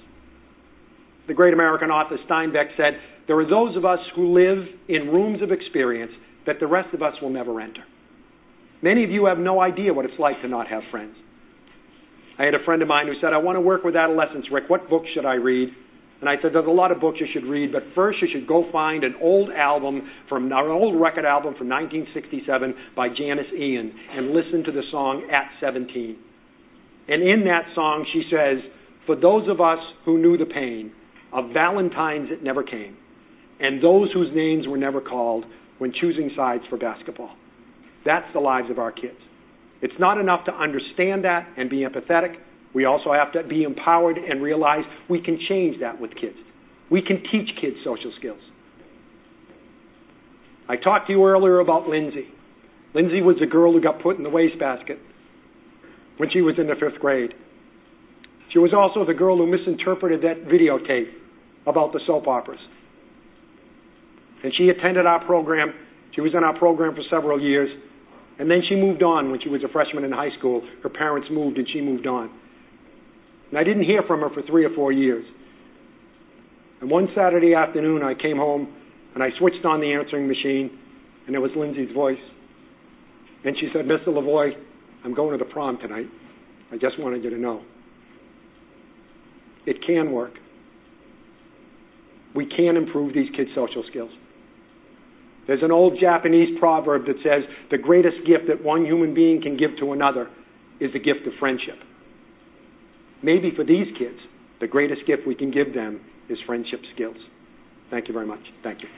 The 1.26 1.34
great 1.34 1.52
American 1.52 1.90
author 1.90 2.16
Steinbeck 2.28 2.76
said, 2.76 2.94
There 3.26 3.38
are 3.38 3.48
those 3.48 3.76
of 3.76 3.84
us 3.84 3.98
who 4.14 4.32
live 4.32 4.64
in 4.88 5.08
rooms 5.08 5.42
of 5.42 5.50
experience 5.52 6.12
that 6.46 6.56
the 6.60 6.66
rest 6.66 6.94
of 6.94 7.02
us 7.02 7.14
will 7.20 7.30
never 7.30 7.60
enter. 7.60 7.82
Many 8.82 9.04
of 9.04 9.10
you 9.10 9.26
have 9.26 9.38
no 9.38 9.60
idea 9.60 9.92
what 9.92 10.04
it's 10.04 10.18
like 10.18 10.40
to 10.42 10.48
not 10.48 10.68
have 10.68 10.82
friends. 10.90 11.16
I 12.38 12.44
had 12.44 12.54
a 12.54 12.64
friend 12.64 12.80
of 12.82 12.88
mine 12.88 13.08
who 13.08 13.14
said, 13.20 13.32
I 13.32 13.38
want 13.38 13.56
to 13.56 13.60
work 13.60 13.82
with 13.82 13.96
adolescents. 13.96 14.48
Rick, 14.52 14.64
what 14.68 14.88
book 14.88 15.02
should 15.12 15.26
I 15.26 15.34
read? 15.34 15.70
And 16.20 16.28
I 16.28 16.34
said, 16.42 16.50
there's 16.52 16.66
a 16.66 16.70
lot 16.70 16.90
of 16.90 17.00
books 17.00 17.18
you 17.20 17.26
should 17.32 17.48
read, 17.48 17.70
but 17.72 17.82
first 17.94 18.18
you 18.20 18.28
should 18.32 18.48
go 18.48 18.64
find 18.72 19.04
an 19.04 19.14
old 19.22 19.50
album 19.50 20.08
an 20.30 20.52
old 20.52 21.00
record 21.00 21.24
album 21.24 21.54
from 21.56 21.68
1967 21.68 22.74
by 22.96 23.08
Janis 23.08 23.46
Ian 23.56 23.92
and 24.10 24.32
listen 24.32 24.64
to 24.64 24.72
the 24.72 24.82
song 24.90 25.28
At 25.32 25.48
17. 25.60 26.18
And 27.08 27.22
in 27.22 27.44
that 27.44 27.72
song 27.74 28.04
she 28.12 28.22
says, 28.30 28.58
for 29.06 29.14
those 29.14 29.48
of 29.48 29.60
us 29.60 29.78
who 30.04 30.18
knew 30.18 30.36
the 30.36 30.44
pain 30.44 30.92
of 31.32 31.52
Valentines 31.54 32.30
that 32.30 32.42
never 32.42 32.62
came, 32.62 32.96
and 33.60 33.82
those 33.82 34.12
whose 34.12 34.30
names 34.34 34.66
were 34.66 34.76
never 34.76 35.00
called 35.00 35.44
when 35.78 35.92
choosing 35.98 36.30
sides 36.36 36.62
for 36.68 36.76
basketball. 36.76 37.34
That's 38.04 38.26
the 38.32 38.40
lives 38.40 38.70
of 38.70 38.78
our 38.78 38.92
kids. 38.92 39.18
It's 39.80 39.94
not 39.98 40.18
enough 40.18 40.44
to 40.46 40.52
understand 40.52 41.24
that 41.24 41.46
and 41.56 41.70
be 41.70 41.84
empathetic. 41.84 42.36
We 42.74 42.84
also 42.84 43.12
have 43.12 43.32
to 43.32 43.42
be 43.48 43.62
empowered 43.62 44.18
and 44.18 44.42
realize 44.42 44.84
we 45.08 45.20
can 45.22 45.38
change 45.48 45.80
that 45.80 46.00
with 46.00 46.10
kids. 46.14 46.36
We 46.90 47.02
can 47.02 47.22
teach 47.30 47.48
kids 47.60 47.76
social 47.84 48.12
skills. 48.18 48.40
I 50.68 50.76
talked 50.76 51.06
to 51.06 51.12
you 51.12 51.24
earlier 51.26 51.60
about 51.60 51.88
Lindsay. 51.88 52.28
Lindsay 52.94 53.22
was 53.22 53.36
a 53.42 53.46
girl 53.46 53.72
who 53.72 53.80
got 53.80 54.02
put 54.02 54.16
in 54.16 54.22
the 54.22 54.30
wastebasket 54.30 54.98
when 56.18 56.30
she 56.30 56.40
was 56.40 56.56
in 56.58 56.66
the 56.66 56.74
fifth 56.74 57.00
grade. 57.00 57.32
She 58.52 58.58
was 58.58 58.72
also 58.72 59.06
the 59.06 59.16
girl 59.16 59.38
who 59.38 59.46
misinterpreted 59.46 60.22
that 60.22 60.48
videotape 60.48 61.12
about 61.66 61.92
the 61.92 62.00
soap 62.06 62.26
operas. 62.26 62.60
And 64.42 64.52
she 64.56 64.68
attended 64.68 65.06
our 65.06 65.24
program. 65.24 65.74
She 66.14 66.20
was 66.20 66.32
in 66.34 66.44
our 66.44 66.56
program 66.58 66.94
for 66.94 67.02
several 67.10 67.40
years. 67.40 67.68
And 68.38 68.50
then 68.50 68.62
she 68.68 68.76
moved 68.76 69.02
on 69.02 69.30
when 69.30 69.40
she 69.42 69.48
was 69.48 69.62
a 69.64 69.68
freshman 69.68 70.04
in 70.04 70.12
high 70.12 70.36
school. 70.38 70.62
Her 70.82 70.88
parents 70.88 71.28
moved 71.30 71.58
and 71.58 71.66
she 71.72 71.80
moved 71.80 72.06
on. 72.06 72.30
And 73.50 73.58
I 73.58 73.64
didn't 73.64 73.84
hear 73.84 74.02
from 74.06 74.20
her 74.20 74.30
for 74.30 74.42
three 74.42 74.64
or 74.64 74.74
four 74.74 74.92
years. 74.92 75.24
And 76.80 76.90
one 76.90 77.08
Saturday 77.14 77.54
afternoon, 77.54 78.02
I 78.02 78.14
came 78.14 78.36
home 78.36 78.74
and 79.14 79.22
I 79.22 79.28
switched 79.38 79.64
on 79.64 79.80
the 79.80 79.92
answering 79.92 80.28
machine, 80.28 80.78
and 81.26 81.34
it 81.34 81.38
was 81.38 81.50
Lindsay's 81.56 81.92
voice. 81.94 82.18
And 83.44 83.56
she 83.58 83.68
said, 83.72 83.86
Mr. 83.86 84.08
Lavoie, 84.08 84.52
I'm 85.04 85.14
going 85.14 85.36
to 85.36 85.42
the 85.42 85.50
prom 85.50 85.78
tonight. 85.78 86.06
I 86.70 86.76
just 86.76 86.98
wanted 86.98 87.24
you 87.24 87.30
to 87.30 87.38
know. 87.38 87.62
It 89.66 89.78
can 89.86 90.12
work. 90.12 90.32
We 92.34 92.46
can 92.46 92.76
improve 92.76 93.14
these 93.14 93.28
kids' 93.36 93.50
social 93.54 93.84
skills. 93.90 94.10
There's 95.46 95.62
an 95.62 95.72
old 95.72 95.98
Japanese 95.98 96.58
proverb 96.58 97.06
that 97.06 97.16
says 97.22 97.42
the 97.70 97.78
greatest 97.78 98.18
gift 98.26 98.44
that 98.48 98.62
one 98.62 98.84
human 98.84 99.14
being 99.14 99.40
can 99.42 99.56
give 99.56 99.70
to 99.80 99.92
another 99.92 100.28
is 100.78 100.92
the 100.92 100.98
gift 100.98 101.26
of 101.26 101.32
friendship. 101.40 101.78
Maybe 103.22 103.52
for 103.54 103.64
these 103.64 103.86
kids, 103.98 104.18
the 104.60 104.66
greatest 104.66 105.06
gift 105.06 105.22
we 105.26 105.34
can 105.34 105.50
give 105.50 105.74
them 105.74 106.00
is 106.28 106.38
friendship 106.46 106.80
skills. 106.94 107.16
Thank 107.90 108.08
you 108.08 108.14
very 108.14 108.26
much. 108.26 108.40
Thank 108.62 108.82
you. 108.82 108.88